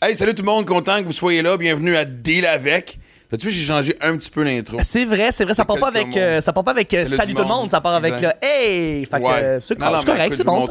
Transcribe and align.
Hey, 0.00 0.14
salut 0.14 0.32
tout 0.34 0.42
le 0.42 0.46
monde, 0.46 0.64
content 0.64 1.00
que 1.00 1.06
vous 1.06 1.12
soyez 1.12 1.42
là. 1.42 1.56
Bienvenue 1.56 1.96
à 1.96 2.04
Deal 2.04 2.46
avec. 2.46 2.98
As-tu 3.32 3.46
vu, 3.46 3.52
j'ai 3.52 3.64
changé 3.64 3.96
un 4.00 4.16
petit 4.16 4.30
peu 4.30 4.44
l'intro. 4.44 4.78
C'est 4.84 5.04
vrai, 5.04 5.32
c'est 5.32 5.44
vrai, 5.44 5.54
ça 5.54 5.64
part 5.64 5.78
pas 5.78 5.88
avec, 5.88 6.16
euh, 6.16 6.40
ça 6.40 6.52
part 6.52 6.62
pas 6.64 6.70
avec 6.70 6.94
euh, 6.94 7.04
Salut 7.04 7.34
tout 7.34 7.42
le 7.42 7.48
monde, 7.48 7.68
ça 7.68 7.80
part 7.80 7.94
avec 7.94 8.14
Exact. 8.14 8.38
hey. 8.42 9.04
Fait 9.04 9.18
que 9.18 9.24
Ouais. 9.24 9.32
euh, 9.42 9.60
c'est 9.60 9.76
correct, 9.76 10.34
c'est 10.34 10.44
bon, 10.44 10.66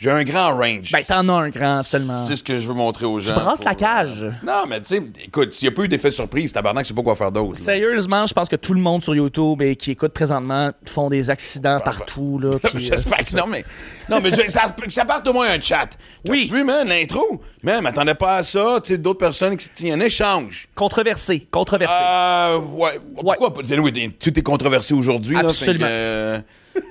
j'ai- 0.00 0.10
un 0.10 0.24
grand 0.24 0.56
range. 0.56 0.90
Ben 0.92 1.02
t'en 1.02 1.28
as 1.28 1.32
un 1.32 1.48
grand 1.50 1.78
absolument. 1.78 2.24
C'est 2.26 2.36
ce 2.36 2.42
que 2.42 2.58
je 2.58 2.66
veux 2.66 2.74
montrer 2.74 3.04
aux 3.06 3.20
gens. 3.20 3.34
Tu 3.34 3.40
brasses 3.40 3.64
la 3.64 3.74
pour, 3.74 3.82
euh, 3.82 3.86
cage. 3.86 4.26
Non, 4.44 4.64
mais 4.68 4.80
tu 4.80 4.96
sais, 4.96 5.02
écoute, 5.24 5.52
s'il 5.52 5.68
n'y 5.68 5.74
a 5.74 5.76
pas 5.76 5.82
eu 5.82 5.88
d'effet 5.88 6.10
surprise, 6.10 6.52
tabarnak, 6.52 6.84
je 6.84 6.88
sais 6.88 6.94
pas 6.94 7.02
quoi 7.02 7.16
faire 7.16 7.32
d'autre. 7.32 7.56
Sérieusement, 7.58 8.26
je 8.26 8.32
pense 8.34 8.48
que 8.48 8.56
tout 8.56 8.74
le 8.74 8.80
monde 8.80 9.02
sur 9.02 9.14
YouTube 9.14 9.60
et 9.62 9.76
qui 9.76 9.90
écoute 9.92 10.12
présentement 10.12 10.70
font 10.86 11.08
des 11.10 11.30
accidents 11.30 11.80
partout 11.80 12.38
là. 12.42 12.50
euh, 12.64 12.68
J'espère 12.76 13.18
que 13.18 13.36
non, 13.36 13.46
mais. 13.46 13.64
Non, 14.08 14.20
mais 14.22 14.30
je- 14.30 14.50
ça, 14.50 14.74
ça 14.88 15.04
parte 15.04 15.26
au 15.28 15.32
moins 15.32 15.50
un 15.50 15.60
chat. 15.60 15.88
Oui. 16.26 16.46
Tu 16.48 16.54
vu, 16.54 16.64
man, 16.64 16.88
l'intro? 16.88 17.42
Man, 17.62 17.82
m'attendais 17.82 18.14
pas 18.14 18.36
à 18.36 18.42
ça. 18.42 18.78
Tu 18.82 18.92
sais, 18.92 18.98
d'autres 18.98 19.18
personnes 19.18 19.56
qui. 19.56 19.90
A 19.90 19.94
un 19.94 20.00
échange. 20.00 20.68
Controversé, 20.74 21.46
controversé. 21.50 21.94
Euh, 22.00 22.58
ouais. 22.58 23.00
Pourquoi 23.14 23.52
pas? 23.54 23.62
Dis-le, 23.62 23.80
oui, 23.80 24.10
tout 24.18 24.38
est 24.38 24.42
controversé 24.42 24.94
aujourd'hui. 24.94 25.36
Absolument. 25.36 25.86
que, 25.86 25.90
euh, 25.90 26.38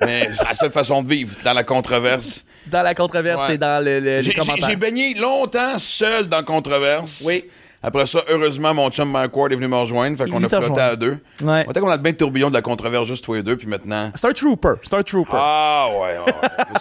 mais 0.01 0.29
c'est 0.37 0.43
la 0.43 0.53
seule 0.55 0.71
façon 0.71 1.01
de 1.01 1.07
vivre, 1.09 1.35
dans 1.43 1.53
la 1.53 1.63
controverse. 1.63 2.43
Dans 2.69 2.83
la 2.83 2.93
controverse 2.95 3.47
ouais. 3.47 3.55
et 3.55 3.57
dans 3.57 3.83
le, 3.83 3.99
le- 3.99 4.19
les 4.21 4.33
commentaires. 4.33 4.67
j'ai 4.67 4.75
baigné 4.75 5.13
longtemps 5.15 5.77
seul 5.77 6.27
dans 6.27 6.37
la 6.37 6.43
controverse. 6.43 7.23
Oui. 7.25 7.45
Après 7.83 8.07
ça, 8.07 8.23
heureusement, 8.27 8.73
mon 8.73 8.89
chum 8.89 9.09
Mike 9.11 9.37
Ward 9.37 9.51
est 9.51 9.55
venu 9.55 9.67
me 9.67 9.75
rejoindre. 9.75 10.17
Fait 10.17 10.27
qu'on 10.29 10.43
a 10.43 10.49
flotté 10.49 10.81
à 10.81 10.95
deux. 10.95 11.17
Ouais. 11.43 11.63
On 11.67 11.71
était 11.71 11.79
qu'on 11.79 11.89
a 11.91 11.97
bien 11.97 12.11
le 12.11 12.17
tourbillon 12.17 12.49
de 12.49 12.53
la 12.55 12.63
controverse 12.63 13.07
juste 13.07 13.23
toi 13.23 13.37
et 13.37 13.43
deux, 13.43 13.55
puis 13.55 13.67
maintenant. 13.67 14.11
C'est 14.15 14.27
un 14.27 14.31
trooper, 14.33 14.73
c'est 14.81 14.95
un 14.95 15.03
trooper. 15.03 15.31
Ah 15.35 15.87
ouais, 16.01 16.17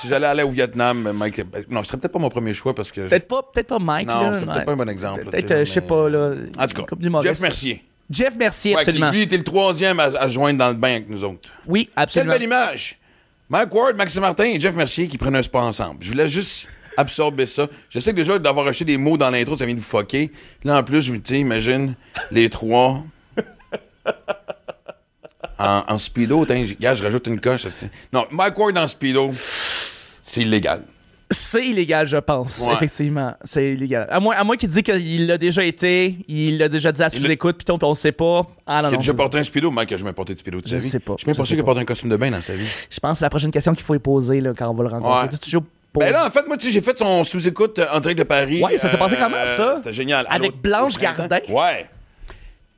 si 0.01 0.09
j'allais 0.09 0.27
aller 0.27 0.43
au 0.43 0.49
Vietnam, 0.49 1.13
Mike. 1.15 1.43
Non, 1.71 1.83
ce 1.83 1.89
serait 1.91 1.99
peut-être 1.99 2.13
pas 2.13 2.19
mon 2.19 2.31
premier 2.31 2.55
choix 2.55 2.75
parce 2.75 2.91
que. 2.91 3.03
Peut-être 3.09 3.29
pas, 3.29 3.43
peut-être 3.43 3.67
pas 3.69 3.79
Mike 3.79 4.09
Non, 4.09 4.33
c'est 4.33 4.47
peut-être 4.47 4.59
ouais. 4.59 4.65
pas 4.65 4.73
un 4.73 4.77
bon 4.77 4.89
exemple, 4.89 5.25
Peut-être, 5.27 5.51
euh, 5.51 5.65
je 5.67 5.71
sais 5.71 5.81
mais- 5.83 5.87
pas 5.87 6.09
là. 6.09 6.33
En 6.59 6.67
tout 6.67 6.83
cas. 6.83 7.21
Jeff 7.23 7.41
Mercier. 7.41 7.85
Jeff 8.09 8.35
Mercier, 8.37 8.73
qui, 8.75 8.79
absolument. 8.81 9.11
lui 9.11 9.23
était 9.23 9.37
le 9.37 9.45
troisième 9.45 10.01
à, 10.01 10.05
à 10.05 10.29
joindre 10.29 10.59
dans 10.61 10.69
le 10.69 10.75
bain 10.75 10.93
avec 10.93 11.09
nous 11.11 11.23
autres. 11.25 11.49
Oui, 11.67 11.85
Quelle 11.95 12.03
absolument. 12.05 12.33
belle 12.33 12.43
image! 12.45 12.99
Mike 13.49 13.73
Ward, 13.75 13.97
Maxime 13.97 14.23
Martin 14.23 14.45
et 14.45 14.59
Jeff 14.59 14.75
Mercier 14.75 15.09
qui 15.09 15.19
prennent 15.19 15.37
un 15.37 15.43
spa 15.43 15.61
ensemble. 15.61 16.03
Je 16.03 16.11
voulais 16.11 16.29
juste 16.29 16.69
absorber 16.97 17.47
ça. 17.47 17.69
Je 17.91 18.01
sais 18.01 18.11
que 18.11 18.17
déjà 18.17 18.39
d'avoir 18.39 18.67
acheté 18.67 18.85
des 18.85 18.97
mots 18.97 19.17
dans 19.17 19.31
l'intro, 19.31 19.57
ça 19.57 19.67
vient 19.67 19.75
de 19.75 19.81
vous 19.81 19.87
fucker. 19.87 20.33
Là, 20.65 20.79
en 20.79 20.83
plus, 20.83 21.03
je 21.03 21.13
vous 21.13 21.19
dis, 21.19 21.39
imagine 21.39 21.95
les 22.31 22.51
trois 22.51 23.03
en, 25.59 25.85
en 25.87 25.99
speedo. 25.99 26.45
Gars, 26.81 26.95
je 26.95 27.05
rajoute 27.05 27.27
une 27.29 27.41
coche. 27.41 27.67
Non, 28.13 28.27
Mike 28.31 28.59
Ward 28.59 28.77
en 28.79 28.89
speedo, 28.89 29.31
c'est 30.23 30.43
illégal. 30.43 30.83
C'est 31.31 31.67
illégal, 31.67 32.07
je 32.07 32.19
pense. 32.19 32.65
Ouais. 32.67 32.75
Effectivement, 32.75 33.35
c'est 33.43 33.73
illégal. 33.73 34.07
À 34.11 34.21
moins, 34.21 34.37
à 34.37 34.45
moins 34.45 34.57
qu'il 34.57 34.69
dise 34.69 34.83
qu'il 34.83 35.27
l'a 35.27 35.37
déjà 35.39 35.65
été, 35.65 36.19
il 36.29 36.57
l'a 36.59 36.69
déjà 36.69 36.93
dit 36.93 37.03
à 37.03 37.09
Il 37.13 37.21
sous 37.21 37.27
l'a- 37.27 37.33
écoute, 37.33 37.57
puis 37.65 37.67
on, 37.83 37.85
on 37.85 37.95
sait 37.95 38.13
pas. 38.13 38.43
Ah 38.65 38.83
non, 38.83 38.91
non. 38.91 38.97
déjà 38.99 39.11
je- 39.11 39.17
porté 39.17 39.39
un 39.39 39.43
speedo, 39.43 39.73
Mike 39.73 39.91
a 39.91 39.97
jamais 39.97 40.13
porté 40.13 40.35
de 40.35 40.39
speedo 40.39 40.61
de 40.61 40.67
sa 40.69 40.77
Je 40.77 40.81
vie. 40.83 40.89
sais 40.89 41.01
pas. 41.01 41.15
Je 41.17 41.23
suis 41.23 41.27
même 41.27 41.35
Je 41.35 41.41
pas 41.41 41.45
sûr 41.47 41.57
qu'il 41.57 41.65
porté 41.65 41.81
un 41.81 41.85
costume 41.85 42.11
de 42.11 42.17
bain 42.17 42.31
dans 42.31 42.41
sa 42.41 42.55
vie. 42.55 42.65
Je 42.91 43.01
pense 43.01 43.13
que 43.13 43.19
c'est 43.19 43.25
la 43.25 43.31
prochaine 43.31 43.51
question 43.51 43.73
qu'il 43.75 43.83
faut 43.85 43.97
y 43.97 43.99
poser 43.99 44.41
là, 44.41 44.53
quand 44.57 44.69
on 44.69 44.75
va 44.75 44.85
le 44.85 44.89
rencontrer. 44.91 45.29
Ouais. 45.33 45.39
Toujours. 45.39 45.65
Ben 45.99 46.13
là, 46.13 46.27
en 46.27 46.31
fait, 46.31 46.47
moi, 46.47 46.57
tu 46.59 46.67
sais, 46.67 46.73
j'ai 46.73 46.83
fait 46.83 46.97
son 46.97 47.25
sous-écoute 47.25 47.79
euh, 47.79 47.87
en 47.93 47.99
direct 48.01 48.19
de 48.19 48.25
Paris. 48.25 48.63
Ouais, 48.63 48.77
ça 48.79 48.87
s'est 48.87 48.99
passé 48.99 49.15
Euh, 49.19 49.25
comment, 49.25 49.45
ça? 49.47 49.77
C'était 49.79 49.95
génial. 49.95 50.27
Avec 50.29 50.55
Blanche. 50.61 50.99
Gardin? 50.99 51.41
Ouais. 51.49 51.87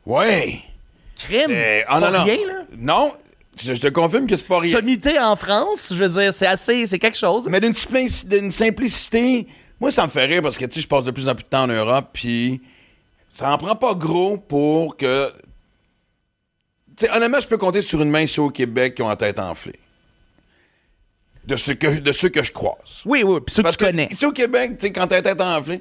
Ouais. 0.06 0.60
crime. 1.18 1.50
Euh, 1.50 1.80
c'est 1.80 1.84
ah, 1.88 2.00
pas 2.00 2.22
rien, 2.22 2.36
là? 2.46 2.62
Non, 2.78 3.12
je, 3.62 3.74
je 3.74 3.80
te 3.80 3.88
confirme 3.88 4.26
que 4.26 4.36
c'est 4.36 4.48
pas 4.48 4.58
rien. 4.58 4.72
Sommité 4.72 5.18
en 5.18 5.36
France, 5.36 5.92
je 5.94 6.04
veux 6.04 6.08
dire, 6.08 6.32
c'est 6.32 6.46
assez, 6.46 6.86
c'est 6.86 6.98
quelque 6.98 7.18
chose. 7.18 7.46
Mais 7.48 7.60
d'une 7.60 7.72
simpli- 7.72 8.26
d'une 8.26 8.50
simplicité, 8.50 9.46
moi, 9.80 9.90
ça 9.90 10.04
me 10.04 10.10
fait 10.10 10.24
rire 10.26 10.42
parce 10.42 10.58
que, 10.58 10.64
tu 10.64 10.76
sais, 10.76 10.80
je 10.80 10.88
passe 10.88 11.04
de 11.04 11.10
plus 11.10 11.28
en 11.28 11.34
plus 11.34 11.44
de 11.44 11.48
temps 11.48 11.64
en 11.64 11.68
Europe, 11.68 12.10
puis 12.12 12.60
ça 13.30 13.52
en 13.52 13.58
prend 13.58 13.76
pas 13.76 13.94
gros 13.94 14.36
pour 14.36 14.96
que... 14.96 15.32
Tu 16.96 17.06
sais, 17.06 17.10
honnêtement, 17.12 17.40
je 17.40 17.46
peux 17.46 17.58
compter 17.58 17.82
sur 17.82 18.02
une 18.02 18.10
main 18.10 18.22
ici 18.22 18.40
au 18.40 18.50
Québec 18.50 18.94
qui 18.96 19.02
ont 19.02 19.08
la 19.08 19.16
tête 19.16 19.38
enflée. 19.38 19.78
De 21.44 21.56
ceux 21.56 21.74
que, 21.74 22.00
de 22.00 22.12
ceux 22.12 22.28
que 22.28 22.42
je 22.42 22.52
croise. 22.52 23.02
Oui, 23.04 23.22
oui, 23.22 23.40
puis 23.44 23.54
ceux 23.54 23.62
que 23.62 23.66
Parce 23.68 23.76
tu 23.76 23.84
connais. 23.84 24.08
Ici 24.10 24.26
au 24.26 24.32
Québec, 24.32 24.72
tu 24.78 24.86
sais, 24.86 24.92
quand 24.92 25.06
t'as 25.06 25.16
la 25.16 25.22
tête 25.22 25.40
enflée, 25.40 25.80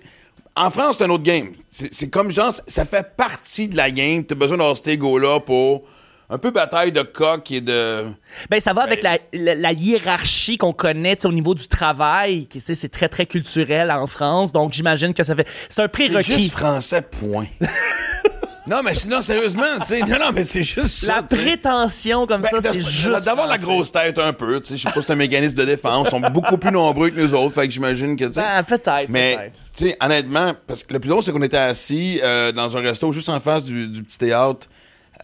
en 0.55 0.71
France, 0.71 0.97
c'est 0.97 1.03
un 1.03 1.09
autre 1.09 1.23
game. 1.23 1.53
C'est 1.69 1.93
c'est 1.93 2.09
comme 2.09 2.31
genre, 2.31 2.53
ça 2.67 2.85
fait 2.85 3.15
partie 3.15 3.67
de 3.67 3.75
la 3.75 3.91
game. 3.91 4.23
T'as 4.23 4.35
besoin 4.35 4.57
d'avoir 4.57 4.77
cet 4.77 4.87
ego-là 4.87 5.39
pour 5.39 5.83
un 6.29 6.37
peu 6.37 6.51
bataille 6.51 6.91
de 6.91 7.01
coq 7.03 7.51
et 7.51 7.61
de. 7.61 8.03
Ben, 8.49 8.59
ça 8.59 8.73
va 8.73 8.83
avec 8.83 9.01
la, 9.01 9.17
la- 9.33 9.55
la 9.55 9.71
hiérarchie 9.71 10.57
qu'on 10.57 10.73
connaît 10.73 11.25
au 11.25 11.31
niveau 11.31 11.55
du 11.55 11.67
travail, 11.67 12.47
qui 12.47 12.59
tu 12.59 12.65
sais, 12.65 12.75
c'est 12.75 12.89
très, 12.89 13.07
très 13.07 13.25
culturel 13.25 13.89
en 13.91 14.07
France. 14.07 14.51
Donc, 14.51 14.73
j'imagine 14.73 15.13
que 15.13 15.23
ça 15.23 15.35
fait. 15.35 15.47
C'est 15.69 15.81
un 15.81 15.87
prérequis. 15.87 16.33
juste 16.33 16.51
français, 16.51 17.01
point. 17.01 17.45
non, 18.67 18.81
mais 18.83 18.93
sinon, 18.93 19.21
sérieusement, 19.21 19.63
tu 19.79 19.85
sais. 19.87 19.99
Non, 20.01 20.19
non, 20.19 20.31
mais 20.33 20.43
c'est 20.43 20.63
juste. 20.63 21.07
La 21.07 21.23
prétention 21.23 22.27
comme 22.27 22.41
Ben, 22.41 22.49
ça, 22.49 22.57
c'est 22.73 22.81
juste. 22.81 23.23
D'avoir 23.23 23.47
la 23.47 23.57
grosse 23.57 23.93
tête 23.93 24.19
un 24.19 24.33
peu, 24.33 24.59
tu 24.59 24.67
sais. 24.67 24.77
Je 24.77 24.81
sais 24.83 24.89
pas 24.93 24.99
si 24.99 25.07
c'est 25.07 25.13
un 25.13 25.15
mécanisme 25.15 25.55
de 25.55 25.63
défense. 25.63 26.09
Ils 26.09 26.11
sont 26.11 26.19
beaucoup 26.29 26.57
plus 26.57 26.71
nombreux 26.71 27.09
que 27.09 27.21
nous 27.21 27.33
autres. 27.33 27.53
Fait 27.55 27.67
que 27.67 27.73
j'imagine 27.73 28.17
que, 28.17 28.25
tu 28.25 28.33
sais. 28.33 28.41
Ben, 28.41 28.63
peut-être. 28.63 29.07
Mais, 29.07 29.53
tu 29.73 29.87
sais, 29.87 29.97
honnêtement, 30.01 30.51
parce 30.67 30.83
que 30.83 30.91
le 30.93 30.99
plus 30.99 31.07
drôle, 31.07 31.23
c'est 31.23 31.31
qu'on 31.31 31.41
était 31.41 31.55
assis 31.55 32.19
euh, 32.21 32.51
dans 32.51 32.75
un 32.75 32.81
resto 32.81 33.09
juste 33.13 33.29
en 33.29 33.39
face 33.39 33.63
du, 33.63 33.87
du 33.87 34.03
petit 34.03 34.17
théâtre 34.17 34.67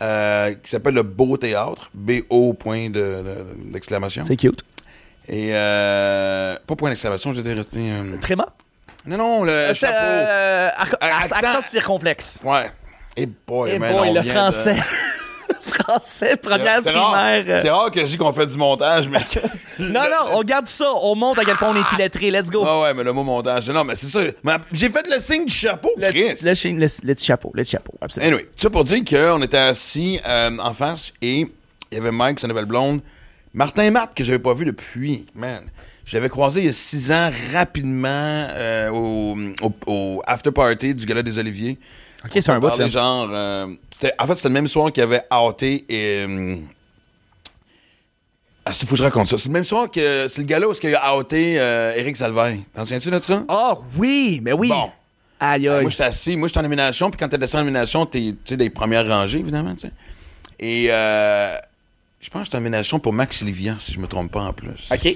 euh, 0.02 0.54
qui 0.64 0.70
s'appelle 0.70 0.94
le 0.96 1.04
Beau 1.04 1.38
Théâtre. 1.38 1.90
B-O 1.94 2.54
point 2.54 2.90
de- 2.90 2.94
de- 2.94 3.72
d'exclamation. 3.72 4.24
C'est 4.26 4.36
cute. 4.38 4.64
Et, 5.28 5.50
euh, 5.54 6.56
pas 6.68 6.76
point 6.76 6.90
d'exclamation, 6.90 7.31
je 7.31 7.38
veux 7.38 7.44
dire, 7.44 7.56
rester. 7.56 7.80
euh, 7.80 8.18
Tréma? 8.22 8.48
non, 9.06 9.18
non, 9.18 9.44
le 9.44 9.52
C'est, 9.70 9.74
chapeau. 9.76 9.96
euh, 9.98 10.70
accent. 11.02 11.36
accent 11.36 11.62
circonflexe. 11.70 12.40
Ouais. 12.44 12.70
Et 13.16 13.28
boy, 13.48 13.72
Eh 13.76 13.80
man, 13.80 13.94
boy, 13.94 14.09
on 14.09 14.14
le 14.14 14.22
vient 14.22 14.50
de- 14.50 14.54
français. 15.63 16.35
première 16.38 16.81
C'est 16.81 16.91
rare, 16.91 17.12
primaire. 17.13 17.59
c'est 17.62 17.69
rare 17.69 17.90
que 17.91 18.01
je 18.01 18.06
dis 18.06 18.18
qu'on 18.18 18.31
fait 18.34 18.46
du 18.47 18.57
montage, 18.57 19.07
mais. 19.09 19.19
Non, 19.79 20.01
non, 20.03 20.34
on 20.38 20.44
garde 20.44 20.68
ça. 20.68 20.85
On 21.01 21.16
monte 21.16 21.40
à 21.40 21.46
quel 21.46 21.56
point 21.57 21.69
on 21.69 21.75
est 21.75 21.96
illettré. 21.97 22.29
Let's 22.29 22.50
go. 22.51 22.63
Ah 22.66 22.81
ouais, 22.81 22.94
mais 22.94 23.03
le 23.03 23.12
mot 23.12 23.24
montage. 23.24 23.68
Non, 23.72 23.84
mais 23.84 23.96
c'est 23.96 24.07
ça. 24.07 24.19
Mais 24.44 24.53
J'ai 24.72 24.90
fait 24.90 25.07
le 25.09 25.19
signe 25.19 25.46
du 25.46 25.53
chapeau, 25.53 25.90
le, 25.97 26.09
Chris. 26.12 26.35
le, 26.44 26.53
chi- 26.53 26.72
le- 26.74 26.79
le 27.03 27.13
petit 27.16 27.25
chapeau. 27.25 27.51
Le 27.56 27.63
petit 27.63 27.72
chapeau, 27.72 27.91
absolument. 28.00 28.34
Anyway, 28.35 28.50
ça 28.56 28.69
pour 28.69 28.84
dire 28.84 29.00
qu'on 29.03 29.41
était 29.41 29.57
assis 29.57 30.19
euh, 30.28 30.51
en 30.59 30.74
face 30.75 31.12
et 31.24 31.40
il 31.91 31.97
y 31.97 31.97
avait 31.97 32.12
Mike, 32.12 32.40
sa 32.40 32.47
nouvelle 32.47 32.66
blonde, 32.66 33.01
Martin 33.56 33.90
Matt, 33.90 34.12
que 34.16 34.24
j'avais 34.24 34.38
pas 34.40 34.53
vu 34.53 34.66
depuis, 34.66 35.25
man. 35.34 35.63
Je 36.06 36.16
l'avais 36.18 36.30
croisé 36.30 36.59
il 36.59 36.66
y 36.68 36.69
a 36.69 36.74
six 36.74 37.12
ans 37.12 37.31
rapidement 37.53 38.07
euh, 38.09 38.90
au, 38.90 39.38
au, 39.62 39.74
au 39.88 40.22
after 40.28 40.51
party 40.51 40.94
du 40.94 41.06
Gala 41.06 41.24
des 41.24 41.40
Oliviers. 41.40 41.78
Ok, 42.26 42.32
c'est 42.36 42.50
un 42.50 42.60
bout, 42.60 42.70
genre. 42.90 43.30
euh, 43.32 43.68
en 44.20 44.28
fait, 44.28 44.36
c'était 44.36 44.48
le 44.48 44.54
même 44.54 44.68
soir 44.68 44.92
qu'il 44.92 45.02
y 45.02 45.04
avait 45.04 45.24
outé 45.46 45.86
et. 45.90 46.26
euh, 46.28 46.56
ah, 48.66 48.72
il 48.82 48.88
faut 48.88 48.92
que 48.92 48.98
je 48.98 49.04
raconte 49.04 49.28
ça. 49.28 49.38
C'est 49.38 49.50
le 49.50 49.54
même 49.54 49.66
soir 49.66 49.92
que. 49.92 50.28
C'est 50.30 50.40
le 50.42 50.48
gala 50.48 50.68
où 50.70 50.74
il 50.82 50.96
a 50.96 51.18
outé 51.18 51.60
euh, 51.60 51.94
Éric 51.98 52.16
Salvain. 52.16 52.60
T'en 52.74 52.84
souviens-tu 52.84 53.12
de 53.12 53.20
ça? 53.22 53.44
Oh, 53.50 53.84
oui, 53.98 54.40
mais 54.42 54.54
oui. 54.54 54.70
Bon. 54.70 54.90
Aïe, 55.40 55.68
Euh, 55.68 55.78
aïe. 55.78 55.82
Moi, 55.82 55.92
j'étais 55.92 56.04
assis. 56.04 56.38
Moi, 56.38 56.48
j'étais 56.48 56.60
en 56.60 56.64
nomination. 56.64 57.12
Puis 57.12 57.20
quand 57.20 57.28
t'es 57.28 57.38
descendu 57.38 57.64
en 57.64 57.66
nomination, 57.66 58.06
t'es 58.06 58.32
des 58.52 58.70
premières 58.70 59.06
rangées, 59.06 59.40
évidemment. 59.40 59.76
Et 60.60 60.88
euh, 60.90 61.58
je 62.22 62.30
pense 62.30 62.40
que 62.42 62.46
j'étais 62.46 62.56
en 62.56 62.62
nomination 62.62 63.00
pour 63.00 63.12
Max 63.12 63.42
Livian, 63.42 63.76
si 63.80 63.92
je 63.92 64.00
me 64.00 64.08
trompe 64.08 64.32
pas 64.32 64.44
en 64.44 64.54
plus. 64.54 64.88
OK. 64.94 65.14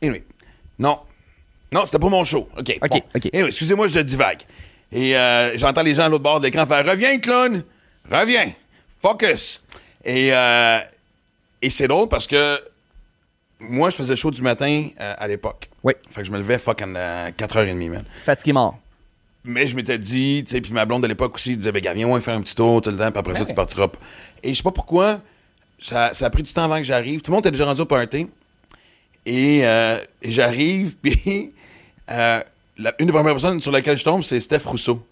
Anyway. 0.00 0.22
Non. 0.78 1.00
Non, 1.72 1.86
c'était 1.86 1.98
pour 1.98 2.10
mon 2.10 2.24
show. 2.24 2.48
OK. 2.56 2.78
OK, 2.82 2.88
bon. 2.88 3.02
OK. 3.16 3.30
Anyway, 3.32 3.48
excusez-moi, 3.48 3.88
je 3.88 3.98
divague. 3.98 4.42
Et 4.92 5.16
euh, 5.16 5.56
j'entends 5.56 5.82
les 5.82 5.94
gens 5.94 6.04
à 6.04 6.08
l'autre 6.08 6.24
bord 6.24 6.40
de 6.40 6.46
l'écran 6.46 6.66
faire 6.66 6.84
Reviens, 6.84 7.18
clown! 7.18 7.62
Reviens! 8.10 8.52
Focus! 9.00 9.62
Et, 10.04 10.30
euh, 10.32 10.78
et 11.62 11.70
c'est 11.70 11.88
drôle 11.88 12.08
parce 12.08 12.26
que 12.26 12.60
moi, 13.60 13.90
je 13.90 13.96
faisais 13.96 14.16
show 14.16 14.30
du 14.30 14.42
matin 14.42 14.88
euh, 14.98 15.14
à 15.18 15.28
l'époque. 15.28 15.68
Oui. 15.82 15.92
Fait 16.10 16.22
que 16.22 16.26
je 16.26 16.32
me 16.32 16.38
levais 16.38 16.58
fucking 16.58 16.96
à 16.96 17.30
4h30, 17.30 17.90
man. 17.90 18.04
Fatigué 18.24 18.52
mort. 18.52 18.78
Mais 19.44 19.66
je 19.66 19.76
m'étais 19.76 19.98
dit, 19.98 20.44
tu 20.46 20.54
sais, 20.54 20.60
puis 20.60 20.72
ma 20.72 20.84
blonde 20.84 21.02
de 21.02 21.06
l'époque 21.06 21.34
aussi 21.34 21.56
disait, 21.56 21.72
ben, 21.72 21.80
viens, 21.94 22.08
on 22.08 22.14
va 22.14 22.20
faire 22.20 22.34
un 22.34 22.42
petit 22.42 22.54
tour 22.54 22.82
tout 22.82 22.90
le 22.90 22.98
temps, 22.98 23.10
puis 23.10 23.20
après 23.20 23.36
ça, 23.36 23.44
tu 23.44 23.54
partiras. 23.54 23.88
Et 24.42 24.50
je 24.50 24.54
sais 24.54 24.62
pas 24.62 24.70
pourquoi, 24.70 25.20
ça, 25.78 26.12
ça 26.12 26.26
a 26.26 26.30
pris 26.30 26.42
du 26.42 26.52
temps 26.52 26.64
avant 26.64 26.76
que 26.76 26.82
j'arrive. 26.82 27.22
Tout 27.22 27.30
le 27.30 27.36
monde 27.36 27.46
était 27.46 27.52
déjà 27.52 27.64
rendu 27.64 27.80
au 27.80 27.86
party. 27.86 28.26
Et, 29.24 29.60
euh, 29.64 29.98
et 30.22 30.30
j'arrive, 30.30 30.96
puis 31.02 31.52
euh, 32.10 32.40
la- 32.80 32.94
une 32.98 33.06
des 33.06 33.12
premières 33.12 33.32
personnes 33.34 33.60
sur 33.60 33.72
laquelle 33.72 33.96
je 33.98 34.04
tombe, 34.04 34.22
c'est 34.22 34.40
Steph 34.40 34.62
Rousseau. 34.64 35.04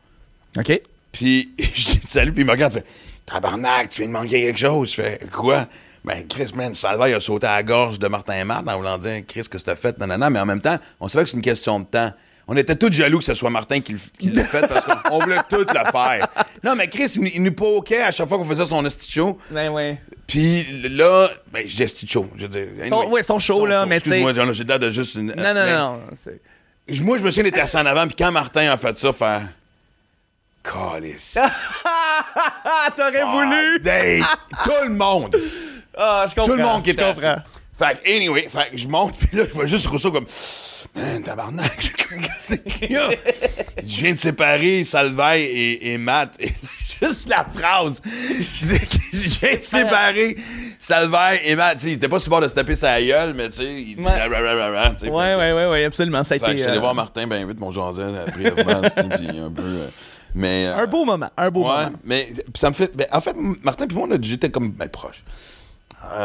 OK. 0.58 0.80
Puis 1.12 1.52
je 1.58 1.90
dis 1.90 2.00
salut, 2.06 2.32
puis 2.32 2.42
il 2.42 2.46
me 2.46 2.50
regarde, 2.52 2.72
il 2.74 2.78
fait 2.80 2.86
Tabarnak, 3.26 3.90
tu 3.90 4.02
viens 4.02 4.08
de 4.08 4.12
manquer 4.12 4.40
quelque 4.42 4.58
chose. 4.58 4.90
Je 4.90 4.94
fais 5.02 5.18
quoi? 5.32 5.66
Ben, 6.04 6.26
Chris, 6.26 6.52
man, 6.54 6.72
Salva, 6.74 7.08
il 7.08 7.14
a 7.14 7.20
sauté 7.20 7.46
à 7.46 7.56
la 7.56 7.62
gorge 7.62 7.98
de 7.98 8.08
Martin 8.08 8.42
Martin 8.44 8.72
en 8.72 8.76
voulant 8.78 8.96
dire 8.98 9.22
Chris, 9.26 9.42
que 9.50 9.58
c'était 9.58 9.76
fait, 9.76 9.98
nanana. 9.98 10.30
Mais 10.30 10.38
en 10.38 10.46
même 10.46 10.60
temps, 10.60 10.78
on 11.00 11.08
savait 11.08 11.24
que 11.24 11.30
c'est 11.30 11.36
une 11.36 11.42
question 11.42 11.80
de 11.80 11.84
temps. 11.84 12.10
On 12.50 12.56
était 12.56 12.76
tous 12.76 12.90
jaloux 12.90 13.18
que 13.18 13.24
ce 13.24 13.34
soit 13.34 13.50
Martin 13.50 13.80
qui, 13.80 13.92
le- 13.92 13.98
qui 14.18 14.30
l'a 14.30 14.44
fait 14.44 14.66
parce 14.66 14.82
qu'on 14.86 15.16
on 15.16 15.18
voulait 15.18 15.36
tout 15.50 15.56
le 15.58 15.90
faire. 15.92 16.26
Non, 16.64 16.74
mais 16.76 16.88
Chris, 16.88 17.12
il, 17.16 17.26
il 17.34 17.42
nous 17.42 17.52
poquait 17.52 18.00
à 18.00 18.10
chaque 18.10 18.26
fois 18.26 18.38
qu'on 18.38 18.44
faisait 18.46 18.64
son 18.64 18.82
esti 18.86 19.10
show. 19.12 19.38
Ben, 19.50 19.68
ouais. 19.70 19.98
Puis 20.26 20.64
là, 20.90 21.28
ben, 21.52 21.64
je 21.66 21.76
dis 21.76 21.82
esti 21.82 22.08
show. 22.08 22.26
Je 22.36 22.46
veux 22.46 22.48
dire. 22.48 22.88
Son- 22.88 23.08
ouais, 23.10 23.22
son 23.22 23.38
show, 23.38 23.66
là, 23.66 23.84
mais 23.84 24.00
tu 24.00 24.08
sais- 24.08 24.20
Excuse-moi, 24.20 24.52
j'ai 24.54 24.64
l'air 24.64 24.78
de 24.78 24.90
juste 24.90 25.16
une. 25.16 25.26
Non, 25.26 25.34
non, 25.36 25.54
mais- 25.54 25.72
non. 25.76 26.00
Je- 26.88 27.02
moi, 27.02 27.18
je 27.18 27.22
me 27.22 27.30
souviens 27.30 27.44
d'être 27.50 27.60
assis 27.62 27.76
en 27.76 27.86
avant, 27.86 28.06
puis 28.06 28.16
quand 28.16 28.32
Martin 28.32 28.70
a 28.70 28.76
fait 28.76 28.96
ça, 28.98 29.12
faire. 29.12 29.42
Calice. 30.62 31.38
T'aurais 32.96 33.24
voulu! 33.24 33.80
Hey, 33.86 34.22
tout 34.64 34.70
le 34.84 34.90
monde. 34.90 35.36
Ah, 35.96 36.26
je 36.28 36.34
comprends. 36.34 36.50
Tout 36.50 36.56
le 36.56 36.62
monde 36.62 36.82
qui 36.82 36.90
je 36.90 36.94
était 36.94 37.04
assis. 37.04 37.22
Fait 37.78 38.00
que, 38.02 38.10
anyway, 38.16 38.48
fait 38.50 38.70
que 38.72 38.76
je 38.76 38.88
monte, 38.88 39.16
puis 39.16 39.36
là, 39.36 39.44
je 39.48 39.54
vois 39.54 39.66
juste 39.66 39.86
Rousseau 39.86 40.10
comme. 40.12 40.26
Man, 40.94 41.22
tabarnak, 41.22 41.94
a? 42.12 43.10
Je 43.84 44.00
viens 44.02 44.12
de 44.12 44.18
séparer 44.18 44.84
Salvaille 44.84 45.42
et, 45.42 45.92
et 45.92 45.98
Matt. 45.98 46.36
Et 46.40 46.52
juste 47.02 47.28
la 47.28 47.44
phrase. 47.44 48.00
Je 48.04 48.74
Je 49.12 49.38
viens 49.40 49.56
de 49.56 49.62
séparer 49.62 50.36
Salvaille 50.78 51.40
et 51.44 51.56
Matt. 51.56 51.78
Tu 51.78 51.84
sais, 51.84 51.90
il 51.90 51.94
était 51.94 52.08
pas 52.08 52.20
si 52.20 52.28
bord 52.30 52.40
de 52.40 52.48
se 52.48 52.54
taper 52.54 52.76
sa 52.76 53.00
gueule, 53.02 53.34
mais 53.34 53.48
tu 53.50 53.56
sais, 53.56 53.82
il 53.82 53.92
était. 53.92 54.02
Ouais. 54.02 54.28
Ouais, 54.28 55.34
ouais, 55.34 55.52
ouais, 55.52 55.66
ouais, 55.66 55.84
absolument. 55.84 56.22
Ça 56.24 56.34
a 56.34 56.36
été 56.36 56.52
je 56.52 56.56
suis 56.58 56.66
allé 56.66 56.76
euh, 56.76 56.80
voir 56.80 56.94
Martin 56.94 57.26
bien 57.26 57.44
vite, 57.46 57.58
mon 57.58 57.72
jasait, 57.72 58.02
euh, 58.02 58.26
brièvement, 58.26 58.80
puis 58.82 59.38
un 59.38 59.50
peu. 59.50 59.62
euh, 59.62 59.86
mais. 60.34 60.66
euh, 60.66 60.76
un 60.76 60.86
beau 60.86 61.04
moment. 61.04 61.30
Un 61.36 61.50
beau 61.50 61.62
Ouais, 61.68 61.84
moment. 61.86 61.96
mais 62.04 62.28
puis 62.32 62.44
ça 62.56 62.68
me 62.70 62.74
fait. 62.74 62.90
ben, 62.94 63.06
en 63.12 63.20
fait, 63.20 63.34
Martin 63.64 63.86
et 63.90 63.94
moi, 63.94 64.06
là, 64.08 64.16
j'étais 64.20 64.50
comme 64.50 64.70
ben, 64.70 64.88
proche. 64.88 65.24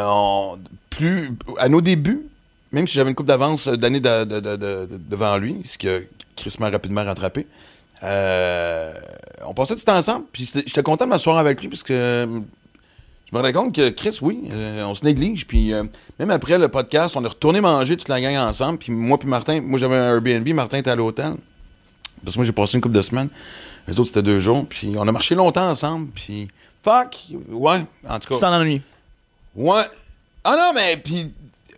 On- 0.06 0.58
plus, 0.90 1.32
à 1.58 1.68
nos 1.70 1.82
débuts, 1.82 2.22
même 2.72 2.88
si 2.88 2.94
j'avais 2.94 3.10
une 3.10 3.16
coupe 3.16 3.26
d'avance 3.26 3.68
d'années 3.68 4.00
de- 4.00 4.24
de- 4.26 4.40
de- 4.40 4.56
de- 4.56 4.86
de- 4.86 5.00
devant 5.10 5.38
lui, 5.38 5.64
ce 5.68 5.78
qui 5.80 5.90
a 5.90 5.98
Chris 6.36 6.56
m'a 6.60 6.70
rapidement 6.70 7.04
rattrapé, 7.04 7.48
euh, 8.04 8.94
on 9.46 9.54
passait 9.56 9.76
du 9.76 9.84
temps 9.84 9.98
ensemble, 9.98 10.26
puis 10.32 10.46
j'étais 10.54 10.84
content 10.84 11.06
de 11.06 11.10
m'asseoir 11.10 11.38
avec 11.40 11.60
lui, 11.62 11.68
parce 11.70 11.82
que 11.84 12.28
je 13.34 13.40
me 13.40 13.42
rendais 13.42 13.54
compte 13.54 13.74
que 13.74 13.90
Chris, 13.90 14.20
oui, 14.22 14.42
euh, 14.52 14.84
on 14.84 14.94
se 14.94 15.04
néglige, 15.04 15.48
puis 15.48 15.74
euh, 15.74 15.84
même 16.20 16.30
après 16.30 16.60
le 16.60 16.68
podcast, 16.68 17.16
on 17.18 17.26
est 17.26 17.28
retourné 17.28 17.62
manger 17.62 17.98
toute 17.98 18.08
la 18.08 18.22
gang 18.22 18.36
ensemble, 18.36 18.78
puis 18.78 18.92
moi 18.92 19.18
puis 19.18 19.28
Martin, 19.28 19.60
moi 19.60 19.80
j'avais 19.80 19.96
un 19.96 20.14
Airbnb, 20.14 20.48
Martin 20.50 20.78
était 20.78 20.92
à 20.92 20.96
l'hôtel, 20.96 21.34
parce 22.24 22.36
que 22.36 22.40
moi 22.40 22.46
j'ai 22.46 22.52
passé 22.52 22.76
une 22.76 22.82
couple 22.82 22.94
de 22.94 23.02
semaines, 23.02 23.30
les 23.88 24.00
autres 24.00 24.10
c'était 24.10 24.22
deux 24.22 24.40
jours, 24.40 24.68
puis 24.70 24.94
on 25.00 25.08
a 25.08 25.12
marché 25.12 25.34
longtemps 25.34 25.68
ensemble, 25.68 26.10
puis 26.14 26.48
fuck, 26.84 27.18
ouais, 27.50 27.80
en 28.08 28.20
tout 28.20 28.28
cas. 28.30 28.36
Tu 28.36 28.42
t'en 28.42 28.54
ennuies. 28.54 28.82
Ouais. 29.56 29.86
Ah 30.44 30.56
non, 30.56 30.72
mais 30.76 30.98
puis 30.98 31.32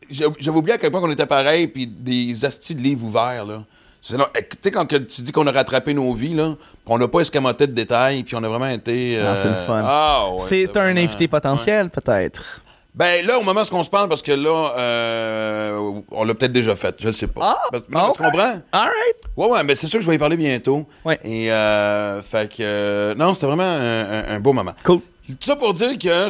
j'avais 0.09 0.57
oublié 0.57 0.73
à 0.73 0.77
quel 0.77 0.91
point 0.91 0.99
qu'on 0.99 1.11
était 1.11 1.25
pareil, 1.25 1.67
puis 1.67 1.87
des 1.87 2.43
astis 2.43 2.75
de 2.75 2.81
livres 2.81 3.05
ouverts, 3.05 3.45
là. 3.45 3.63
Là- 4.11 4.29
Tu 4.35 4.41
sais, 4.63 4.71
quand 4.71 4.85
que 4.85 4.97
tu 4.97 5.21
dis 5.21 5.31
qu'on 5.31 5.47
a 5.47 5.51
rattrapé 5.51 5.93
nos 5.93 6.13
vies, 6.13 6.33
là, 6.33 6.53
on 6.85 6.97
n'a 6.97 7.07
pas 7.07 7.21
escamoté 7.21 7.65
de 7.67 7.71
détails, 7.73 8.23
puis 8.23 8.35
on 8.35 8.43
a 8.43 8.47
vraiment 8.47 8.67
été... 8.67 9.19
Ah, 9.19 9.35
c'est 9.35 9.47
le 9.47 9.53
euh, 9.55 9.65
fun. 9.65 9.81
Ah, 9.83 10.29
ouais, 10.31 10.39
C'est 10.39 10.77
un 10.77 10.95
invité 10.95 11.27
potentiel, 11.27 11.89
peut-être. 11.89 12.61
Ben 12.93 13.25
là, 13.25 13.37
au 13.39 13.41
moment 13.41 13.61
où 13.69 13.75
on 13.75 13.83
se 13.83 13.89
parle, 13.89 14.07
parce 14.07 14.21
que 14.21 14.31
là, 14.31 14.73
euh, 14.77 15.91
on 16.11 16.23
l'a 16.23 16.33
peut-être 16.33 16.53
déjà 16.53 16.75
fait, 16.77 16.95
je 16.99 17.07
ne 17.07 17.11
sais 17.13 17.27
pas. 17.27 17.57
Ah, 17.59 17.67
Parce- 17.71 17.89
non, 17.89 17.99
ah, 18.07 18.11
Tu 18.15 18.23
comprends? 18.23 18.53
All 18.71 18.83
right. 18.87 19.15
Ouais, 19.35 19.47
ouais, 19.47 19.63
mais 19.63 19.75
c'est 19.75 19.87
sûr 19.87 19.99
que 19.99 20.05
je 20.05 20.09
vais 20.09 20.15
y 20.15 20.19
parler 20.19 20.37
bientôt. 20.37 20.85
Ouais. 21.03 21.19
Et, 21.23 21.51
euh, 21.51 22.21
fait 22.21 22.49
que... 22.49 22.55
euh, 22.61 23.15
non, 23.15 23.33
c'était 23.33 23.47
vraiment 23.47 23.63
un, 23.63 24.01
un- 24.19 24.35
un 24.35 24.39
beau 24.39 24.53
moment. 24.53 24.71
Cool. 24.83 24.99
Tout 25.27 25.35
ça 25.41 25.55
pour 25.57 25.73
dire 25.73 25.97
que... 25.97 26.29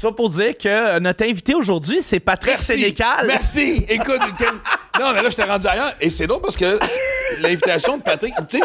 Ça 0.00 0.12
pour 0.12 0.30
dire 0.30 0.56
que 0.56 0.68
euh, 0.68 1.00
notre 1.00 1.24
invité 1.24 1.54
aujourd'hui, 1.56 1.98
c'est 2.02 2.20
Patrick 2.20 2.60
Sénécal. 2.60 3.26
Merci. 3.26 3.84
Écoute, 3.88 4.20
quel- 4.38 4.48
non, 5.02 5.12
mais 5.12 5.22
là, 5.22 5.30
je 5.30 5.34
t'ai 5.34 5.42
rendu 5.42 5.66
ailleurs. 5.66 5.92
Et 6.00 6.08
c'est 6.08 6.26
drôle 6.28 6.40
parce 6.40 6.56
que 6.56 6.78
l'invitation 7.42 7.98
de 7.98 8.02
Patrick, 8.04 8.32
tu 8.48 8.58
sais, 8.58 8.64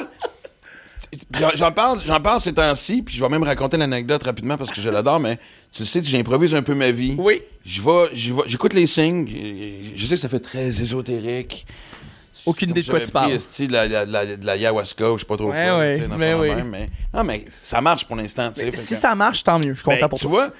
j'en- 1.55 1.71
parle, 1.71 1.99
j'en 2.05 2.19
parle 2.19 2.39
ces 2.39 2.53
temps-ci, 2.53 3.01
puis 3.01 3.15
je 3.15 3.21
vais 3.23 3.29
même 3.29 3.41
raconter 3.43 3.77
l'anecdote 3.77 4.21
rapidement 4.23 4.57
parce 4.57 4.71
que 4.71 4.79
je 4.79 4.89
l'adore, 4.89 5.19
mais 5.19 5.37
tu 5.71 5.81
le 5.81 5.85
sais, 5.85 6.03
j'improvise 6.03 6.53
un 6.53 6.61
peu 6.61 6.75
ma 6.75 6.91
vie. 6.91 7.15
Oui. 7.17 7.41
Je 7.65 7.81
vais, 7.81 8.09
j'écoute 8.45 8.73
les 8.73 8.85
signes. 8.85 9.27
Je 9.95 10.05
sais 10.05 10.13
que 10.15 10.21
ça 10.21 10.29
fait 10.29 10.39
très 10.39 10.67
ésotérique. 10.67 11.65
Aucune 12.45 12.71
idée 12.71 12.81
de 12.81 12.89
quoi 12.89 12.99
tu 12.99 13.11
parles. 13.11 13.31
de 13.31 13.71
la, 13.71 13.87
de 14.05 14.11
la, 14.11 14.25
de 14.37 14.45
la 14.45 14.51
ayahuasca, 14.53 15.11
ou 15.11 15.17
je 15.17 15.21
sais 15.21 15.27
pas 15.27 15.37
trop 15.37 15.49
Ouais, 15.51 15.65
quoi. 15.67 15.77
ouais, 15.79 15.99
tu 15.99 16.07
mais 16.17 16.33
oui. 16.33 16.49
même, 16.49 16.67
mais, 16.69 16.89
non, 17.13 17.23
mais 17.23 17.45
ça 17.61 17.79
marche 17.79 18.05
pour 18.05 18.15
l'instant. 18.15 18.51
tu 18.51 18.61
Si 18.75 18.93
que- 18.93 18.99
ça 18.99 19.13
marche, 19.15 19.43
tant 19.43 19.59
mieux. 19.59 19.69
Je 19.73 19.79
suis 19.79 19.83
content 19.83 19.97
ben, 20.01 20.09
pour 20.09 20.17
tu 20.19 20.25
toi. 20.25 20.31
vois, 20.47 20.53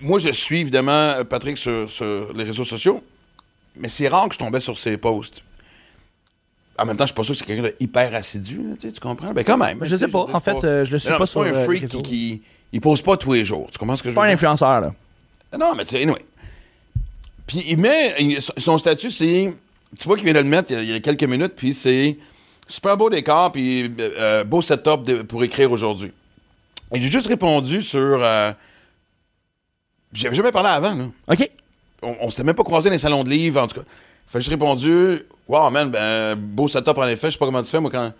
moi, 0.00 0.18
je 0.18 0.30
suis 0.30 0.60
évidemment 0.60 0.92
euh, 0.92 1.24
Patrick 1.24 1.56
sur, 1.58 1.88
sur 1.88 2.32
les 2.34 2.44
réseaux 2.44 2.64
sociaux, 2.64 3.02
mais 3.76 3.88
c'est 3.88 4.08
rare 4.08 4.28
que 4.28 4.34
je 4.34 4.38
tombais 4.38 4.60
sur 4.60 4.78
ses 4.78 4.96
posts. 4.96 5.42
En 6.78 6.84
même 6.84 6.96
temps, 6.96 7.04
je 7.04 7.12
suis 7.12 7.14
pas 7.14 7.22
sûr 7.22 7.32
que 7.32 7.38
c'est 7.38 7.44
quelqu'un 7.46 7.62
de 7.62 7.74
hyper 7.80 8.14
assidu, 8.14 8.60
là, 8.62 8.74
tu 8.92 9.00
comprends? 9.00 9.32
Ben, 9.32 9.42
quand 9.44 9.56
même. 9.56 9.78
Je 9.82 9.96
sais 9.96 10.08
pas. 10.08 10.20
En 10.20 10.26
c'est 10.40 10.40
fait, 10.52 10.64
euh, 10.64 10.84
je 10.84 10.92
le 10.92 10.98
suis 10.98 11.08
Non, 11.08 11.16
pas 11.18 11.24
c'est 11.26 11.32
sur, 11.32 11.40
un 11.42 11.46
euh, 11.46 11.64
freak 11.64 11.86
qui, 11.86 12.02
qui 12.02 12.42
il 12.72 12.80
pose 12.82 13.00
pas 13.00 13.16
tous 13.16 13.32
les 13.32 13.44
jours. 13.46 13.68
Tu 13.72 13.78
comprends 13.78 13.96
ce 13.96 14.02
que 14.02 14.08
C'est 14.08 14.12
je 14.12 14.14
pas 14.14 14.22
veux 14.22 14.26
un 14.26 14.30
dire? 14.30 14.34
influenceur, 14.34 14.80
là. 14.82 14.92
Non, 15.58 15.74
mais 15.74 15.84
tu 15.86 15.92
sais, 15.96 16.02
anyway. 16.02 16.22
Puis 17.46 17.64
il 17.68 17.78
met, 17.78 18.14
il- 18.18 18.42
son 18.42 18.76
statut, 18.76 19.10
c'est, 19.10 19.54
tu 19.98 20.04
vois 20.04 20.16
qu'il 20.16 20.24
vient 20.24 20.34
de 20.34 20.40
le 20.40 20.44
mettre 20.44 20.70
il 20.72 20.74
y 20.74 20.78
a, 20.78 20.82
il 20.82 20.90
y 20.90 20.94
a 20.94 21.00
quelques 21.00 21.24
minutes, 21.24 21.52
puis 21.56 21.72
c'est 21.72 22.18
super 22.68 22.96
beau 22.98 23.08
décor, 23.08 23.52
puis 23.52 23.90
euh, 23.98 24.44
beau 24.44 24.60
setup 24.60 25.04
de- 25.04 25.22
pour 25.22 25.42
écrire 25.44 25.70
aujourd'hui. 25.72 26.12
Et 26.92 27.00
j'ai 27.00 27.10
juste 27.10 27.28
répondu 27.28 27.80
sur, 27.80 28.20
euh, 28.22 28.52
j'avais 30.12 30.36
jamais 30.36 30.52
parlé 30.52 30.68
avant, 30.68 30.94
là. 30.94 31.04
OK. 31.28 31.50
On, 32.02 32.16
on 32.22 32.30
s'était 32.30 32.44
même 32.44 32.54
pas 32.54 32.64
croisé 32.64 32.88
dans 32.88 32.92
les 32.94 32.98
salons 32.98 33.24
de 33.24 33.30
livres, 33.30 33.60
en 33.62 33.66
tout 33.66 33.80
cas. 33.80 33.86
Fait 34.26 34.38
que 34.38 34.44
j'ai 34.44 34.50
répondu, 34.50 35.22
wow, 35.48 35.70
man, 35.70 35.90
ben, 35.90 36.34
beau 36.34 36.68
setup 36.68 36.98
en 36.98 37.06
effet, 37.06 37.28
je 37.28 37.32
sais 37.32 37.38
pas 37.38 37.46
comment 37.46 37.62
tu 37.62 37.70
fais, 37.70 37.80
moi, 37.80 37.90
quand, 37.90 38.12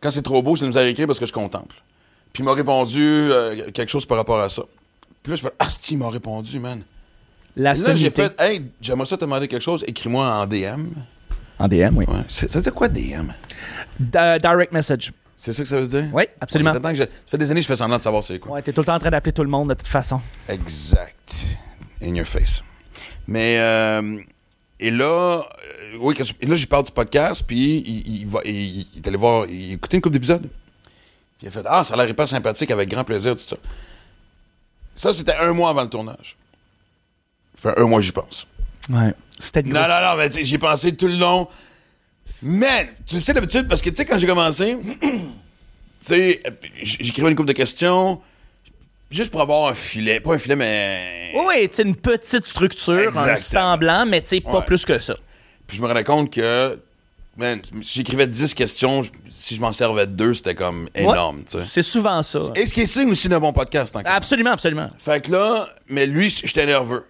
quand 0.00 0.10
c'est 0.10 0.22
trop 0.22 0.42
beau, 0.42 0.56
je 0.56 0.64
nous 0.64 0.76
à 0.76 0.84
écrire 0.84 1.06
parce 1.06 1.18
que 1.18 1.26
je 1.26 1.32
contemple. 1.32 1.74
Puis 2.32 2.42
il 2.42 2.46
m'a 2.46 2.54
répondu 2.54 3.00
euh, 3.30 3.70
quelque 3.72 3.90
chose 3.90 4.06
par 4.06 4.16
rapport 4.16 4.40
à 4.40 4.48
ça. 4.48 4.62
Puis 5.22 5.30
là, 5.30 5.36
je 5.36 5.42
fais, 5.42 5.52
ah, 5.58 5.68
il 5.90 5.98
m'a 5.98 6.08
répondu, 6.08 6.58
man. 6.58 6.82
La 7.54 7.74
Là, 7.74 7.94
j'ai 7.94 8.10
fait, 8.10 8.34
hey, 8.40 8.62
j'aimerais 8.80 9.06
ça 9.06 9.16
te 9.16 9.24
demander 9.24 9.46
quelque 9.46 9.62
chose, 9.62 9.84
écris-moi 9.86 10.26
en 10.26 10.46
DM. 10.46 10.86
En 11.58 11.68
DM, 11.68 11.96
oui. 11.96 12.06
Ouais. 12.08 12.24
Ça 12.28 12.46
veut 12.46 12.60
dire 12.62 12.74
quoi, 12.74 12.88
DM? 12.88 13.30
Direct 14.00 14.72
message. 14.72 15.12
C'est 15.44 15.52
ça 15.52 15.62
que 15.64 15.68
ça 15.68 15.80
veut 15.80 15.86
dire? 15.88 16.08
Oui, 16.12 16.22
absolument. 16.40 16.72
Que 16.72 16.94
je- 16.94 17.02
Ça 17.02 17.08
fait 17.26 17.38
des 17.38 17.50
années 17.50 17.58
que 17.60 17.64
je 17.64 17.66
fais 17.66 17.74
semblant 17.74 17.98
de 17.98 18.02
savoir 18.02 18.22
c'est 18.22 18.38
quoi. 18.38 18.52
Ouais, 18.52 18.62
t'es 18.62 18.72
tout 18.72 18.80
le 18.82 18.86
temps 18.86 18.94
en 18.94 19.00
train 19.00 19.10
d'appeler 19.10 19.32
tout 19.32 19.42
le 19.42 19.48
monde 19.48 19.70
de 19.70 19.74
toute 19.74 19.88
façon. 19.88 20.20
Exact. 20.48 21.34
In 22.00 22.14
your 22.14 22.26
face. 22.26 22.62
Mais, 23.26 23.58
euh, 23.58 24.18
et 24.78 24.92
là, 24.92 25.04
euh, 25.42 25.96
oui, 25.98 26.14
et 26.40 26.46
là, 26.46 26.54
j'y 26.54 26.66
parle 26.66 26.84
du 26.84 26.92
podcast, 26.92 27.42
puis 27.44 27.78
il, 27.84 28.20
il 28.20 28.26
va, 28.28 28.38
il, 28.44 28.52
il 28.82 28.86
est 28.98 29.08
allé 29.08 29.16
voir, 29.16 29.46
il 29.48 29.70
a 29.70 29.74
écouté 29.74 29.96
une 29.96 30.00
couple 30.00 30.12
d'épisodes. 30.12 30.42
Puis 30.42 30.50
il 31.42 31.48
a 31.48 31.50
fait, 31.50 31.62
ah, 31.66 31.82
ça 31.82 31.94
a 31.94 31.96
l'air 31.96 32.08
hyper 32.08 32.28
sympathique, 32.28 32.70
avec 32.70 32.88
grand 32.88 33.02
plaisir, 33.02 33.32
tout 33.34 33.42
ça. 33.42 33.56
Ça, 34.94 35.12
c'était 35.12 35.34
un 35.34 35.52
mois 35.52 35.70
avant 35.70 35.82
le 35.82 35.88
tournage. 35.88 36.36
Fait 37.56 37.76
un 37.76 37.86
mois, 37.88 38.00
j'y 38.00 38.12
pense. 38.12 38.46
Ouais. 38.90 39.12
C'était 39.40 39.62
Non, 39.64 39.80
non, 39.82 40.00
non, 40.02 40.16
mais 40.16 40.30
j'y 40.30 40.54
ai 40.54 40.58
pensé 40.58 40.94
tout 40.94 41.08
le 41.08 41.16
long. 41.16 41.48
Man, 42.42 42.86
tu 43.06 43.20
sais 43.20 43.32
d'habitude, 43.32 43.68
parce 43.68 43.82
que 43.82 43.90
tu 43.90 43.96
sais, 43.96 44.04
quand 44.04 44.18
j'ai 44.18 44.26
commencé, 44.26 44.76
tu 45.00 45.08
sais, 46.06 46.40
j'écrivais 46.82 47.28
une 47.30 47.36
couple 47.36 47.48
de 47.48 47.52
questions, 47.52 48.20
juste 49.10 49.30
pour 49.30 49.40
avoir 49.40 49.68
un 49.70 49.74
filet. 49.74 50.20
Pas 50.20 50.34
un 50.34 50.38
filet, 50.38 50.56
mais. 50.56 51.32
Oui, 51.34 51.68
c'est 51.70 51.82
une 51.82 51.96
petite 51.96 52.46
structure, 52.46 52.94
un 52.94 53.08
Exactement. 53.08 53.36
semblant, 53.36 54.06
mais 54.06 54.20
tu 54.22 54.28
sais, 54.28 54.40
pas 54.40 54.58
Ouais. 54.58 54.64
plus 54.66 54.84
que 54.84 54.98
ça. 54.98 55.14
Puis 55.66 55.76
je 55.76 55.82
me 55.82 55.86
rendais 55.86 56.04
compte 56.04 56.32
que, 56.32 56.78
j'écrivais 57.80 58.26
10 58.26 58.54
questions, 58.54 59.02
si 59.30 59.54
je 59.56 59.60
m'en 59.60 59.72
servais 59.72 60.06
de 60.06 60.12
deux, 60.12 60.34
c'était 60.34 60.54
comme 60.54 60.88
énorme, 60.94 61.44
tu 61.48 61.58
sais. 61.58 61.64
C'est 61.66 61.82
souvent 61.82 62.22
ça. 62.22 62.40
Et 62.56 62.66
ce 62.66 62.74
qui 62.74 62.82
est 62.82 62.86
signe 62.86 63.10
aussi 63.10 63.28
d'un 63.28 63.40
bon 63.40 63.52
podcast, 63.52 63.94
encore. 63.96 64.12
Absolument, 64.12 64.50
absolument. 64.52 64.88
Fait 64.98 65.24
que 65.24 65.30
là, 65.32 65.68
mais 65.88 66.06
lui, 66.06 66.28
j'étais 66.30 66.66
nerveux. 66.66 67.04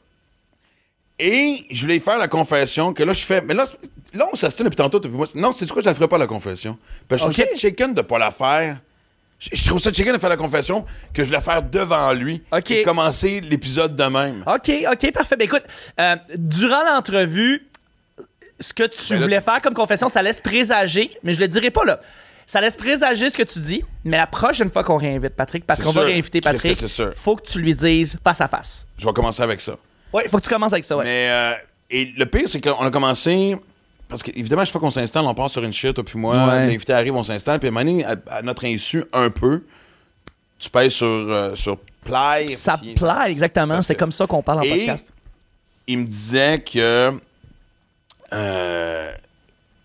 Et 1.19 1.65
je 1.71 1.83
voulais 1.83 1.99
faire 2.01 2.19
la 2.19 2.29
confession 2.29 2.93
que 2.93 3.03
là, 3.03 3.13
je 3.13 3.25
fais. 3.25 3.41
Mais 3.41 3.55
là, 3.55 3.65
là 4.15 4.29
on 4.33 4.37
s'assine 4.37 4.65
depuis 4.65 4.77
tantôt. 4.77 4.99
Depuis 4.99 5.17
moi. 5.17 5.27
Non, 5.35 5.53
c'est 5.53 5.69
quoi, 5.71 5.83
je 5.83 5.87
la 5.89 5.95
ferai 5.95 6.09
pas 6.09 6.19
la 6.19 6.27
confession? 6.27 6.79
Parce 7.09 7.23
que 7.23 7.31
je 7.33 7.41
trouve 7.43 7.51
ça 7.55 7.57
chicken 7.61 7.95
de 7.95 8.03
pas 8.03 8.19
la 8.19 8.31
faire. 8.31 8.79
Je, 9.39 9.51
je 9.55 9.67
trouve 9.67 9.81
ça 9.81 9.93
chicken 9.93 10.13
de 10.13 10.19
faire 10.19 10.31
la 10.31 10.37
confession 10.37 10.85
que 11.13 11.25
je 11.25 11.31
vais 11.31 11.37
la 11.37 11.41
faire 11.41 11.63
devant 11.63 12.13
lui. 12.13 12.43
Ok. 12.53 12.71
Et 12.71 12.83
commencer 12.83 13.41
l'épisode 13.41 13.97
de 13.97 14.05
même. 14.05 14.45
OK, 14.47 14.71
OK, 14.93 15.13
parfait. 15.13 15.37
Ben 15.37 15.45
écoute, 15.47 15.65
euh, 16.01 16.17
durant 16.37 16.85
l'entrevue, 16.85 17.67
ce 18.61 18.73
que 18.73 18.85
tu 18.85 19.01
Ben 19.11 19.17
là- 19.19 19.23
voulais 19.27 19.41
faire 19.41 19.61
comme 19.61 19.75
confession, 19.75 20.09
ça 20.09 20.23
laisse 20.23 20.41
présager, 20.41 21.11
mais 21.25 21.33
je 21.33 21.41
le 21.41 21.49
dirai 21.49 21.71
pas 21.71 21.85
là. 21.85 21.99
Ça 22.47 22.61
laisse 22.61 22.75
présager 22.75 23.31
ce 23.31 23.37
que 23.39 23.43
tu 23.45 23.61
dis, 23.61 23.83
mais 24.05 24.17
la 24.17 24.27
prochaine 24.27 24.71
fois 24.71 24.85
qu'on 24.85 24.97
réinvite 24.99 25.35
Patrick, 25.35 25.65
parce 25.67 25.81
qu'on 25.81 25.91
va 25.93 26.03
réinviter 26.03 26.41
Patrick, 26.41 26.77
sûr? 26.89 27.13
faut 27.17 27.37
que 27.37 27.47
tu 27.47 27.61
lui 27.61 27.75
dises 27.75 28.19
face 28.23 28.41
à 28.41 28.49
face. 28.49 28.87
Je 28.99 29.07
vais 29.07 29.13
commencer 29.13 29.43
avec 29.43 29.61
ça. 29.61 29.73
Ouais, 30.13 30.29
faut 30.29 30.37
que 30.39 30.43
tu 30.43 30.51
commences 30.51 30.73
avec 30.73 30.85
ça, 30.85 30.97
ouais. 30.97 31.05
Mais 31.05 31.29
euh, 31.31 31.53
et 31.91 32.13
le 32.17 32.27
pire, 32.27 32.49
c'est 32.49 32.61
qu'on 32.61 32.85
a 32.85 32.91
commencé. 32.91 33.57
Parce 34.13 34.23
qu'évidemment, 34.23 34.65
chaque 34.65 34.73
fois 34.73 34.81
qu'on 34.81 34.91
s'installe, 34.91 35.25
on 35.25 35.35
part 35.35 35.51
sur 35.51 35.63
une 35.65 35.73
shit, 35.73 35.95
toi 35.95 36.05
puis 36.05 36.19
moi. 36.19 36.35
Ouais. 36.35 36.67
L'invité 36.69 36.93
arrive, 36.93 37.15
on 37.15 37.25
s'installe. 37.25 37.59
Puis 37.59 37.69
à 37.69 37.71
un 37.71 37.75
moment 37.75 37.85
donné, 37.91 38.05
à, 38.05 38.15
à 38.31 38.43
notre 38.43 38.65
insu, 38.67 39.03
un 39.13 39.31
peu, 39.31 39.63
tu 40.59 40.71
pèses 40.71 40.93
sur, 40.93 41.07
euh, 41.07 41.55
sur 41.55 41.79
play. 42.05 42.49
Ça 42.51 42.77
puis- 42.79 42.95
plaît, 42.95 43.29
exactement. 43.31 43.75
Parce 43.75 43.87
C'est 43.87 43.95
que- 43.95 43.99
comme 43.99 44.13
ça 44.13 44.27
qu'on 44.27 44.43
parle 44.43 44.61
en 44.61 44.63
Et- 44.63 44.71
podcast. 44.71 45.13
Il 45.89 45.99
me 45.99 46.05
disait 46.05 46.61
que. 46.61 47.13
euh, 48.33 49.13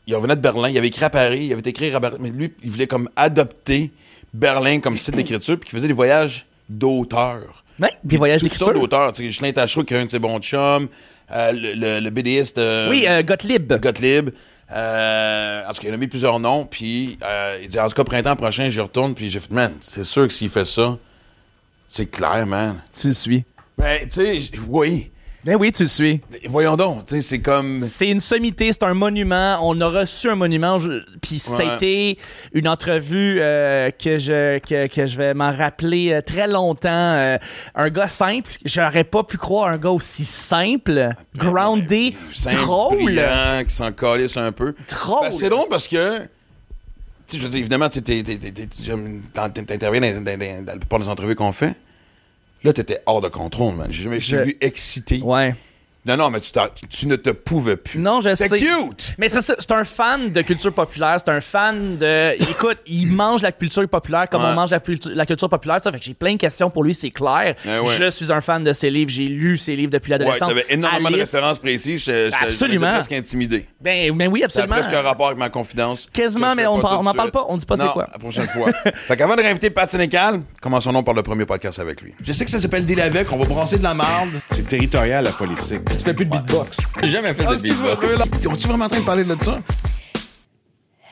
il 0.05 0.15
revenait 0.15 0.35
de 0.35 0.41
Berlin. 0.41 0.69
Il 0.69 0.77
avait 0.77 0.87
écrit 0.87 1.03
à 1.05 1.09
Paris. 1.09 1.45
Il 1.47 1.53
avait 1.53 1.69
écrit 1.69 1.93
à 1.93 1.99
Berlin. 1.99 2.17
Mais 2.19 2.29
lui, 2.29 2.53
il 2.63 2.71
voulait 2.71 2.87
comme 2.87 3.09
adopter 3.15 3.91
Berlin 4.33 4.79
comme 4.79 4.97
site 4.97 5.15
d'écriture. 5.15 5.57
Puis 5.59 5.69
qu'il 5.69 5.77
faisait 5.77 5.87
des 5.87 5.93
voyages 5.93 6.45
d'auteur. 6.69 7.63
Ouais, 7.79 7.91
des 8.03 8.17
voyages 8.17 8.41
Toutes 8.41 8.53
sortes 8.53 8.73
d'écriture. 8.73 8.87
d'auteurs. 8.89 9.11
Tu 9.13 9.23
sais, 9.23 9.27
Ghislain 9.27 9.51
Tachereau, 9.51 9.83
qui 9.83 9.93
est 9.93 9.97
un 9.97 10.05
de 10.05 10.09
ses 10.09 10.19
bons 10.19 10.39
chums. 10.39 10.87
Euh, 11.31 11.51
le, 11.51 11.73
le- 11.73 11.99
le 11.99 12.09
BDiste. 12.09 12.57
euh, 12.57 12.89
Oui, 12.89 13.05
euh, 13.07 13.21
Gottlieb. 13.23 13.73
Gottlieb. 13.81 14.29
Euh, 14.71 15.63
en 15.65 15.71
tout 15.73 15.81
cas, 15.81 15.87
il 15.87 15.93
a 15.93 15.97
mis 15.97 16.07
plusieurs 16.07 16.39
noms, 16.39 16.65
puis 16.65 17.17
euh, 17.23 17.57
il 17.61 17.69
dit 17.69 17.79
en 17.79 17.87
tout 17.87 17.95
cas, 17.95 18.03
printemps 18.03 18.35
prochain, 18.35 18.69
j'y 18.69 18.79
retourne, 18.81 19.13
puis 19.15 19.29
j'ai 19.29 19.39
fait, 19.39 19.51
man, 19.51 19.73
c'est 19.79 20.03
sûr 20.03 20.27
que 20.27 20.33
s'il 20.33 20.49
fait 20.49 20.65
ça, 20.65 20.97
c'est 21.87 22.05
clair, 22.11 22.45
man. 22.45 22.75
Tu 22.99 23.07
le 23.07 23.13
suis. 23.13 23.43
Ben, 23.77 24.01
tu 24.03 24.11
sais, 24.11 24.41
oui. 24.67 25.09
Ben 25.45 25.55
oui, 25.55 25.71
tu 25.71 25.83
le 25.83 25.87
suis. 25.87 26.19
Voyons 26.49 26.75
donc, 26.75 27.05
tu 27.05 27.15
sais, 27.15 27.21
c'est 27.21 27.39
comme. 27.39 27.79
C'est 27.79 28.09
une 28.09 28.19
sommité, 28.19 28.73
c'est 28.73 28.83
un 28.83 28.93
monument. 28.93 29.57
On 29.61 29.79
a 29.79 29.87
reçu 29.87 30.29
un 30.29 30.35
monument, 30.35 30.77
puis 31.21 31.39
ça 31.39 31.55
a 31.59 31.75
été 31.75 32.17
une 32.53 32.67
entrevue 32.67 33.37
euh, 33.39 33.89
que, 33.91 34.17
je, 34.17 34.57
que, 34.59 34.87
que 34.87 35.05
je 35.07 35.15
vais 35.17 35.33
m'en 35.33 35.51
rappeler 35.55 36.11
euh, 36.11 36.21
très 36.21 36.47
longtemps. 36.47 36.89
Euh, 36.91 37.37
un 37.75 37.89
gars 37.89 38.09
simple, 38.09 38.51
j'aurais 38.65 39.05
pas 39.05 39.23
pu 39.23 39.37
croire 39.37 39.69
un 39.69 39.77
gars 39.77 39.91
aussi 39.91 40.25
simple, 40.25 41.11
groundé, 41.35 42.15
simple, 42.33 42.55
drôle. 42.57 43.03
brillant, 43.05 43.63
qui 43.65 43.73
s'en 43.73 43.91
calisse 43.93 44.35
un 44.35 44.51
peu. 44.51 44.75
Drôle. 44.89 45.29
Ben, 45.29 45.31
c'est 45.31 45.49
drôle 45.49 45.69
parce 45.69 45.87
que. 45.87 46.19
Je 47.31 47.37
veux 47.39 47.49
dire, 47.49 47.59
évidemment, 47.59 47.89
tu 47.89 48.01
dans, 48.01 48.13
dans- 48.13 49.49
dans- 49.49 50.23
dans 50.23 50.65
la 50.65 50.77
plupart 50.77 50.99
des 50.99 51.09
entrevues 51.09 51.35
qu'on 51.35 51.51
fait. 51.51 51.73
Là, 52.63 52.73
t'étais 52.73 53.01
hors 53.05 53.21
de 53.21 53.29
contrôle, 53.29 53.75
man. 53.75 53.87
J'ai 53.89 54.03
jamais 54.03 54.19
je 54.19 54.35
vu 54.37 54.57
excité. 54.61 55.21
Ouais. 55.21 55.55
Non, 56.07 56.15
non, 56.17 56.29
mais 56.29 56.39
tu, 56.39 57.07
ne 57.07 57.15
te 57.17 57.31
pouvais 57.31 57.75
plus. 57.77 57.99
Non, 57.99 58.21
je 58.21 58.33
C'est 58.35 58.47
sais. 58.47 58.57
cute! 58.59 59.13
Mais 59.17 59.27
c'est 59.29 59.41
c'est 59.41 59.71
un 59.71 59.83
fan 59.83 60.31
de 60.31 60.41
culture 60.41 60.71
populaire, 60.73 61.17
c'est 61.23 61.31
un 61.31 61.41
fan 61.41 61.97
de. 61.97 62.33
Écoute, 62.49 62.77
il 62.87 63.07
mange 63.07 63.41
la 63.41 63.51
culture 63.51 63.87
populaire 63.89 64.29
comme 64.29 64.41
Ouais. 64.41 64.49
on 64.51 64.55
mange 64.55 64.71
la, 64.71 64.79
cultu- 64.79 65.13
la 65.13 65.25
culture 65.25 65.49
populaire. 65.49 65.79
Ça 65.83 65.91
fait 65.91 65.99
que 65.99 66.05
j'ai 66.05 66.13
plein 66.13 66.33
de 66.33 66.37
questions 66.37 66.69
pour 66.69 66.83
lui, 66.83 66.93
c'est 66.93 67.09
clair. 67.09 67.55
Eh 67.65 67.79
ouais. 67.79 67.93
Je 67.97 68.09
suis 68.09 68.31
un 68.31 68.39
fan 68.41 68.63
de 68.63 68.71
ses 68.73 68.89
livres, 68.89 69.09
j'ai 69.11 69.25
lu 69.25 69.57
ses 69.57 69.75
livres 69.75 69.91
depuis 69.91 70.11
Ouais, 70.13 70.17
l'adolescence. 70.17 70.47
t'avais 70.49 70.65
énormément 70.69 71.09
de 71.11 71.17
références 71.17 71.59
précises. 71.59 72.03
Je, 72.05 72.29
je, 72.29 72.45
Absolument. 72.45 72.85
j'étais 72.87 72.93
presque 72.97 73.11
intimidé. 73.13 73.65
Ben, 73.81 74.15
ben 74.15 74.29
oui, 74.31 74.39
Ça 74.39 74.43
a 74.43 74.45
absolument. 74.45 74.75
presque 74.75 74.93
un 74.93 75.01
rapport 75.01 75.27
avec 75.27 75.37
ma 75.39 75.49
confidence. 75.49 76.07
Quasiment, 76.13 76.55
mais 76.55 76.67
on 76.67 76.77
pas 76.77 76.81
par- 76.83 76.91
tout 76.99 77.05
on 77.05 77.07
en 77.07 77.11
de 77.11 77.17
parle 77.17 77.31
pas, 77.31 77.45
on 77.49 77.57
dit 77.57 77.65
pas 77.65 77.75
c'est 77.75 77.87
quoi. 77.87 78.07
la 78.11 78.17
prochaine 78.19 78.47
fois. 78.47 78.71
fait 79.07 79.17
qu'avant 79.17 79.35
de 79.35 79.41
réinviter 79.41 79.69
Pat 79.69 79.89
Sénécal, 79.89 80.41
commençons 80.61 80.93
donc 80.93 81.05
par 81.05 81.13
le 81.15 81.23
premier 81.23 81.45
podcast 81.45 81.79
avec 81.79 82.01
lui. 82.01 82.13
Je 82.23 82.31
sais 82.31 82.45
que 82.45 82.51
ça 82.51 82.59
s'appelle 82.61 82.85
Deal 82.85 83.01
avec, 83.01 83.31
on 83.31 83.37
va 83.37 83.45
brasser 83.45 83.77
de 83.77 83.83
la 83.83 83.93
marde. 83.93 84.29
C'est 84.55 84.67
territorial, 84.67 85.23
la 85.25 85.31
politique. 85.31 85.81
Tu 85.97 86.03
fais 86.03 86.13
plus 86.13 86.25
de 86.25 86.31
beatbox. 86.31 86.77
J'ai 87.03 87.09
jamais 87.09 87.33
fait 87.33 87.43
de 87.45 87.55
beatbox. 87.61 88.47
On-tu 88.47 88.67
vraiment 88.67 88.85
en 88.85 88.89
train 88.89 88.99
de 88.99 89.05
parler 89.05 89.23
de 89.23 89.35
ça? 89.43 89.57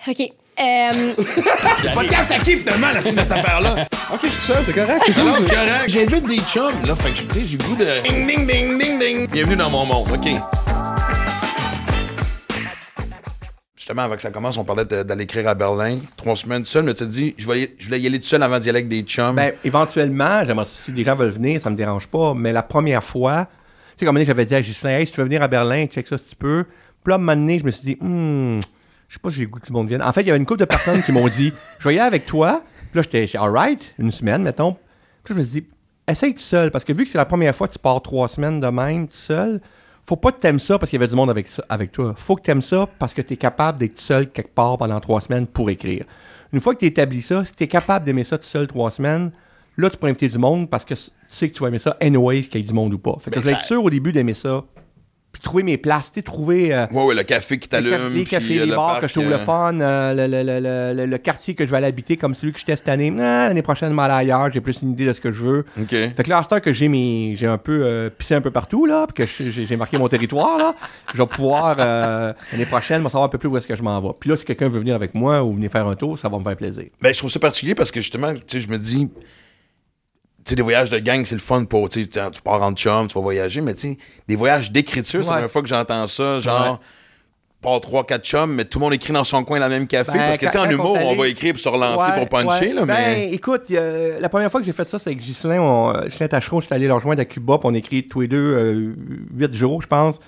OK. 0.07 0.21
Euh, 0.57 1.13
Podcast 1.93 2.31
à 2.31 2.39
qui 2.39 2.55
finalement, 2.55 2.87
la 2.93 3.01
style 3.01 3.15
de 3.15 3.23
cette 3.23 3.31
affaire-là? 3.31 3.87
Ok, 4.13 4.19
je 4.23 4.29
suis 4.29 4.41
seul, 4.41 4.63
c'est 4.65 4.73
correct. 4.73 5.01
c'est 5.05 5.13
cool. 5.13 5.31
c'est 5.41 5.53
correct. 5.55 5.83
J'invite 5.87 6.27
des 6.27 6.37
chums, 6.39 6.85
là. 6.85 6.95
Fait 6.95 7.11
que, 7.11 7.19
tu 7.33 7.39
sais, 7.39 7.45
j'ai 7.45 7.57
le 7.57 7.63
goût 7.65 7.75
de. 7.75 7.85
Ding, 8.07 8.27
ding, 8.27 8.47
ding, 8.47 8.79
ding, 8.79 8.99
ding. 8.99 9.27
Bienvenue 9.29 9.57
dans 9.57 9.69
mon 9.69 9.85
monde, 9.85 10.07
OK. 10.13 10.29
Justement, 13.75 14.03
avant 14.03 14.15
que 14.15 14.21
ça 14.21 14.29
commence, 14.31 14.55
on 14.57 14.63
parlait 14.63 14.85
de- 14.85 15.03
d'aller 15.03 15.25
écrire 15.25 15.47
à 15.49 15.55
Berlin. 15.55 15.99
Trois 16.15 16.35
semaines 16.35 16.63
seul, 16.65 16.83
mais 16.85 16.93
tu 16.93 17.03
as 17.03 17.07
dit, 17.07 17.35
je 17.37 17.45
voulais, 17.45 17.75
je 17.77 17.85
voulais 17.85 17.99
y 17.99 18.07
aller 18.07 18.19
tout 18.19 18.27
seul 18.27 18.41
avant 18.41 18.57
d'y 18.59 18.69
aller 18.69 18.77
avec 18.79 18.87
des 18.87 19.01
chums. 19.01 19.35
Ben, 19.35 19.51
éventuellement, 19.65 20.43
j'aimerais 20.45 20.65
si 20.67 20.91
des 20.91 21.03
gens 21.03 21.15
veulent 21.15 21.31
venir, 21.31 21.61
ça 21.61 21.69
me 21.69 21.75
dérange 21.75 22.07
pas, 22.07 22.33
mais 22.33 22.53
la 22.53 22.63
première 22.63 23.03
fois, 23.03 23.47
sais, 23.97 24.05
comme 24.05 24.17
un 24.17 24.23
j'avais 24.23 24.45
dit 24.45 24.55
à 24.55 24.61
Justin, 24.61 24.89
hey, 24.89 25.07
si 25.07 25.13
tu 25.13 25.19
veux 25.19 25.25
venir 25.25 25.41
à 25.41 25.47
Berlin, 25.47 25.85
check 25.87 26.07
ça 26.07 26.17
si 26.17 26.29
tu 26.29 26.35
peux. 26.35 26.65
Puis 27.03 27.11
là, 27.11 27.15
à 27.15 27.17
un 27.17 27.19
moment 27.19 27.35
donné, 27.35 27.59
je 27.59 27.65
me 27.65 27.71
suis 27.71 27.95
dit, 27.95 27.97
hmm, 27.99 28.59
je 29.07 29.13
sais 29.13 29.19
pas 29.21 29.29
si 29.29 29.37
j'ai 29.37 29.43
le 29.43 29.49
goût 29.49 29.59
que 29.59 29.65
tout 29.65 29.73
le 29.73 29.77
monde 29.77 29.87
vienne. 29.87 30.01
En 30.01 30.11
fait, 30.11 30.21
il 30.21 30.27
y 30.27 30.29
avait 30.29 30.39
une 30.39 30.45
couple 30.45 30.61
de 30.61 30.65
personnes 30.65 31.01
qui 31.03 31.11
m'ont 31.11 31.27
dit, 31.27 31.53
je 31.79 31.87
vais 31.87 31.95
y 31.95 31.99
aller 31.99 32.07
avec 32.07 32.25
toi. 32.25 32.63
Puis 32.91 32.99
là, 32.99 33.01
j'étais, 33.01 33.37
alright, 33.37 33.93
une 33.99 34.11
semaine, 34.11 34.41
mettons. 34.41 34.73
Puis 35.23 35.33
là, 35.33 35.35
je 35.35 35.39
me 35.39 35.43
suis 35.43 35.61
dit, 35.61 35.67
essaye 36.07 36.33
tout 36.33 36.41
seul, 36.41 36.71
parce 36.71 36.83
que 36.83 36.93
vu 36.93 37.05
que 37.05 37.09
c'est 37.09 37.17
la 37.17 37.25
première 37.25 37.55
fois 37.55 37.67
que 37.67 37.73
tu 37.73 37.79
pars 37.79 38.01
trois 38.01 38.27
semaines 38.27 38.59
de 38.59 38.67
même, 38.67 39.07
tout 39.07 39.17
seul, 39.17 39.61
faut 40.03 40.15
pas 40.15 40.31
que 40.31 40.39
t'aimes 40.39 40.59
ça 40.59 40.77
parce 40.77 40.91
qu'il 40.91 40.99
y 40.99 41.01
avait 41.01 41.09
du 41.09 41.15
monde 41.15 41.31
avec, 41.31 41.47
ça, 41.47 41.65
avec 41.67 41.91
toi. 41.91 42.13
Faut 42.15 42.35
que 42.35 42.43
t'aimes 42.43 42.61
ça 42.61 42.87
parce 42.99 43.13
que 43.13 43.23
t'es 43.23 43.37
capable 43.37 43.79
d'être 43.79 43.99
seul 43.99 44.29
quelque 44.29 44.53
part 44.53 44.77
pendant 44.77 44.99
trois 44.99 45.19
semaines 45.19 45.47
pour 45.47 45.69
écrire. 45.71 46.05
Une 46.53 46.61
fois 46.61 46.75
que 46.75 46.79
tu 46.79 46.85
établi 46.85 47.23
ça, 47.23 47.43
si 47.43 47.53
t'es 47.53 47.67
capable 47.67 48.05
d'aimer 48.05 48.23
ça 48.23 48.37
tout 48.37 48.45
seul 48.45 48.67
trois 48.67 48.91
semaines, 48.91 49.31
là, 49.77 49.89
tu 49.89 49.97
peux 49.97 50.07
inviter 50.07 50.27
du 50.27 50.37
monde 50.37 50.69
parce 50.69 50.85
que 50.85 50.93
tu 50.93 51.01
sais 51.27 51.49
que 51.49 51.53
tu 51.55 51.61
vas 51.61 51.67
aimer 51.69 51.79
ça 51.79 51.97
anyways, 52.01 52.43
qu'il 52.43 52.61
y 52.61 52.63
ait 52.63 52.67
du 52.67 52.73
monde 52.73 52.93
ou 52.93 52.99
pas. 52.99 53.17
Fait 53.19 53.29
que 53.31 53.35
Ben, 53.35 53.41
je 53.41 53.45
vais 53.47 53.51
ça- 53.53 53.57
être 53.59 53.65
sûr 53.65 53.83
au 53.83 53.89
début 53.89 54.11
d'aimer 54.11 54.33
ça. 54.33 54.63
Puis 55.31 55.41
trouver 55.41 55.63
mes 55.63 55.75
places, 55.77 56.13
tu 56.13 56.19
sais, 56.19 56.21
trouver 56.21 56.73
euh, 56.73 56.85
Ouais, 56.93 57.03
ouais, 57.03 57.13
le 57.13 57.23
café 57.23 57.57
qui 57.59 57.67
t'allume. 57.67 57.91
les 58.13 58.21
puis, 58.21 58.23
cafés, 58.31 58.55
euh, 58.57 58.63
les 58.63 58.69
le 58.69 58.75
bars 58.77 58.87
parc, 58.87 59.01
que 59.01 59.07
je 59.09 59.13
trouve 59.15 59.25
euh, 59.25 59.31
le 59.31 59.37
fun, 59.37 59.77
euh, 59.81 60.13
le, 60.13 60.27
le- 60.27 60.43
le- 60.43 60.59
le- 60.61 60.93
le- 61.01 61.11
le 61.11 61.17
quartier 61.17 61.55
que 61.55 61.65
je 61.65 61.71
vais 61.71 61.75
aller 61.75 61.87
habiter 61.87 62.15
comme 62.15 62.33
celui 62.35 62.53
que 62.53 62.59
j'étais 62.59 62.77
cette 62.77 62.87
année. 62.87 63.13
Ah, 63.19 63.49
L'année 63.49 63.61
prochaine, 63.61 63.89
je 63.91 63.95
vais 63.97 64.01
aller 64.01 64.13
ailleurs, 64.13 64.49
j'ai 64.49 64.61
plus 64.61 64.81
une 64.81 64.91
idée 64.93 65.05
de 65.07 65.11
ce 65.11 65.19
que 65.19 65.33
je 65.33 65.43
veux. 65.43 65.65
OK. 65.77 65.89
Fait 65.89 66.23
que 66.23 66.29
là, 66.29 66.41
que 66.61 66.71
j'ai 66.71 66.87
mes, 66.87 67.35
j'ai 67.37 67.47
un 67.47 67.57
peu 67.57 67.81
euh, 67.83 68.09
pissé 68.09 68.33
un 68.33 68.39
peu 68.39 68.49
partout, 68.51 68.85
là, 68.85 69.07
puis 69.13 69.25
que 69.25 69.29
je- 69.29 69.65
j'ai 69.65 69.75
marqué 69.75 69.97
mon 69.97 70.07
territoire, 70.07 70.57
là, 70.57 70.73
je 71.13 71.17
vais 71.21 71.27
pouvoir, 71.27 71.75
euh, 71.79 72.31
l'année 72.53 72.65
prochaine, 72.65 73.01
me 73.01 73.09
savoir 73.09 73.25
un 73.25 73.27
peu 73.29 73.37
plus 73.37 73.49
où 73.49 73.57
est-ce 73.57 73.67
que 73.67 73.75
je 73.75 73.83
m'en 73.83 73.99
vais. 73.99 74.13
Puis 74.17 74.29
là, 74.29 74.37
si 74.37 74.45
quelqu'un 74.45 74.69
veut 74.69 74.79
venir 74.79 74.95
avec 74.95 75.13
moi 75.13 75.43
ou 75.43 75.51
venir 75.51 75.69
faire 75.69 75.85
un 75.85 75.95
tour, 75.97 76.17
ça 76.17 76.29
va 76.29 76.39
me 76.39 76.45
faire 76.45 76.55
plaisir. 76.55 76.85
Ben, 77.01 77.13
je 77.13 77.17
trouve 77.17 77.29
ça 77.29 77.41
particulier 77.41 77.75
parce 77.75 77.91
que 77.91 77.99
justement, 77.99 78.33
tu 78.33 78.39
sais, 78.47 78.59
je 78.61 78.69
me 78.69 78.77
dis, 78.77 79.09
sais, 80.45 80.55
des 80.55 80.61
voyages 80.61 80.89
de 80.89 80.99
gang, 80.99 81.23
c'est 81.25 81.35
le 81.35 81.41
fun 81.41 81.63
pour, 81.65 81.89
tu 81.89 82.07
pars 82.43 82.61
en 82.61 82.71
chum, 82.73 83.07
tu 83.07 83.13
vas 83.15 83.21
voyager, 83.21 83.61
mais 83.61 83.73
tu 83.73 83.91
sais, 83.91 83.97
des 84.27 84.35
voyages 84.35 84.71
d'écriture, 84.71 85.23
c'est 85.23 85.29
la 85.29 85.35
première 85.37 85.51
fois 85.51 85.61
que 85.61 85.67
j'entends 85.67 86.07
ça, 86.07 86.39
genre, 86.39 86.79
pas 87.61 87.79
trois, 87.79 88.05
quatre 88.05 88.23
chums, 88.23 88.53
mais 88.53 88.65
tout 88.65 88.77
le 88.77 88.83
monde 88.85 88.93
écrit 88.93 89.11
dans 89.11 89.23
son 89.23 89.43
coin 89.43 89.59
dans 89.59 89.65
le 89.67 89.71
même 89.73 89.87
café, 89.87 90.11
Ben, 90.13 90.19
parce 90.25 90.37
que, 90.37 90.45
tu 90.45 90.51
sais, 90.51 90.57
en 90.59 90.69
humour, 90.69 90.97
on 91.03 91.15
va 91.15 91.27
écrire 91.27 91.53
pour 91.53 91.61
se 91.61 91.67
relancer, 91.69 92.11
Ouais, 92.11 92.19
pour 92.27 92.29
puncher, 92.29 92.67
ouais. 92.67 92.73
là, 92.73 92.85
ben, 92.85 93.33
écoute, 93.33 93.63
la 93.69 94.29
première 94.29 94.51
fois 94.51 94.59
que 94.59 94.65
j'ai 94.67 94.71
fait 94.71 94.87
ça, 94.87 94.99
c'est 94.99 95.09
avec 95.09 95.19
Ghislain. 95.19 95.59
On, 95.61 95.91
Ghislain 96.03 96.27
Tachereau, 96.27 96.61
j'étais 96.61 96.75
allé 96.75 96.87
le 96.87 96.93
rejoindre 96.93 97.21
à 97.21 97.25
Cuba, 97.25 97.57
puis 97.57 97.67
on 97.67 97.73
écrit 97.73 98.07
tous 98.07 98.21
les 98.21 98.27
deux 98.27 98.37
euh, 98.55 98.93
huit 99.35 99.53
jours, 99.55 99.81
je 99.81 99.87
pense. 99.87 100.19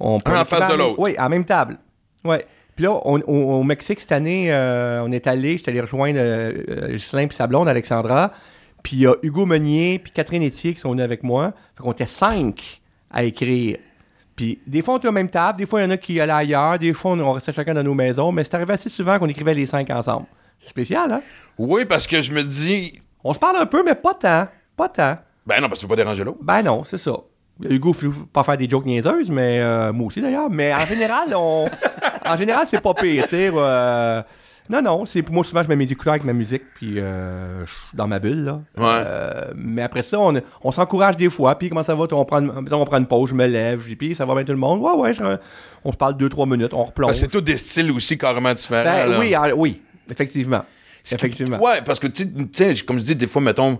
On, 0.00 0.18
Un 0.24 0.40
en 0.40 0.44
face 0.46 0.64
de 0.66 0.70
la- 0.72 0.76
l'autre. 0.76 0.98
Oui, 0.98 1.14
à 1.18 1.24
la 1.24 1.28
même 1.28 1.44
table. 1.44 1.76
Ouais. 2.24 2.46
Puis 2.74 2.84
là, 2.86 2.92
on- 3.04 3.20
on- 3.26 3.60
au 3.60 3.62
Mexique, 3.64 4.00
cette 4.00 4.12
année, 4.12 4.46
euh, 4.50 5.02
on 5.04 5.12
est 5.12 5.26
allé, 5.26 5.58
j'étais 5.58 5.70
allé 5.72 5.80
rejoindre 5.82 6.18
euh, 6.18 6.88
Ghislain 6.96 7.26
puis 7.26 7.36
sa 7.36 7.46
blonde, 7.46 7.68
Alexandra. 7.68 8.32
Puis 8.82 8.96
il 8.96 9.00
y 9.02 9.06
a 9.06 9.14
Hugo 9.22 9.46
Meunier 9.46 9.98
puis 9.98 10.12
Catherine 10.12 10.42
Etier 10.42 10.74
qui 10.74 10.80
sont 10.80 10.90
venus 10.90 11.04
avec 11.04 11.22
moi. 11.22 11.52
Fait 11.76 11.82
qu'on 11.82 11.92
était 11.92 12.06
cinq 12.06 12.80
à 13.10 13.22
écrire. 13.24 13.78
Puis 14.34 14.58
des 14.66 14.82
fois, 14.82 14.94
on 14.94 14.96
était 14.98 15.08
aux 15.08 15.12
mêmes 15.12 15.28
tables, 15.28 15.58
des 15.58 15.66
fois, 15.66 15.80
il 15.80 15.84
y 15.84 15.86
en 15.86 15.90
a 15.90 15.96
qui 15.98 16.18
allaient 16.20 16.32
ailleurs, 16.32 16.78
des 16.78 16.94
fois, 16.94 17.12
on, 17.12 17.20
on 17.20 17.32
restait 17.32 17.52
chacun 17.52 17.74
dans 17.74 17.82
nos 17.82 17.94
maisons, 17.94 18.32
mais 18.32 18.42
c'est 18.44 18.54
arrivé 18.54 18.72
assez 18.72 18.88
souvent 18.88 19.18
qu'on 19.18 19.28
écrivait 19.28 19.54
les 19.54 19.66
cinq 19.66 19.90
ensemble. 19.90 20.26
C'est 20.60 20.70
spécial, 20.70 21.12
hein? 21.12 21.20
Oui, 21.58 21.84
parce 21.84 22.06
que 22.06 22.22
je 22.22 22.32
me 22.32 22.42
dis, 22.42 23.00
On 23.22 23.32
se 23.32 23.38
parle 23.38 23.56
un 23.58 23.66
peu, 23.66 23.82
mais 23.84 23.94
pas 23.94 24.14
tant. 24.14 24.48
Pas 24.76 24.88
tant. 24.88 25.18
ben 25.46 25.60
non, 25.60 25.68
parce 25.68 25.74
que 25.74 25.80
tu 25.80 25.82
veux 25.86 25.88
pas 25.90 25.96
déranger 25.96 26.24
l'autre. 26.24 26.38
Ben 26.42 26.62
non, 26.62 26.82
c'est 26.84 26.98
ça. 26.98 27.12
Hugo, 27.62 27.92
faut 27.92 28.10
pas 28.32 28.42
faire 28.42 28.56
des 28.56 28.68
jokes 28.68 28.86
niaiseuses, 28.86 29.30
mais 29.30 29.60
euh, 29.60 29.92
moi 29.92 30.06
aussi 30.06 30.20
d'ailleurs. 30.22 30.48
Mais 30.50 30.72
en 30.74 30.84
général, 30.86 31.28
on, 31.36 31.68
en 32.24 32.36
général, 32.36 32.66
c'est 32.66 32.80
pas 32.80 32.94
pire, 32.94 33.24
tu 33.24 33.30
sais. 33.30 33.50
euh, 33.54 34.22
non, 34.72 34.82
non, 34.82 35.06
c'est 35.06 35.22
pour 35.22 35.34
moi 35.34 35.44
souvent 35.44 35.62
je 35.62 35.68
mets 35.68 35.76
mes 35.76 35.90
écouteurs 35.92 36.14
avec 36.14 36.24
ma 36.24 36.32
musique, 36.32 36.62
puis 36.74 36.98
euh, 36.98 37.64
je 37.66 37.70
suis 37.70 37.80
dans 37.94 38.06
ma 38.08 38.18
bulle 38.18 38.44
là. 38.44 38.60
Ouais. 38.76 38.84
Euh, 39.06 39.52
mais 39.54 39.82
après 39.82 40.02
ça, 40.02 40.18
on, 40.18 40.34
on 40.64 40.72
s'encourage 40.72 41.16
des 41.16 41.30
fois. 41.30 41.56
Puis 41.58 41.68
comment 41.68 41.82
ça 41.82 41.94
va 41.94 42.06
On 42.12 42.24
prend, 42.24 42.40
une- 42.40 42.50
on 42.72 42.84
prend 42.84 42.96
une 42.98 43.06
pause, 43.06 43.30
je 43.30 43.34
me 43.34 43.46
lève, 43.46 43.82
puis 43.96 44.14
ça 44.14 44.24
va 44.24 44.34
bien 44.34 44.44
tout 44.44 44.52
le 44.52 44.58
monde? 44.58 44.80
Ouais, 44.80 44.92
ouais. 44.94 45.14
je- 45.14 45.36
on 45.84 45.92
se 45.92 45.96
parle 45.96 46.16
deux 46.16 46.28
trois 46.28 46.46
minutes, 46.46 46.72
on 46.74 46.84
replonge. 46.84 47.14
C'est 47.14 47.28
tous 47.28 47.40
des 47.40 47.56
styles 47.56 47.90
aussi 47.92 48.16
carrément 48.18 48.52
différents. 48.54 48.84
Ben, 48.84 49.10
là. 49.10 49.18
oui, 49.20 49.34
ah, 49.34 49.48
oui, 49.54 49.82
effectivement, 50.10 50.64
Ce 51.04 51.10
qui- 51.10 51.14
effectivement. 51.16 51.60
Ouais, 51.62 51.82
parce 51.84 52.00
que, 52.00 52.06
tu 52.06 52.24
sais- 52.52 52.74
comme 52.86 52.98
je 52.98 53.04
dis, 53.04 53.16
des 53.16 53.26
fois, 53.26 53.42
mettons, 53.42 53.78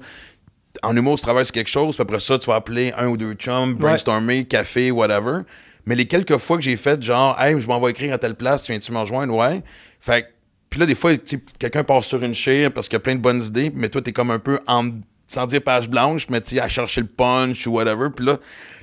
en 0.82 0.96
humour, 0.96 1.18
tu 1.18 1.24
sur 1.26 1.52
quelque 1.52 1.68
chose, 1.68 1.94
puis 1.96 2.02
après 2.02 2.20
ça, 2.20 2.38
tu 2.38 2.46
vas 2.46 2.56
appeler 2.56 2.92
un 2.96 3.08
ou 3.08 3.16
deux 3.16 3.34
chums, 3.34 3.74
brainstormer, 3.74 4.44
café, 4.44 4.90
whatever. 4.90 5.40
Mais 5.84 5.96
les 5.96 6.06
quelques 6.06 6.36
fois 6.38 6.56
que 6.56 6.62
j'ai 6.62 6.76
fait, 6.76 7.02
genre, 7.02 7.38
hey, 7.40 7.60
je 7.60 7.66
m'en 7.66 7.80
vais 7.80 7.90
écrire 7.90 8.14
à 8.14 8.18
telle 8.18 8.36
place, 8.36 8.62
tu 8.62 8.72
viens-tu 8.72 8.92
me 8.92 8.98
rejoindre? 8.98 9.34
Ouais. 9.34 9.62
Fait 10.00 10.22
que- 10.22 10.26
puis 10.72 10.80
là, 10.80 10.86
des 10.86 10.94
fois, 10.94 11.12
quelqu'un 11.58 11.84
part 11.84 12.02
sur 12.02 12.22
une 12.22 12.34
chair 12.34 12.72
parce 12.72 12.88
qu'il 12.88 12.94
y 12.94 12.96
a 12.96 13.00
plein 13.00 13.14
de 13.14 13.20
bonnes 13.20 13.42
idées, 13.42 13.70
mais 13.74 13.90
toi, 13.90 14.00
t'es 14.00 14.12
comme 14.12 14.30
un 14.30 14.38
peu 14.38 14.58
en. 14.66 14.88
Sans 15.32 15.46
dire 15.46 15.62
page 15.62 15.88
blanche, 15.88 16.26
mais 16.28 16.42
tu 16.42 16.60
à 16.60 16.68
chercher 16.68 17.00
le 17.00 17.06
punch 17.06 17.66
ou 17.66 17.70
whatever. 17.72 18.08
Puis 18.14 18.26
là, 18.26 18.36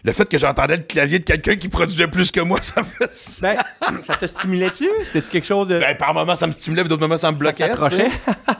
le 0.03 0.11
fait 0.13 0.27
que 0.27 0.37
j'entendais 0.39 0.77
le 0.77 0.83
clavier 0.83 1.19
de 1.19 1.23
quelqu'un 1.23 1.53
qui 1.55 1.69
produisait 1.69 2.07
plus 2.07 2.31
que 2.31 2.39
moi, 2.39 2.57
ça 2.63 2.83
fait. 2.83 3.11
Ben, 3.41 3.55
ça 4.03 4.15
te 4.15 4.25
stimulait-tu? 4.25 4.87
C'était 5.11 5.27
quelque 5.27 5.45
chose 5.45 5.67
de 5.67 5.77
Ben, 5.77 5.95
par 5.95 6.11
moments, 6.13 6.35
ça 6.35 6.47
me 6.47 6.51
stimulait, 6.51 6.81
puis 6.81 6.89
d'autres 6.89 7.03
moments, 7.03 7.19
ça 7.19 7.31
me 7.31 7.37
bloquait. 7.37 7.67
t'accrochait? 7.67 8.09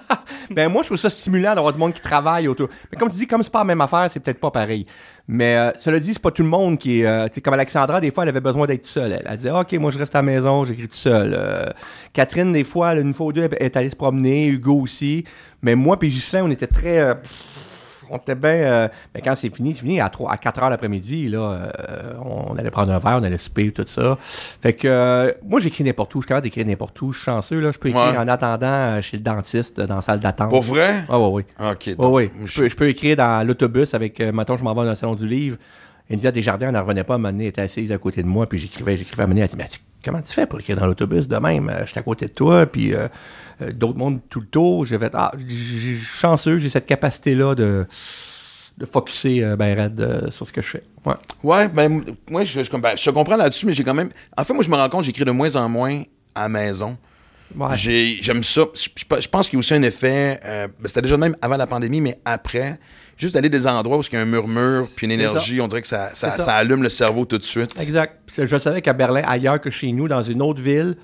ben 0.52 0.70
moi, 0.70 0.84
je 0.84 0.90
trouve 0.90 0.98
ça 1.00 1.10
stimulant 1.10 1.56
d'avoir 1.56 1.74
du 1.74 1.80
monde 1.80 1.94
qui 1.94 2.02
travaille 2.02 2.48
autour. 2.48 2.70
Mais 2.92 2.98
comme 3.00 3.10
tu 3.10 3.16
dis, 3.18 3.26
comme 3.26 3.42
c'est 3.42 3.52
pas 3.52 3.60
la 3.60 3.66
même 3.66 3.82
affaire, 3.82 4.08
c'est 4.12 4.20
peut-être 4.20 4.40
pas 4.40 4.52
pareil. 4.52 4.86
Mais 5.28 5.58
euh, 5.58 5.72
cela 5.80 6.00
dit, 6.00 6.14
c'est 6.14 6.22
pas 6.22 6.32
tout 6.32 6.44
le 6.44 6.50
monde 6.50 6.78
qui 6.78 7.02
est. 7.02 7.06
euh, 7.08 7.28
comme 7.44 7.54
Alexandra, 7.56 8.00
des 8.02 8.12
fois, 8.12 8.24
elle 8.24 8.30
avait 8.30 8.40
besoin 8.42 8.68
d'être 8.68 8.86
seule. 8.86 9.14
Elle, 9.14 9.24
elle 9.28 9.38
disait, 9.38 9.52
OK, 9.52 9.74
moi, 9.74 9.90
je 9.92 9.98
reste 9.98 10.14
à 10.16 10.20
la 10.20 10.24
maison, 10.24 10.64
j'écris 10.64 10.88
tout 10.88 10.96
seul. 10.96 11.36
Euh, 11.36 11.66
Catherine, 12.14 12.54
des 12.54 12.64
fois, 12.64 12.92
elle, 12.94 13.00
une 13.00 13.14
fois 13.14 13.28
ou 13.28 13.34
deux, 13.34 13.44
elle 13.44 13.66
est 13.66 13.78
allée 13.78 13.90
se 13.90 13.96
promener. 13.96 14.48
Hugo 14.48 14.82
aussi. 14.82 15.24
Mais 15.62 15.76
moi, 15.76 16.00
puis 16.00 16.10
Gislain, 16.12 16.44
on 16.44 16.52
était 16.52 16.68
très. 16.68 17.00
euh, 17.00 17.14
on 18.10 18.18
était 18.18 18.36
bien. 18.36 18.50
euh, 18.52 18.88
mais 19.14 19.22
quand 19.22 19.36
c'est 19.36 19.54
fini, 19.54 19.74
c'est 19.74 19.82
fini. 19.82 20.00
À, 20.00 20.10
3, 20.10 20.32
à 20.32 20.38
4 20.38 20.64
heures 20.64 20.70
l'après-midi, 20.70 21.30
là, 21.30 21.40
euh, 21.40 22.14
on 22.24 22.56
allait 22.58 22.72
prendre 22.72 22.92
un 22.92 23.00
verre, 23.00 23.18
on 23.20 23.24
allait 23.24 23.38
souper, 23.38 23.72
tout 23.72 23.84
ça. 23.88 24.18
Fait 24.22 24.74
que 24.74 24.88
euh, 24.88 25.32
moi, 25.48 25.60
j'écris 25.60 25.84
n'importe 25.84 26.14
où. 26.16 26.20
Je 26.20 26.24
suis 26.24 26.28
capable 26.28 26.44
d'écrire 26.44 26.66
n'importe 26.66 27.02
où. 27.02 27.12
Je 27.14 27.18
suis 27.20 27.26
chanceux, 27.26 27.60
là. 27.60 27.72
Je 27.72 27.80
peux 27.80 27.90
écrire 27.90 28.12
Ouais. 28.12 28.18
en 28.18 28.28
attendant 28.28 29.02
chez 29.02 29.18
le 29.18 29.24
dentiste, 29.24 29.80
dans 29.80 29.96
la 29.96 30.02
salle 30.02 30.20
d'attente. 30.20 30.50
Pour 30.50 30.62
vrai? 30.64 31.04
Ah, 31.10 31.20
ouais, 31.20 31.28
ouais. 31.28 31.46
Ok. 31.60 31.84
Ouais, 31.88 31.96
donc, 31.96 32.14
ouais. 32.16 32.32
je- 32.42 32.48
Je 32.48 32.60
peux, 32.62 32.70
je 32.70 32.76
peux 32.76 32.90
écrire 32.90 33.16
dans 33.18 33.46
l'autobus 33.46 33.94
avec, 33.94 34.20
mettons, 34.20 34.58
je 34.58 34.64
m'en 34.64 34.74
vais 34.74 34.84
dans 34.84 34.90
le 34.90 34.96
salon 34.96 35.16
du 35.16 35.28
livre. 35.28 35.58
India 36.12 36.32
Desjardins, 36.32 36.68
elle 36.70 36.74
n'en 36.74 36.82
revenait 36.82 37.04
pas, 37.04 37.16
à 37.16 37.20
elle 37.30 37.42
était 37.44 37.62
assise 37.62 37.92
à 37.92 37.98
côté 38.00 38.24
de 38.24 38.28
moi, 38.28 38.48
puis 38.48 38.58
j'écrivais, 38.58 38.98
j'écrivais 38.98 39.22
à 39.22 39.26
un 39.26 39.28
moment 39.28 39.36
donné, 39.36 39.42
elle 39.42 39.48
dit, 39.50 39.56
mais 39.58 39.68
comment 40.04 40.22
tu 40.24 40.34
fais 40.34 40.48
pour 40.48 40.60
écrire 40.60 40.76
dans 40.78 40.88
l'autobus 40.88 41.28
de 41.28 41.38
même? 41.38 41.72
J'étais 41.86 42.00
à 42.00 42.04
côté 42.04 42.26
de 42.26 42.32
toi, 42.32 42.66
puis 42.66 42.96
euh, 43.62 43.72
d'autres 43.72 43.98
mondes 43.98 44.20
tout 44.30 44.40
le 44.40 44.48
tour. 44.48 44.86
J'ai 44.86 44.98
fait, 45.00 45.12
ah, 45.14 45.32
j- 45.38 45.46
j- 45.50 45.98
je 45.98 46.06
suis 46.06 46.18
chanceux, 46.20 46.60
j'ai 46.60 46.70
cette 46.70 46.86
capacité-là 46.86 47.56
de, 47.56 47.86
de 48.78 48.86
focusser 48.86 49.44
euh, 49.44 49.56
ben 49.56 49.76
raide 49.78 50.00
euh, 50.02 50.32
sur 50.32 50.48
ce 50.48 50.52
que 50.54 50.62
je 50.62 50.68
fais. 50.68 50.84
Ouais. 51.06 51.14
Ouais, 51.44 51.68
ben, 51.70 52.04
moi, 52.30 52.44
je, 52.46 52.64
je, 52.64 52.72
ben, 52.78 52.92
je 52.96 53.10
comprends 53.10 53.36
là-dessus, 53.38 53.66
mais 53.66 53.74
j'ai 53.74 53.84
quand 53.84 53.94
même. 53.94 54.10
En 54.38 54.44
fait, 54.44 54.54
moi, 54.54 54.64
je 54.64 54.70
me 54.70 54.76
rends 54.76 54.90
compte, 54.90 55.04
j'écris 55.06 55.26
de 55.26 55.32
moins 55.32 55.56
en 55.56 55.68
moins 55.70 56.04
à 56.36 56.44
la 56.44 56.50
maison. 56.50 56.98
Ouais. 57.56 57.76
J'ai- 57.76 58.20
J'aime 58.22 58.44
ça. 58.44 58.62
Je, 58.76 59.28
pense 59.28 59.48
qu'il 59.48 59.58
y 59.58 59.58
a 59.58 59.60
aussi 59.60 59.74
un 59.74 59.82
effet. 59.82 60.40
euh, 60.46 60.68
ben, 60.80 60.88
C'était 60.88 61.02
déjà 61.02 61.18
même 61.18 61.36
avant 61.42 61.58
la 61.58 61.68
pandémie, 61.68 62.00
mais 62.02 62.20
après. 62.26 62.80
Juste 63.18 63.34
d'aller 63.34 63.50
des 63.50 63.68
endroits 63.68 63.98
où 63.98 64.02
il 64.02 64.14
y 64.14 64.16
a 64.16 64.22
un 64.22 64.26
murmure 64.26 64.88
puis 64.96 65.06
une 65.06 65.12
énergie, 65.12 65.60
on 65.60 65.68
dirait 65.68 65.82
que 65.82 65.90
ça, 65.90 66.08
ça, 66.14 66.32
C'est 66.32 66.38
ça. 66.38 66.44
ça 66.46 66.54
allume 66.56 66.82
le 66.84 66.88
cerveau 66.88 67.26
tout 67.26 67.38
de 67.38 67.44
suite. 67.44 67.78
Exact. 67.78 68.18
Je 68.38 68.58
savais 68.60 68.82
qu'à 68.82 68.94
Berlin, 68.94 69.24
ailleurs 69.28 69.60
que 69.60 69.70
chez 69.70 69.92
nous, 69.92 70.08
dans 70.08 70.24
une 70.24 70.42
autre 70.42 70.62
ville, 70.62 70.96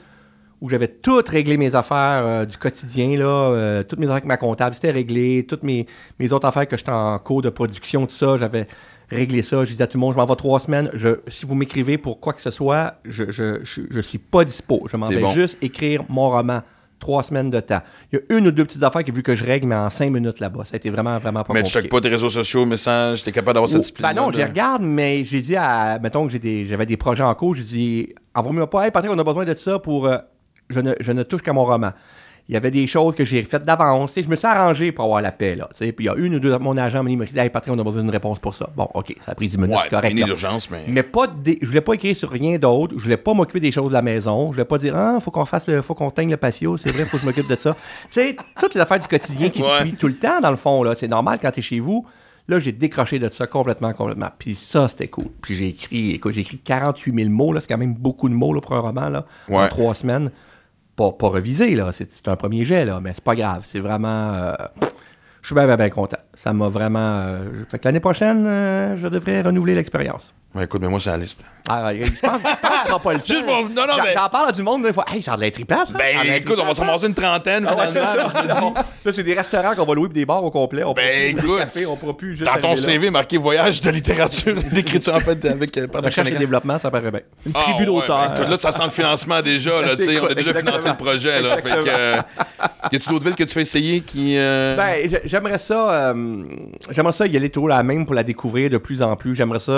où 0.61 0.69
j'avais 0.69 0.87
tout 0.87 1.21
réglé 1.27 1.57
mes 1.57 1.75
affaires 1.75 2.23
euh, 2.25 2.45
du 2.45 2.57
quotidien, 2.57 3.17
là, 3.17 3.25
euh, 3.25 3.83
toutes 3.83 3.99
mes 3.99 4.05
affaires 4.05 4.15
avec 4.15 4.25
ma 4.25 4.37
comptable, 4.37 4.73
c'était 4.75 4.91
réglé, 4.91 5.45
toutes 5.47 5.63
mes, 5.63 5.85
mes 6.19 6.31
autres 6.31 6.47
affaires 6.47 6.67
que 6.67 6.77
j'étais 6.77 6.91
en 6.91 7.19
cours 7.19 7.41
de 7.41 7.49
production, 7.49 8.05
tout 8.05 8.13
ça, 8.13 8.37
j'avais 8.37 8.67
réglé 9.09 9.41
ça. 9.43 9.63
Je 9.65 9.71
disais 9.71 9.83
à 9.83 9.87
tout 9.87 9.97
le 9.97 10.01
monde, 10.01 10.13
je 10.13 10.17
m'en 10.17 10.25
vais 10.25 10.35
trois 10.35 10.59
semaines. 10.59 10.89
Je, 10.93 11.19
si 11.27 11.45
vous 11.45 11.55
m'écrivez 11.55 11.97
pour 11.97 12.19
quoi 12.19 12.33
que 12.33 12.41
ce 12.41 12.51
soit, 12.51 12.95
je, 13.05 13.29
je, 13.29 13.59
je, 13.63 13.81
je 13.89 13.99
suis 13.99 14.17
pas 14.17 14.43
dispo. 14.45 14.87
Je 14.89 14.97
m'en 14.97 15.07
vais 15.07 15.19
bon. 15.19 15.33
juste 15.33 15.57
écrire 15.61 16.03
mon 16.09 16.29
roman. 16.29 16.61
Trois 16.97 17.23
semaines 17.23 17.49
de 17.49 17.59
temps. 17.59 17.81
Il 18.11 18.15
y 18.15 18.33
a 18.33 18.37
une 18.37 18.47
ou 18.47 18.51
deux 18.51 18.63
petites 18.63 18.81
affaires 18.81 19.03
que 19.03 19.11
vu 19.11 19.21
que 19.21 19.35
je 19.35 19.43
règle, 19.43 19.67
mais 19.67 19.75
en 19.75 19.89
cinq 19.89 20.09
minutes 20.11 20.39
là-bas. 20.39 20.63
Ça 20.63 20.71
a 20.73 20.77
été 20.77 20.89
vraiment, 20.89 21.19
vraiment 21.19 21.43
pas 21.43 21.53
mais 21.53 21.59
tu 21.61 21.65
compliqué. 21.65 21.81
checkes 21.81 21.91
pas 21.91 22.01
tes 22.01 22.07
réseaux 22.07 22.29
sociaux, 22.29 22.65
messages, 22.65 23.21
t'es 23.21 23.33
capable 23.33 23.55
d'avoir 23.55 23.69
cette 23.69 23.81
discipline. 23.81 24.07
Ben 24.07 24.13
non, 24.15 24.31
je 24.31 24.37
les 24.37 24.45
regarde, 24.45 24.81
mais 24.81 25.23
j'ai 25.25 25.41
dit 25.41 25.57
à. 25.57 25.99
Mettons 26.01 26.25
que 26.25 26.33
j'avais 26.33 26.85
des 26.85 26.97
projets 26.97 27.21
en 27.21 27.35
cours, 27.35 27.53
j'ai 27.53 27.63
dit 27.63 28.13
envoie-moi 28.33 28.69
pas, 28.69 28.85
hey 28.85 28.91
Patrick, 28.91 29.11
on 29.13 29.19
a 29.19 29.23
besoin 29.25 29.43
de 29.43 29.53
ça 29.55 29.77
pour. 29.77 30.07
euh, 30.07 30.17
je, 30.69 30.79
ne, 30.79 30.93
je 30.99 31.11
ne 31.11 31.23
touche 31.23 31.41
qu'à 31.41 31.53
mon 31.53 31.65
roman. 31.65 31.91
Il 32.47 32.53
y 32.53 32.57
avait 32.57 32.69
des 32.69 32.85
choses 32.85 33.15
que 33.15 33.25
j'ai 33.25 33.41
faites 33.43 33.65
d'avance. 33.65 34.13
tu 34.13 34.21
Je 34.21 34.29
me 34.29 34.35
suis 34.35 34.45
arrangé 34.45 34.91
pour 34.91 35.05
avoir 35.05 35.19
la 35.19 35.31
paix. 35.31 35.55
Là, 35.55 35.67
tu 35.75 35.91
puis 35.93 36.05
il 36.05 36.07
y 36.07 36.09
a 36.11 36.15
une 36.15 36.35
ou 36.35 36.39
deux, 36.39 36.55
mon 36.59 36.77
agent 36.77 37.01
m'a 37.03 37.09
dit 37.25 37.39
Hey 37.39 37.49
Patrick, 37.49 37.73
on 37.73 37.79
a 37.79 37.83
besoin 37.83 38.01
d'une 38.03 38.11
réponse 38.11 38.37
pour 38.37 38.53
ça. 38.53 38.69
Bon, 38.77 38.87
OK, 38.93 39.15
ça 39.25 39.31
a 39.31 39.35
pris 39.35 39.47
10 39.47 39.57
minutes, 39.57 39.71
Ouais, 39.75 39.81
c'est 39.85 39.89
correct. 39.89 40.11
une 40.11 40.27
urgence, 40.27 40.69
mais. 40.69 40.83
Mais 40.87 41.01
pas 41.01 41.25
des- 41.25 41.57
je 41.59 41.65
voulais 41.65 41.81
pas 41.81 41.93
écrire 41.95 42.15
sur 42.15 42.29
rien 42.29 42.59
d'autre. 42.59 42.93
Je 42.99 43.03
voulais 43.03 43.17
pas 43.17 43.33
m'occuper 43.33 43.59
des 43.59 43.71
choses 43.71 43.87
de 43.89 43.93
la 43.93 44.03
maison. 44.03 44.51
Je 44.51 44.57
voulais 44.57 44.65
pas 44.65 44.77
dire 44.77 44.95
ah 44.95 45.17
faut 45.21 45.31
qu'on 45.31 45.45
fasse 45.45 45.67
le, 45.67 45.81
faut 45.81 45.95
qu'on 45.95 46.11
teigne 46.11 46.29
le 46.29 46.37
patio. 46.37 46.77
C'est 46.77 46.91
vrai, 46.91 47.05
faut 47.05 47.17
que 47.17 47.21
je 47.23 47.25
m'occupe 47.27 47.49
de 47.49 47.55
ça. 47.55 47.73
tu 48.11 48.21
sais 48.21 48.35
toutes 48.59 48.75
les 48.75 48.81
affaires 48.81 48.99
du 48.99 49.07
quotidien 49.07 49.49
qui 49.49 49.63
Ouais. 49.63 49.79
suivent 49.81 49.95
tout 49.97 50.07
le 50.07 50.15
temps 50.17 50.39
dans 50.39 50.51
le 50.51 50.57
fond 50.57 50.83
là. 50.83 50.93
C'est 50.93 51.07
normal 51.07 51.39
quand 51.41 51.49
t'es 51.49 51.63
chez 51.63 51.79
vous. 51.79 52.05
Là 52.47 52.59
j'ai 52.59 52.73
décroché 52.73 53.17
de 53.17 53.27
ça 53.31 53.47
complètement 53.47 53.91
complètement. 53.93 54.29
Puis 54.37 54.53
ça 54.53 54.87
c'était 54.87 55.07
cool. 55.07 55.29
Puis 55.41 55.55
j'ai 55.55 55.69
écrit 55.69 56.11
écoute 56.11 56.33
j'ai 56.35 56.41
écrit 56.41 56.59
48 56.59 57.11
000 57.15 57.29
mots 57.31 57.53
là. 57.53 57.59
C'est 57.59 57.67
quand 57.67 57.79
même 57.79 57.95
beaucoup 57.95 58.29
de 58.29 58.35
mots 58.35 58.53
là, 58.53 58.61
pour 58.61 58.73
un 58.73 58.81
roman 58.81 59.09
là. 59.09 59.25
En 59.51 59.67
trois 59.67 59.95
semaines. 59.95 60.29
Pas, 60.95 61.11
pas. 61.11 61.29
C'est 61.93 62.27
un 62.27 62.35
premier 62.35 62.63
jet 62.65 62.85
là. 62.85 62.99
Mais 63.01 63.13
c'est 63.13 63.23
pas 63.23 63.35
grave. 63.35 63.63
C'est 63.65 63.79
vraiment. 63.79 64.33
euh, 64.33 64.53
je 65.41 65.47
suis 65.47 65.55
bien, 65.55 65.89
content. 65.89 66.17
Ça 66.33 66.53
m'a 66.53 66.69
vraiment. 66.69 66.99
euh, 66.99 67.63
fait 67.69 67.83
l'année 67.85 67.99
prochaine, 67.99 68.45
euh, 68.47 68.95
je 68.97 69.07
devrais 69.07 69.41
renouveler 69.41 69.75
l'expérience. 69.75 70.33
Ouais, 70.55 70.63
écoute, 70.63 70.81
mais 70.81 70.87
moi, 70.87 70.99
c'est 71.01 71.09
la 71.09 71.17
liste. 71.17 71.43
Ah, 71.67 71.91
je 71.93 71.99
pense, 72.05 72.09
je 72.13 72.21
pense 72.21 72.41
que 72.41 72.77
ce 72.83 72.85
sera 72.87 72.99
pas 72.99 73.13
le 73.13 73.17
Juste 73.25 73.27
seul. 73.31 73.43
pour- 73.43 73.63
non, 73.69 73.87
non, 73.87 73.95
mais- 74.03 74.13
J'en 74.13 74.29
parle 74.29 74.49
à 74.49 74.51
du 74.51 74.61
monde, 74.63 74.83
des 74.83 74.93
fois. 74.93 75.03
Hey, 75.11 75.21
ça 75.21 75.33
a 75.33 75.35
de 75.35 75.41
l'air 75.41 75.51
trippant, 75.51 75.79
ça. 75.79 75.87
Ça 75.87 75.93
a 75.95 76.23
de 76.23 76.27
Ben, 76.29 76.35
écoute, 76.35 76.57
on 76.61 76.65
va 76.65 76.73
s'en 76.75 76.83
ramasser 76.85 77.07
une 77.07 77.13
trentaine, 77.15 77.67
Ah 77.67 77.87
finalement. 77.87 78.73
Là, 79.05 79.11
c'est 79.11 79.23
des 79.23 79.33
restaurants 79.33 79.73
qu'on 79.75 79.83
va 79.85 79.95
louer 79.95 80.05
pour 80.07 80.13
des 80.13 80.25
bars 80.25 80.43
au 80.43 80.51
complet. 80.51 80.83
On 80.83 80.93
Ben, 80.93 81.35
écoute, 81.35 81.57
café, 81.59 81.85
on 81.87 81.95
pourra 81.97 82.15
plus 82.15 82.37
juste 82.37 82.49
Dans 82.49 82.59
ton. 82.61 82.77
CV, 82.77 83.09
marqué 83.09 83.37
voyage 83.37 83.81
de 83.81 83.89
littérature, 83.89 84.55
d'écriture, 84.71 85.15
en 85.15 85.19
fait, 85.19 85.43
avec 85.43 85.75
euh, 85.77 85.87
Recherche 85.93 86.27
et 86.27 86.31
développement, 86.37 86.77
ça 86.79 86.89
paraît 86.91 87.11
bien. 87.11 87.21
Une 87.47 87.51
Ah, 87.55 87.59
tribu 87.63 87.79
ouais, 87.79 87.85
d'auteurs. 87.87 88.29
ben, 88.29 88.35
écoute, 88.35 88.49
là, 88.51 88.57
ça 88.57 88.71
sent 88.71 88.83
le 88.85 88.89
financement 88.91 89.41
déjà, 89.41 89.81
là, 89.81 89.95
tu 89.97 90.05
sais. 90.05 90.19
On 90.21 90.27
a 90.27 90.33
déjà 90.35 90.53
financé 90.53 90.87
le 90.87 90.95
projet, 90.95 91.41
là. 91.41 91.57
Fait 91.57 91.69
que. 91.69 91.89
euh, 91.89 92.21
y 92.91 92.95
a-tu 92.95 93.09
d'autres 93.09 93.25
villes 93.25 93.35
que 93.35 93.43
tu 93.43 93.53
fais 93.53 93.61
essayer 93.63 94.01
qui. 94.01 94.37
euh, 94.37 94.75
Ben, 94.77 95.09
j'ai- 95.09 95.21
j'aimerais 95.25 95.57
ça, 95.57 95.89
euh, 96.11 96.43
j'aimerais 96.91 97.11
ça 97.11 97.25
y 97.25 97.35
aller 97.35 97.49
toujours 97.49 97.69
la 97.69 97.81
même 97.83 98.05
pour 98.05 98.13
la 98.15 98.23
découvrir 98.23 98.69
de 98.69 98.77
plus 98.77 99.01
en 99.01 99.15
plus. 99.15 99.35
J'aimerais 99.35 99.59
ça 99.59 99.71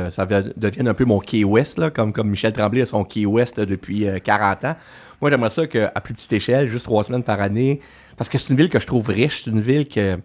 euh, 0.00 0.10
ça 0.10 0.26
devienne 0.26 0.88
un 0.88 0.94
peu 0.94 1.04
mon 1.04 1.18
Key 1.18 1.44
West, 1.44 1.78
là, 1.78 1.90
comme, 1.90 2.12
comme 2.12 2.28
Michel 2.28 2.52
Tremblay 2.52 2.82
a 2.82 2.86
son 2.86 3.04
Key 3.04 3.26
West 3.26 3.56
là, 3.58 3.66
depuis 3.66 4.06
euh, 4.06 4.18
40 4.18 4.64
ans. 4.64 4.76
Moi, 5.20 5.30
j'aimerais 5.30 5.50
ça 5.50 5.66
qu'à 5.66 5.88
plus 6.00 6.14
petite 6.14 6.32
échelle, 6.32 6.68
juste 6.68 6.84
trois 6.84 7.04
semaines 7.04 7.22
par 7.22 7.40
année, 7.40 7.80
parce 8.16 8.30
que 8.30 8.38
c'est 8.38 8.50
une 8.50 8.56
ville 8.56 8.70
que 8.70 8.80
je 8.80 8.86
trouve 8.86 9.08
riche, 9.08 9.42
c'est 9.44 9.50
une 9.50 9.60
ville 9.60 9.88
que... 9.88 10.18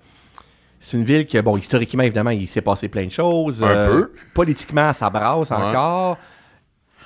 C'est 0.79 0.97
une 0.97 1.03
ville 1.03 1.25
que, 1.25 1.39
bon, 1.41 1.57
historiquement, 1.57 2.03
évidemment, 2.03 2.29
il 2.29 2.47
s'est 2.47 2.61
passé 2.61 2.89
plein 2.89 3.05
de 3.05 3.11
choses. 3.11 3.63
Un 3.63 3.87
peu. 3.87 4.11
Politiquement, 4.35 4.93
ça 4.93 5.09
brasse 5.09 5.49
encore. 5.49 6.17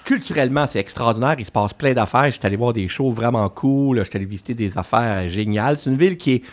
Culturellement, 0.03 0.67
c'est 0.67 0.79
extraordinaire. 0.79 1.35
Il 1.37 1.45
se 1.45 1.51
passe 1.51 1.71
plein 1.71 1.93
d'affaires. 1.93 2.25
Je 2.25 2.31
suis 2.31 2.41
allé 2.43 2.57
voir 2.57 2.73
des 2.73 2.89
shows 2.89 3.11
vraiment 3.11 3.47
cool. 3.47 3.99
Je 3.99 4.03
suis 4.03 4.17
allé 4.17 4.25
visiter 4.25 4.53
des 4.53 4.77
affaires 4.77 5.29
géniales. 5.29 5.77
C'est 5.77 5.89
une 5.89 5.97
ville 5.97 6.17
qui 6.17 6.33
est, 6.33 6.43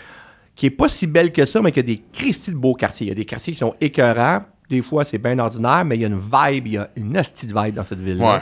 qui 0.55 0.66
est 0.66 0.70
pas 0.70 0.88
si 0.88 1.09
belle 1.09 1.33
que 1.33 1.46
ça, 1.46 1.61
mais 1.62 1.72
qui 1.72 1.81
a 1.81 1.83
des 1.83 2.00
cristis 2.12 2.52
de 2.52 2.57
beaux 2.57 2.74
quartiers. 2.74 3.07
Il 3.07 3.09
y 3.09 3.12
a 3.12 3.16
des 3.16 3.24
quartiers 3.24 3.55
qui 3.55 3.59
sont 3.59 3.74
écœurants. 3.81 4.42
Des 4.68 4.83
fois, 4.83 5.05
c'est 5.05 5.18
bien 5.18 5.38
ordinaire, 5.38 5.85
mais 5.85 5.96
il 5.96 6.00
y 6.00 6.05
a 6.05 6.09
une 6.09 6.18
vibe, 6.18 6.66
il 6.66 6.72
y 6.72 6.76
a 6.79 6.90
une 6.96 7.16
hostie 7.16 7.46
de 7.46 7.55
vibe 7.59 7.74
dans 7.74 7.85
cette 7.85 8.00
ville-là 8.00 8.35
Ouais. 8.35 8.40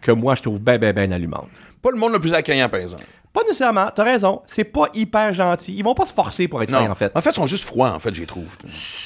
Que 0.00 0.12
moi, 0.12 0.34
je 0.34 0.42
trouve 0.42 0.60
bien, 0.60 0.78
bien, 0.78 0.92
bien 0.92 1.10
allumante. 1.12 1.48
Pas 1.82 1.90
le 1.90 1.96
monde 1.98 2.12
le 2.12 2.18
plus 2.18 2.34
accueillant, 2.34 2.68
par 2.68 2.80
exemple. 2.80 3.04
Pas 3.32 3.42
nécessairement, 3.42 3.86
t'as 3.94 4.02
raison. 4.02 4.42
C'est 4.44 4.64
pas 4.64 4.88
hyper 4.92 5.32
gentil. 5.34 5.72
Ils 5.78 5.84
vont 5.84 5.94
pas 5.94 6.04
se 6.04 6.12
forcer 6.12 6.48
pour 6.48 6.60
être 6.64 6.70
fins, 6.72 6.90
en 6.90 6.96
fait. 6.96 7.12
En 7.14 7.20
fait, 7.20 7.30
ils 7.30 7.34
sont 7.34 7.46
juste 7.46 7.62
froids, 7.64 7.92
en 7.94 8.00
fait, 8.00 8.12
j'y 8.12 8.26
trouve. 8.26 8.56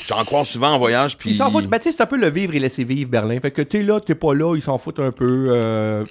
J'en 0.08 0.24
crois 0.24 0.44
souvent 0.44 0.70
en 0.72 0.78
voyage, 0.78 1.18
puis. 1.18 1.30
Ils 1.30 1.36
s'en 1.36 1.50
foutent. 1.50 1.66
Ben, 1.68 1.76
tu 1.78 1.84
sais, 1.84 1.92
c'est 1.92 2.02
un 2.02 2.06
peu 2.06 2.16
le 2.16 2.30
vivre 2.30 2.54
et 2.54 2.58
laisser 2.58 2.84
vivre 2.84 3.10
Berlin. 3.10 3.38
Fait 3.38 3.50
que 3.50 3.60
t'es 3.60 3.82
là, 3.82 4.00
t'es 4.00 4.14
pas 4.14 4.32
là, 4.32 4.56
ils 4.56 4.62
s'en 4.62 4.78
foutent 4.78 4.98
un 5.00 5.12
peu. 5.12 5.48
Euh, 5.50 6.04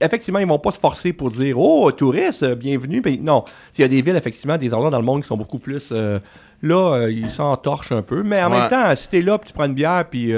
effectivement, 0.00 0.38
ils 0.38 0.46
vont 0.46 0.58
pas 0.58 0.70
se 0.70 0.80
forcer 0.80 1.12
pour 1.12 1.30
dire 1.30 1.58
Oh, 1.60 1.92
touriste, 1.92 2.44
euh, 2.44 2.54
bienvenue. 2.54 3.02
Ben, 3.02 3.18
non. 3.22 3.44
Il 3.76 3.82
y 3.82 3.84
a 3.84 3.88
des 3.88 4.00
villes, 4.00 4.16
effectivement, 4.16 4.56
des 4.56 4.72
endroits 4.72 4.90
dans 4.90 4.98
le 4.98 5.04
monde 5.04 5.20
qui 5.20 5.28
sont 5.28 5.36
beaucoup 5.36 5.58
plus. 5.58 5.90
euh, 5.92 6.18
là, 6.62 6.94
euh, 6.94 7.12
ils 7.12 7.30
s'entorchent 7.30 7.92
un 7.92 8.02
peu. 8.02 8.22
Mais 8.22 8.42
en 8.42 8.50
Ouais. 8.50 8.58
même 8.60 8.70
temps, 8.70 8.96
si 8.96 9.08
t'es 9.10 9.20
là, 9.20 9.36
puis 9.36 9.48
tu 9.48 9.52
prends 9.52 9.66
une 9.66 9.74
bière, 9.74 10.06
puis. 10.10 10.32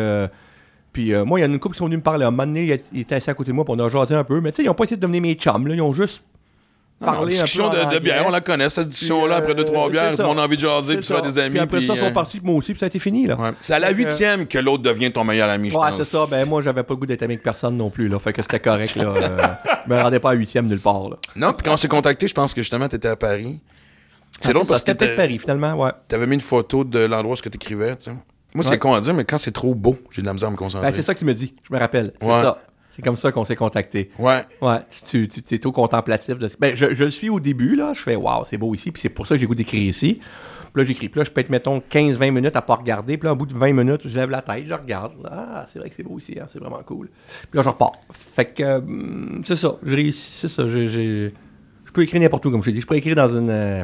Euh, 0.93 0.95
puis 0.95 1.15
euh, 1.15 1.25
moi, 1.25 1.39
il 1.41 1.43
y 1.43 1.47
en 1.47 1.51
a 1.51 1.53
une 1.53 1.59
couple 1.61 1.75
qui 1.75 1.79
sont 1.79 1.87
venus 1.87 1.99
me 1.99 2.03
parler. 2.03 2.25
À 2.25 2.29
un 2.29 2.31
moment 2.31 2.47
donné, 2.47 2.77
ils 2.93 3.01
étaient 3.01 3.15
assis 3.17 3.31
à 3.31 3.35
côté 3.35 3.51
de 3.51 3.55
moi, 3.57 3.65
puis 3.65 3.75
on 3.77 3.79
a 3.85 3.89
jasé 3.89 4.15
un 4.15 4.25
peu. 4.25 4.41
Mais 4.41 4.51
tu 4.53 4.57
sais, 4.57 4.63
ils 4.65 4.69
ont 4.69 4.75
pas 4.75 4.85
essayé 4.85 4.97
de 4.97 5.03
devenir 5.03 5.23
mes 5.23 5.35
chums. 5.35 5.67
Là. 5.67 5.75
Ils 5.75 5.83
ont 5.83 5.93
juste 5.93 6.23
peu. 7.01 7.27
discussion 7.27 7.69
de, 7.69 7.99
bière, 7.99 8.25
on 8.27 8.31
la 8.31 8.41
connaît, 8.41 8.69
cette 8.69 8.87
discussion-là, 8.89 9.37
après 9.37 9.55
deux, 9.57 9.65
trois 9.65 9.89
euh, 9.89 9.91
bières, 9.91 10.11
c'est 10.11 10.17
tout 10.19 10.23
le 10.23 10.29
monde 10.29 10.37
ça. 10.37 10.43
a 10.43 10.47
envie 10.47 10.57
de 10.57 10.61
jaser, 10.61 10.97
puis 10.99 11.07
tu 11.07 11.13
ça. 11.13 11.21
des 11.21 11.39
amis. 11.39 11.51
Puis 11.51 11.59
après 11.59 11.83
ça, 11.83 11.95
ils 11.95 12.01
euh, 12.01 12.05
sont 12.09 12.13
partis, 12.13 12.39
puis 12.39 12.47
moi 12.47 12.57
aussi, 12.57 12.73
puis 12.73 12.79
ça 12.79 12.87
a 12.87 12.89
été 12.89 13.01
fini. 13.01 13.27
là. 13.27 13.37
ouais. 13.37 13.51
C'est 13.61 13.75
à 13.75 13.81
la 13.81 13.91
huitième 13.91 14.47
que 14.47 14.59
l'autre 14.59 14.85
devient 14.85 15.11
ton 15.11 15.25
meilleur 15.25 15.51
ami, 15.51 15.71
je 15.71 15.77
Ouais, 15.77 15.89
pense. 15.89 15.97
c'est 15.97 16.05
ça. 16.05 16.27
Ben, 16.31 16.49
moi, 16.49 16.63
j'avais 16.63 16.83
pas 16.85 16.95
le 16.95 16.99
goût 17.01 17.07
d'être 17.07 17.23
ami 17.23 17.35
avec 17.35 17.43
personne 17.43 17.77
non 17.77 17.91
plus, 17.91 18.07
là. 18.09 18.19
Fait 18.21 18.33
que 18.33 18.41
c'était 18.43 18.61
correct, 18.61 18.95
là. 18.95 19.05
Euh, 19.07 19.39
je 19.89 19.93
me 19.93 20.01
rendais 20.01 20.21
pas 20.21 20.31
à 20.31 20.35
huitième 20.35 20.67
nulle 20.69 20.79
part, 20.79 21.09
là. 21.09 21.17
Non, 21.35 21.53
puis 21.53 21.65
quand 21.65 21.75
on 21.75 21.77
s'est 21.77 21.89
contacté, 21.89 22.29
je 22.29 22.35
pense 22.35 22.55
que 22.55 22.61
justement, 22.63 22.87
t'étais 22.89 23.09
à 23.09 23.17
Paris. 23.17 23.59
C'est 24.41 24.51
Ah, 24.51 24.53
drôle 24.53 24.67
ça, 24.67 24.75
parce 24.75 24.85
que 24.85 24.93
C'était 24.93 25.07
peut-être 25.07 25.17
Paris, 25.17 25.39
finalement, 25.39 25.75
ouais. 25.75 25.91
t'avais 26.07 26.27
mis 26.29 26.35
une 26.35 26.41
photo 26.41 26.85
de 26.85 27.01
l'endroit 27.01 27.35
où 27.35 27.37
ce 27.37 27.43
que 27.43 27.49
t'écrivais, 27.49 27.97
tu 27.97 28.11
sais. 28.11 28.17
Moi, 28.55 28.65
c'est 28.65 28.79
con 28.79 28.93
à 28.95 29.01
dire, 29.01 29.15
mais 29.15 29.25
quand 29.25 29.39
c'est 29.39 29.51
trop 29.53 29.75
beau, 29.75 29.97
j'ai 30.11 30.21
de 30.23 30.27
la 30.27 30.33
misère 30.35 30.49
à 30.49 30.53
me 30.53 30.57
concentrer. 30.57 30.89
Ben, 30.89 30.95
c'est 30.95 31.03
ça 31.03 31.15
que 31.15 31.19
tu 31.19 31.25
me 31.25 31.35
dis. 31.35 31.55
Je 31.69 31.73
me 31.75 31.79
rappelle. 31.79 32.13
C'est 32.21 32.27
Ouais. 32.27 32.43
ça. 32.43 32.59
C'est 32.95 33.01
comme 33.01 33.17
ça 33.17 33.33
qu'on 33.33 33.45
s'est 33.47 33.57
contacté. 33.57 34.11
Ouais. 34.19 34.43
Ouais, 34.61 34.77
tu, 35.09 35.27
tu, 35.27 35.41
tu 35.41 35.55
es 35.55 35.67
au 35.67 35.73
contemplatif. 35.73 36.37
De... 36.39 36.51
Ben, 36.61 36.77
je, 36.77 36.95
je 36.95 37.05
le 37.05 37.11
suis 37.11 37.31
au 37.31 37.41
début, 37.41 37.75
là. 37.75 37.95
Je 37.95 38.01
fais, 38.01 38.17
waouh, 38.17 38.45
c'est 38.45 38.59
beau 38.59 38.75
ici. 38.75 38.91
Puis 38.91 39.01
c'est 39.01 39.09
pour 39.09 39.27
ça 39.27 39.35
que 39.35 39.41
j'ai 39.41 39.47
goût 39.47 39.55
d'écrire 39.55 39.81
ici. 39.89 40.21
Puis 40.75 40.83
là, 40.83 40.87
j'écris. 40.87 41.09
Puis 41.09 41.19
là, 41.19 41.25
je 41.25 41.31
peux 41.31 41.41
être, 41.41 41.49
mettons, 41.49 41.81
15-20 41.91 42.31
minutes 42.31 42.55
à 42.55 42.61
pas 42.61 42.75
regarder. 42.75 43.17
Puis 43.17 43.25
là, 43.27 43.33
au 43.33 43.37
bout 43.37 43.47
de 43.47 43.55
20 43.55 43.73
minutes, 43.73 44.03
je 44.05 44.15
lève 44.15 44.29
la 44.29 44.43
tête, 44.43 44.65
je 44.69 44.75
regarde. 44.75 45.13
Ah, 45.25 45.65
c'est 45.73 45.79
vrai 45.79 45.89
que 45.89 45.95
c'est 45.95 46.03
beau 46.03 46.19
ici, 46.19 46.37
hein, 46.39 46.45
c'est 46.49 46.59
vraiment 46.59 46.83
cool. 46.85 47.09
Puis 47.51 47.57
là, 47.57 47.63
je 47.63 47.69
repars. 47.71 47.93
Fait 48.13 48.45
que, 48.45 48.63
euh, 48.63 48.81
c'est 49.43 49.57
ça. 49.57 49.75
Je 49.83 49.97
réussis, 49.97 50.31
c'est 50.41 50.49
ça. 50.49 50.69
j'ai- 50.69 50.89
j'ai- 50.91 51.35
Je 51.87 51.93
peux 51.93 52.03
écrire 52.03 52.21
n'importe 52.21 52.45
où, 52.45 52.51
comme 52.51 52.61
je 52.63 52.67
t'ai 52.67 52.73
dit. 52.73 52.81
Je 52.83 52.87
peux 52.87 52.97
écrire 52.97 53.15
dans 53.17 53.29
une, 53.39 53.49
euh, 53.49 53.83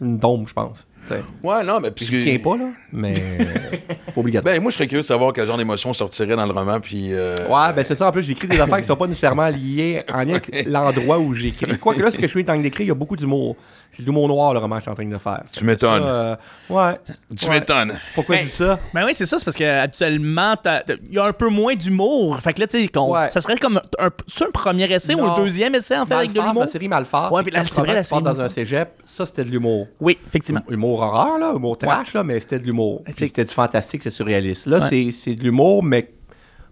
une 0.00 0.18
dôme, 0.18 0.48
je 0.48 0.52
pense. 0.54 0.87
T'sais. 1.06 1.22
Ouais, 1.42 1.64
non, 1.64 1.80
mais 1.80 1.90
Je 1.96 2.22
tiens 2.22 2.38
pas, 2.38 2.56
là, 2.56 2.66
mais 2.92 3.14
pas 4.14 4.20
obligatoire. 4.20 4.54
Ben, 4.54 4.60
moi, 4.62 4.70
je 4.70 4.76
serais 4.76 4.86
curieux 4.86 5.02
de 5.02 5.06
savoir 5.06 5.32
quel 5.32 5.46
genre 5.46 5.56
d'émotion 5.56 5.92
sortirait 5.94 6.36
dans 6.36 6.44
le 6.46 6.52
roman, 6.52 6.80
puis. 6.80 7.08
euh, 7.12 7.36
Ouais, 7.48 7.72
ben 7.74 7.82
c'est 7.84 7.94
ça. 7.94 8.08
En 8.08 8.12
plus, 8.12 8.22
j'écris 8.24 8.46
des 8.48 8.60
affaires 8.60 8.78
qui 8.80 8.84
sont 8.86 8.96
pas 8.96 9.06
nécessairement 9.06 9.48
liées 9.48 10.02
en 10.12 10.22
lien 10.22 10.34
avec 10.34 10.64
l'endroit 10.66 11.18
où 11.18 11.34
j'écris. 11.34 11.78
Quoique 11.78 12.00
là, 12.02 12.10
ce 12.10 12.16
que 12.16 12.22
je 12.22 12.28
suis 12.28 12.42
en 12.42 12.44
train 12.44 12.58
d'écrire, 12.58 12.84
il 12.84 12.88
y 12.88 12.92
a 12.92 12.94
beaucoup 12.94 13.16
d'humour. 13.16 13.56
C'est 13.92 14.02
de 14.02 14.06
l'humour 14.06 14.28
noir, 14.28 14.52
le 14.52 14.60
roman 14.60 14.76
que 14.76 14.80
je 14.80 14.82
suis 14.84 14.90
en 14.92 14.94
train 14.94 15.06
de 15.06 15.18
faire. 15.18 15.42
Tu 15.52 15.64
m'étonnes. 15.64 16.02
Euh, 16.04 16.36
ouais. 16.70 17.00
Tu 17.36 17.46
Ouais. 17.48 17.58
m'étonnes. 17.58 17.98
Pourquoi 18.14 18.36
Ben, 18.36 18.44
je 18.46 18.50
dis 18.50 18.56
ça? 18.56 18.78
Ben 18.94 19.04
oui, 19.04 19.12
c'est 19.12 19.26
ça, 19.26 19.38
c'est 19.38 19.44
parce 19.44 19.56
que 19.56 19.64
habituellement, 19.64 20.54
t'as- 20.62 20.82
t'as- 20.82 20.94
il 21.08 21.14
y 21.14 21.18
a 21.18 21.24
un 21.24 21.32
peu 21.32 21.48
moins 21.48 21.74
d'humour. 21.74 22.38
Fait 22.40 22.52
que 22.52 22.60
là, 22.60 22.66
tu 22.68 22.78
sais, 22.78 22.98
Ouais. 22.98 23.28
ça 23.30 23.40
serait 23.40 23.56
comme 23.56 23.80
un, 23.98 24.10
premier 24.52 24.84
essai 24.92 25.14
ou 25.14 25.24
un 25.24 25.36
deuxième 25.36 25.74
essai, 25.74 25.98
en 25.98 26.06
fait, 26.06 26.14
avec 26.14 26.32
de 26.32 26.40
l'humour? 26.40 26.60
la 26.60 26.66
série 26.68 26.86
Malphas. 26.88 27.30
Ouais, 27.32 27.42
la 27.50 27.64
qui 27.64 27.74
partent 27.74 28.04
série 28.04 28.22
dans 28.22 28.40
un 28.40 28.48
cégep. 28.48 28.90
Ça, 29.04 29.26
c'était 29.26 29.44
de 29.44 29.50
l'humour. 29.50 29.88
Oui, 30.00 30.16
effectivement. 30.26 30.60
Humour 30.68 31.00
horreur, 31.00 31.38
là, 31.38 31.52
humour 31.56 31.76
trash, 31.78 32.12
là, 32.14 32.22
mais 32.22 32.38
c'était 32.38 32.58
de 32.60 32.64
l'humour. 32.64 33.02
C'est- 33.08 33.26
C'était 33.26 33.44
du 33.44 33.52
fantastique, 33.54 34.02
c'est 34.04 34.10
surréaliste. 34.10 34.66
Là, 34.66 34.88
c'est 34.88 35.34
de 35.34 35.42
l'humour, 35.42 35.82
mais 35.82 36.08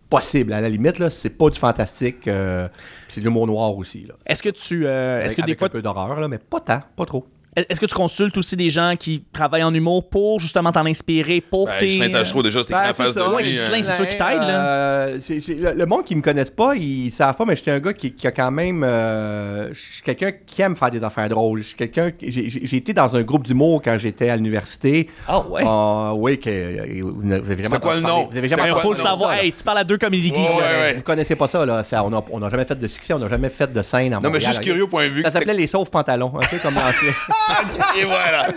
possible. 0.08 0.52
À 0.52 0.60
la 0.60 0.68
limite, 0.68 0.98
là, 0.98 1.10
c'est 1.10 1.30
pas 1.30 1.50
du 1.50 1.58
fantastique. 1.58 2.28
euh, 2.28 2.68
c'est 3.08 3.20
de 3.20 3.26
l'humour 3.26 3.46
noir 3.46 3.76
aussi. 3.76 4.04
Là. 4.06 4.14
Est-ce 4.26 4.42
que 4.42 4.50
tu. 4.50 4.86
euh, 4.86 5.22
est-ce 5.24 5.36
que 5.36 5.42
des 5.42 5.54
fois. 5.54 5.66
un 5.66 5.70
peu 5.70 5.82
d'horreur, 5.82 6.20
là, 6.20 6.28
mais 6.28 6.38
pas 6.38 6.60
tant, 6.60 6.80
pas 6.96 7.04
trop. 7.06 7.26
Est-ce 7.56 7.80
que 7.80 7.86
tu 7.86 7.94
consultes 7.94 8.36
aussi 8.36 8.54
des 8.54 8.68
gens 8.68 8.94
qui 8.98 9.24
travaillent 9.32 9.62
en 9.62 9.72
humour 9.72 10.08
pour 10.10 10.40
justement 10.40 10.72
t'en 10.72 10.84
inspirer 10.84 11.40
pour 11.40 11.64
Ben, 11.66 11.72
tes. 11.80 11.86
Ghislain 11.86 12.10
Tachereau, 12.10 12.42
déjà, 12.42 12.60
c'était 12.60 12.74
Ben, 12.74 12.80
en 12.80 12.86
c'est 12.88 12.92
face 13.02 13.12
ça. 13.14 13.28
de 13.28 13.34
Ouais, 13.34 13.42
lui. 13.42 13.48
C'est 13.48 13.82
ça 13.82 14.04
qui 14.06 14.16
t'aide, 14.18 14.38
là. 14.42 14.66
Euh, 14.66 15.18
c'est- 15.22 15.40
c'est- 15.40 15.54
le, 15.54 15.72
le 15.72 15.86
monde 15.86 16.04
qui 16.04 16.14
me 16.16 16.20
connaisse 16.20 16.50
pas, 16.50 16.74
ils 16.76 17.10
savent 17.10 17.34
pas, 17.34 17.44
mais 17.46 17.56
j'étais 17.56 17.70
un 17.70 17.80
gars 17.80 17.94
qui, 17.94 18.12
qui 18.12 18.26
a 18.26 18.30
quand 18.32 18.50
même. 18.50 18.84
euh, 18.84 19.68
je 19.72 19.78
suis 19.80 20.02
quelqu'un 20.02 20.32
qui 20.44 20.60
aime 20.62 20.76
faire 20.76 20.90
des 20.90 21.02
affaires 21.02 21.28
drôles. 21.30 21.62
Je 21.62 21.68
suis 21.68 21.76
quelqu'un. 21.76 22.10
J'ai 22.20 22.76
été 22.76 22.92
dans 22.92 23.16
un 23.16 23.22
groupe 23.22 23.44
d'humour 23.46 23.80
quand 23.82 23.96
j'étais 23.98 24.28
à 24.28 24.36
l'université. 24.36 25.08
Ah 25.26 25.40
ouais? 25.40 25.62
Ah, 25.64 26.12
oui, 26.14 26.38
que, 26.38 26.50
euh, 26.50 27.00
vous 27.02 27.32
avez 27.32 27.40
vraiment 27.54 27.64
C'était 27.64 27.78
quoi 27.80 27.94
le 27.94 28.00
nom? 28.02 28.28
Vous 28.30 28.36
avez 28.36 28.48
jamais 28.48 28.70
quoi 28.70 28.80
faut 28.82 28.92
le 28.92 28.98
savoir. 28.98 29.32
Hey, 29.32 29.52
tu 29.52 29.64
parles 29.64 29.78
à 29.78 29.84
deux 29.84 29.96
comédie 29.98 30.28
geeks. 30.28 30.36
Ouais, 30.36 30.56
ouais. 30.82 30.94
Vous 30.94 31.02
connaissez 31.02 31.36
pas 31.36 31.48
ça, 31.48 31.64
là. 31.64 31.82
Ça, 31.82 32.04
on 32.04 32.10
n'a 32.10 32.22
on 32.32 32.42
a 32.42 32.50
jamais 32.50 32.64
fait 32.66 32.78
de 32.78 32.86
succès, 32.88 33.14
on 33.14 33.18
n'a 33.18 33.28
jamais 33.28 33.48
fait 33.48 33.72
de 33.72 33.82
scène 33.82 34.12
à 34.12 34.16
Non, 34.16 34.20
mais 34.24 34.28
Montréal. 34.28 34.50
juste 34.52 34.60
curieux, 34.62 34.86
point 34.86 35.04
de 35.08 35.12
vue. 35.12 35.22
Ça 35.22 35.30
s'appelait 35.30 35.54
Les 35.54 35.66
Sauves 35.66 35.90
Pantalons, 35.90 36.32
un 36.36 36.46
peu 36.46 36.58
comme 36.58 36.74
l'ancien. 36.74 37.12
Et 37.98 38.04
voilà. 38.04 38.48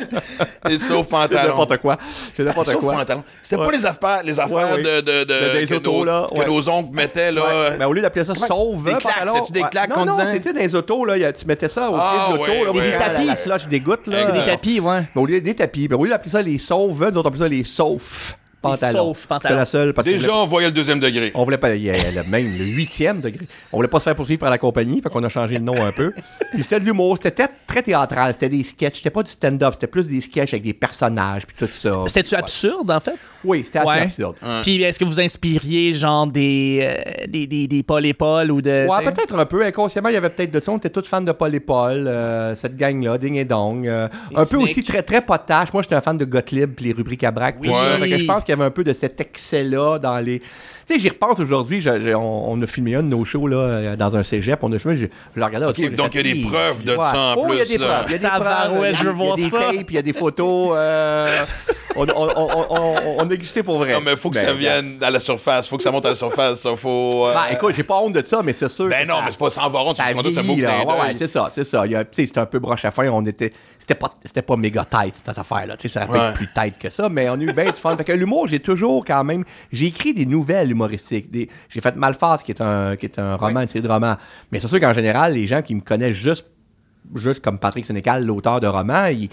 Et 0.70 0.80
sauf 0.80 1.06
C'est 1.06 1.10
pantalon. 1.10 1.50
n'importe 1.50 1.78
quoi. 1.78 1.98
C'est 2.36 2.44
n'importe 2.44 2.70
Sauf 2.72 2.82
quoi. 2.82 2.94
pantalon. 2.98 3.24
C'était 3.42 3.60
Ouais. 3.62 3.66
pas 3.68 3.72
les 3.72 3.86
affaires, 3.86 4.24
les 4.24 4.40
affaires 4.40 4.56
Ouais, 4.72 4.78
ouais. 4.78 4.84
de, 4.84 5.02
de, 5.02 5.24
de, 5.24 5.24
De- 5.24 5.60
des 5.60 5.66
que, 5.68 5.76
autos, 5.76 5.92
nos, 6.00 6.04
là, 6.06 6.28
que 6.36 6.46
nos 6.46 6.70
oncles 6.70 6.96
mettaient, 6.96 7.32
là. 7.32 7.42
Ouais. 7.42 7.76
Mais 7.80 7.86
au 7.86 7.94
lieu 7.94 8.02
d'appeler 8.02 8.26
ça 8.26 8.36
sauve 8.36 8.84
des 8.84 8.92
claques, 8.96 9.04
pantalon, 9.20 9.34
c'est-tu 9.36 9.52
des 9.54 9.64
claques 9.70 9.90
non, 9.90 9.96
qu'on 9.96 10.06
non, 10.06 10.18
disait? 10.18 10.32
c'était 10.34 10.54
les 10.54 10.76
autos 10.76 11.06
là, 11.06 11.14
a- 11.28 11.34
tu 11.34 11.46
mettais 11.46 11.70
ça 11.70 11.90
au 11.90 11.96
Ah, 11.98 12.14
pied 12.28 12.34
de 12.34 12.40
l'auto 12.40 12.52
là, 12.52 12.60
ouais, 12.60 12.68
au 12.68 12.74
lieu 12.74 12.80
de 12.82 12.86
ouais, 12.94 13.00
la, 13.00 13.14
la, 13.14 13.20
ouais. 13.20 13.26
la 13.26 13.36
slush 13.38 13.68
des 13.68 13.80
gouttes 13.80 14.08
là. 14.08 14.18
C'est 14.26 14.40
des 14.40 14.46
tapis, 14.46 14.80
ouais. 14.80 15.02
Mais 15.16 15.22
au 15.22 15.26
lieu 15.26 15.42
des 15.42 15.56
tapis, 15.56 15.88
ben, 15.88 15.98
au 15.98 16.04
lieu 16.04 16.10
d'appeler 16.10 16.32
ça 16.32 16.42
les 16.42 16.58
sauves, 16.58 17.00
nous 17.12 17.18
autres 17.20 17.22
on 17.24 17.28
appelait 17.28 17.40
ça 17.44 17.48
les 17.48 17.64
saufs 17.64 18.36
pantalons. 18.62 19.14
saufs 19.14 19.28
pantalons. 19.28 19.42
C'était 19.50 19.60
la 19.60 19.66
seule 19.66 19.94
parce 19.94 20.06
Déjà, 20.08 20.28
voulait- 20.30 20.40
on 20.42 20.46
voyait 20.48 20.68
le 20.68 20.74
deuxième 20.74 21.00
degré. 21.00 21.32
on 21.34 21.44
voulait 21.44 21.58
pas, 21.58 21.74
il 21.76 21.84
y 21.84 21.90
a 21.90 21.94
le 22.12 22.24
même, 22.30 22.46
le 22.58 22.66
huitième 22.66 23.22
degré. 23.22 23.46
On 23.72 23.78
voulait 23.78 23.88
pas 23.88 24.00
se 24.00 24.06
faire 24.06 24.16
poursuivre 24.16 24.40
par 24.42 24.50
la 24.50 24.58
compagnie, 24.58 25.02
fait 25.02 25.10
qu'on 25.10 25.24
a 25.24 25.30
changé 25.30 25.56
le 25.56 25.62
nom 25.62 25.82
un 25.84 25.92
peu. 25.92 26.14
Puis 26.54 26.64
c'était 26.64 26.80
de 26.80 26.86
l'humour, 26.86 27.18
c'était 27.18 27.32
très, 27.32 27.50
très 27.68 27.84
théâtral, 27.84 28.34
c'était 28.34 28.50
des 28.50 28.64
sketchs, 28.64 28.98
c'était 28.98 29.10
pas 29.10 29.24
du 29.24 29.32
stand-up, 29.32 29.74
c'était 29.74 29.88
plus 29.88 30.08
des 30.08 30.22
sketchs 30.22 30.54
avec 30.54 30.64
des 30.64 30.74
personnages 30.74 31.46
puis 31.46 31.56
tout 31.58 31.72
ça. 31.74 32.04
C'était-tu 32.08 32.36
absurde, 32.36 32.90
en 32.92 33.00
fait? 33.00 33.16
Oui, 33.44 33.64
c'était 33.66 33.80
assez 33.80 33.88
Ouais. 33.90 34.02
absurde. 34.02 34.36
Puis 34.64 34.82
est-ce 34.82 35.00
que 35.00 35.06
vous 35.06 35.20
inspiriez, 35.20 35.94
genre, 35.94 36.28
des, 36.28 36.80
euh, 36.82 37.26
des, 37.28 37.48
des, 37.48 37.68
des 37.68 37.84
Paul 37.84 38.06
et 38.06 38.14
Paul 38.14 38.52
ou 38.52 38.62
de. 38.62 38.86
Ouais, 38.88 39.04
peut-être 39.12 39.38
un 39.38 39.46
peu. 39.46 39.64
Inconsciemment, 39.66 40.10
il 40.10 40.14
y 40.16 40.18
avait 40.18 40.30
peut-être 40.30 40.52
de 40.52 40.60
ça. 40.60 40.72
On 40.72 40.78
était 40.78 40.90
tous 40.90 41.08
fans 41.08 41.22
de 41.22 41.32
Paul 41.32 41.56
et 41.56 41.60
Paul, 41.60 42.06
euh, 42.08 42.54
cette 42.56 42.76
gang-là, 42.76 43.18
Ding 43.18 43.36
et 43.36 43.46
Dong. 43.46 43.88
euh, 43.88 44.08
un 44.36 44.46
peu 44.46 44.58
aussi 44.58 44.84
très, 44.84 45.04
très 45.04 45.22
potache. 45.22 45.72
Moi, 45.74 45.82
j'étais 45.84 45.96
un 45.96 46.02
fan 46.02 46.18
de 46.18 46.26
Gottlieb 46.26 46.72
puis 46.76 46.86
les 46.86 46.92
rubriques 46.94 47.24
à 47.24 47.32
braque. 47.32 47.58
Oui. 47.62 47.70
Ouais. 47.70 48.18
je 48.20 48.26
pense 48.26 48.44
qu'il 48.44 48.52
y 48.52 48.58
avait 48.58 48.66
un 48.66 48.72
peu 48.72 48.84
de 48.84 48.94
cet 48.94 49.20
excès-là 49.22 50.00
dans 50.00 50.20
les. 50.20 50.42
Tu 50.90 50.96
sais, 50.96 51.00
j'y 51.02 51.10
repense 51.10 51.40
aujourd'hui. 51.40 51.86
on, 52.16 52.52
on 52.52 52.60
a 52.64 52.66
filmé 52.66 52.96
un 52.96 53.04
de 53.04 53.10
nos 53.10 53.24
shows 53.24 53.48
là, 53.48 53.58
euh, 53.58 53.96
dans 53.96 54.16
un 54.16 54.24
cégep. 54.24 54.58
On 54.64 54.72
a 54.74 54.80
filmé, 54.80 54.98
je, 54.98 55.06
je 55.06 55.40
le 55.40 55.46
regardais. 55.46 55.68
l'autre 55.68 55.80
Ok, 55.80 55.86
fois, 55.86 55.90
j'ai 55.92 55.96
donc 55.96 56.14
fait, 56.14 56.22
il 56.22 56.28
y 56.28 56.32
a 56.32 56.34
des 56.34 56.50
preuves 56.50 56.84
de 56.84 56.96
ça 56.96 57.18
en 57.18 57.36
Oh, 57.38 57.46
il 57.52 57.58
y 57.58 57.62
a 57.62 57.66
plus, 57.66 57.70
des 57.70 57.78
preuves. 57.78 58.06
Il 58.08 58.12
y 58.12 58.16
a 58.16 58.18
des 58.18 58.28
preuves. 58.28 58.96
je 58.96 59.04
veux 59.04 59.04
Il 59.04 59.06
y 59.06 59.08
a 59.10 59.12
voir 59.12 59.36
des 59.36 59.50
ça. 59.50 59.60
tapes, 59.60 59.86
il 59.90 59.94
y 59.94 59.98
a 60.00 60.02
des 60.02 60.14
photos. 60.14 60.72
euh, 60.76 61.46
on, 61.96 62.08
on, 62.10 62.30
on, 62.36 62.66
on, 62.70 62.96
on 63.20 63.30
a 63.30 63.34
existé 63.34 63.62
pour 63.62 63.78
vrai. 63.78 63.94
Non, 63.94 64.00
mais 64.04 64.16
faut 64.16 64.32
que 64.32 64.36
Ben, 64.36 64.46
ça 64.48 64.54
vienne 64.56 64.98
à 65.02 65.12
la 65.12 65.20
surface. 65.20 65.70
Faut 65.70 65.78
que 65.78 65.84
ça 65.84 65.92
monte 65.92 66.06
à 66.06 66.10
la 66.10 66.16
surface. 66.16 66.62
Ça 66.62 66.76
faut. 66.76 67.28
euh, 67.28 67.34
Ben, 67.36 67.54
écoute, 67.56 67.76
j'ai 67.76 67.84
pas 67.84 67.98
honte 68.00 68.14
de 68.14 68.26
ça, 68.26 68.42
mais 68.44 68.54
c'est 68.54 68.70
sûr. 68.70 68.88
Ben 68.88 69.08
non, 69.08 69.18
ça- 69.18 69.22
mais 69.26 69.32
c'est 69.32 69.40
pas 69.40 69.50
sans 69.52 69.70
varon, 69.70 69.94
ça 69.94 70.06
c'est 70.08 70.32
ce 70.32 70.40
mot 70.42 70.54
Ouais, 70.56 71.14
c'est 71.14 71.28
ça, 71.28 71.50
c'est 71.54 71.66
ça. 71.66 71.86
Il 71.86 71.92
y 71.92 71.96
a- 71.96 72.04
tu 72.04 72.10
sais, 72.22 72.26
C'était 72.28 72.40
un 72.40 72.46
peu 72.48 72.58
broche 72.58 72.84
à 72.86 72.90
fin. 72.92 73.08
On 73.10 73.24
était, 73.28 73.54
c'était 73.78 73.96
pas, 73.96 74.16
c'était 74.26 74.42
pas 74.42 74.56
méga 74.58 74.86
tight, 74.90 75.14
cette 75.24 75.38
affaire-là. 75.38 75.78
Tu 75.78 75.88
sais, 75.88 76.00
Ça 76.00 76.08
Ouais. 76.10 76.18
être 76.18 76.34
plus 76.34 76.50
tight 76.52 76.80
que 76.80 76.90
ça, 76.90 77.10
mais 77.10 77.30
on 77.30 77.34
a 77.34 77.42
eu 77.42 77.54
bien 77.54 77.66
du 77.66 77.74
fun. 77.74 77.96
Fait 77.96 78.04
que 78.06 78.12
l'humour, 78.14 78.48
j'ai 78.48 78.60
toujours 78.60 79.04
quand 79.06 79.24
même. 79.24 79.44
J'ai 79.72 79.88
écrit 79.88 80.14
des 80.14 80.26
nouvelles 80.26 80.74
humoristiques. 80.80 81.30
Des- 81.32 81.50
j'ai 81.70 81.82
fait 81.82 81.96
Malphase, 81.96 82.44
qui 82.44 82.52
est 82.52 82.62
un, 82.62 82.96
qui 82.96 83.06
est 83.06 83.20
un 83.20 83.36
roman, 83.36 83.62
une 83.62 83.68
série 83.68 83.84
de 83.84 83.92
romans. 83.92 84.16
Mais 84.52 84.60
c'est 84.60 84.68
sûr 84.68 84.80
qu'en 84.80 84.94
général, 84.94 85.34
les 85.34 85.46
gens 85.48 85.62
qui 85.62 85.76
me 85.76 85.82
connaissent 85.82 86.16
juste, 86.18 86.46
juste 87.16 87.42
comme 87.44 87.60
Patrick 87.60 87.86
Sénécal, 87.86 88.26
l'auteur 88.26 88.60
de 88.60 88.68
romans, 88.68 89.06
ils, 89.08 89.30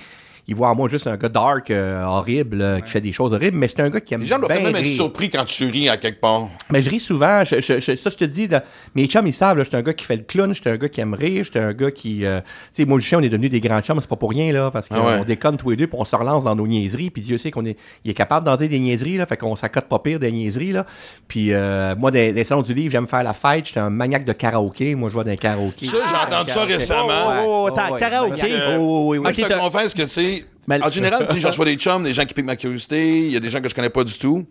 ils 0.49 0.55
voient 0.55 0.69
en 0.71 0.75
moi 0.75 0.89
juste 0.89 1.07
un 1.07 1.17
gars 1.17 1.29
dark, 1.29 1.71
euh, 1.71 2.05
horrible, 2.05 2.61
euh, 2.63 2.81
qui 2.81 2.91
fait 2.91 3.01
des 3.01 3.13
choses 3.13 3.33
horribles, 3.33 3.57
mais 3.59 3.69
c'est 3.69 3.81
un 3.81 3.91
gars 3.91 4.01
qui 4.01 4.15
aime 4.15 4.21
Les 4.21 4.27
gens 4.27 4.39
doivent 4.39 4.53
même 4.63 4.77
être 4.77 4.87
surpris 4.87 5.29
quand 5.29 5.45
tu 5.45 5.67
ris 5.69 5.89
à 5.89 5.97
quelque 5.97 6.21
part. 6.21 6.49
Mais 6.71 6.83
je 6.83 6.91
ris 6.91 7.01
souvent. 7.01 7.43
Je- 7.45 7.61
je- 7.61 7.81
je- 7.81 7.97
ça, 7.97 8.11
je 8.11 8.17
te 8.17 8.25
dis, 8.25 8.47
là, 8.47 8.63
mes 8.95 9.07
chums, 9.07 9.27
ils 9.27 9.33
savent, 9.33 9.63
suis 9.65 9.77
un 9.77 9.83
gars 9.83 9.93
qui 9.95 10.05
fait 10.05 10.17
le 10.17 10.23
clown, 10.23 10.55
je 10.55 10.61
suis 10.61 10.71
un 10.71 10.77
gars 10.77 10.89
qui 10.89 11.01
aime 11.01 11.15
rire, 11.15 11.45
je 11.45 11.51
suis 11.51 11.59
un 11.59 11.73
gars 11.73 11.91
qui. 11.91 12.25
euh, 12.25 12.41
tu 12.41 12.47
sais, 12.83 12.85
moi, 12.85 12.97
le 12.99 13.03
chien, 13.03 13.19
on 13.19 13.23
est 13.23 13.29
devenus 13.29 13.51
des 13.51 13.61
grands 13.61 13.81
chums, 13.81 14.01
c'est 14.01 14.09
pas 14.09 14.17
pour 14.17 14.31
rien, 14.31 14.53
là, 14.53 14.71
parce 14.71 14.89
qu'on 14.89 14.95
Ah 14.97 15.19
ouais. 15.19 15.25
déconne 15.25 15.57
tous 15.57 15.71
les 15.71 15.77
deux, 15.77 15.87
puis 15.89 15.97
on 15.99 16.05
se 16.05 16.15
relance 16.15 16.45
dans 16.45 16.55
nos 16.55 16.67
niaiseries, 16.67 17.11
puis 17.11 17.23
Dieu 17.23 17.39
sait 17.39 17.51
qu'on 17.51 17.65
est, 17.65 17.77
il 18.05 18.11
est 18.11 18.15
capable 18.15 18.47
d'en 18.47 18.57
dire 18.57 18.69
des 18.69 18.79
niaiseries, 18.79 19.17
là, 19.17 19.27
fait 19.27 19.37
qu'on 19.37 19.57
s'accote 19.57 19.87
pas 19.87 19.99
pire 19.99 20.19
des 20.21 20.31
niaiseries, 20.31 20.73
là. 20.73 20.87
Puis 21.29 21.53
euh, 21.53 21.95
moi, 21.97 22.11
des, 22.11 22.33
des 22.33 22.45
salons 22.45 22.63
du 22.63 22.73
livre, 22.75 22.93
j'aime 22.93 23.09
faire 23.09 23.23
la 23.25 23.33
fête, 23.35 23.67
j'étais 23.67 23.81
un 23.81 23.91
maniaque 23.91 24.25
de 24.25 24.33
karaoké, 24.33 24.95
moi, 24.95 25.09
je 25.09 25.17
dans 25.17 25.23
les 25.31 25.37
karaoké. 25.37 25.87
Ça, 25.87 25.97
j'ai 26.09 26.15
entendu 26.35 26.51
ça 26.53 26.65
récemment. 26.65 27.33
Oh, 27.45 27.69
oh, 27.71 27.75
oh, 27.91 27.97
karaoké. 27.97 28.55
Oh, 28.79 29.09
oui, 29.11 29.19
oui, 29.19 29.23
Moi, 29.23 29.31
oui. 29.31 29.35
je 29.37 29.43
Ok, 29.45 29.49
te 29.49 29.59
confesse 29.59 29.95
que, 29.95 30.03
tu 30.03 30.09
sais, 30.09 30.36
Mais- 30.67 30.83
en 30.83 30.91
général, 30.91 31.27
tu 31.29 31.37
sais, 31.37 31.41
je 31.41 31.47
reçois 31.47 31.65
des 31.65 31.77
chums, 31.77 32.03
des 32.03 32.13
gens 32.13 32.25
qui 32.25 32.35
piquent 32.35 32.45
ma 32.47 32.57
curiosité, 32.57 33.19
il 33.27 33.33
y 33.33 33.37
a 33.37 33.41
des 33.41 33.51
gens 33.51 33.61
que 33.61 33.69
je 33.69 33.75
connais 33.75 33.91
pas 33.91 34.05
du 34.05 34.19
tout. 34.19 34.47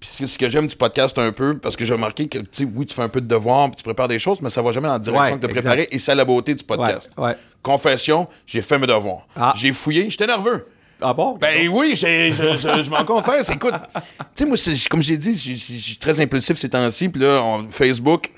Puis 0.00 0.08
c'est 0.12 0.26
ce 0.28 0.38
que 0.38 0.48
j'aime 0.48 0.68
du 0.68 0.76
podcast 0.76 1.18
un 1.18 1.32
peu, 1.32 1.58
parce 1.58 1.76
que 1.76 1.84
j'ai 1.84 1.92
remarqué 1.94 2.28
que, 2.28 2.38
tu 2.38 2.46
sais, 2.52 2.68
oui, 2.72 2.86
tu 2.86 2.94
fais 2.94 3.02
un 3.02 3.08
peu 3.08 3.20
de 3.20 3.26
devoir, 3.26 3.66
puis 3.68 3.76
tu 3.78 3.82
prépares 3.82 4.06
des 4.06 4.20
choses, 4.20 4.40
mais 4.40 4.48
ça 4.50 4.62
va 4.62 4.70
jamais 4.70 4.86
dans 4.86 4.92
la 4.92 4.98
direction 5.00 5.34
Ouais, 5.34 5.40
que 5.40 5.46
tu 5.48 5.52
préparé, 5.52 5.88
et 5.90 5.98
c'est 5.98 6.14
la 6.14 6.24
beauté 6.24 6.54
du 6.54 6.62
podcast. 6.62 7.10
Ouais, 7.18 7.24
ouais. 7.30 7.36
Confession, 7.62 8.28
j'ai 8.46 8.62
fait 8.62 8.78
mes 8.78 8.86
devoirs. 8.86 9.26
Ah. 9.34 9.52
J'ai 9.56 9.72
fouillé, 9.72 10.08
j'étais 10.08 10.26
nerveux. 10.28 10.66
Ah 11.02 11.12
bon? 11.12 11.36
Ben 11.40 11.68
oui, 11.68 11.94
je, 11.96 12.06
je- 12.32 12.82
je 12.84 12.90
m'en 12.90 13.04
confesse. 13.04 13.50
Écoute, 13.50 13.74
tu 13.94 14.00
sais, 14.36 14.44
moi, 14.44 14.56
c'est- 14.56 14.88
comme 14.88 15.02
j'ai 15.02 15.16
dit, 15.18 15.34
je 15.34 15.54
suis 15.78 15.96
très 15.96 16.20
impulsif 16.20 16.56
ces 16.58 16.68
temps-ci. 16.68 17.08
Puis 17.08 17.20
là, 17.22 17.40
on- 17.42 17.68
Facebook, 17.68 18.30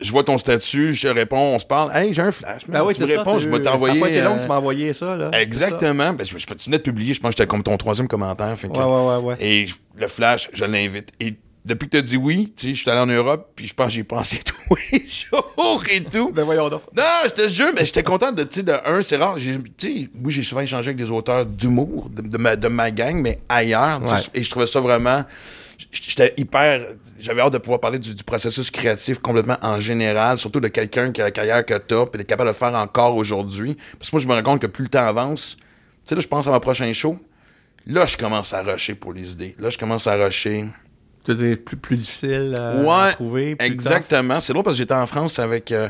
je 0.00 0.10
vois 0.10 0.24
ton 0.24 0.38
statut, 0.38 0.94
je 0.94 1.02
te 1.08 1.12
réponds, 1.12 1.54
on 1.54 1.58
se 1.58 1.64
parle. 1.66 1.94
Hey, 1.96 2.12
j'ai 2.14 2.22
un 2.22 2.32
flash. 2.32 2.62
Ben 2.68 2.82
oui, 2.84 2.94
tu 2.94 3.02
me 3.02 3.06
ça. 3.06 3.18
réponds, 3.18 3.38
je 3.38 3.48
vais 3.48 3.62
t'envoyer. 3.62 4.00
Ça 4.00 4.06
a 4.06 4.08
pas 4.08 4.14
été 4.14 4.22
long 4.22 4.34
que 4.34 4.38
euh, 4.38 4.42
tu 4.42 4.48
m'as 4.48 4.56
envoyé 4.56 4.92
ça, 4.94 5.16
là. 5.16 5.30
Ça. 5.32 5.40
Exactement. 5.42 6.12
Ben, 6.12 6.26
je, 6.26 6.36
je, 6.38 6.46
tu 6.46 6.54
venais 6.66 6.78
de 6.78 6.82
publier, 6.82 7.14
je 7.14 7.20
pense 7.20 7.30
que 7.30 7.36
j'étais 7.38 7.46
comme 7.48 7.62
ton 7.62 7.76
troisième 7.76 8.08
commentaire. 8.08 8.56
fait 8.56 8.68
que- 8.68 8.72
Ouais, 8.78 8.84
ouais, 8.84 9.16
ouais. 9.24 9.36
Et 9.40 9.66
le 9.96 10.08
flash, 10.08 10.48
je 10.52 10.64
l'invite. 10.64 11.10
Et 11.20 11.34
depuis 11.62 11.86
que 11.86 11.90
tu 11.92 11.96
as 11.98 12.02
dit 12.02 12.16
oui, 12.16 12.52
tu 12.56 12.68
sais, 12.68 12.74
je 12.74 12.80
suis 12.80 12.90
allé 12.90 13.00
en 13.00 13.06
Europe, 13.06 13.50
puis 13.54 13.66
je 13.66 13.74
pense 13.74 13.88
que 13.88 13.92
j'ai 13.92 14.04
pensé 14.04 14.40
tous 14.44 14.74
les 14.92 15.04
jours 15.06 15.82
et 15.90 16.02
tout. 16.02 16.32
Ben 16.32 16.42
voyons 16.44 16.70
donc. 16.70 16.80
Non, 16.96 17.02
je 17.24 17.30
te 17.30 17.48
jure, 17.48 17.68
mais 17.76 17.84
j'étais 17.84 18.02
content 18.02 18.32
de, 18.32 18.44
tu 18.44 18.56
sais, 18.56 18.62
de 18.62 18.72
un, 18.84 19.02
c'est 19.02 19.16
rare. 19.16 19.36
j'ai- 19.36 19.58
Tu 19.76 20.04
sais, 20.04 20.10
oui, 20.24 20.32
j'ai 20.32 20.42
souvent 20.42 20.62
échangé 20.62 20.88
avec 20.88 20.96
des 20.96 21.10
auteurs 21.10 21.44
d'humour 21.44 22.08
de, 22.10 22.22
de 22.22 22.38
ma, 22.38 22.56
de 22.56 22.68
ma 22.68 22.90
gang, 22.90 23.16
mais 23.16 23.38
ailleurs. 23.50 24.00
Et 24.32 24.42
je 24.42 24.50
trouvais 24.50 24.66
ça 24.66 24.80
vraiment. 24.80 25.22
J'étais 25.90 26.34
hyper. 26.36 26.86
J'avais 27.18 27.40
hâte 27.40 27.52
de 27.52 27.58
pouvoir 27.58 27.80
parler 27.80 27.98
du, 27.98 28.14
du 28.14 28.24
processus 28.24 28.70
créatif 28.70 29.18
complètement 29.18 29.56
en 29.62 29.80
général, 29.80 30.38
surtout 30.38 30.60
de 30.60 30.68
quelqu'un 30.68 31.12
qui 31.12 31.20
a 31.20 31.24
la 31.24 31.30
carrière 31.30 31.64
que 31.64 31.74
t'as, 31.74 32.06
puis 32.06 32.18
d'être 32.18 32.26
capable 32.28 32.48
de 32.48 32.52
le 32.54 32.58
faire 32.58 32.74
encore 32.74 33.16
aujourd'hui. 33.16 33.76
Parce 33.98 34.10
que 34.10 34.16
moi, 34.16 34.22
je 34.22 34.28
me 34.28 34.34
rends 34.34 34.42
compte 34.42 34.60
que 34.60 34.66
plus 34.66 34.84
le 34.84 34.90
temps 34.90 35.06
avance, 35.06 35.56
tu 35.58 35.64
sais, 36.04 36.14
là, 36.14 36.20
je 36.20 36.28
pense 36.28 36.46
à 36.46 36.50
ma 36.50 36.60
prochain 36.60 36.92
show. 36.92 37.18
Là, 37.86 38.06
je 38.06 38.16
commence 38.16 38.52
à 38.52 38.62
rusher 38.62 38.94
pour 38.94 39.12
les 39.12 39.32
idées. 39.32 39.54
Là, 39.58 39.70
je 39.70 39.78
commence 39.78 40.06
à 40.06 40.14
rusher. 40.16 40.66
Dire, 41.26 41.56
plus, 41.64 41.76
plus 41.76 41.96
difficile 41.96 42.54
Ouais, 42.84 43.08
à 43.10 43.12
trouver. 43.12 43.56
plus 43.56 43.66
exactement. 43.66 44.40
C'est 44.40 44.52
drôle 44.52 44.64
parce 44.64 44.76
que 44.76 44.78
j'étais 44.78 44.94
en 44.94 45.06
France 45.06 45.38
avec. 45.38 45.70
euh, 45.72 45.88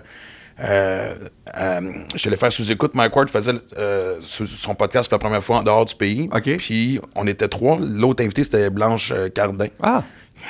euh, 0.60 1.14
euh, 1.58 1.80
je 2.14 2.28
allais 2.28 2.36
faire 2.36 2.52
sous-écoute. 2.52 2.94
Mike 2.94 3.14
Ward 3.16 3.30
faisait 3.30 3.52
euh, 3.78 4.18
son 4.20 4.74
podcast 4.74 5.08
pour 5.08 5.16
la 5.16 5.20
première 5.20 5.42
fois 5.42 5.58
en 5.58 5.62
dehors 5.62 5.84
du 5.84 5.94
pays. 5.94 6.28
Puis 6.58 7.00
on 7.14 7.26
était 7.26 7.48
trois. 7.48 7.78
L'autre 7.80 8.22
invité, 8.22 8.44
c'était 8.44 8.70
Blanche 8.70 9.12
euh, 9.14 9.28
Cardin. 9.28 9.68
Ah, 9.82 10.04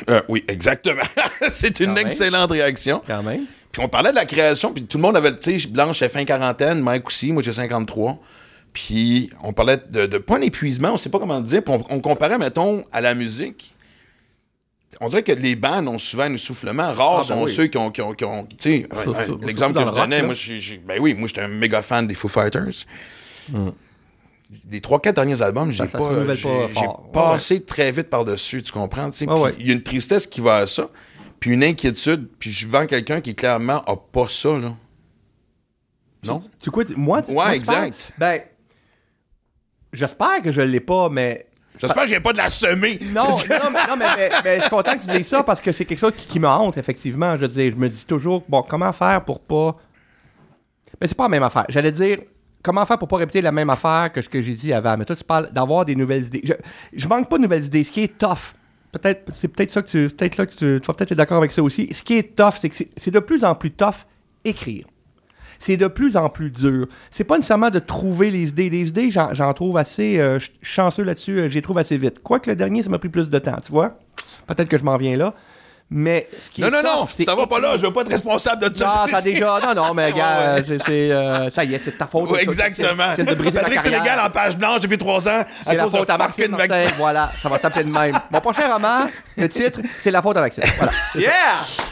Euh, 0.08 0.20
oui, 0.28 0.44
exactement. 0.48 1.02
C'est 1.50 1.80
une 1.80 1.86
Quand 1.86 1.94
même. 1.94 2.06
excellente 2.06 2.50
réaction. 2.52 3.02
quand 3.06 3.22
même. 3.22 3.44
Puis 3.72 3.82
on 3.82 3.88
parlait 3.88 4.10
de 4.10 4.16
la 4.16 4.24
création, 4.26 4.72
puis 4.72 4.84
tout 4.84 4.98
le 4.98 5.02
monde 5.02 5.16
avait, 5.16 5.36
tu 5.38 5.58
sais, 5.60 5.68
Blanche, 5.68 6.02
elle 6.02 6.10
fin 6.10 6.24
quarantaine, 6.24 6.80
Mike 6.80 7.06
aussi, 7.06 7.32
moi 7.32 7.42
j'ai 7.42 7.52
53. 7.52 8.18
Puis 8.72 9.30
on 9.42 9.52
parlait 9.52 9.78
de, 9.90 10.06
de 10.06 10.18
pas 10.18 10.36
un 10.38 10.40
épuisement, 10.42 10.90
on 10.92 10.96
sait 10.96 11.08
pas 11.08 11.18
comment 11.18 11.40
dire, 11.40 11.62
puis 11.62 11.74
on, 11.74 11.84
on 11.96 12.00
comparait, 12.00 12.38
mettons, 12.38 12.84
à 12.92 13.00
la 13.00 13.14
musique. 13.14 13.74
On 15.02 15.08
dirait 15.08 15.22
que 15.22 15.32
les 15.32 15.56
bandes 15.56 15.88
ont 15.88 15.98
souvent 15.98 16.24
un 16.24 16.34
essoufflement. 16.34 16.92
Rares 16.92 16.96
Ah, 16.98 17.16
ben 17.20 17.22
sont 17.22 17.42
oui. 17.44 17.52
ceux 17.52 17.66
qui 17.68 17.78
ont, 17.78 17.90
qui 17.90 18.02
ont, 18.02 18.12
qui 18.12 18.24
ont- 18.24 18.46
l'exemple 19.42 19.72
que 19.80 19.86
je 19.86 19.94
donnais, 19.94 20.22
moi, 20.22 20.34
j'ai- 20.34 20.60
j'ai- 20.60 20.76
ben 20.78 20.98
oui, 21.00 21.14
moi 21.14 21.26
j'étais 21.26 21.40
un 21.40 21.48
méga 21.48 21.80
fan 21.80 22.06
des 22.06 22.14
Foo 22.14 22.28
Fighters. 22.28 22.84
Les 24.68 24.80
trois, 24.80 25.00
quatre 25.00 25.16
derniers 25.16 25.40
albums, 25.42 25.70
j'ai 25.70 25.86
pas, 25.86 25.98
pas 27.12 27.30
passé 27.32 27.60
très 27.62 27.92
vite 27.92 28.08
par-dessus, 28.10 28.62
tu 28.62 28.72
comprends? 28.72 29.08
Ouais. 29.08 29.54
Il 29.58 29.66
y 29.66 29.70
a 29.70 29.74
une 29.74 29.82
tristesse 29.82 30.26
qui 30.26 30.40
va 30.40 30.56
à 30.56 30.66
ça, 30.66 30.90
puis 31.38 31.52
une 31.52 31.62
inquiétude, 31.62 32.28
puis 32.38 32.50
je 32.50 32.66
vends 32.68 32.86
quelqu'un 32.86 33.20
qui 33.20 33.34
clairement 33.34 33.80
a 33.82 33.96
pas 33.96 34.26
ça, 34.28 34.58
là. 34.58 34.74
Non? 36.24 36.42
Tu 36.60 36.70
quoi, 36.70 36.84
tu- 36.84 36.94
moi, 36.96 37.22
tu- 37.22 37.30
Ouais, 37.30 37.36
moi, 37.36 37.54
exact. 37.56 38.12
Ben, 38.18 38.40
j'espère 39.92 40.42
que 40.42 40.52
je 40.52 40.60
l'ai 40.60 40.80
pas, 40.80 41.08
mais. 41.08 41.46
J'espère 41.80 42.04
que 42.04 42.08
j'ai 42.08 42.20
pas 42.20 42.32
de 42.32 42.38
la 42.38 42.48
semer. 42.48 42.98
Non, 43.12 43.28
non, 43.28 43.36
mais, 43.48 43.86
non, 43.88 43.96
mais, 43.96 44.56
je 44.56 44.60
suis 44.60 44.70
content 44.70 44.96
que 44.96 45.04
tu 45.04 45.16
dises 45.16 45.28
ça 45.28 45.42
parce 45.42 45.60
que 45.60 45.72
c'est 45.72 45.84
quelque 45.84 45.98
chose 45.98 46.12
qui, 46.16 46.38
me 46.38 46.46
hante, 46.46 46.76
effectivement. 46.76 47.36
Je 47.36 47.46
dire, 47.46 47.72
je 47.72 47.76
me 47.76 47.88
dis 47.88 48.04
toujours, 48.04 48.44
bon, 48.48 48.62
comment 48.62 48.92
faire 48.92 49.24
pour 49.24 49.40
pas. 49.40 49.76
Mais 51.00 51.06
c'est 51.06 51.16
pas 51.16 51.24
la 51.24 51.30
même 51.30 51.42
affaire. 51.42 51.64
J'allais 51.68 51.92
dire, 51.92 52.18
comment 52.62 52.84
faire 52.84 52.98
pour 52.98 53.08
pas 53.08 53.16
répéter 53.16 53.40
la 53.40 53.52
même 53.52 53.70
affaire 53.70 54.10
que 54.12 54.20
ce 54.20 54.28
que 54.28 54.42
j'ai 54.42 54.54
dit 54.54 54.72
avant? 54.72 54.96
Mais 54.96 55.04
toi, 55.04 55.16
tu 55.16 55.24
parles 55.24 55.50
d'avoir 55.52 55.84
des 55.84 55.96
nouvelles 55.96 56.26
idées. 56.26 56.42
Je, 56.44 56.52
je 56.92 57.08
manque 57.08 57.28
pas 57.28 57.38
de 57.38 57.42
nouvelles 57.42 57.64
idées. 57.64 57.84
Ce 57.84 57.90
qui 57.90 58.02
est 58.02 58.18
tough, 58.18 58.54
peut-être, 58.92 59.32
c'est 59.32 59.48
peut-être 59.48 59.70
ça 59.70 59.82
que 59.82 59.88
tu. 59.88 60.10
Peut-être 60.10 60.36
là 60.36 60.46
que 60.46 60.52
tu, 60.52 60.80
tu 60.80 60.86
vas 60.86 60.94
peut-être 60.94 61.12
être 61.12 61.18
d'accord 61.18 61.38
avec 61.38 61.52
ça 61.52 61.62
aussi. 61.62 61.88
Ce 61.92 62.02
qui 62.02 62.18
est 62.18 62.36
tough, 62.36 62.54
c'est 62.60 62.68
que 62.68 62.76
c'est 62.96 63.10
de 63.10 63.20
plus 63.20 63.44
en 63.44 63.54
plus 63.54 63.70
tough 63.70 64.06
écrire. 64.44 64.86
C'est 65.60 65.76
de 65.76 65.86
plus 65.86 66.16
en 66.16 66.28
plus 66.28 66.50
dur. 66.50 66.88
C'est 67.12 67.22
pas 67.22 67.36
nécessairement 67.36 67.70
de 67.70 67.78
trouver 67.78 68.30
les 68.30 68.48
idées. 68.48 68.68
Les 68.70 68.88
idées, 68.88 69.10
j'en, 69.12 69.54
trouve 69.54 69.76
assez 69.76 70.18
euh, 70.18 70.40
ch- 70.40 70.50
chanceux 70.62 71.04
là-dessus, 71.04 71.38
euh, 71.38 71.48
j'y 71.48 71.62
trouve 71.62 71.78
assez 71.78 71.96
vite. 71.96 72.20
Quoique 72.24 72.50
le 72.50 72.56
dernier, 72.56 72.82
ça 72.82 72.88
m'a 72.88 72.98
pris 72.98 73.10
plus 73.10 73.30
de 73.30 73.38
temps, 73.38 73.58
tu 73.64 73.70
vois. 73.70 73.98
Peut-être 74.48 74.68
que 74.68 74.78
je 74.78 74.82
m'en 74.84 74.96
viens 74.96 75.16
là. 75.16 75.34
Mais 75.92 76.28
ce 76.38 76.50
qui 76.52 76.60
Non, 76.60 76.68
est 76.68 76.70
non, 76.70 76.82
non, 76.84 77.00
tough, 77.00 77.08
c'est 77.16 77.24
ça 77.24 77.34
va 77.34 77.48
pas 77.48 77.58
là, 77.58 77.76
je 77.76 77.84
veux 77.84 77.92
pas 77.92 78.02
être 78.02 78.10
responsable 78.12 78.62
de 78.62 78.68
non, 78.68 78.74
ça. 78.74 79.04
t'as 79.10 79.20
déjà. 79.20 79.58
Non, 79.60 79.74
non, 79.74 79.92
mais 79.94 80.12
gars, 80.12 80.38
Ouais, 80.54 80.54
ouais. 80.60 80.64
c'est. 80.64 80.82
c'est, 80.84 81.10
euh, 81.10 81.50
ça 81.50 81.64
y 81.64 81.74
est, 81.74 81.78
c'est 81.84 81.90
de 81.90 81.96
ta 81.96 82.06
faute. 82.06 82.30
Ouais, 82.30 82.38
ça. 82.38 82.42
exactement. 82.44 83.04
C'est 83.16 83.24
c'est 83.24 83.30
de 83.30 83.34
briser 83.34 83.58
Patrick. 83.58 83.80
Sénégal 83.80 84.20
en 84.24 84.30
page 84.30 84.56
blanche 84.56 84.80
depuis 84.80 84.98
trois 84.98 85.28
ans. 85.28 85.44
C'est 85.66 85.74
la 85.74 85.88
faute 85.88 86.08
à 86.08 86.16
Maxime 86.16 86.52
Martin. 86.52 86.84
Voilà, 86.96 87.32
ça 87.42 87.48
va 87.48 87.58
s'appeler 87.58 87.84
de 87.84 87.90
même. 87.90 88.20
Mon 88.30 88.40
prochain 88.40 88.72
roman, 88.72 89.08
le 89.36 89.48
titre, 89.48 89.80
c'est 90.00 90.12
la 90.12 90.22
faute 90.22 90.36
à 90.36 90.42
Maxime. 90.42 90.62
Voilà, 90.76 90.92
Yeah! 91.16 91.32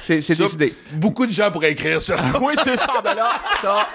c'est 0.07 0.23
c'est 0.23 0.37
Ça, 0.37 0.45
décidé. 0.45 0.75
Beaucoup 0.93 1.27
de 1.27 1.33
gens 1.33 1.51
pourraient 1.51 1.73
écrire 1.73 2.01
ça. 2.01 2.15
Oui, 2.41 2.55
c'est 2.63 2.77
ça, 2.77 3.01
ben 3.03 3.15
là, 3.15 3.31
ça. 3.61 3.87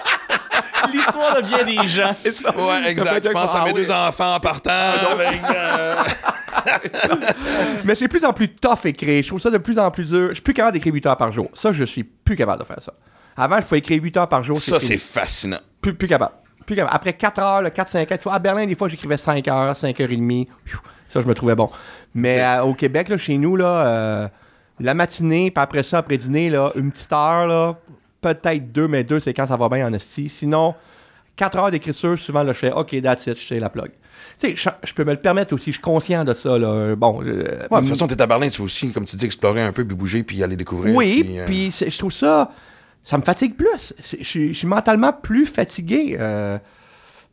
L'histoire 0.92 1.36
de 1.36 1.46
bien 1.48 1.64
des 1.64 1.88
gens. 1.88 2.14
Ouais, 2.56 2.90
exact. 2.90 3.24
Je 3.26 3.30
pense 3.32 3.54
à 3.54 3.64
mes 3.64 3.72
deux 3.72 3.90
enfants 3.90 4.34
en 4.34 4.40
partant. 4.40 4.70
avec, 5.12 5.40
euh, 5.50 5.94
Mais 7.84 7.94
c'est 7.94 8.04
de 8.04 8.10
plus 8.10 8.24
en 8.24 8.32
plus 8.32 8.48
tough 8.48 8.84
écrire. 8.84 9.22
Je 9.22 9.28
trouve 9.28 9.40
ça 9.40 9.50
de 9.50 9.58
plus 9.58 9.78
en 9.78 9.90
plus 9.94 10.10
dur. 10.10 10.28
Je 10.28 10.34
suis 10.34 10.42
plus 10.42 10.54
capable 10.54 10.74
d'écrire 10.74 10.92
8 10.92 11.06
heures 11.06 11.16
par 11.16 11.32
jour. 11.32 11.48
Ça, 11.54 11.72
je 11.72 11.84
suis 11.84 12.04
plus 12.04 12.36
capable 12.36 12.60
de 12.62 12.66
faire 12.66 12.82
ça. 12.82 12.92
Avant, 13.36 13.56
je 13.56 13.62
pouvais 13.62 13.78
écrire 13.78 14.02
8 14.02 14.16
heures 14.16 14.28
par 14.28 14.42
jour. 14.44 14.56
Ça, 14.56 14.80
c'est 14.80 14.98
fascinant. 14.98 15.60
plus, 15.80 15.94
plus 15.94 16.08
capable. 16.08 16.34
Plus 16.66 16.76
capable. 16.76 16.94
Après 16.94 17.12
4 17.12 17.38
heures, 17.40 17.62
4-5 17.62 18.12
heures, 18.12 18.18
tu 18.18 18.24
vois, 18.24 18.34
à 18.34 18.38
Berlin, 18.38 18.66
des 18.66 18.74
fois, 18.74 18.88
j'écrivais 18.88 19.16
5 19.16 19.46
heures, 19.48 19.76
5 19.76 20.00
heures 20.00 20.10
et 20.10 20.16
demie. 20.16 20.48
Ça, 21.08 21.20
je 21.20 21.26
me 21.26 21.34
trouvais 21.34 21.54
bon. 21.54 21.70
Mais 22.14 22.42
euh, 22.42 22.62
au 22.64 22.74
Québec, 22.74 23.08
là, 23.08 23.16
chez 23.18 23.38
nous, 23.38 23.54
là, 23.54 23.86
euh, 23.86 24.28
la 24.80 24.94
matinée, 24.94 25.50
puis 25.50 25.62
après 25.62 25.82
ça, 25.82 25.98
après 25.98 26.16
dîner, 26.16 26.50
là, 26.50 26.72
une 26.74 26.90
petite 26.90 27.12
heure, 27.12 27.46
là, 27.46 27.76
peut-être 28.20 28.72
deux, 28.72 28.88
mais 28.88 29.04
deux, 29.04 29.20
c'est 29.20 29.34
quand 29.34 29.46
ça 29.46 29.56
va 29.56 29.68
bien 29.68 29.86
en 29.86 29.92
esti. 29.92 30.28
Sinon, 30.28 30.74
4 31.36 31.58
heures 31.58 31.70
d'écriture, 31.70 32.18
souvent, 32.18 32.42
là, 32.42 32.52
je 32.52 32.58
fais 32.58 32.72
OK, 32.72 33.00
that's 33.02 33.26
it, 33.26 33.38
je 33.38 33.54
la 33.54 33.68
plug. 33.68 33.90
Tu 34.38 34.48
sais, 34.48 34.56
je, 34.56 34.68
je 34.88 34.94
peux 34.94 35.04
me 35.04 35.12
le 35.12 35.20
permettre 35.20 35.54
aussi, 35.54 35.66
je 35.66 35.76
suis 35.76 35.82
conscient 35.82 36.24
de 36.24 36.34
ça. 36.34 36.58
Là. 36.58 36.96
Bon, 36.96 37.22
je- 37.22 37.30
Ouais, 37.30 37.36
de 37.44 37.78
toute 37.78 37.88
façon, 37.88 38.06
t'es 38.06 38.20
à 38.20 38.26
Berlin, 38.26 38.48
tu 38.48 38.58
veux 38.58 38.64
aussi, 38.64 38.90
comme 38.92 39.04
tu 39.04 39.16
dis, 39.16 39.24
explorer 39.24 39.62
un 39.62 39.72
peu, 39.72 39.84
puis 39.84 39.94
bouger, 39.96 40.22
puis 40.22 40.42
aller 40.42 40.56
découvrir. 40.56 40.94
Oui, 40.94 41.36
euh, 41.38 41.44
puis 41.46 41.70
c'est- 41.70 41.90
je 41.90 41.98
trouve 41.98 42.12
ça, 42.12 42.50
ça 43.04 43.16
me 43.18 43.22
fatigue 43.22 43.54
plus. 43.54 43.94
Je 43.98 44.24
suis- 44.24 44.66
mentalement 44.66 45.12
plus 45.12 45.46
fatigué. 45.46 46.16
euh, 46.18 46.58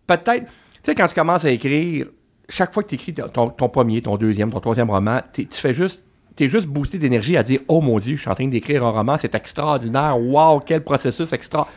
Peut-être, 0.08 0.46
tu 0.46 0.52
sais, 0.84 0.96
quand 0.96 1.08
tu 1.08 1.14
commences 1.16 1.46
à 1.46 1.52
écrire, 1.52 2.08
chaque 2.50 2.74
fois 2.74 2.84
que 2.84 2.90
tu 2.90 2.96
écris 2.96 3.14
ton, 3.14 3.50
ton 3.50 3.70
premier, 3.70 4.02
ton 4.02 4.18
deuxième, 4.18 4.52
ton 4.52 4.60
troisième 4.60 4.90
roman, 4.90 5.22
tu 5.34 5.48
fais 5.52 5.74
juste, 5.74 6.04
t'es 6.36 6.50
juste 6.50 6.68
boosté 6.68 6.98
d'énergie 6.98 7.38
à 7.38 7.44
dire, 7.44 7.62
oh 7.68 7.80
mon 7.82 7.98
Dieu, 8.00 8.18
je 8.18 8.22
suis 8.22 8.30
en 8.30 8.36
train 8.36 8.48
d'écrire 8.48 8.86
un 8.86 8.90
roman, 8.92 9.16
c'est 9.18 9.34
extraordinaire, 9.36 10.20
wow, 10.20 10.60
quel 10.60 10.84
processus 10.84 11.32
extra. 11.34 11.68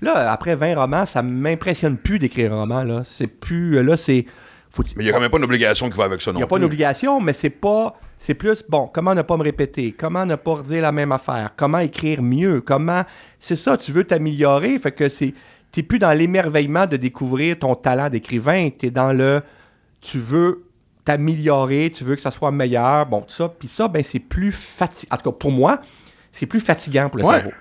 Là, 0.00 0.30
après 0.32 0.54
20 0.56 0.74
romans, 0.76 1.06
ça 1.06 1.22
m'impressionne 1.22 1.96
plus 1.96 2.18
d'écrire 2.18 2.52
un 2.52 2.60
roman. 2.60 2.82
Là, 2.84 3.02
c'est 3.04 3.26
plus, 3.26 3.82
là, 3.82 3.96
c'est, 3.96 4.26
faut 4.86 4.92
Mais 4.96 5.04
il 5.04 5.06
y 5.06 5.10
a 5.10 5.12
quand 5.12 5.20
même 5.20 5.30
pas 5.30 5.38
une 5.38 5.44
obligation 5.44 5.88
qui 5.90 5.96
va 5.96 6.04
avec 6.04 6.20
ça 6.20 6.30
il 6.30 6.34
non 6.34 6.40
n'y 6.40 6.44
a 6.44 6.46
pas 6.46 6.56
plus. 6.56 6.62
d'obligation, 6.62 7.20
mais 7.20 7.32
c'est 7.32 7.50
pas. 7.50 7.94
C'est 8.20 8.34
plus, 8.34 8.64
bon, 8.68 8.90
comment 8.92 9.14
ne 9.14 9.22
pas 9.22 9.36
me 9.36 9.44
répéter? 9.44 9.92
Comment 9.92 10.26
ne 10.26 10.34
pas 10.34 10.54
redire 10.54 10.82
la 10.82 10.90
même 10.92 11.12
affaire? 11.12 11.52
Comment 11.56 11.78
écrire 11.78 12.20
mieux? 12.22 12.60
Comment. 12.60 13.04
C'est 13.38 13.54
ça, 13.56 13.76
tu 13.76 13.92
veux 13.92 14.04
t'améliorer, 14.04 14.78
fait 14.78 14.92
que 14.92 15.08
c'est. 15.08 15.34
T'es 15.70 15.82
plus 15.82 15.98
dans 15.98 16.12
l'émerveillement 16.12 16.86
de 16.86 16.96
découvrir 16.96 17.58
ton 17.58 17.74
talent 17.74 18.08
d'écrivain, 18.08 18.70
t'es 18.70 18.90
dans 18.90 19.12
le. 19.12 19.42
Tu 20.00 20.18
veux 20.18 20.64
t'améliorer, 21.04 21.90
tu 21.94 22.04
veux 22.04 22.16
que 22.16 22.22
ça 22.22 22.30
soit 22.30 22.50
meilleur, 22.50 23.06
bon, 23.06 23.20
tout 23.22 23.34
ça. 23.34 23.48
Puis 23.48 23.68
ça, 23.68 23.88
ben, 23.88 24.02
c'est 24.02 24.18
plus 24.18 24.52
fatigant. 24.52 25.14
En 25.14 25.16
tout 25.18 25.30
cas, 25.30 25.36
pour 25.38 25.52
moi, 25.52 25.80
c'est 26.32 26.46
plus 26.46 26.60
fatigant 26.60 27.08
pour 27.08 27.18
le 27.18 27.24
Ouais. 27.24 27.34
cerveau. 27.36 27.52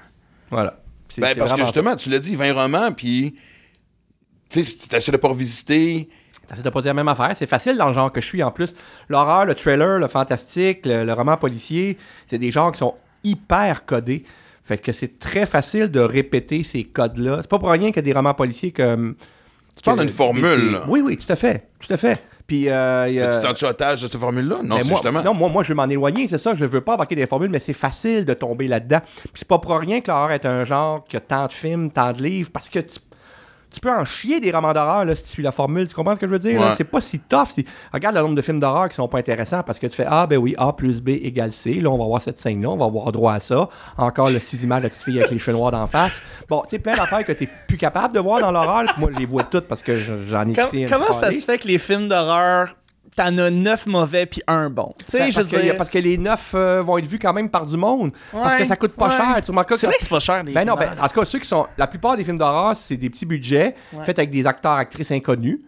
Voilà. 0.49 0.80
C'est- 1.10 1.21
Ben, 1.21 1.36
parce 1.38 1.53
que 1.53 1.60
justement, 1.62 1.95
tu 1.95 2.10
l'as 2.10 2.19
dit, 2.19 2.36
20 2.36 2.53
romans, 2.53 2.91
puis. 2.91 3.36
Tu 4.49 4.63
sais, 4.63 4.77
tu 4.89 4.95
essaies 4.95 5.12
de 5.12 5.17
pas 5.17 5.27
revisiter. 5.27 6.10
Ça 6.55 6.62
de 6.62 6.69
pas 6.69 6.81
dire 6.81 6.89
la 6.91 6.93
même 6.93 7.07
affaire. 7.07 7.31
C'est 7.36 7.45
facile 7.45 7.77
dans 7.77 7.89
le 7.89 7.93
genre 7.93 8.12
que 8.12 8.21
je 8.21 8.25
suis 8.25 8.41
en 8.43 8.51
plus. 8.51 8.73
L'horreur, 9.10 9.45
le 9.45 9.53
thriller, 9.53 9.99
le 9.99 10.07
fantastique, 10.07 10.86
le, 10.86 11.03
le 11.03 11.13
roman 11.13 11.36
policier, 11.38 11.97
c'est 12.27 12.38
des 12.38 12.51
genres 12.51 12.71
qui 12.71 12.79
sont 12.79 12.95
hyper 13.23 13.86
codés. 13.86 14.23
Fait 14.63 14.77
que 14.77 14.91
c'est 14.91 15.19
très 15.19 15.45
facile 15.45 15.89
de 15.89 15.99
répéter 15.99 16.63
ces 16.63 16.83
codes-là. 16.83 17.39
C'est 17.41 17.49
pas 17.49 17.60
pour 17.60 17.69
rien 17.69 17.88
qu'il 17.88 17.97
y 17.97 17.99
a 17.99 18.01
des 18.01 18.13
romans 18.13 18.33
policiers 18.33 18.71
comme. 18.71 19.15
Tu 19.75 19.83
parles 19.83 19.99
d'une 19.99 20.10
formule. 20.10 20.79
Oui, 20.88 21.01
oui, 21.03 21.17
tout 21.17 21.31
à 21.31 21.36
fait. 21.36 21.67
Tout 21.79 21.93
à 21.93 21.97
fait. 21.97 22.21
Puis, 22.47 22.67
euh, 22.69 23.07
y 23.10 23.19
a- 23.21 23.27
Tu 23.39 23.45
sens-tu 23.45 23.65
otage 23.65 24.01
de 24.01 24.07
cette 24.07 24.19
formule-là? 24.19 24.57
Non, 24.63 24.77
c'est 24.77 24.88
moi, 24.88 24.95
justement. 24.95 25.21
non, 25.21 25.33
moi, 25.33 25.49
moi, 25.49 25.63
je 25.63 25.69
veux 25.69 25.75
m'en 25.75 25.83
éloigner, 25.88 26.27
c'est 26.29 26.38
ça. 26.38 26.55
Je 26.55 26.63
veux 26.65 26.81
pas 26.81 26.93
embarquer 26.95 27.15
des 27.15 27.27
formules, 27.27 27.49
mais 27.49 27.60
c'est 27.60 27.73
facile 27.73 28.23
de 28.25 28.33
tomber 28.33 28.67
là-dedans. 28.67 29.01
Puis 29.01 29.31
c'est 29.36 29.47
pas 29.47 29.60
pour 29.60 29.77
rien 29.77 29.99
que 30.01 30.10
l'horreur 30.10 30.31
est 30.31 30.45
un 30.45 30.63
genre 30.65 31.03
qui 31.07 31.17
a 31.17 31.19
tant 31.19 31.45
de 31.47 31.51
films, 31.53 31.91
tant 31.91 32.13
de 32.13 32.23
livres, 32.23 32.49
parce 32.51 32.69
que 32.69 32.79
tu, 32.79 32.97
tu 33.78 33.82
peux 33.82 33.92
en 33.92 34.06
chier 34.06 34.40
des 34.40 34.52
romans 34.52 34.74
d'horreur 34.74 35.06
là, 35.06 35.16
si 35.16 35.24
tu 35.24 35.30
suis 35.30 35.44
la 35.44 35.52
formule. 35.52 35.88
Tu 35.88 35.94
comprends 35.94 36.16
ce 36.16 36.20
que 36.20 36.28
je 36.28 36.32
veux 36.32 36.40
dire? 36.40 36.60
Ouais. 36.60 36.72
C'est 36.76 36.84
pas 36.84 37.00
si 37.02 37.20
tough. 37.20 37.63
Regarde 37.94 38.16
le 38.16 38.22
nombre 38.22 38.36
de 38.36 38.42
films 38.42 38.60
d'horreur 38.60 38.90
qui 38.90 38.96
sont 38.96 39.08
pas 39.08 39.20
intéressants 39.20 39.62
parce 39.63 39.78
que 39.80 39.88
tu 39.88 39.96
fais 39.96 40.06
Ah, 40.08 40.26
ben 40.28 40.38
oui, 40.38 40.56
A 40.58 40.74
plus 40.74 41.02
B 41.02 41.10
égale 41.10 41.54
C. 41.54 41.76
Là, 41.76 41.90
on 41.92 41.98
va 41.98 42.06
voir 42.06 42.22
cette 42.22 42.40
scène-là, 42.40 42.70
on 42.70 42.78
va 42.78 42.86
avoir 42.86 43.12
droit 43.12 43.34
à 43.34 43.40
ça. 43.40 43.70
Encore 43.98 44.30
le 44.30 44.40
six 44.40 44.63
images 44.63 44.80
de 44.80 44.84
la 44.86 44.90
petite 44.90 45.04
fille 45.04 45.20
avec 45.20 45.32
les 45.32 45.38
cheveux 45.38 45.56
noirs 45.58 45.72
d'en 45.72 45.86
face. 45.88 46.22
Bon, 46.50 46.62
tu 46.63 46.70
sais, 46.72 46.80
plein 46.80 46.96
d'affaires 46.96 47.26
que 47.26 47.32
t'es 47.34 47.48
plus 47.68 47.78
capable 47.78 48.16
de 48.16 48.20
voir 48.20 48.40
dans 48.42 48.52
l'horreur. 48.52 48.84
Moi, 48.98 49.10
je 49.13 49.20
les 49.20 49.26
vois 49.26 49.44
toutes 49.44 49.68
parce 49.68 49.82
que 49.84 49.96
je- 49.98 50.26
j'en 50.28 50.48
ai 50.48 50.54
une 50.74 50.90
comment 50.90 51.13
ça 51.13 51.32
se 51.32 51.46
fait 51.46 51.58
que 51.60 51.68
les 51.68 51.78
films 51.78 52.08
d'horreur, 52.08 52.76
t'en 53.17 53.38
as 53.38 53.49
neuf 53.49 53.86
mauvais 53.88 54.25
puis 54.25 54.41
un 54.47 54.69
bon? 54.69 54.93
Tu 54.99 55.06
sais, 55.08 55.19
Ben, 55.19 55.32
je 55.32 55.41
que, 55.41 55.62
dire. 55.62 55.75
parce 55.75 55.89
que 55.89 55.97
les 55.97 56.17
neufs 56.17 56.53
euh, 56.53 56.82
vont 56.82 56.97
être 56.99 57.06
vus 57.06 57.19
quand 57.19 57.34
même 57.34 57.49
par 57.49 57.65
du 57.65 57.75
monde. 57.75 58.12
Parce 58.32 58.56
que 58.56 58.63
ça 58.63 58.77
coûte 58.77 58.93
pas 58.93 59.10
ouais. 59.10 59.17
cher. 59.17 59.41
C'est 59.43 59.51
vrai 59.51 59.65
que 59.65 60.03
c'est 60.03 60.10
pas 60.10 60.19
cher, 60.19 60.43
les 60.43 60.53
Ben 60.53 60.65
non, 60.65 60.75
ben, 60.75 60.91
en 61.01 61.08
tout 61.08 61.19
cas, 61.19 61.25
ceux 61.25 61.39
qui 61.39 61.47
sont. 61.47 61.67
La 61.77 61.88
plupart 61.88 62.15
des 62.15 62.23
films 62.23 62.38
d'horreur, 62.38 62.77
c'est 62.77 62.95
des 62.95 63.10
petits 63.10 63.25
budgets 63.25 63.75
faits 64.06 64.19
avec 64.19 64.32
des 64.32 64.45
acteurs, 64.45 64.73
actrices 64.73 65.12
inconnus. 65.12 65.60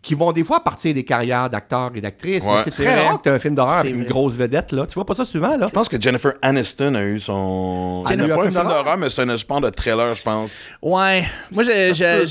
Qui 0.00 0.14
vont 0.14 0.30
des 0.32 0.44
fois 0.44 0.62
partir 0.62 0.94
des 0.94 1.04
carrières 1.04 1.50
d'acteurs 1.50 1.90
et 1.94 2.00
d'actrices. 2.00 2.44
Ouais. 2.44 2.60
C'est 2.64 2.70
très 2.70 2.84
vrai. 2.84 3.06
rare 3.08 3.18
que 3.18 3.24
tu 3.24 3.28
un 3.30 3.38
film 3.40 3.54
d'horreur 3.56 3.78
avec 3.78 3.92
une 3.92 4.02
vrai. 4.02 4.08
grosse 4.08 4.34
vedette. 4.34 4.70
là. 4.72 4.86
Tu 4.86 4.94
vois 4.94 5.04
pas 5.04 5.14
ça 5.14 5.24
souvent, 5.24 5.56
là? 5.56 5.66
Je 5.66 5.72
pense 5.72 5.88
que 5.88 6.00
Jennifer 6.00 6.34
Aniston 6.40 6.94
a 6.94 7.02
eu 7.02 7.18
son. 7.18 8.04
Elle 8.08 8.20
a 8.22 8.24
eu 8.24 8.28
pas 8.28 8.34
un 8.34 8.40
film 8.42 8.52
film 8.52 8.68
d'horreur? 8.68 8.96
mais 8.96 9.10
c'est 9.10 9.22
un 9.22 9.36
genre 9.36 9.60
de 9.60 9.70
trailer, 9.70 10.14
je 10.14 10.22
pense. 10.22 10.52
Ouais. 10.80 11.24
Moi, 11.50 11.64
je- 11.64 12.24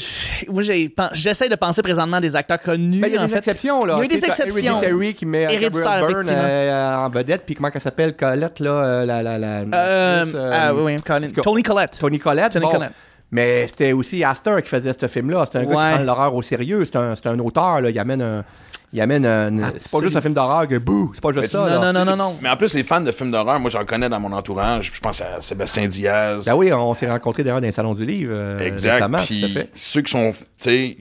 j'essaie 1.14 1.50
de 1.50 1.56
penser 1.56 1.82
présentement 1.82 2.18
à 2.18 2.22
des 2.22 2.36
acteurs 2.36 2.60
connus. 2.62 3.00
Ben, 3.02 3.08
il 3.08 3.16
y 3.16 3.18
a 3.18 3.22
des 3.22 3.28
fait. 3.28 3.38
exceptions, 3.40 3.84
là. 3.86 3.96
Il 3.96 4.00
y 4.00 4.02
a 4.02 4.06
eu 4.06 4.08
des 4.08 4.26
exceptions. 4.26 4.82
Hereditary 4.82 5.14
qui 5.14 5.26
met 5.26 5.44
Héréditaire, 5.44 6.04
effectivement. 6.10 6.40
euh, 6.42 6.96
en 7.00 7.10
vedette. 7.10 7.44
Puis 7.46 7.56
comment 7.56 7.70
elle 7.74 7.82
s'appelle? 7.82 8.16
Colette, 8.16 8.60
là. 8.60 8.70
euh, 8.72 9.06
la, 9.06 9.22
la, 9.22 9.38
la, 9.38 9.48
Euh, 9.74 10.26
euh, 10.34 10.52
ah, 10.54 10.74
oui, 10.74 10.96
Colin- 11.06 11.28
Tony 11.44 11.64
Collette. 11.64 11.98
Tony 12.00 12.20
Collette. 12.20 12.54
Tony 12.54 12.66
bon. 12.66 12.72
Collette. 12.72 12.92
Mais 13.32 13.68
c'était 13.68 13.92
aussi 13.92 14.24
Astor 14.24 14.62
qui 14.62 14.70
faisait 14.70 14.94
ce 15.00 15.08
film-là. 15.08 15.46
C'est 15.52 15.58
un 15.58 15.64
gars 15.64 15.68
qui 15.68 15.74
prend 15.96 16.04
l'horreur 16.04 16.34
au 16.34 16.42
sérieux. 16.42 16.86
C'est 16.86 16.96
un, 16.96 17.14
c'est 17.16 17.28
un 17.28 17.38
auteur. 17.40 17.82
Là. 17.82 17.90
Il 17.90 18.00
amène 18.00 18.22
un. 18.22 18.44
Il 18.94 19.02
amène 19.02 19.26
un. 19.26 19.74
C'est 19.80 19.92
pas 19.92 20.00
juste 20.02 20.16
un 20.16 20.22
film 20.22 20.34
d'horreur 20.34 20.66
que 20.66 20.78
bouh, 20.78 21.12
c'est 21.14 21.22
pas 21.22 21.34
juste 21.34 21.50
ça. 21.52 21.60
Non, 21.60 21.66
là. 21.82 21.92
non, 21.92 22.00
non, 22.00 22.06
non, 22.06 22.16
non. 22.16 22.36
Mais 22.42 22.50
en 22.50 22.56
plus, 22.56 22.74
les 22.74 22.84
fans 22.84 23.02
de 23.02 23.12
films 23.12 23.32
d'horreur, 23.32 23.60
moi, 23.60 23.70
j'en 23.70 23.84
connais 23.84 24.08
dans 24.08 24.20
mon 24.22 24.32
entourage. 24.32 24.92
Je 24.94 25.00
pense 25.02 25.20
à 25.22 25.42
Sébastien 25.42 25.88
Diaz. 25.88 26.46
Ben 26.46 26.56
oui, 26.56 26.72
on 26.72 26.94
s'est 26.94 27.10
rencontrés 27.10 27.44
d'ailleurs 27.44 27.60
dans 27.60 27.68
les 27.68 27.74
salons 27.74 27.94
du 27.94 28.06
livre. 28.06 28.32
euh, 28.34 28.60
Exact. 28.60 29.06
Puis 29.26 29.42
tout 29.42 29.46
à 29.48 29.50
fait. 29.50 29.70
ceux 29.76 30.02
qui 30.02 30.12
sont, 30.12 30.32
tu 30.32 30.38
sais, 30.58 30.98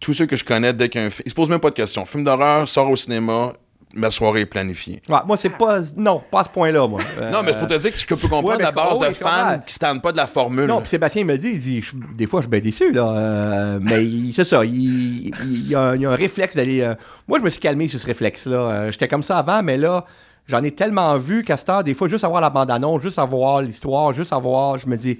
tous 0.00 0.14
ceux 0.14 0.26
que 0.26 0.34
je 0.34 0.44
connais, 0.44 0.72
dès 0.72 0.88
qu'un 0.88 1.10
film, 1.10 1.22
ils 1.26 1.30
se 1.30 1.34
posent 1.34 1.48
même 1.48 1.60
pas 1.60 1.70
de 1.70 1.74
questions. 1.76 2.04
Film 2.04 2.24
d'horreur 2.24 2.66
sort 2.66 2.90
au 2.90 2.96
cinéma, 2.96 3.52
ma 3.98 4.10
soirée 4.10 4.40
est 4.40 4.46
planifiée. 4.46 5.02
Ouais, 5.08 5.18
moi, 5.26 5.36
c'est 5.36 5.50
pas. 5.50 5.80
Non, 5.96 6.22
pas 6.30 6.40
à 6.40 6.44
ce 6.44 6.48
point-là, 6.50 6.86
moi. 6.86 7.00
Euh, 7.18 7.30
Non, 7.32 7.42
mais 7.44 7.52
c'est 7.52 7.58
pour 7.58 7.68
te 7.68 7.74
dire 7.78 7.92
que 7.92 7.98
je 7.98 8.06
peux 8.06 8.16
comprendre 8.16 8.48
ouais, 8.48 8.62
la 8.62 8.72
base 8.72 8.88
comprends, 8.90 9.08
de 9.08 9.12
fans 9.14 9.58
qui 9.66 9.74
se 9.74 9.78
tendent 9.78 10.02
pas 10.02 10.12
de 10.12 10.16
la 10.16 10.26
formule. 10.26 10.66
Non, 10.66 10.80
puis 10.80 10.88
Sébastien 10.88 11.22
il 11.22 11.26
me 11.26 11.36
dit, 11.36 11.48
il 11.50 11.60
dit, 11.60 11.82
je- 11.82 11.92
des 12.16 12.26
fois, 12.26 12.40
je 12.40 12.44
suis 12.44 12.50
bien 12.50 12.60
déçu, 12.60 12.92
là. 12.92 13.08
euh, 13.10 13.78
mais 13.82 14.06
c'est 14.32 14.44
ça, 14.44 14.64
il, 14.64 15.28
y 15.68 15.74
a, 15.74 15.80
un- 15.80 15.94
il 15.96 16.02
y 16.02 16.06
a 16.06 16.10
un 16.10 16.14
réflexe 16.16 16.56
d'aller. 16.56 16.80
euh, 16.82 16.94
moi, 17.26 17.38
je 17.38 17.44
me 17.44 17.50
suis 17.50 17.60
calmé 17.60 17.88
sur 17.88 17.98
ce 18.00 18.06
réflexe-là. 18.06 18.56
Euh, 18.56 18.90
J'étais 18.92 19.08
comme 19.08 19.22
ça 19.22 19.38
avant, 19.38 19.62
mais 19.62 19.76
là, 19.76 20.04
j'en 20.46 20.62
ai 20.62 20.70
tellement 20.70 21.16
vu 21.18 21.44
heure, 21.68 21.84
des 21.84 21.94
fois, 21.94 22.08
juste 22.08 22.24
avoir 22.24 22.40
la 22.40 22.50
bande-annonce, 22.50 23.02
juste 23.02 23.18
avoir 23.18 23.60
l'histoire, 23.62 24.12
juste 24.14 24.32
avoir. 24.32 24.78
Je 24.78 24.88
me 24.88 24.96
dis, 24.96 25.18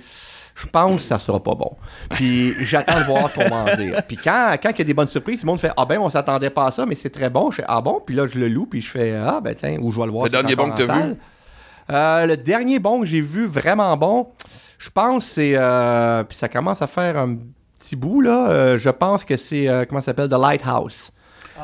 je 0.58 0.66
pense 0.66 0.96
que 0.96 1.02
ça 1.02 1.18
sera 1.18 1.40
pas 1.42 1.54
bon. 1.54 1.70
Puis 2.10 2.52
j'attends 2.64 2.98
de 2.98 3.04
voir 3.04 3.30
ce 3.30 3.36
qu'on 3.36 3.48
va 3.48 3.72
en 3.72 3.76
dire. 3.76 4.02
Puis 4.08 4.16
quand, 4.16 4.56
quand 4.60 4.70
il 4.70 4.78
y 4.78 4.82
a 4.82 4.84
des 4.84 4.94
bonnes 4.94 5.06
surprises, 5.06 5.40
tout 5.40 5.46
le 5.46 5.52
monde 5.52 5.60
fait 5.60 5.70
Ah 5.76 5.84
ben, 5.84 5.98
on 6.00 6.10
s'attendait 6.10 6.50
pas 6.50 6.66
à 6.66 6.70
ça, 6.72 6.84
mais 6.84 6.94
c'est 6.96 7.10
très 7.10 7.30
bon. 7.30 7.50
Je 7.50 7.56
fais 7.56 7.64
Ah 7.68 7.80
bon, 7.80 8.00
puis 8.04 8.16
là, 8.16 8.26
je 8.26 8.38
le 8.38 8.48
loue, 8.48 8.66
puis 8.66 8.80
je 8.80 8.90
fais 8.90 9.14
Ah 9.14 9.40
ben, 9.42 9.54
tiens, 9.54 9.76
ou 9.80 9.92
je 9.92 9.98
vais 9.98 10.06
le 10.06 10.12
voir. 10.12 10.24
Le 10.24 10.30
dernier 10.30 10.56
bon 10.56 10.70
que 10.70 10.82
en 10.82 10.86
t'as 10.86 10.96
vu? 10.96 11.14
Euh, 11.90 12.26
le 12.26 12.36
dernier 12.36 12.78
bon 12.80 13.00
que 13.00 13.06
j'ai 13.06 13.20
vu 13.20 13.46
vraiment 13.46 13.96
bon, 13.96 14.28
je 14.78 14.90
pense 14.90 15.24
c'est 15.24 15.52
euh, 15.56 16.22
puis 16.24 16.36
ça 16.36 16.48
commence 16.48 16.82
à 16.82 16.86
faire 16.86 17.16
un 17.16 17.36
petit 17.78 17.96
bout 17.96 18.20
là. 18.20 18.50
euh, 18.50 18.78
je 18.78 18.90
pense 18.90 19.24
que 19.24 19.36
c'est 19.38 19.68
euh, 19.68 19.84
comment 19.88 20.00
ça 20.02 20.06
s'appelle? 20.06 20.28
The 20.28 20.32
Lighthouse 20.38 21.12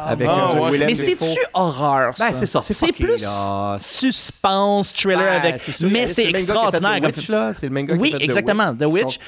avec 0.06 0.28
Ah, 0.30 0.48
euh, 0.54 0.58
ouais, 0.60 0.70
Willem 0.72 0.88
Mais 0.88 0.94
c'est-tu 0.94 1.40
horreur, 1.52 2.16
ça? 2.16 2.30
Ben, 2.30 2.36
c'est 2.36 2.46
ça, 2.46 2.60
c'est 2.62 2.92
plus 2.92 3.22
là. 3.22 3.78
suspense, 3.80 4.92
thriller 4.92 5.40
Ben, 5.42 5.48
avec... 5.52 5.60
sûr, 5.62 5.88
mais 5.90 6.06
c'est 6.06 6.24
extraordinaire. 6.26 6.96
The 6.96 7.00
comme 7.00 7.06
Witch, 7.12 7.24
film. 7.26 7.38
là. 7.38 7.52
C'est 7.58 7.66
le 7.66 7.72
même 7.72 7.86
gars 7.86 7.94
qui 7.94 8.00
Oui, 8.00 8.10
fait 8.12 8.22
exactement. 8.22 8.74
The 8.74 8.84
Witch. 8.86 9.18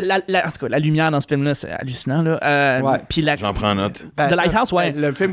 La, 0.00 0.18
la- 0.28 0.46
en 0.46 0.50
tout 0.50 0.58
cas, 0.60 0.68
la 0.68 0.78
lumière 0.78 1.10
dans 1.10 1.20
ce 1.20 1.26
film-là, 1.28 1.54
c'est 1.54 1.70
hallucinant. 1.70 2.22
Là. 2.22 2.38
Euh, 2.42 2.80
Ouais. 2.80 2.98
Puis 3.08 3.22
la... 3.22 3.36
J'en 3.36 3.52
prends 3.52 3.74
note. 3.74 4.04
Ben, 4.16 4.28
The 4.28 4.36
Lighthouse, 4.36 4.72
ouais. 4.72 4.92
Le 4.92 5.12
film, 5.12 5.32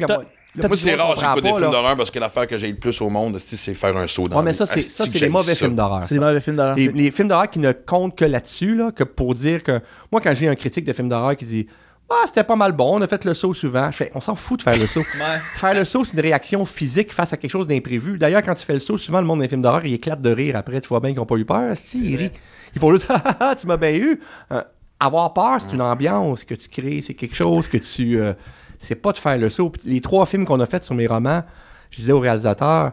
T'as 0.60 0.68
Moi, 0.70 0.76
c'est 0.78 0.96
rare, 0.96 1.16
j'écoute 1.16 1.44
des 1.44 1.50
films 1.54 1.70
d'horreur 1.72 1.96
parce 1.96 2.10
que 2.10 2.18
l'affaire 2.18 2.48
que 2.48 2.58
j'ai 2.58 2.70
le 2.70 2.78
plus 2.78 3.00
au 3.02 3.10
monde, 3.12 3.38
c'est 3.38 3.76
faire 3.76 3.96
un 3.96 4.08
saut 4.08 4.28
dans 4.28 4.38
Ouais, 4.38 4.44
mais 4.44 4.52
la 4.54 4.66
ça, 4.66 4.66
c'est 4.66 5.20
des 5.20 5.30
mauvais 5.30 5.54
ça. 5.54 5.66
films 5.66 5.76
d'horreur. 5.76 6.02
C'est 6.02 6.16
des 6.16 6.20
mauvais 6.20 6.42
films 6.42 6.56
d'horreur. 6.56 6.76
Les 6.76 7.12
films 7.12 7.28
d'horreur 7.28 7.50
qui 7.50 7.60
ne 7.60 7.72
comptent 7.74 8.16
que 8.18 8.26
là-dessus, 8.26 8.74
là, 8.76 8.92
que 8.92 9.04
pour 9.04 9.36
dire 9.36 9.62
que. 9.62 9.80
Moi, 10.12 10.20
quand 10.20 10.34
j'ai 10.36 10.48
un 10.48 10.56
critique 10.56 10.86
de 10.86 10.94
film 10.94 11.10
d'horreur 11.10 11.36
qui 11.36 11.46
dit 11.46 11.68
Ah, 12.10 12.24
c'était 12.26 12.44
pas 12.46 12.56
mal 12.56 12.72
bon, 12.72 12.98
on 13.00 13.02
a 13.02 13.08
fait 13.08 13.26
le 13.26 13.34
saut 13.34 13.54
souvent, 13.54 13.92
je 13.92 13.98
fais 13.98 14.12
On 14.16 14.22
s'en 14.22 14.36
fout 14.36 14.60
de 14.60 14.64
faire 14.64 14.78
le 14.78 14.88
saut. 14.88 15.04
Faire 15.58 15.74
le 15.74 15.84
saut, 15.84 16.06
c'est 16.06 16.14
une 16.14 16.22
réaction 16.22 16.64
physique 16.64 17.12
face 17.12 17.34
à 17.34 17.38
quelque 17.38 17.52
chose 17.52 17.68
d'imprévu. 17.68 18.18
D'ailleurs, 18.18 18.44
quand 18.44 18.54
tu 18.54 18.64
fais 18.66 18.74
le 18.76 18.80
saut, 18.80 18.98
souvent, 18.98 19.20
le 19.20 19.26
monde 19.28 19.42
des 19.42 19.50
films 19.50 19.62
d'horreur, 19.62 19.86
il 19.86 19.94
éclate 19.94 20.22
de 20.22 20.30
rire 20.30 20.56
après. 20.56 20.80
Tu 20.80 20.88
vois 20.88 21.02
bien 21.02 21.10
qu'ils 21.10 21.20
n'ont 21.20 21.26
pas 21.26 21.36
eu 21.36 21.44
peur. 21.46 21.76
Si, 21.76 22.12
ils 22.12 22.16
rient. 22.16 22.32
Ils 22.76 22.80
font 22.80 22.92
juste 22.94 23.08
Ah, 23.14 23.22
ah, 23.26 23.36
ah, 23.42 23.56
tu 23.56 23.68
m'as 23.68 23.76
bien 23.78 23.92
eu. 23.94 24.20
Euh, 24.54 24.62
avoir 25.00 25.34
peur, 25.34 25.58
c'est 25.60 25.74
une 25.76 25.82
ambiance 25.82 26.44
que 26.46 26.56
tu 26.56 26.70
crées, 26.70 27.02
c'est 27.02 27.14
quelque 27.14 27.36
chose 27.36 27.68
que 27.68 27.78
tu. 27.78 28.18
euh, 28.20 28.34
c'est 28.80 28.96
pas 28.96 29.12
de 29.12 29.18
faire 29.18 29.38
le 29.38 29.50
saut. 29.50 29.72
Les 29.84 30.00
trois 30.02 30.26
films 30.26 30.46
qu'on 30.46 30.60
a 30.62 30.66
fait 30.66 30.84
sur 30.86 30.96
mes 30.96 31.08
romans, 31.08 31.44
je 31.92 31.98
disais 31.98 32.12
au 32.14 32.20
réalisateur. 32.20 32.92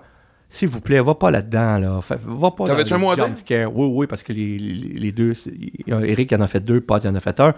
S'il 0.51 0.69
vous 0.69 0.81
plaît, 0.81 1.01
va 1.01 1.15
pas 1.15 1.31
là-dedans, 1.31 1.79
là. 1.79 2.01
Va 2.27 2.51
pas 2.51 2.67
T'avais-tu 2.67 2.95
un 2.95 2.99
mot 2.99 3.11
à 3.11 3.17
dire? 3.17 3.71
Oui, 3.75 3.89
oui, 3.93 4.07
parce 4.07 4.23
que 4.23 4.33
les, 4.33 4.59
les- 4.59 4.89
les 5.01 5.13
deux, 5.13 5.35
Eric 5.89 6.33
en 6.33 6.41
a 6.41 6.47
fait 6.49 6.61
deux, 6.61 6.81
Pod 6.81 7.05
en 7.07 7.15
a 7.15 7.21
fait 7.21 7.39
un. 7.41 7.55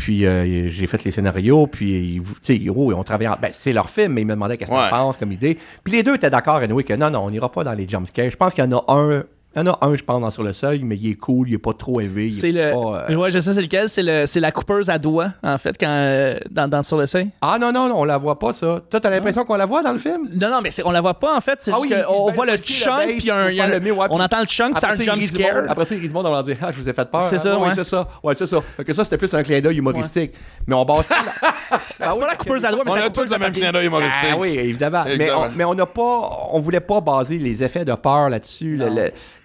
Puis 0.00 0.24
euh, 0.24 0.70
j'ai 0.70 0.86
fait 0.86 1.04
les 1.04 1.10
scénarios, 1.10 1.66
puis 1.66 2.14
ils- 2.16 2.22
tu 2.42 2.56
sais, 2.58 2.70
ont 2.70 3.04
travaillé. 3.04 3.28
en- 3.28 3.36
Ben, 3.40 3.50
c'est 3.52 3.72
leur 3.74 3.90
film, 3.90 4.14
mais 4.14 4.22
ils 4.22 4.26
me 4.26 4.32
demandaient 4.32 4.56
qu'est-ce 4.56 4.72
Ouais. 4.72 4.78
qu'ils 4.80 4.88
pensent 4.88 5.18
comme 5.18 5.30
idée. 5.30 5.58
Puis 5.84 5.92
les 5.92 6.02
deux 6.02 6.14
étaient 6.14 6.30
d'accord, 6.30 6.56
anyway, 6.56 6.84
que 6.84 6.94
non, 6.94 7.10
non, 7.10 7.20
on 7.26 7.30
n'ira 7.30 7.52
pas 7.52 7.64
dans 7.64 7.74
les 7.74 7.86
jumpscares. 7.86 8.30
Je 8.30 8.36
pense 8.36 8.54
qu'il 8.54 8.64
y 8.64 8.66
en 8.66 8.72
a 8.78 8.82
un. 8.88 9.24
Il 9.56 9.58
y 9.58 9.62
en 9.62 9.66
a 9.72 9.78
un, 9.84 9.96
je 9.96 10.04
pense, 10.04 10.20
dans 10.20 10.30
Sur 10.30 10.44
le 10.44 10.52
Seuil, 10.52 10.80
mais 10.84 10.94
il 10.96 11.10
est 11.10 11.14
cool, 11.16 11.48
il 11.48 11.54
est 11.54 11.58
pas 11.58 11.72
trop 11.72 12.00
élevé. 12.00 12.30
C'est 12.30 12.50
est 12.50 12.52
le. 12.52 12.72
pas, 12.72 13.10
euh, 13.10 13.16
Ouais, 13.16 13.32
je 13.32 13.40
sais 13.40 13.52
c'est 13.52 13.60
lequel. 13.60 13.88
C'est 13.88 14.04
le, 14.04 14.24
c'est 14.26 14.38
la 14.38 14.52
coupeuse 14.52 14.88
à 14.88 14.96
doigts, 14.98 15.32
en 15.42 15.58
fait, 15.58 15.76
quand 15.78 15.88
euh, 15.88 16.38
dans, 16.48 16.68
dans 16.68 16.84
sur 16.84 16.96
le 16.96 17.06
sein. 17.06 17.26
Ah 17.42 17.58
non, 17.60 17.72
non, 17.72 17.88
non, 17.88 17.96
on 17.98 18.04
la 18.04 18.16
voit 18.16 18.38
pas, 18.38 18.52
ça. 18.52 18.80
Toi, 18.88 19.00
t'as 19.00 19.10
l'impression 19.10 19.44
qu'on 19.44 19.56
la 19.56 19.66
voit 19.66 19.82
dans 19.82 19.90
le 19.92 19.98
film? 19.98 20.28
Non, 20.34 20.50
non, 20.50 20.60
mais 20.62 20.70
on 20.84 20.92
la 20.92 21.00
voit 21.00 21.14
pas, 21.18 21.36
en 21.36 21.40
fait. 21.40 21.58
C'est 21.60 21.72
Ah 21.74 21.78
oui, 21.80 21.88
il 21.90 22.32
voit 22.32 22.46
le 22.46 22.56
chunk, 22.58 23.16
puis 23.18 23.28
un- 23.30 23.50
y 23.50 23.60
a 23.60 23.66
le 23.66 23.80
on 24.08 24.14
puis- 24.16 24.24
entend 24.24 24.40
le 24.40 24.46
chunk, 24.46 24.78
c'est 24.78 24.86
un 24.86 24.94
jump 24.94 25.20
scare. 25.20 25.64
Après 25.68 25.84
ça, 25.84 25.94
monde, 26.14 26.26
on 26.26 26.30
va 26.32 26.42
dire 26.44 26.56
Ah, 26.62 26.70
je 26.70 26.80
vous 26.80 26.88
ai 26.88 26.92
fait 26.92 27.10
peur. 27.10 27.22
C'est 27.22 27.34
Ah, 27.34 27.38
ça, 27.38 27.58
oui, 27.58 27.68
ouais. 27.68 27.74
c'est 27.74 27.84
ça. 27.84 28.06
Ouais, 28.22 28.34
c'est 28.36 28.46
ça. 28.46 28.58
Fait 28.76 28.84
que 28.84 28.92
ça, 28.92 29.02
c'était 29.02 29.18
plus 29.18 29.34
un 29.34 29.42
clin 29.42 29.60
d'œil 29.60 29.78
humoristique. 29.78 30.32
Mais 30.68 30.76
on 30.76 30.84
base 30.84 31.06
Ah 31.72 31.78
C'est 31.98 32.08
oui, 32.14 32.20
pas 32.20 32.26
la 32.28 32.36
coupeuse 32.36 32.64
à 32.64 32.70
doigts, 32.70 32.82
mais 32.84 32.92
On 32.92 32.94
a 32.94 33.10
tous 33.10 33.30
le 33.30 33.38
même 33.38 33.52
clin 33.52 33.72
d'œil 33.72 33.86
humoristique. 33.86 34.30
Ah 34.32 34.36
oui, 34.38 34.50
évidemment. 34.56 35.04
On, 35.06 35.48
mais 35.56 35.64
on 35.64 35.74
n'a 35.74 35.86
pas, 35.86 36.48
on 36.52 36.58
voulait 36.60 36.80
pas 36.80 37.00
baser 37.00 37.38
les 37.38 37.62
effets 37.64 37.84
de 37.84 37.92
peur 37.94 38.28
là-dessus. 38.30 38.76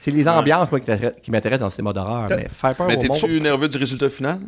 C'est 0.05 0.11
les 0.11 0.27
ambiances 0.27 0.71
moi, 0.71 0.79
qui 0.79 1.31
m'intéressent- 1.31 1.59
dans 1.59 1.65
le 1.65 1.71
cinéma 1.71 1.91
d'horreur. 1.93 2.27
Mais 2.29 2.47
faire 2.47 2.75
peur 2.75 2.85
Mais 2.87 2.95
au 2.95 2.99
monde. 3.07 3.19
t'es-tu 3.19 3.41
nerveux 3.41 3.67
du 3.67 3.77
résultat 3.77 4.07
final? 4.07 4.39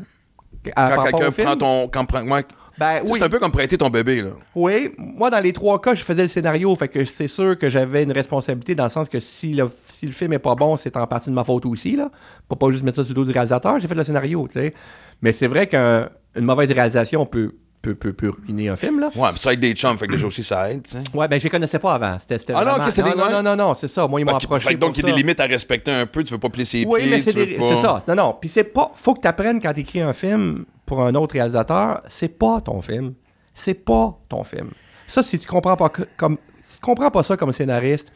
Quand 0.75 1.03
quelqu'un 1.03 1.31
prend 1.31 1.55
ton. 1.55 1.87
Quand 1.87 2.05
prend, 2.05 2.23
moi, 2.23 2.41
Ben 2.77 3.01
oui. 3.05 3.13
C'est 3.17 3.25
un 3.25 3.29
peu 3.29 3.39
comme 3.39 3.51
prêter 3.51 3.75
ton 3.75 3.89
bébé, 3.89 4.21
là. 4.21 4.29
Oui, 4.53 4.91
moi 4.99 5.31
dans 5.31 5.39
les 5.39 5.51
trois 5.51 5.81
cas, 5.81 5.95
je 5.95 6.03
faisais 6.03 6.21
le 6.21 6.27
scénario, 6.27 6.75
fait 6.75 6.87
que 6.89 7.05
c'est 7.05 7.27
sûr 7.27 7.57
que 7.57 7.71
j'avais 7.71 8.03
une 8.03 8.11
responsabilité 8.11 8.75
dans 8.75 8.83
le 8.83 8.91
sens 8.91 9.09
que 9.09 9.19
si 9.19 9.55
le, 9.55 9.67
si 9.87 10.05
le 10.05 10.11
film 10.11 10.33
est 10.33 10.39
pas 10.39 10.53
bon, 10.53 10.77
c'est 10.77 10.95
en 10.95 11.07
partie 11.07 11.31
de 11.31 11.35
ma 11.35 11.43
faute 11.43 11.65
aussi 11.65 11.95
là. 11.95 12.11
Pour 12.47 12.59
pas 12.59 12.69
juste 12.69 12.83
mettre 12.83 12.97
ça 12.97 13.03
sur 13.03 13.15
le 13.15 13.15
dos 13.15 13.25
du 13.25 13.31
réalisateur, 13.31 13.79
j'ai 13.79 13.87
fait 13.87 13.95
le 13.95 14.03
scénario, 14.03 14.47
tu 14.47 14.59
sais. 14.59 14.75
Mais 15.23 15.33
c'est 15.33 15.47
vrai 15.47 15.65
qu'une 15.65 16.09
mauvaise 16.45 16.71
réalisation 16.71 17.25
peut, 17.25 17.55
peut, 17.81 17.95
peut, 17.95 18.13
peut 18.13 18.29
ruiner 18.29 18.69
un 18.69 18.75
film 18.75 18.99
là. 18.99 19.09
Ouais, 19.15 19.29
puis 19.31 19.39
ça 19.39 19.49
avec 19.49 19.59
des 19.59 19.73
chums, 19.73 19.97
fait 19.97 20.07
que 20.07 20.11
déjà 20.13 20.27
aussi 20.27 20.43
ça 20.43 20.69
aide, 20.71 20.83
tu 20.83 20.91
sais. 20.91 21.03
Ouais, 21.13 21.27
ben 21.27 21.39
je 21.39 21.43
les 21.45 21.49
connaissais 21.49 21.79
pas 21.79 21.93
avant. 21.93 22.17
C'était, 22.19 22.37
c'était 22.39 22.53
Ah 22.53 22.59
non, 22.65 22.71
vraiment- 22.71 22.85
ok, 22.85 22.91
c'est 22.91 23.01
non, 23.03 23.11
des- 23.11 23.17
non, 23.17 23.29
non, 23.31 23.43
non, 23.43 23.55
non, 23.55 23.73
c'est 23.73 23.87
ça. 23.87 24.07
Moi, 24.07 24.19
ils 24.21 24.25
m'ont 24.25 24.35
approché. 24.35 24.67
fait 24.67 24.73
que 24.75 24.79
donc, 24.79 24.97
il 24.97 25.05
y 25.05 25.09
a 25.09 25.13
des 25.13 25.17
limites 25.17 25.39
à 25.39 25.45
respecter 25.45 25.91
un 25.91 26.05
peu. 26.05 26.23
Tu 26.23 26.33
veux 26.33 26.39
pas 26.39 26.49
plier 26.49 26.65
ses 26.65 26.85
Oui, 26.85 27.01
pieds. 27.01 27.09
mais 27.11 27.21
c'est, 27.21 27.33
des- 27.33 27.55
pas- 27.55 27.63
c'est 27.69 27.75
ça. 27.81 28.03
Non, 28.07 28.15
non. 28.15 28.37
Puis 28.39 28.49
c'est 28.49 28.63
pas. 28.65 28.91
Faut 28.95 29.13
que 29.13 29.21
tu 29.21 29.27
apprennes 29.27 29.61
quand 29.61 29.73
tu 29.73 29.81
écris 29.81 30.01
un 30.01 30.13
film 30.13 30.65
pour 30.85 31.01
un 31.01 31.13
autre 31.15 31.33
réalisateur, 31.33 32.01
c'est 32.07 32.37
pas 32.37 32.59
ton 32.61 32.81
film. 32.81 33.13
C'est 33.53 33.73
pas 33.73 34.17
ton 34.29 34.43
film. 34.43 34.69
Ça, 35.07 35.23
si 35.23 35.39
tu 35.39 35.47
comprends 35.47 35.77
pas 35.77 35.89
que- 35.89 36.03
comme 36.17 36.37
si 36.61 36.75
tu 36.79 36.81
comprends 36.81 37.11
pas 37.11 37.23
ça 37.23 37.37
comme 37.37 37.51
scénariste, 37.53 38.07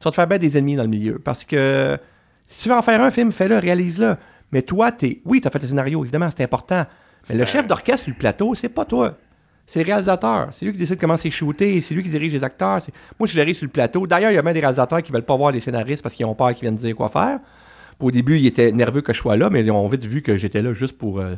tu 0.00 0.04
vas 0.04 0.10
te 0.10 0.14
faire 0.14 0.26
bien 0.26 0.38
des 0.38 0.56
ennemis 0.56 0.76
dans 0.76 0.82
le 0.84 0.88
milieu. 0.88 1.18
Parce 1.18 1.44
que 1.44 1.98
si 2.46 2.62
tu 2.62 2.68
veux 2.70 2.74
en 2.76 2.82
faire 2.82 3.02
un 3.02 3.10
film, 3.10 3.30
fais-le, 3.32 3.58
réalise-le. 3.58 4.16
Mais 4.52 4.62
toi, 4.62 4.90
t'es. 4.92 5.20
Oui, 5.26 5.40
tu 5.42 5.48
as 5.48 5.50
fait 5.50 5.60
le 5.60 5.68
scénario, 5.68 6.02
évidemment, 6.02 6.28
c'est 6.34 6.42
important. 6.42 6.86
Mais 7.30 7.36
le 7.36 7.44
chef 7.44 7.66
d'orchestre 7.66 8.04
sur 8.04 8.12
le 8.12 8.18
plateau, 8.18 8.54
c'est 8.54 8.68
pas 8.68 8.84
toi. 8.84 9.16
C'est 9.66 9.80
le 9.80 9.86
réalisateur. 9.86 10.48
C'est 10.52 10.64
lui 10.64 10.72
qui 10.72 10.78
décide 10.78 10.98
comment 10.98 11.18
c'est 11.18 11.30
shooté. 11.30 11.80
C'est 11.82 11.94
lui 11.94 12.02
qui 12.02 12.08
dirige 12.08 12.32
les 12.32 12.42
acteurs. 12.42 12.78
Moi, 13.18 13.28
je 13.28 13.38
suis 13.38 13.54
sur 13.54 13.66
le 13.66 13.70
plateau. 13.70 14.06
D'ailleurs, 14.06 14.30
il 14.30 14.34
y 14.34 14.38
a 14.38 14.42
même 14.42 14.54
des 14.54 14.60
réalisateurs 14.60 15.02
qui 15.02 15.12
veulent 15.12 15.22
pas 15.26 15.36
voir 15.36 15.52
les 15.52 15.60
scénaristes 15.60 16.02
parce 16.02 16.14
qu'ils 16.14 16.24
ont 16.24 16.34
peur 16.34 16.48
qu'ils 16.54 16.62
viennent 16.62 16.76
dire 16.76 16.96
quoi 16.96 17.08
faire. 17.10 17.38
Puis 17.98 18.08
au 18.08 18.10
début, 18.10 18.38
ils 18.38 18.46
étaient 18.46 18.72
nerveux 18.72 19.02
que 19.02 19.12
je 19.12 19.18
sois 19.18 19.36
là, 19.36 19.50
mais 19.50 19.60
ils 19.62 19.70
ont 19.70 19.86
vite 19.88 20.06
vu 20.06 20.22
que 20.22 20.38
j'étais 20.38 20.62
là 20.62 20.72
juste 20.72 20.96
pour 20.96 21.18
euh, 21.20 21.34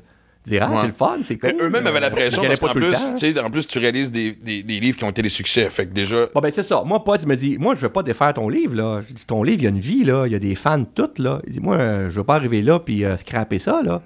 dire 0.47 0.63
Ah, 0.63 0.71
Ouais. 0.71 0.77
c'est 0.83 0.87
le 0.89 0.93
fun, 0.93 1.17
c'est 1.27 1.39
cool. 1.39 1.55
Eux-mêmes 1.61 1.87
avaient 1.87 1.99
la 2.01 2.11
pression 2.11 2.43
parce 2.45 2.61
qu'en 2.61 2.69
plus, 2.73 2.95
sais, 3.17 3.41
en 3.41 3.51
plus, 3.51 3.67
tu 3.67 3.79
réalises 3.81 4.13
des, 4.13 4.31
des, 4.33 4.63
des 4.63 4.79
livres 4.79 4.97
qui 4.97 5.03
ont 5.05 5.11
été 5.11 5.23
des 5.23 5.29
succès. 5.29 5.69
Fait 5.69 5.87
que 5.87 5.93
déjà, 5.93 6.27
Bon, 6.33 6.41
ben, 6.41 6.53
c'est 6.55 6.63
ça. 6.63 6.85
Moi, 6.87 7.03
Pod, 7.03 7.21
il 7.21 7.27
me 7.27 7.35
dit, 7.35 7.57
moi, 7.59 7.75
je 7.75 7.81
veux 7.81 7.89
pas 7.89 8.05
défaire 8.05 8.33
ton 8.35 8.49
livre, 8.49 8.77
là. 8.77 9.01
Je 9.09 9.13
dis, 9.15 9.27
ton 9.27 9.43
livre, 9.43 9.59
il 9.61 9.65
y 9.65 9.67
a 9.67 9.71
une 9.71 9.81
vie, 9.81 10.05
là. 10.05 10.27
Il 10.27 10.33
y 10.33 10.37
a 10.37 10.39
des 10.39 10.55
fans 10.55 10.85
toutes, 10.85 11.19
là. 11.19 11.41
Il 11.49 11.55
dit, 11.55 11.61
moi, 11.61 11.77
euh, 11.79 12.09
je 12.11 12.15
veux 12.15 12.25
pas 12.25 12.37
arriver 12.37 12.63
là 12.63 12.79
puis 12.79 13.05
euh, 13.05 13.17
scraper 13.17 13.59
ça, 13.59 13.81
là. 13.83 14.03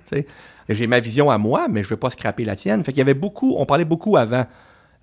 J'ai 0.68 0.86
ma 0.86 1.00
vision 1.00 1.30
à 1.30 1.38
moi, 1.38 1.66
mais 1.68 1.82
je 1.82 1.88
veux 1.88 1.96
pas 1.96 2.10
scraper 2.10 2.44
la 2.44 2.56
tienne. 2.56 2.82
Fait 2.84 2.92
qu'il 2.92 2.98
y 2.98 3.02
avait 3.02 3.14
beaucoup, 3.14 3.54
on 3.58 3.66
parlait 3.66 3.84
beaucoup 3.84 4.16
avant. 4.16 4.46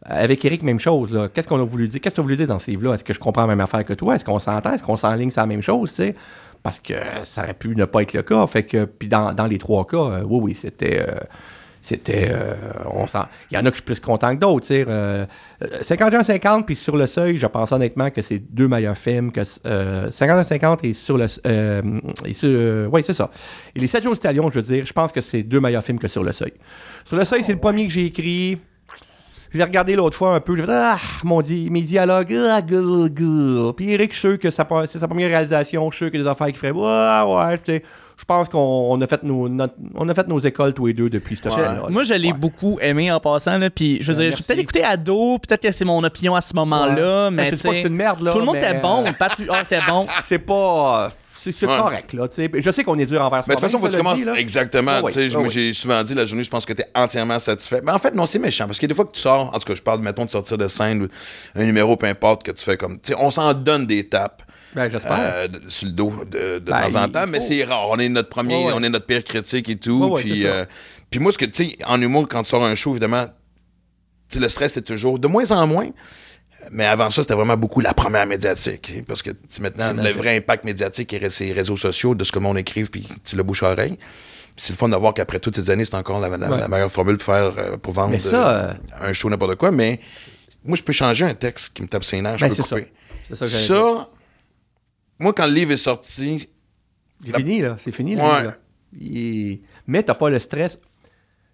Avec 0.04 0.43
Eric, 0.43 0.63
même 0.63 0.80
chose. 0.80 1.30
Qu'est-ce 1.34 1.47
qu'on 1.47 1.62
a 1.62 1.63
voulu 1.63 1.88
dire? 1.88 2.02
Qu'est-ce 2.02 2.15
que 2.15 2.15
tu 2.15 2.21
as 2.21 2.24
voulu 2.24 2.36
dire 2.36 2.47
dans 2.47 2.58
ce 2.58 2.71
livre-là? 2.71 2.95
Est-ce 2.95 3.04
que 3.04 3.13
je 3.13 3.19
comprends 3.19 3.43
la 3.43 3.50
même 3.50 3.62
affaire 3.62 3.86
que 3.86 3.93
toi? 3.93 4.15
Est-ce 4.15 4.26
qu'on 4.26 4.39
s'entend? 4.39 4.74
Est-ce 4.74 4.82
qu'on 4.82 4.97
s'enligne 4.97 5.30
sur 5.30 5.41
la 5.41 5.47
même 5.47 5.62
chose, 5.62 5.91
tu 5.91 5.97
sais? 5.97 6.15
Parce 6.63 6.80
que 6.80 6.95
ça 7.24 7.43
aurait 7.43 7.54
pu 7.54 7.76
ne 7.76 7.86
pas 7.86 8.02
être 8.02 8.13
le 8.13 8.24
cas. 8.24 8.47
Fait 8.47 8.63
que, 8.63 8.86
puis 8.86 9.08
dans, 9.08 9.34
dans 9.34 9.45
les 9.45 9.60
trois 9.60 9.86
cas, 9.86 9.97
euh, 9.97 10.24
oui, 10.26 10.39
oui, 10.41 10.56
c'était. 10.56 11.06
euh, 11.08 11.15
c'était. 11.81 12.29
euh, 12.31 12.53
on 12.91 13.05
Il 13.49 13.55
y 13.55 13.57
en 13.57 13.61
a 13.61 13.63
que 13.63 13.69
je 13.71 13.75
suis 13.75 13.81
plus 13.83 13.99
content 13.99 14.35
que 14.35 14.39
d'autres. 14.39 14.67
euh, 14.71 15.25
euh, 15.63 15.67
51-50, 15.81 16.65
puis 16.65 16.75
sur 16.75 16.95
le 16.95 17.07
seuil, 17.07 17.37
je 17.37 17.47
pense 17.47 17.71
honnêtement 17.71 18.09
que 18.09 18.21
c'est 18.21 18.39
deux 18.39 18.67
meilleurs 18.67 18.97
films 18.97 19.31
que. 19.31 19.41
Euh, 19.65 20.09
51-50 20.09 20.79
et 20.83 20.93
sur 20.93 21.17
le. 21.17 21.27
Euh, 21.47 21.81
et 22.25 22.33
sur, 22.33 22.49
euh, 22.51 22.87
oui, 22.91 23.01
c'est 23.05 23.13
ça. 23.13 23.31
Et 23.75 23.79
les 23.79 23.87
7 23.87 24.03
jours 24.03 24.13
du 24.13 24.19
Talion, 24.19 24.49
je 24.49 24.55
veux 24.59 24.61
dire, 24.61 24.85
je 24.85 24.93
pense 24.93 25.11
que 25.11 25.21
c'est 25.21 25.43
deux 25.43 25.59
meilleurs 25.59 25.83
films 25.83 25.99
que 25.99 26.07
sur 26.07 26.23
le 26.23 26.33
seuil. 26.33 26.53
Sur 27.05 27.17
le 27.17 27.25
seuil, 27.25 27.43
c'est 27.43 27.53
le 27.53 27.59
premier 27.59 27.87
que 27.87 27.93
j'ai 27.93 28.05
écrit. 28.05 28.59
Je 29.51 29.57
l'ai 29.57 29.63
regardé 29.65 29.95
l'autre 29.95 30.15
fois 30.15 30.35
un 30.35 30.39
peu. 30.39 30.55
J'ai 30.55 30.63
fait 30.63 30.71
Ah, 30.71 30.97
mon 31.23 31.41
Dieu, 31.41 31.69
mes 31.69 31.81
dialogues. 31.81 32.37
Ah, 32.49 32.61
gueule, 32.61 33.09
gueule. 33.09 33.73
Puis 33.75 33.91
Eric, 33.91 34.13
je 34.13 34.19
suis 34.19 34.27
sûr 34.29 34.39
que 34.39 34.49
c'est 34.49 34.99
sa 34.99 35.07
première 35.07 35.29
réalisation. 35.29 35.91
Je 35.91 35.95
suis 35.97 36.05
sûr 36.05 36.11
a 36.21 36.23
des 36.23 36.27
affaires. 36.29 36.47
Ouais, 36.47 37.35
ouais, 37.35 37.57
tu 37.57 37.73
sais, 37.73 37.83
Je 38.21 38.25
pense 38.25 38.49
qu'on 38.49 38.60
on 38.91 39.01
a, 39.01 39.07
fait 39.07 39.23
nos, 39.23 39.49
notre- 39.49 39.73
on 39.95 40.07
a 40.07 40.13
fait 40.13 40.27
nos 40.27 40.38
écoles 40.38 40.75
tous 40.75 40.86
les 40.86 40.93
deux 40.93 41.10
depuis 41.10 41.36
ce 41.36 41.41
temps-là. 41.41 41.88
Moi, 41.89 42.03
je 42.03 42.13
l'ai 42.13 42.31
Ouais. 42.31 42.38
beaucoup 42.38 42.77
aimé 42.79 43.12
en 43.12 43.19
passant. 43.19 43.57
Là, 43.57 43.71
puis, 43.71 43.97
je 43.99 44.12
veux 44.12 44.13
dire, 44.19 44.23
j'ai 44.25 44.29
merci. 44.29 44.43
peut-être 44.43 44.60
écouté 44.60 44.84
ado, 44.84 45.39
peut-être 45.39 45.63
que 45.63 45.71
c'est 45.71 45.86
mon 45.86 46.03
opinion 46.03 46.36
à 46.36 46.41
ce 46.41 46.55
moment-là, 46.55 47.25
Ouais. 47.25 47.31
mais 47.31 47.49
tu 47.49 47.57
c'est 47.57 47.81
une 47.81 47.95
merde, 47.95 48.21
là. 48.21 48.31
tout 48.31 48.38
le 48.39 48.45
monde 48.45 48.57
mais, 48.62 48.69
était 48.69 48.79
bon. 48.79 49.03
Pat, 49.17 49.31
ah, 49.49 49.63
t'es 49.67 49.79
bon. 49.89 50.05
C'est 50.23 50.38
pas. 50.38 51.12
C'est 51.43 51.60
Ouais. 51.65 51.75
correct, 51.75 52.13
là. 52.13 52.27
tu 52.27 52.36
sais. 52.36 52.51
Je 52.53 52.69
sais 52.69 52.84
qu'on 52.84 52.99
est 52.99 53.07
dur 53.07 53.19
envers 53.19 53.41
Mais 53.47 53.55
de 53.55 53.60
toute 53.60 53.62
façon, 53.67 53.79
faut 53.79 53.88
que 53.88 53.91
tu 53.91 53.97
commences. 53.97 54.19
Exactement. 54.38 54.99
Oui, 55.03 55.12
tu 55.12 55.27
sais, 55.27 55.36
moi, 55.36 55.47
oui. 55.47 55.49
j'ai 55.51 55.73
souvent 55.73 56.03
dit 56.03 56.13
la 56.13 56.25
journée, 56.27 56.43
je 56.43 56.51
pense 56.51 56.63
que 56.67 56.73
tu 56.73 56.84
es 56.84 56.88
entièrement 56.93 57.39
satisfait. 57.39 57.81
Mais 57.84 57.91
en 57.91 57.97
fait, 57.97 58.13
non, 58.13 58.27
c'est 58.27 58.38
méchant. 58.38 58.67
Parce 58.67 58.77
que 58.77 58.86
des 58.86 58.93
fois 58.93 59.05
que 59.05 59.12
tu 59.13 59.19
sors, 59.21 59.47
en 59.51 59.57
tout 59.57 59.65
cas, 59.67 59.73
je 59.73 59.81
parle, 59.81 60.01
mettons, 60.01 60.25
de 60.25 60.29
sortir 60.29 60.60
de 60.60 60.67
scène 60.67 61.01
ou 61.01 61.07
un 61.60 61.65
numéro, 61.65 61.97
peu 61.97 62.05
importe, 62.05 62.43
que 62.43 62.51
tu 62.51 62.63
fais 62.63 62.77
comme. 62.77 62.99
Tu 62.99 63.13
sais, 63.13 63.15
on 63.19 63.31
s'en 63.31 63.51
donne 63.55 63.88
des 63.88 64.07
tapes. 64.07 64.43
Ben, 64.75 64.89
euh, 64.93 65.47
sur 65.67 65.88
le 65.88 65.91
dos 65.93 66.13
de, 66.29 66.60
de 66.60 66.60
Ben, 66.60 66.89
temps 66.89 67.03
en 67.03 67.10
temps, 67.10 67.27
mais 67.27 67.39
c'est 67.41 67.63
rare. 67.63 67.89
On 67.89 67.99
est 67.99 68.07
notre 68.10 68.29
premier, 68.29 68.55
Ouais, 68.55 68.65
ouais. 68.67 68.73
on 68.75 68.84
est 68.84 68.89
notre 68.89 69.05
pire 69.05 69.23
critique 69.23 69.67
et 69.69 69.75
tout. 69.77 70.05
Ouais, 70.12 70.21
puis, 70.21 70.45
euh, 70.47 70.63
puis 71.10 71.19
moi, 71.19 71.31
ce 71.31 71.38
que 71.38 71.45
tu 71.45 71.69
sais, 71.69 71.77
en 71.86 72.01
humour, 72.01 72.27
quand 72.29 72.43
tu 72.43 72.49
sors 72.49 72.63
un 72.63 72.75
show, 72.75 72.91
évidemment, 72.91 73.25
le 74.36 74.47
stress 74.49 74.73
c'est 74.73 74.81
toujours 74.84 75.19
de 75.19 75.27
moins 75.27 75.51
en 75.51 75.67
moins. 75.67 75.89
Mais 76.71 76.86
avant 76.86 77.10
ça, 77.10 77.23
c'était 77.23 77.34
vraiment 77.34 77.57
beaucoup 77.57 77.81
la 77.81 77.93
première 77.93 78.25
médiatique. 78.27 78.93
hein, 78.95 79.01
Parce 79.07 79.23
que 79.23 79.31
maintenant, 79.60 79.93
le 79.93 80.12
vrai 80.12 80.38
impact 80.38 80.63
médiatique 80.63 81.12
est 81.12 81.39
les 81.39 81.51
réseaux 81.53 81.75
sociaux, 81.75 82.13
de 82.15 82.23
ce 82.23 82.31
que 82.31 82.38
le 82.39 82.43
monde 82.43 82.57
écrive, 82.60 82.89
puis 82.91 83.07
le 83.34 83.43
bouche-oreille. 83.43 83.97
Puis 83.97 84.65
c'est 84.65 84.73
le 84.73 84.77
fun 84.77 84.88
de 84.88 84.95
voir 84.95 85.13
qu'après 85.13 85.39
toutes 85.39 85.55
ces 85.55 85.69
années, 85.71 85.86
c'est 85.86 85.95
encore 85.95 86.19
la, 86.19 86.29
la- 86.29 86.49
Ouais. 86.49 86.60
la 86.60 86.67
meilleure 86.67 86.91
formule 86.91 87.17
pour 87.17 87.25
faire 87.34 87.55
euh, 87.57 87.77
pour 87.77 87.93
vendre 87.93 88.17
ça, 88.19 88.75
un 89.01 89.12
show 89.12 89.29
n'importe 89.29 89.55
quoi. 89.55 89.71
Mais 89.71 89.99
moi, 90.63 90.77
je 90.77 90.84
peux 90.84 90.93
changer 90.93 91.25
un 91.25 91.34
texte 91.34 91.73
qui 91.73 91.81
me 91.81 91.88
tape 91.88 92.03
ses 92.03 92.21
nerfs, 92.21 92.38
je 92.38 92.45
Ben, 92.45 92.55
peux 92.55 92.62
ça. 92.62 92.75
couper. 92.79 92.91
Ça, 93.34 94.07
moi, 95.21 95.34
quand 95.34 95.45
le 95.47 95.53
livre 95.53 95.71
est 95.71 95.77
sorti, 95.77 96.49
C'est 97.25 97.36
fini, 97.38 97.62
là. 97.62 97.75
C'est 97.79 97.91
fini, 97.91 98.15
le 98.15 98.21
Ouais. 98.21 98.27
livre, 98.27 98.43
là. 98.43 98.55
Il- 98.99 99.60
Mais 99.88 100.03
t'as 100.03 100.15
pas 100.15 100.29
le 100.29 100.39
stress. 100.39 100.79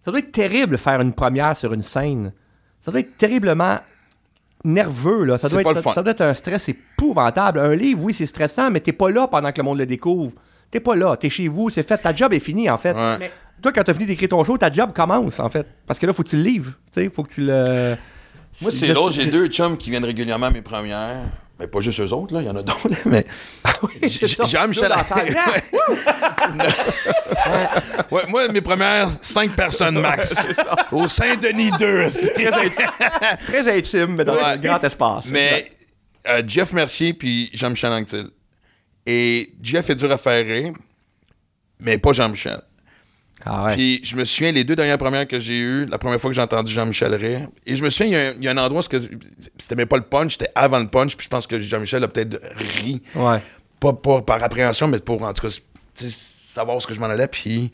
Ça 0.03 0.11
doit 0.11 0.19
être 0.21 0.31
terrible 0.31 0.77
faire 0.77 1.01
une 1.01 1.13
première 1.13 1.55
sur 1.57 1.73
une 1.73 1.83
scène. 1.83 2.31
Ça 2.81 2.91
doit 2.91 3.01
être 3.01 3.17
terriblement 3.17 3.79
nerveux, 4.63 5.23
là. 5.25 5.37
Ça 5.37 5.49
doit, 5.49 5.61
pas 5.61 5.71
être, 5.71 5.75
le 5.77 5.81
fun. 5.81 5.93
ça 5.93 6.01
doit 6.01 6.11
être 6.11 6.21
un 6.21 6.33
stress 6.33 6.69
épouvantable. 6.69 7.59
Un 7.59 7.73
livre, 7.75 8.01
oui, 8.03 8.13
c'est 8.13 8.25
stressant, 8.25 8.71
mais 8.71 8.79
t'es 8.79 8.93
pas 8.93 9.09
là 9.11 9.27
pendant 9.27 9.51
que 9.51 9.57
le 9.57 9.63
monde 9.63 9.77
le 9.77 9.85
découvre. 9.85 10.33
T'es 10.71 10.79
pas 10.79 10.95
là. 10.95 11.15
T'es 11.17 11.29
chez 11.29 11.47
vous, 11.47 11.69
c'est 11.69 11.83
fait. 11.87 11.97
Ta 11.97 12.15
job 12.15 12.33
est 12.33 12.39
finie, 12.39 12.69
en 12.69 12.77
fait. 12.77 12.93
Ouais. 12.95 13.17
Mais 13.19 13.31
Toi, 13.61 13.71
quand 13.73 13.83
t'as 13.83 13.93
fini 13.93 14.05
d'écrire 14.05 14.29
ton 14.29 14.43
show, 14.43 14.57
ta 14.57 14.71
job 14.71 14.91
commence, 14.93 15.39
en 15.39 15.49
fait. 15.49 15.65
Parce 15.85 15.99
que 15.99 16.05
là, 16.05 16.13
faut 16.13 16.23
que 16.23 16.29
tu 16.29 16.37
le 16.37 16.43
livres. 16.43 16.73
Tu 16.93 17.01
sais, 17.03 17.09
faut 17.09 17.23
que 17.23 17.33
tu 17.33 17.41
le. 17.41 17.95
Moi, 18.61 18.71
c'est 18.71 18.93
l'autre. 18.93 19.13
J'ai 19.13 19.25
deux 19.27 19.47
chums 19.47 19.77
qui 19.77 19.89
viennent 19.89 20.05
régulièrement 20.05 20.45
à 20.47 20.51
mes 20.51 20.61
premières. 20.61 21.23
Mais 21.59 21.65
pas 21.67 21.81
juste 21.81 21.99
eux 22.01 22.13
autres, 22.13 22.35
là, 22.35 22.41
il 22.41 22.45
y 22.45 22.49
en 22.49 22.55
a 22.55 22.61
d'autres, 22.61 22.87
mais. 23.05 23.25
ça. 24.27 24.43
Jean-Michel 24.45 24.91
Ouais, 28.11 28.23
moi, 28.29 28.47
mes 28.49 28.61
premières 28.61 29.09
cinq 29.21 29.51
personnes 29.55 29.99
max. 29.99 30.35
Au 30.91 31.07
Saint-Denis 31.07 31.71
2. 31.79 32.09
très, 32.35 32.51
int- 32.51 33.37
très 33.47 33.77
intime, 33.77 34.15
mais 34.15 34.25
dans 34.25 34.35
Ouais. 34.35 34.43
un 34.43 34.57
grand 34.57 34.83
espace. 34.83 35.25
Mais 35.29 35.71
euh, 36.27 36.41
Jeff 36.45 36.73
Mercier 36.73 37.13
puis 37.13 37.49
Jean-Michel 37.53 37.91
Anctil. 37.91 38.27
Et 39.05 39.53
Jeff 39.61 39.89
est 39.89 39.95
dur 39.95 40.11
à 40.11 40.17
faire 40.17 40.45
rire, 40.45 40.73
mais 41.79 41.97
pas 41.97 42.13
Jean-Michel. 42.13 42.61
Ah 43.45 43.65
ouais. 43.65 43.73
Puis 43.75 44.01
je 44.03 44.15
me 44.15 44.25
souviens, 44.25 44.51
les 44.51 44.63
deux 44.63 44.75
dernières 44.75 44.97
premières 44.97 45.27
que 45.27 45.39
j'ai 45.39 45.57
eues, 45.57 45.85
la 45.85 45.97
première 45.97 46.19
fois 46.19 46.29
que 46.29 46.35
j'ai 46.35 46.41
entendu 46.41 46.71
Jean-Michel 46.73 47.13
rire, 47.15 47.47
et 47.65 47.75
je 47.75 47.83
me 47.83 47.89
souviens, 47.89 48.07
il 48.07 48.13
y 48.13 48.15
a 48.15 48.29
un, 48.29 48.33
il 48.37 48.43
y 48.43 48.47
a 48.47 48.51
un 48.51 48.57
endroit 48.57 48.81
où 48.81 48.97
c'était 49.57 49.75
même 49.75 49.87
pas 49.87 49.97
le 49.97 50.03
punch, 50.03 50.33
c'était 50.33 50.51
avant 50.55 50.79
le 50.79 50.87
punch, 50.87 51.15
puis 51.15 51.25
je 51.25 51.29
pense 51.29 51.45
que 51.47 51.59
Jean-Michel 51.59 52.03
a 52.03 52.07
peut-être 52.07 52.39
ri, 52.81 53.01
Ouais. 53.15 53.39
pas, 53.79 53.93
pas 53.93 54.21
par 54.21 54.43
appréhension, 54.43 54.87
mais 54.87 54.99
pour 54.99 55.21
en 55.21 55.33
tout 55.33 55.47
cas 55.47 55.53
savoir 55.95 56.77
où 56.77 56.81
ce 56.81 56.87
que 56.87 56.93
je 56.93 56.99
m'en 56.99 57.05
allais, 57.05 57.27
puis 57.27 57.71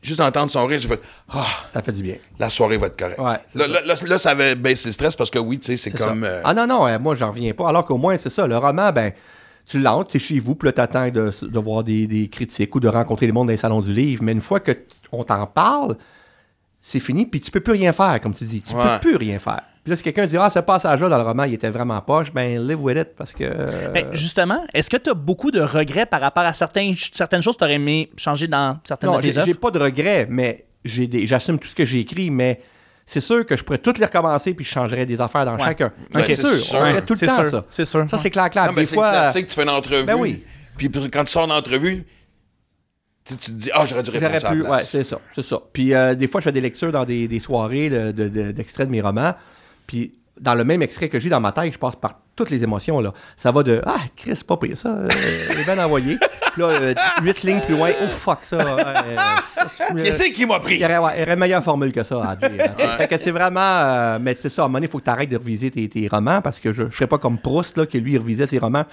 juste 0.00 0.20
entendre 0.20 0.50
son 0.50 0.64
rire, 0.66 0.78
j'ai 0.80 0.88
fait 0.88 1.00
Ah, 1.28 1.46
Ça 1.74 1.82
fait 1.82 1.92
du 1.92 2.02
bien. 2.02 2.16
la 2.38 2.48
soirée 2.50 2.76
va 2.76 2.86
être 2.86 2.96
correcte. 2.96 3.18
Ouais, 3.20 3.38
là, 3.54 3.66
là, 3.66 3.80
là, 3.84 3.94
là, 4.06 4.18
ça 4.18 4.30
avait 4.30 4.54
baissé 4.54 4.88
le 4.88 4.92
stress 4.92 5.14
parce 5.16 5.30
que 5.30 5.38
oui, 5.38 5.58
tu 5.58 5.66
sais, 5.66 5.76
c'est 5.76 5.90
comme. 5.90 6.24
euh, 6.24 6.40
Ah 6.44 6.54
non, 6.54 6.66
non, 6.66 6.86
euh, 6.86 6.98
moi, 6.98 7.14
j'en 7.14 7.30
reviens 7.30 7.52
pas. 7.52 7.68
Alors 7.68 7.84
qu'au 7.84 7.98
moins, 7.98 8.16
c'est 8.16 8.30
ça. 8.30 8.46
Le 8.46 8.56
roman, 8.58 8.92
ben, 8.92 9.12
tu 9.66 9.78
l'entres, 9.78 10.10
tu 10.10 10.16
es 10.16 10.20
chez 10.20 10.38
vous, 10.38 10.54
puis 10.54 10.66
là, 10.68 10.72
t'attends 10.72 11.08
de, 11.08 11.30
de 11.42 11.58
voir 11.58 11.84
des, 11.84 12.06
des 12.06 12.28
critiques 12.28 12.74
ou 12.74 12.80
de 12.80 12.88
rencontrer 12.88 13.26
le 13.26 13.32
monde 13.32 13.46
dans 13.46 13.52
les 13.52 13.56
salons 13.56 13.80
du 13.80 13.92
livre. 13.92 14.22
Mais 14.24 14.32
une 14.32 14.40
fois 14.40 14.60
que 14.60 14.72
on 15.12 15.22
t'en 15.24 15.46
parle, 15.46 15.96
c'est 16.80 16.98
fini, 17.00 17.26
puis 17.26 17.40
tu 17.40 17.50
peux 17.50 17.60
plus 17.60 17.72
rien 17.74 17.92
faire, 17.92 18.20
comme 18.20 18.34
tu 18.34 18.44
dis. 18.44 18.60
Tu 18.60 18.74
Ouais. 18.74 18.82
peux 18.94 19.08
plus 19.10 19.16
rien 19.16 19.38
faire. 19.38 19.60
Puis 19.84 19.90
là, 19.90 19.96
si 19.96 20.02
quelqu'un 20.04 20.26
dit, 20.26 20.36
ah, 20.36 20.48
ce 20.50 20.60
passage-là 20.60 21.08
dans 21.08 21.16
le 21.16 21.22
roman, 21.24 21.44
il 21.44 21.54
était 21.54 21.70
vraiment 21.70 22.00
poche, 22.00 22.32
ben, 22.32 22.64
live 22.66 22.80
with 22.82 22.98
it, 22.98 23.08
parce 23.16 23.32
que. 23.32 23.42
euh, 23.44 23.88
Ben, 23.92 24.06
justement, 24.12 24.64
est-ce 24.74 24.88
que 24.90 24.96
tu 24.96 25.10
as 25.10 25.14
beaucoup 25.14 25.50
de 25.50 25.60
regrets 25.60 26.06
par 26.06 26.20
rapport 26.20 26.44
à 26.44 26.52
certains, 26.52 26.92
certaines 27.12 27.42
choses 27.42 27.54
que 27.54 27.58
tu 27.60 27.64
aurais 27.64 27.74
aimé 27.74 28.10
changer 28.16 28.46
dans 28.48 28.78
certaines 28.84 29.10
non, 29.10 29.16
de 29.16 29.22
j'ai 29.22 29.30
tes 29.30 29.38
œuvres? 29.38 29.46
j'ai 29.48 29.54
pas 29.54 29.70
de 29.72 29.78
regrets, 29.80 30.26
mais 30.30 30.66
j'ai 30.84 31.06
des- 31.08 31.26
j'assume 31.26 31.58
tout 31.58 31.68
ce 31.68 31.74
que 31.74 31.84
j'ai 31.86 32.00
écrit, 32.00 32.30
mais. 32.30 32.60
C'est 33.04 33.20
sûr 33.20 33.44
que 33.44 33.56
je 33.56 33.64
pourrais 33.64 33.78
tout 33.78 33.92
les 33.98 34.04
recommencer 34.04 34.54
puis 34.54 34.64
je 34.64 34.70
changerais 34.70 35.04
des 35.06 35.20
affaires 35.20 35.44
dans 35.44 35.56
Ouais. 35.56 35.64
chacun. 35.64 35.92
Ben, 36.12 36.22
c'est 36.26 36.36
sûr, 36.36 36.52
sûr. 36.54 36.78
on 36.80 36.84
ferait 36.86 37.02
tout 37.02 37.12
le 37.14 37.18
C'est 37.18 37.26
temps 37.26 37.34
sûr, 37.36 37.46
ça. 37.50 37.64
c'est 37.68 37.84
sûr. 37.84 38.08
Ça, 38.08 38.18
c'est 38.18 38.30
clair, 38.30 38.48
clair. 38.50 38.66
Non, 38.66 38.72
mais 38.72 38.82
Des 38.82 38.86
c'est 38.86 38.94
fois, 38.94 39.10
classique, 39.10 39.48
tu 39.48 39.54
fais 39.54 39.62
une 39.64 39.68
entrevue. 39.70 40.04
Ben 40.06 40.14
oui. 40.16 40.44
Puis 40.78 40.88
quand 41.12 41.24
tu 41.24 41.32
sors 41.32 41.46
d'entrevue, 41.46 42.04
tu, 43.24 43.36
tu 43.36 43.50
te 43.52 43.56
dis, 43.56 43.70
ah, 43.72 43.84
j'aurais 43.86 44.02
dû 44.02 44.10
répondre 44.10 44.34
à 44.34 44.38
la 44.38 44.50
pu, 44.50 44.62
ouais, 44.62 44.82
c'est 44.84 45.04
ça, 45.04 45.20
c'est 45.34 45.42
ça. 45.42 45.60
Puis 45.72 45.94
euh, 45.94 46.14
des 46.14 46.26
fois, 46.26 46.40
je 46.40 46.44
fais 46.44 46.52
des 46.52 46.60
lectures 46.60 46.90
dans 46.92 47.04
des, 47.04 47.28
des 47.28 47.38
soirées 47.40 47.88
de- 47.88 48.10
de- 48.12 48.28
de- 48.28 48.52
d'extraits 48.52 48.86
de, 48.86 48.92
mes 48.92 49.00
romans. 49.00 49.34
Puis 49.86 50.14
dans 50.40 50.54
le 50.54 50.64
même 50.64 50.82
extrait 50.82 51.08
que 51.08 51.20
j'ai 51.20 51.28
dans 51.28 51.40
ma 51.40 51.52
tête, 51.52 51.72
je 51.72 51.78
passe 51.78 51.94
par 51.96 52.20
toutes 52.34 52.50
les 52.50 52.62
émotions. 52.64 53.00
Là. 53.00 53.12
Ça 53.36 53.50
va 53.50 53.62
de 53.62 53.82
Ah, 53.84 53.96
Chris, 54.16 54.40
pas 54.46 54.56
pire 54.56 54.76
ça. 54.78 54.88
Euh, 54.88 55.08
est 55.50 55.64
bien 55.64 55.84
envoyé. 55.84 56.16
Puis 56.52 56.62
là, 56.62 56.68
euh, 56.68 56.94
huit 57.22 57.42
lignes 57.44 57.60
plus 57.60 57.74
loin, 57.76 57.90
oh 58.02 58.06
fuck 58.06 58.38
ça. 58.44 58.56
euh, 58.56 59.04
ça, 59.68 59.86
Qu'est-ce 59.96 60.32
qui 60.32 60.44
m'a 60.46 60.56
il 60.56 60.60
pris? 60.60 60.76
y 60.78 60.84
aurait, 60.84 60.98
ouais, 60.98 61.10
il 61.16 61.20
y 61.20 61.22
aurait 61.22 61.32
une 61.34 61.38
meilleure 61.38 61.62
formule 61.64 61.92
que 61.92 62.02
ça 62.02 62.22
à 62.30 62.36
dire. 62.36 62.50
hein. 62.78 62.88
Fait 62.98 63.08
que 63.08 63.16
c'est 63.18 63.30
vraiment. 63.30 63.60
euh, 63.60 64.18
mais 64.20 64.34
c'est 64.34 64.48
ça, 64.50 64.62
à 64.62 64.64
un 64.64 64.68
moment 64.68 64.78
donné, 64.78 64.86
il 64.86 64.90
faut 64.90 64.98
que 64.98 65.04
tu 65.04 65.10
arrêtes 65.10 65.30
de 65.30 65.36
reviser 65.36 65.70
tes, 65.70 65.88
tes 65.88 66.08
romans 66.08 66.40
parce 66.42 66.60
que 66.60 66.72
je 66.72 66.82
ne 66.84 66.90
serais 66.90 67.06
pas 67.06 67.18
comme 67.18 67.38
Proust, 67.38 67.78
là, 67.78 67.86
que 67.86 67.96
lui, 67.98 68.12
il 68.12 68.18
revisait 68.18 68.46
ses 68.46 68.58
romans 68.58 68.84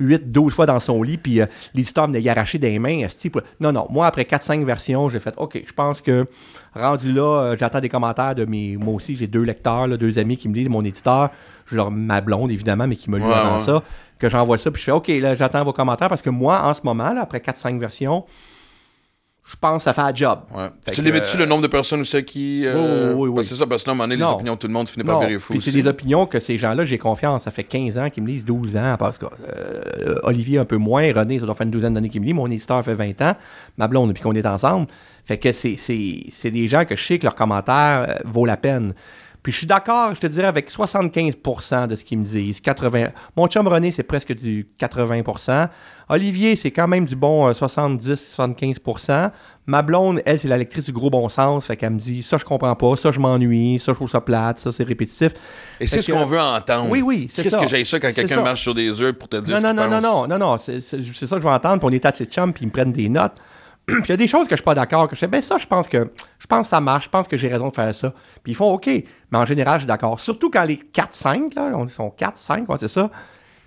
8, 0.00 0.30
12 0.30 0.52
fois 0.54 0.66
dans 0.66 0.80
son 0.80 1.02
lit, 1.02 1.16
puis 1.16 1.40
euh, 1.40 1.46
l'éditeur 1.74 2.06
venait 2.06 2.20
y 2.20 2.28
arracher 2.28 2.58
des 2.58 2.78
mains. 2.78 3.06
pour- 3.32 3.42
Non, 3.60 3.72
non. 3.72 3.86
Moi, 3.90 4.06
après 4.06 4.24
4-5 4.24 4.64
versions, 4.64 5.08
j'ai 5.08 5.20
fait 5.20 5.34
OK, 5.38 5.62
je 5.66 5.72
pense 5.72 6.00
que 6.02 6.26
rendu 6.74 7.12
là, 7.12 7.54
j'attends 7.58 7.80
des 7.80 7.88
commentaires 7.88 8.34
de 8.34 8.44
mes. 8.44 8.76
Moi 8.76 8.94
aussi, 8.94 9.16
j'ai 9.16 9.26
deux 9.26 9.42
lecteurs, 9.42 9.86
là, 9.86 9.96
deux 9.96 10.18
amis 10.18 10.36
qui 10.36 10.48
me 10.48 10.54
lisent, 10.54 10.68
mon 10.68 10.84
éditeur, 10.84 11.30
leur 11.72 11.90
ma 11.90 12.20
blonde, 12.20 12.50
évidemment, 12.50 12.86
mais 12.86 12.96
qui 12.96 13.10
me 13.10 13.18
Ouais, 13.18 13.24
avant 13.32 13.56
ouais. 13.58 13.62
ça, 13.64 13.82
que 14.18 14.28
j'envoie 14.30 14.58
ça, 14.58 14.70
puis 14.70 14.80
je 14.80 14.84
fais 14.86 14.92
OK, 14.92 15.08
là, 15.08 15.34
j'attends 15.36 15.64
vos 15.64 15.72
commentaires 15.72 16.08
parce 16.08 16.22
que 16.22 16.30
moi, 16.30 16.62
en 16.64 16.74
ce 16.74 16.80
moment, 16.84 17.12
là, 17.12 17.22
après 17.22 17.38
4-5 17.38 17.78
versions, 17.78 18.24
je 19.48 19.54
pense 19.60 19.76
que 19.78 19.82
ça 19.84 19.92
fait 19.92 20.00
un 20.00 20.12
job. 20.12 20.40
Ouais. 20.52 20.66
Tu 20.92 21.00
que, 21.00 21.06
limite-tu 21.06 21.36
euh, 21.36 21.40
le 21.40 21.46
nombre 21.46 21.62
de 21.62 21.68
personnes 21.68 22.00
aussi 22.00 22.24
qui. 22.24 22.62
euh, 22.66 23.12
Oui, 23.14 23.20
oui, 23.22 23.28
oui, 23.28 23.34
que 23.34 23.38
oui. 23.40 23.44
c'est 23.44 23.54
ça, 23.54 23.64
parce 23.64 23.84
que 23.84 23.88
là, 23.88 23.92
à 23.92 23.94
un 23.94 23.96
moment 23.98 24.08
donné, 24.08 24.16
les 24.20 24.28
opinions 24.28 24.54
de 24.54 24.58
tout 24.58 24.66
le 24.66 24.72
monde 24.72 24.88
finissent 24.88 25.06
par 25.06 25.20
virer 25.20 25.38
fou. 25.38 25.52
puis 25.52 25.62
c'est 25.62 25.70
des 25.70 25.86
opinions 25.86 26.26
que 26.26 26.40
ces 26.40 26.58
gens-là, 26.58 26.84
j'ai 26.84 26.98
confiance. 26.98 27.44
Ça 27.44 27.52
fait 27.52 27.62
15 27.62 27.96
ans 27.96 28.10
qu'ils 28.10 28.24
me 28.24 28.28
lisent, 28.28 28.44
12 28.44 28.76
ans. 28.76 28.96
Parce 28.98 29.18
que 29.18 29.26
euh, 29.26 30.16
Olivier 30.24 30.58
un 30.58 30.64
peu 30.64 30.78
moins, 30.78 31.12
René, 31.14 31.38
ça 31.38 31.46
doit 31.46 31.54
faire 31.54 31.64
une 31.66 31.70
douzaine 31.70 31.94
d'années 31.94 32.08
qu'il 32.08 32.22
me 32.22 32.26
lit. 32.26 32.32
Mon 32.34 32.50
éditeur 32.50 32.84
fait 32.84 32.96
20 32.96 33.22
ans. 33.22 33.36
Ma 33.78 33.86
blonde, 33.86 34.08
depuis 34.08 34.22
qu'on 34.24 34.34
est 34.34 34.46
ensemble. 34.46 34.88
Fait 35.24 35.38
que 35.38 35.52
c'est, 35.52 35.76
c'est, 35.76 36.24
c'est 36.30 36.50
des 36.50 36.66
gens 36.66 36.84
que 36.84 36.96
je 36.96 37.04
sais 37.04 37.18
que 37.20 37.24
leur 37.24 37.36
commentaire 37.36 38.06
euh, 38.08 38.14
vaut 38.24 38.46
la 38.46 38.56
peine. 38.56 38.94
Puis 39.46 39.52
je 39.52 39.58
suis 39.58 39.66
d'accord, 39.68 40.12
je 40.12 40.18
te 40.18 40.26
dirais, 40.26 40.48
avec 40.48 40.68
75% 40.68 41.86
de 41.86 41.94
ce 41.94 42.02
qu'ils 42.02 42.18
me 42.18 42.24
disent. 42.24 42.60
80... 42.60 43.10
Mon 43.36 43.46
chum 43.46 43.68
René, 43.68 43.92
c'est 43.92 44.02
presque 44.02 44.34
du 44.34 44.66
80%. 44.80 45.68
Olivier, 46.08 46.56
c'est 46.56 46.72
quand 46.72 46.88
même 46.88 47.04
du 47.04 47.14
bon 47.14 47.46
euh, 47.46 47.52
70-75%. 47.52 49.30
Ma 49.66 49.82
blonde, 49.82 50.20
elle, 50.26 50.40
c'est 50.40 50.48
la 50.48 50.58
lectrice 50.58 50.86
du 50.86 50.92
gros 50.92 51.10
bon 51.10 51.28
sens. 51.28 51.66
Fait 51.66 51.76
qu'elle 51.76 51.90
me 51.92 51.98
dit, 52.00 52.24
ça, 52.24 52.38
je 52.38 52.44
comprends 52.44 52.74
pas. 52.74 52.96
Ça, 52.96 53.12
je 53.12 53.20
m'ennuie. 53.20 53.78
Ça, 53.78 53.92
je 53.92 53.94
trouve 53.94 54.10
ça 54.10 54.20
plate. 54.20 54.58
Ça, 54.58 54.72
c'est 54.72 54.82
répétitif. 54.82 55.34
Et 55.78 55.86
c'est 55.86 56.02
ce 56.02 56.10
qu'on 56.10 56.26
veut 56.26 56.40
entendre. 56.40 56.90
Oui, 56.90 57.00
oui, 57.00 57.28
c'est 57.30 57.44
Qu'est-ce 57.44 57.54
ça. 57.54 57.62
que 57.62 57.68
j'ai 57.68 57.84
ça 57.84 58.00
quand 58.00 58.12
quelqu'un 58.12 58.42
marche 58.42 58.62
sur 58.62 58.74
des 58.74 59.00
œufs 59.00 59.12
pour 59.12 59.28
te 59.28 59.36
dire 59.36 59.60
Non, 59.60 59.72
non, 59.72 59.88
non, 59.88 60.00
non, 60.00 60.00
non, 60.00 60.26
non, 60.26 60.38
non, 60.38 60.58
c'est 60.58 60.80
ça 60.80 60.96
que 60.96 61.04
je 61.04 61.24
veux 61.36 61.46
entendre. 61.46 61.78
Puis 61.78 61.88
on 61.88 61.92
est 61.92 62.04
à 62.04 62.12
ses 62.12 62.26
chums, 62.26 62.52
puis 62.52 62.64
ils 62.64 62.66
me 62.66 62.72
prennent 62.72 62.90
des 62.90 63.08
notes. 63.08 63.36
puis 64.02 64.02
il 64.04 64.08
y 64.08 64.12
a 64.12 64.16
des 64.16 64.26
choses 64.26 64.48
que 64.48 64.52
je 64.52 64.56
suis 64.56 64.64
pas 64.64 64.74
d'accord, 64.74 65.08
que 65.08 65.14
je 65.14 65.20
fais, 65.20 65.28
ben 65.28 65.40
ça, 65.40 65.58
je 65.58 65.66
pense 65.66 65.86
que 65.86 66.10
je 66.38 66.46
pense 66.46 66.68
ça 66.68 66.80
marche, 66.80 67.04
je 67.04 67.10
pense 67.10 67.28
que 67.28 67.36
j'ai 67.36 67.46
raison 67.46 67.68
de 67.68 67.74
faire 67.74 67.94
ça. 67.94 68.12
Puis 68.42 68.52
ils 68.52 68.56
font 68.56 68.72
OK. 68.72 68.86
Mais 68.86 69.38
en 69.38 69.46
général, 69.46 69.74
je 69.74 69.82
suis 69.82 69.86
d'accord. 69.86 70.18
Surtout 70.18 70.50
quand 70.50 70.64
les 70.64 70.76
4-5, 70.76 71.54
là, 71.54 71.70
on 71.74 71.86
sont 71.86 72.12
4-5, 72.18 72.66
ouais, 72.66 72.76
c'est 72.80 72.88
ça, 72.88 73.10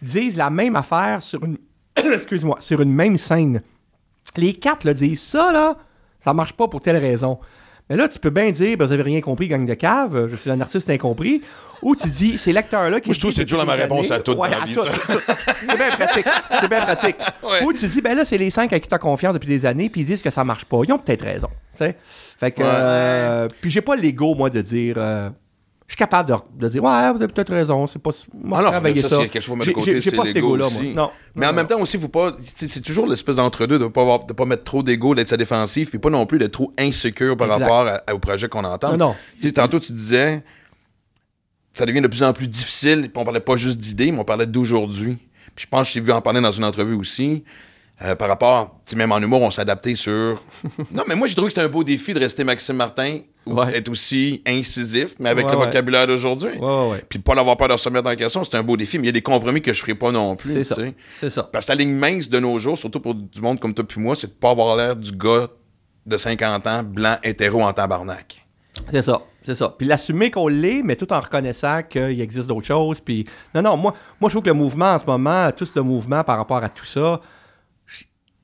disent 0.02 0.36
la 0.36 0.50
même 0.50 0.76
affaire 0.76 1.24
sur 1.24 1.44
une. 1.44 1.58
Excuse-moi, 1.96 2.58
sur 2.60 2.82
une 2.82 2.94
même 2.94 3.18
scène. 3.18 3.62
Les 4.36 4.54
quatre 4.54 4.84
là, 4.84 4.94
disent 4.94 5.24
ça, 5.24 5.52
là, 5.54 5.78
ça 6.20 6.34
marche 6.34 6.54
pas 6.54 6.68
pour 6.68 6.82
telle 6.82 6.98
raison. 6.98 7.40
Mais 7.90 7.96
là, 7.96 8.08
tu 8.08 8.20
peux 8.20 8.30
bien 8.30 8.52
dire, 8.52 8.78
ben, 8.78 8.86
vous 8.86 8.92
avez 8.92 9.02
rien 9.04 9.20
compris, 9.22 9.48
gang 9.48 9.66
de 9.66 9.74
cave, 9.74 10.28
je 10.30 10.36
suis 10.36 10.52
un 10.52 10.62
artiste 10.62 10.90
incompris. 10.90 11.42
Ou 11.82 11.96
tu 11.96 12.10
dis, 12.10 12.38
ces 12.38 12.52
lecteurs-là 12.52 13.00
qui. 13.00 13.08
Moi, 13.08 13.14
je 13.16 13.20
trouve 13.20 13.32
que 13.32 13.38
c'est 13.38 13.46
toujours 13.46 13.66
ma 13.66 13.74
réponse 13.74 14.12
à 14.12 14.20
tout 14.20 14.34
Ouais, 14.34 14.50
à 14.50 14.66
tout. 14.66 14.82
C'est 15.56 15.78
bien 15.78 15.88
pratique. 15.90 16.26
C'est 16.60 16.68
bien 16.70 16.82
pratique. 16.82 17.16
Ouais. 17.42 17.64
Ou 17.64 17.72
tu 17.74 17.88
dis, 17.88 18.02
ben 18.02 18.16
là, 18.18 18.26
c'est 18.26 18.38
les 18.38 18.50
cinq 18.50 18.74
à 18.74 18.80
qui 18.82 18.90
tu 18.90 18.94
as 18.94 18.98
confiance 19.00 19.34
depuis 19.34 19.48
des 19.48 19.66
années, 19.66 19.90
puis 19.90 20.02
ils 20.02 20.06
disent 20.06 20.22
que 20.22 20.30
ça 20.30 20.44
marche 20.44 20.66
pas. 20.66 20.82
Ils 20.86 20.92
ont 20.92 21.00
peut-être 21.00 21.24
raison. 21.24 21.48
tu 21.72 21.78
sais. 21.80 21.96
Fait 22.04 22.52
que. 22.52 22.62
Ouais. 22.62 22.68
euh, 22.70 23.48
puis 23.62 23.72
j'ai 23.72 23.80
pas 23.82 23.96
l'ego, 23.96 24.36
moi, 24.36 24.50
de 24.50 24.60
dire. 24.62 24.96
euh, 24.98 25.30
je 25.90 25.94
suis 25.94 25.98
capable 25.98 26.30
de, 26.30 26.36
de 26.66 26.70
dire, 26.70 26.84
ouais, 26.84 27.12
vous 27.12 27.18
avez 27.18 27.28
peut-être 27.28 27.52
raison, 27.52 27.88
c'est 27.88 27.98
pas. 27.98 28.12
Moi, 28.32 28.60
Ah 28.64 28.70
travailler 28.70 29.02
ça, 29.02 29.10
ça. 29.10 29.18
quelque 29.28 29.42
chose 29.42 29.58
mettre 29.58 29.72
de 29.72 29.74
côté, 29.74 30.00
c'est 30.02 30.12
l'ego 30.34 30.56
aussi. 30.56 30.94
Non. 30.94 31.10
Mais 31.34 31.48
en 31.48 31.50
non, 31.50 31.56
même 31.56 31.66
temps 31.68 31.82
aussi, 31.82 31.98
faut 31.98 32.08
pas. 32.10 32.32
C'est 32.56 32.82
toujours 32.82 33.08
l'espèce 33.08 33.38
d'entre-deux 33.38 33.80
de 33.80 33.88
pas 33.88 34.02
avoir, 34.02 34.24
de 34.24 34.32
pas 34.34 34.46
mettre 34.46 34.64
trop 34.64 34.84
d'ego, 34.84 35.16
d'être 35.16 35.30
sa 35.30 35.36
défensive, 35.38 35.90
puis 35.90 35.98
pas 35.98 36.12
non 36.12 36.28
plus 36.28 36.38
d'être 36.38 36.52
trop 36.52 36.72
insécure 36.80 37.36
par 37.36 37.48
Exact. 37.48 37.62
rapport 37.64 37.88
à- 38.08 38.14
au 38.14 38.20
projet 38.20 38.48
qu'on 38.48 38.64
entend. 38.66 38.96
Non, 38.98 39.16
non. 39.42 39.52
Tantôt 39.52 39.80
tu 39.80 39.92
disais, 39.92 40.44
ça 41.74 41.88
devient 41.88 42.02
de 42.02 42.08
plus 42.08 42.22
en 42.22 42.34
plus 42.34 42.48
difficile, 42.48 43.02
puis 43.12 43.12
on 43.16 43.24
parlait 43.26 43.40
pas 43.40 43.56
juste 43.56 43.80
d'idées, 43.80 44.12
mais 44.12 44.20
on 44.20 44.24
parlait 44.26 44.46
d'aujourd'hui. 44.46 45.18
Puis 45.56 45.64
je 45.66 45.68
pense 45.68 45.88
que 45.88 45.94
j'ai 45.96 46.02
vu 46.02 46.12
en 46.12 46.22
parler 46.22 46.40
dans 46.40 46.52
une 46.52 46.66
entrevue 46.66 46.94
aussi. 46.96 47.44
Euh, 48.02 48.16
par 48.16 48.28
rapport, 48.30 48.80
même 48.96 49.12
en 49.12 49.20
humour, 49.20 49.42
on 49.42 49.52
s'est 49.52 49.62
adapté 49.62 49.96
sur. 49.96 50.42
non, 50.92 51.04
mais 51.08 51.16
moi, 51.16 51.28
j'ai 51.28 51.36
trouvé 51.36 51.48
que 51.50 51.54
c'était 51.54 51.66
un 51.66 51.70
beau 51.70 51.84
défi 51.84 52.14
de 52.14 52.20
rester 52.20 52.44
Maxime 52.44 52.76
Martin, 52.78 53.20
ou 53.46 53.54
Ouais. 53.54 53.76
être 53.78 53.90
aussi 53.90 54.42
incisif, 54.46 55.16
mais 55.20 55.30
avec 55.30 55.46
Ouais, 55.48 55.52
le 55.54 55.58
ouais. 55.58 55.66
vocabulaire 55.66 56.08
d'aujourd'hui. 56.08 56.52
Puis 57.10 57.20
de 57.20 57.24
pas 57.24 57.36
l'avoir 57.36 57.58
peur 57.58 57.68
de 57.68 57.78
se 57.78 57.90
remettre 57.90 58.10
en 58.10 58.16
question, 58.16 58.44
c'est 58.44 58.56
un 58.56 58.64
beau 58.64 58.78
défi, 58.78 58.98
mais 59.00 59.04
il 59.04 59.08
y 59.08 59.10
a 59.10 59.14
des 59.14 59.22
compromis 59.22 59.62
que 59.62 59.74
je 59.74 59.80
ferai 59.82 59.96
pas 59.96 60.12
non 60.12 60.36
plus. 60.36 60.52
C'est 60.54 60.64
ça. 60.64 60.76
C'est 61.16 61.30
ça. 61.30 61.44
Parce 61.52 61.66
que 61.66 61.72
la 61.72 61.76
ligne 61.78 61.94
mince 61.96 62.30
de 62.30 62.40
nos 62.40 62.58
jours, 62.60 62.78
surtout 62.78 63.00
pour 63.00 63.16
du 63.16 63.42
monde 63.42 63.60
comme 63.60 63.74
toi 63.74 63.86
puis 63.88 64.00
moi, 64.00 64.16
c'est 64.16 64.28
de 64.28 64.34
pas 64.34 64.52
avoir 64.52 64.76
l'air 64.78 64.96
du 64.96 65.12
gars 65.12 65.48
de 66.06 66.18
50 66.18 66.68
ans, 66.68 66.84
blanc, 66.84 67.18
hétéro 67.24 67.62
en 67.62 67.74
tabarnak. 67.74 68.46
C'est 68.92 69.02
ça, 69.02 69.22
c'est 69.44 69.56
ça. 69.56 69.74
Puis 69.78 69.86
l'assumer 69.88 70.32
qu'on 70.32 70.48
l'est, 70.48 70.82
mais 70.84 70.96
tout 70.96 71.12
en 71.12 71.20
reconnaissant 71.20 71.82
qu'il 71.84 72.22
existe 72.22 72.48
d'autres 72.48 72.68
choses. 72.68 73.00
Puis 73.02 73.26
non, 73.54 73.62
non, 73.62 73.78
moi, 73.78 73.94
moi 74.22 74.30
je 74.30 74.34
trouve 74.34 74.44
que 74.44 74.50
le 74.50 74.54
mouvement 74.56 74.94
en 74.94 75.00
ce 75.00 75.06
moment, 75.06 75.52
tout 75.52 75.66
ce 75.66 75.80
mouvement 75.80 76.24
par 76.24 76.38
rapport 76.38 76.64
à 76.64 76.70
tout 76.70 76.86
ça, 76.86 77.20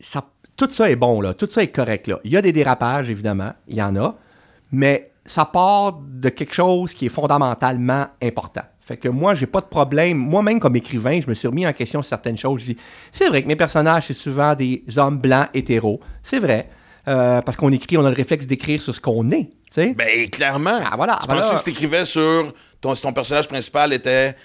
ça 0.05 0.23
tout 0.55 0.69
ça 0.69 0.89
est 0.89 0.95
bon 0.95 1.19
là, 1.19 1.33
tout 1.33 1.47
ça 1.49 1.63
est 1.63 1.67
correct 1.67 2.07
là. 2.07 2.19
Il 2.23 2.31
y 2.31 2.37
a 2.37 2.41
des 2.41 2.53
dérapages 2.53 3.09
évidemment, 3.09 3.51
il 3.67 3.75
y 3.75 3.81
en 3.81 3.95
a, 3.97 4.15
mais 4.71 5.11
ça 5.25 5.45
part 5.45 5.99
de 6.01 6.29
quelque 6.29 6.53
chose 6.53 6.93
qui 6.93 7.07
est 7.07 7.09
fondamentalement 7.09 8.07
important. 8.21 8.61
Fait 8.79 8.97
que 8.97 9.09
moi, 9.09 9.33
j'ai 9.33 9.47
pas 9.47 9.61
de 9.61 9.65
problème. 9.65 10.17
Moi-même, 10.17 10.59
comme 10.59 10.75
écrivain, 10.75 11.19
je 11.19 11.27
me 11.27 11.33
suis 11.33 11.47
remis 11.47 11.65
en 11.65 11.73
question 11.73 12.03
certaines 12.03 12.37
choses. 12.37 12.61
Je 12.61 12.65
dis, 12.73 12.77
c'est 13.11 13.27
vrai 13.29 13.41
que 13.41 13.47
mes 13.47 13.55
personnages, 13.55 14.03
c'est 14.05 14.13
souvent 14.13 14.53
des 14.53 14.83
hommes 14.97 15.17
blancs 15.17 15.47
hétéros. 15.55 15.99
C'est 16.21 16.37
vrai. 16.37 16.69
Euh, 17.07 17.41
parce 17.41 17.57
qu'on 17.57 17.71
écrit, 17.71 17.97
on 17.97 18.05
a 18.05 18.09
le 18.11 18.15
réflexe 18.15 18.45
d'écrire 18.45 18.79
sur 18.79 18.93
ce 18.93 19.01
qu'on 19.01 19.31
est. 19.31 19.49
tu 19.65 19.81
sais. 19.81 19.95
Ben, 19.95 20.29
clairement. 20.29 20.79
Ah, 20.85 20.93
voilà, 20.97 21.17
Tu 21.19 21.25
voilà. 21.25 21.41
pensais 21.41 21.53
que 21.55 21.59
si 21.61 21.65
t'écrivais 21.65 22.05
sur 22.05 22.53
ton, 22.79 22.93
si 22.93 23.01
ton 23.01 23.11
personnage 23.11 23.47
principal 23.47 23.91
était 23.91 24.35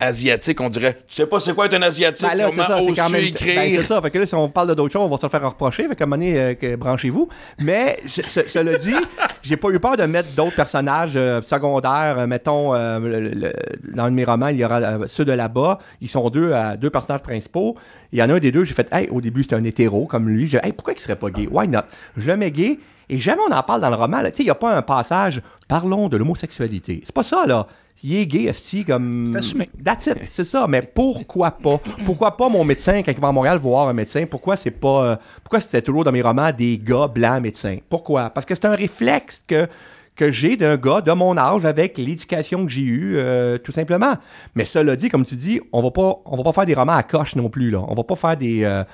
asiatique, 0.00 0.60
on 0.60 0.68
dirait 0.68 0.94
Tu 1.08 1.14
sais 1.16 1.26
pas 1.26 1.40
c'est 1.40 1.54
quoi 1.54 1.66
être 1.66 1.74
un 1.74 1.82
asiatique, 1.82 2.26
Ben 2.28 2.34
là, 2.36 2.50
comment 2.50 2.80
oses-tu 2.88 3.16
écrire? 3.28 3.54
Ben, 3.56 3.76
c'est 3.76 3.82
ça. 3.82 4.00
Fait 4.00 4.10
que 4.10 4.18
là, 4.18 4.26
si 4.26 4.34
on 4.34 4.48
parle 4.48 4.68
de 4.68 4.74
d'autres 4.74 4.92
choses, 4.92 5.02
on 5.02 5.08
va 5.08 5.16
se 5.16 5.26
le 5.26 5.30
faire 5.30 5.48
reprocher. 5.48 5.88
Fait 5.88 5.96
qu'à 5.96 6.04
un 6.04 6.06
moment 6.06 6.22
donné, 6.22 6.56
euh, 6.62 6.76
branchez-vous. 6.76 7.28
Mais, 7.60 7.98
ce- 8.06 8.22
ce- 8.22 8.46
cela 8.48 8.76
dit, 8.78 8.94
j'ai 9.42 9.56
pas 9.56 9.70
eu 9.70 9.80
peur 9.80 9.96
de 9.96 10.04
mettre 10.04 10.28
d'autres 10.36 10.54
personnages 10.56 11.12
euh, 11.16 11.42
secondaires. 11.42 12.16
Euh, 12.18 12.26
mettons, 12.26 12.74
euh, 12.74 12.98
le- 13.00 13.28
le- 13.30 13.52
dans 13.94 14.04
un 14.04 14.10
de 14.10 14.14
mes 14.16 14.24
romans, 14.24 14.48
il 14.48 14.56
y 14.58 14.64
aura 14.64 14.80
ceux 15.08 15.24
de 15.24 15.32
là-bas. 15.32 15.78
Ils 16.00 16.08
sont 16.08 16.30
deux, 16.30 16.52
deux 16.80 16.90
personnages 16.90 17.22
principaux. 17.22 17.76
Il 18.12 18.18
y 18.18 18.22
en 18.22 18.30
a 18.30 18.34
un 18.34 18.38
des 18.38 18.52
deux, 18.52 18.64
j'ai 18.64 18.74
fait, 18.74 18.88
hey, 18.92 19.08
au 19.10 19.20
début, 19.20 19.42
c'était 19.42 19.56
un 19.56 19.64
hétéro 19.64 20.06
comme 20.06 20.28
lui. 20.28 20.46
J'ai 20.46 20.58
hey, 20.62 20.72
pourquoi 20.72 20.92
il 20.94 21.00
serait 21.00 21.16
pas 21.16 21.30
gay? 21.30 21.48
Why 21.50 21.66
not? 21.68 21.80
Je 22.16 22.26
le 22.26 22.36
mets 22.36 22.50
gay. 22.50 22.78
Et 23.10 23.18
jamais 23.18 23.40
on 23.48 23.52
en 23.52 23.62
parle 23.62 23.80
dans 23.80 23.88
le 23.90 23.96
roman. 23.96 24.18
Tu 24.18 24.26
sais, 24.26 24.32
il 24.40 24.44
n'y 24.44 24.50
a 24.50 24.54
pas 24.54 24.76
un 24.76 24.82
passage, 24.82 25.40
parlons 25.66 26.08
de 26.08 26.16
l'homosexualité. 26.18 27.00
C'est 27.04 27.14
pas 27.14 27.22
ça, 27.22 27.46
là. 27.46 27.66
Il 28.04 28.14
est 28.14 28.26
gay, 28.26 28.44
esti, 28.44 28.84
comme. 28.84 29.26
C'est 29.32 29.38
assumé. 29.38 29.68
That's 29.84 30.06
it, 30.06 30.18
c'est 30.30 30.44
ça. 30.44 30.66
Mais 30.68 30.82
pourquoi 30.82 31.50
pas? 31.50 31.80
Pourquoi 32.06 32.36
pas 32.36 32.48
mon 32.48 32.62
médecin, 32.62 33.02
quand 33.02 33.10
il 33.10 33.20
va 33.20 33.28
à 33.28 33.32
Montréal 33.32 33.58
voir 33.58 33.88
un 33.88 33.92
médecin, 33.92 34.24
pourquoi 34.30 34.54
c'est 34.54 34.70
pas. 34.70 35.04
euh, 35.04 35.16
pourquoi 35.42 35.60
c'était 35.60 35.82
toujours 35.82 36.04
dans 36.04 36.12
mes 36.12 36.22
romans 36.22 36.52
des 36.56 36.78
gars 36.78 37.08
blancs 37.08 37.42
médecins? 37.42 37.78
Pourquoi? 37.88 38.30
Parce 38.30 38.46
que 38.46 38.54
c'est 38.54 38.66
un 38.66 38.74
réflexe 38.74 39.42
que, 39.46 39.66
que 40.14 40.30
j'ai 40.30 40.56
d'un 40.56 40.76
gars 40.76 41.00
de 41.00 41.10
mon 41.10 41.36
âge 41.36 41.64
avec 41.64 41.98
l'éducation 41.98 42.66
que 42.66 42.70
j'ai 42.70 42.82
eue, 42.82 43.14
euh, 43.16 43.58
tout 43.58 43.72
simplement. 43.72 44.14
Mais 44.54 44.64
cela 44.64 44.94
dit, 44.94 45.08
comme 45.08 45.24
tu 45.24 45.34
dis, 45.34 45.60
on 45.72 45.82
va 45.82 45.90
pas, 45.90 46.22
on 46.24 46.36
va 46.36 46.44
pas 46.44 46.52
faire 46.52 46.66
des 46.66 46.74
romans 46.74 46.92
à 46.94 47.02
coche 47.02 47.34
non 47.34 47.48
plus, 47.48 47.70
là. 47.70 47.84
On 47.88 47.94
va 47.94 48.04
pas 48.04 48.14
faire 48.16 48.36
des. 48.36 48.62
euh, 48.62 48.84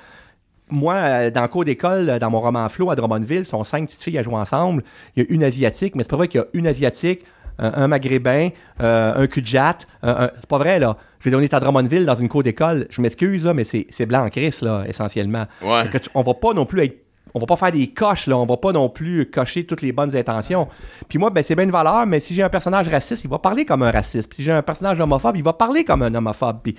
moi, 0.69 0.95
euh, 0.95 1.29
dans 1.29 1.43
le 1.43 1.47
cours 1.47 1.63
d'école, 1.63 2.09
euh, 2.09 2.17
dans 2.17 2.31
mon 2.31 2.41
roman 2.41 2.67
Flo 2.69 2.89
à 2.89 2.95
Drummondville, 2.95 3.45
sont 3.45 3.63
cinq 3.63 3.85
petites 3.85 4.01
filles 4.01 4.17
à 4.17 4.23
jouer 4.23 4.33
ensemble. 4.33 4.83
Il 5.15 5.23
y 5.23 5.27
a 5.27 5.31
une 5.31 5.43
asiatique, 5.43 5.93
mais 5.93 6.01
c'est 6.01 6.09
pas 6.09 6.17
vrai 6.17 6.27
qu'il 6.27 6.41
y 6.41 6.43
a 6.43 6.47
une 6.53 6.65
asiatique, 6.65 7.23
un, 7.59 7.83
un 7.83 7.87
maghrébin, 7.87 8.49
euh, 8.81 9.13
un 9.15 9.27
cul 9.27 9.41
de 9.41 9.47
jatte. 9.47 9.87
un- 10.03 10.25
un- 10.25 10.29
C'est 10.39 10.49
pas 10.49 10.57
vrai, 10.57 10.79
là. 10.79 10.97
Je 11.19 11.25
vais 11.25 11.31
donner 11.31 11.49
à 11.51 11.59
Drummondville 11.59 12.05
dans 12.05 12.15
une 12.15 12.29
cour 12.29 12.43
d'école. 12.43 12.87
Je 12.89 13.01
m'excuse, 13.01 13.45
là, 13.45 13.53
mais 13.53 13.63
c'est 13.63 14.05
blanc 14.05 14.25
en 14.25 14.29
crise, 14.29 14.61
là, 14.61 14.83
essentiellement. 14.87 15.45
Ouais. 15.61 15.83
Fait 15.83 15.89
que 15.89 15.97
tu- 15.99 16.09
on 16.13 16.21
va 16.21 16.33
pas 16.35 16.53
non 16.53 16.65
plus 16.65 16.83
être. 16.83 16.97
On 17.33 17.39
va 17.39 17.47
pas 17.47 17.57
faire 17.57 17.71
des 17.73 17.87
coches, 17.87 18.27
là. 18.27 18.37
On 18.37 18.45
va 18.45 18.55
pas 18.55 18.71
non 18.71 18.87
plus 18.87 19.25
cocher 19.29 19.65
toutes 19.65 19.81
les 19.81 19.91
bonnes 19.91 20.15
intentions. 20.15 20.69
Puis 21.09 21.17
moi, 21.19 21.29
ben, 21.31 21.43
c'est 21.43 21.53
bien 21.55 21.65
une 21.65 21.71
valeur, 21.71 22.05
mais 22.05 22.21
si 22.21 22.33
j'ai 22.33 22.43
un 22.43 22.49
personnage 22.49 22.87
raciste, 22.87 23.25
il 23.25 23.29
va 23.29 23.39
parler 23.39 23.65
comme 23.65 23.83
un 23.83 23.91
raciste. 23.91 24.29
Puis 24.29 24.37
si 24.37 24.43
j'ai 24.43 24.53
un 24.53 24.61
personnage 24.61 24.99
homophobe, 25.01 25.35
il 25.35 25.43
va 25.43 25.51
parler 25.51 25.83
comme 25.83 26.01
un 26.03 26.15
homophobe. 26.15 26.59
Puis 26.63 26.75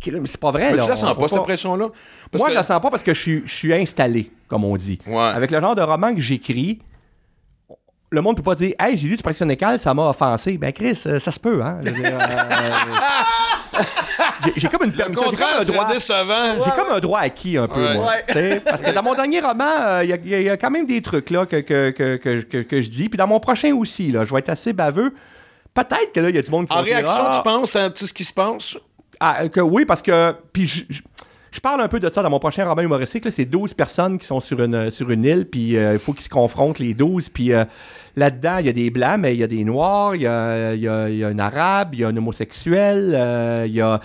c'est 0.00 0.40
pas 0.40 0.50
vrai, 0.50 0.70
Mais 0.70 0.76
là. 0.78 0.82
tu 0.84 0.88
la 0.88 0.94
On 0.94 0.98
sens 0.98 1.14
pas, 1.14 1.28
cette 1.28 1.42
pression-là? 1.42 1.88
Moi, 2.32 2.44
que- 2.46 2.50
je 2.50 2.54
la 2.56 2.62
sens 2.62 2.80
pas 2.80 2.90
parce 2.90 3.02
que 3.02 3.12
je 3.12 3.20
suis, 3.20 3.42
je 3.44 3.52
suis 3.52 3.74
installé, 3.74 4.30
comme 4.48 4.64
on 4.64 4.76
dit. 4.76 4.98
Ouais. 5.06 5.16
Avec 5.18 5.50
le 5.50 5.60
genre 5.60 5.74
de 5.74 5.82
roman 5.82 6.14
que 6.14 6.20
j'écris, 6.20 6.80
le 8.12 8.20
monde 8.20 8.36
peut 8.36 8.42
pas 8.42 8.54
dire 8.54 8.74
Hey, 8.78 8.96
j'ai 8.96 9.08
lu 9.08 9.16
du 9.16 9.22
Pression 9.22 9.48
Écale, 9.48 9.78
ça 9.78 9.92
m'a 9.94 10.08
offensé. 10.08 10.58
Ben, 10.58 10.72
Chris, 10.72 11.00
euh, 11.06 11.18
ça 11.18 11.30
se 11.32 11.40
peut, 11.40 11.62
hein. 11.62 11.80
Euh, 11.84 11.90
j'ai- 14.56 14.68
comme 14.68 14.84
une 14.84 14.92
permission, 14.92 15.22
j'ai 15.24 15.30
contraire 15.30 15.48
comme 15.58 15.60
un 15.60 15.72
droit. 15.78 15.92
décevant. 15.92 16.64
J'ai 16.64 16.70
comme 16.72 16.90
un 16.92 17.00
droit 17.00 17.20
acquis 17.20 17.56
un 17.56 17.68
peu, 17.68 17.80
Ouais. 17.84 17.94
moi. 17.94 18.12
Ouais. 18.34 18.60
Parce 18.60 18.82
que 18.82 18.90
dans 18.90 19.02
mon 19.02 19.14
dernier 19.14 19.40
roman, 19.40 19.64
euh, 19.64 20.04
il 20.04 20.10
y 20.10 20.12
a- 20.34 20.40
y, 20.40 20.52
y 20.54 20.58
quand 20.58 20.70
même 20.70 20.86
des 20.86 21.00
trucs 21.00 21.30
là, 21.30 21.46
que, 21.46 21.56
que, 21.60 21.90
que, 21.90 22.16
que, 22.16 22.40
que- 22.42 22.62
que 22.62 22.80
je 22.82 22.90
dis. 22.90 23.08
Puis 23.08 23.16
dans 23.16 23.26
mon 23.26 23.40
prochain 23.40 23.72
aussi, 23.74 24.10
là, 24.12 24.24
je 24.24 24.32
vais 24.32 24.40
être 24.40 24.50
assez 24.50 24.72
baveux. 24.72 25.14
Peut-être 25.74 26.12
que 26.14 26.20
là, 26.20 26.28
il 26.28 26.36
y 26.36 26.38
a 26.38 26.42
du 26.42 26.50
monde 26.50 26.68
qui 26.68 26.76
En 26.76 26.82
réaction, 26.82 27.24
Ah, 27.28 27.32
tu 27.36 27.42
penses 27.42 27.76
à 27.76 27.88
tout 27.90 28.06
ce 28.06 28.12
qui 28.12 28.24
se 28.24 28.32
passe? 28.34 28.76
ah, 29.20 29.48
que 29.48 29.60
oui, 29.60 29.84
parce 29.86 30.02
que. 30.02 30.34
Puis 30.52 30.86
je, 30.90 31.60
parle 31.60 31.80
un 31.80 31.88
peu 31.88 32.00
de 32.00 32.10
ça 32.10 32.22
dans 32.22 32.30
mon 32.30 32.38
prochain 32.40 32.66
roman 32.68 32.82
humoristique. 32.82 33.24
là. 33.24 33.30
C'est 33.30 33.44
12 33.46 33.72
personnes 33.72 34.18
qui 34.18 34.26
sont 34.26 34.40
sur 34.40 34.60
une, 34.62 34.90
sur 34.90 35.10
une 35.10 35.24
île, 35.24 35.46
puis 35.46 35.76
euh, 35.78 35.94
il 35.94 35.98
faut 35.98 36.12
qu'ils 36.12 36.24
se 36.24 36.28
confrontent, 36.28 36.78
les 36.78 36.92
12. 36.92 37.28
Puis 37.30 37.52
euh, 37.54 37.64
là-dedans, 38.16 38.58
il 38.58 38.66
y 38.66 38.68
a 38.68 38.72
des 38.72 38.90
blancs, 38.90 39.18
mais 39.18 39.34
il 39.34 39.40
y 39.40 39.42
a 39.42 39.46
des 39.46 39.64
noirs, 39.64 40.14
il 40.14 40.22
y 40.22 40.26
a, 40.26 40.74
il 40.74 40.80
y 40.82 40.88
a- 40.88 41.08
il 41.08 41.16
y 41.16 41.24
a 41.24 41.28
un 41.28 41.38
arabe, 41.38 41.94
il 41.94 42.00
y 42.00 42.04
a 42.04 42.08
un 42.08 42.16
homosexuel, 42.16 43.12
euh, 43.14 43.64
il, 43.66 43.72
y 43.74 43.80
a, 43.80 44.00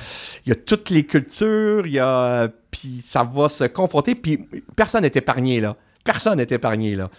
il 0.45 0.49
y 0.49 0.51
a 0.51 0.55
toutes 0.55 0.89
les 0.89 1.03
cultures, 1.05 1.86
il 1.86 1.93
y 1.93 1.99
a. 1.99 2.49
Puis 2.72 3.03
ça 3.05 3.24
va 3.24 3.49
se 3.49 3.64
confronter, 3.66 4.16
puis 4.16 4.39
personne 4.76 5.01
n'est 5.01 5.12
épargné, 5.14 5.60
là. 5.62 5.76
Personne 6.03 6.38
n'est 6.38 6.47
épargné, 6.49 6.95
là. 6.95 7.10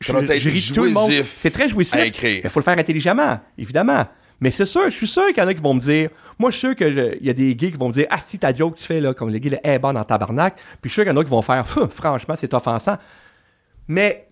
Je 0.00 0.12
ris 0.50 0.68
de 0.70 0.74
tout 0.74 0.84
le 0.84 0.90
monde. 0.90 1.06
jouissif 1.10 1.26
C'est 1.26 1.50
très 1.50 1.68
jouissif. 1.68 1.98
Il 2.44 2.50
faut 2.50 2.60
le 2.60 2.64
faire 2.64 2.78
intelligemment, 2.78 3.40
évidemment. 3.56 4.04
Mais 4.40 4.50
c'est 4.52 4.66
sûr, 4.66 4.84
je 4.84 4.90
suis 4.94 5.08
sûr 5.08 5.26
qu'il 5.28 5.38
y 5.38 5.40
en 5.40 5.48
a 5.48 5.54
qui 5.54 5.62
vont 5.62 5.74
me 5.74 5.80
dire. 5.80 6.10
Moi, 6.38 6.50
je 6.52 6.58
suis 6.58 6.66
sûr 6.68 6.76
qu'il 6.76 7.18
y 7.22 7.30
a 7.30 7.32
des 7.32 7.56
gays 7.56 7.72
qui 7.72 7.76
vont 7.78 7.88
me 7.88 7.92
dire 7.92 8.06
Ah, 8.10 8.20
si 8.20 8.38
ta 8.38 8.54
joke 8.54 8.74
que 8.74 8.78
tu 8.80 8.84
fais, 8.86 9.00
là, 9.00 9.12
comme 9.14 9.30
le 9.30 9.38
gay, 9.38 9.58
est 9.64 9.78
bon 9.80 9.92
dans 9.92 10.04
tabarnak. 10.04 10.54
Puis 10.54 10.64
je 10.84 10.88
suis 10.90 10.94
sûr 10.94 11.04
qu'il 11.04 11.12
y 11.12 11.16
en 11.16 11.20
a 11.20 11.24
qui 11.24 11.30
vont 11.30 11.42
faire 11.42 11.66
Franchement, 11.90 12.34
c'est 12.36 12.52
offensant. 12.54 12.96
Mais 13.88 14.27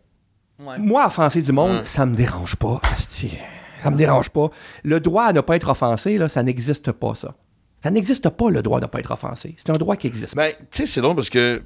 Ouais. 0.59 0.79
moi, 0.79 1.07
offenser 1.07 1.43
du 1.43 1.53
monde, 1.53 1.85
ça 1.85 2.07
me 2.07 2.17
dérange 2.17 2.57
pas. 2.57 2.81
asti. 2.93 3.37
Ça 3.83 3.91
me 3.91 3.97
dérange 3.97 4.31
pas. 4.31 4.51
Le 4.85 5.01
droit 5.01 5.25
à 5.25 5.33
ne 5.33 5.41
pas 5.43 5.57
être 5.57 5.69
offensé, 5.69 6.17
là, 6.19 6.29
ça 6.29 6.43
n'existe 6.43 6.93
pas, 6.93 7.15
ça. 7.15 7.35
Ça 7.83 7.91
n'existe 7.91 8.29
pas, 8.31 8.51
le 8.51 8.63
droit 8.63 8.81
de 8.81 8.87
ne 8.87 8.91
pas 8.91 8.99
être 9.01 9.11
offensé. 9.13 9.55
C'est 9.59 9.69
un 9.71 9.75
droit 9.79 9.97
qui 9.97 10.07
existe. 10.07 10.35
Ben, 10.35 10.51
tu 10.59 10.67
sais, 10.71 10.87
c'est 10.87 11.01
drôle 11.03 11.15
parce 11.15 11.31
que 11.31 11.63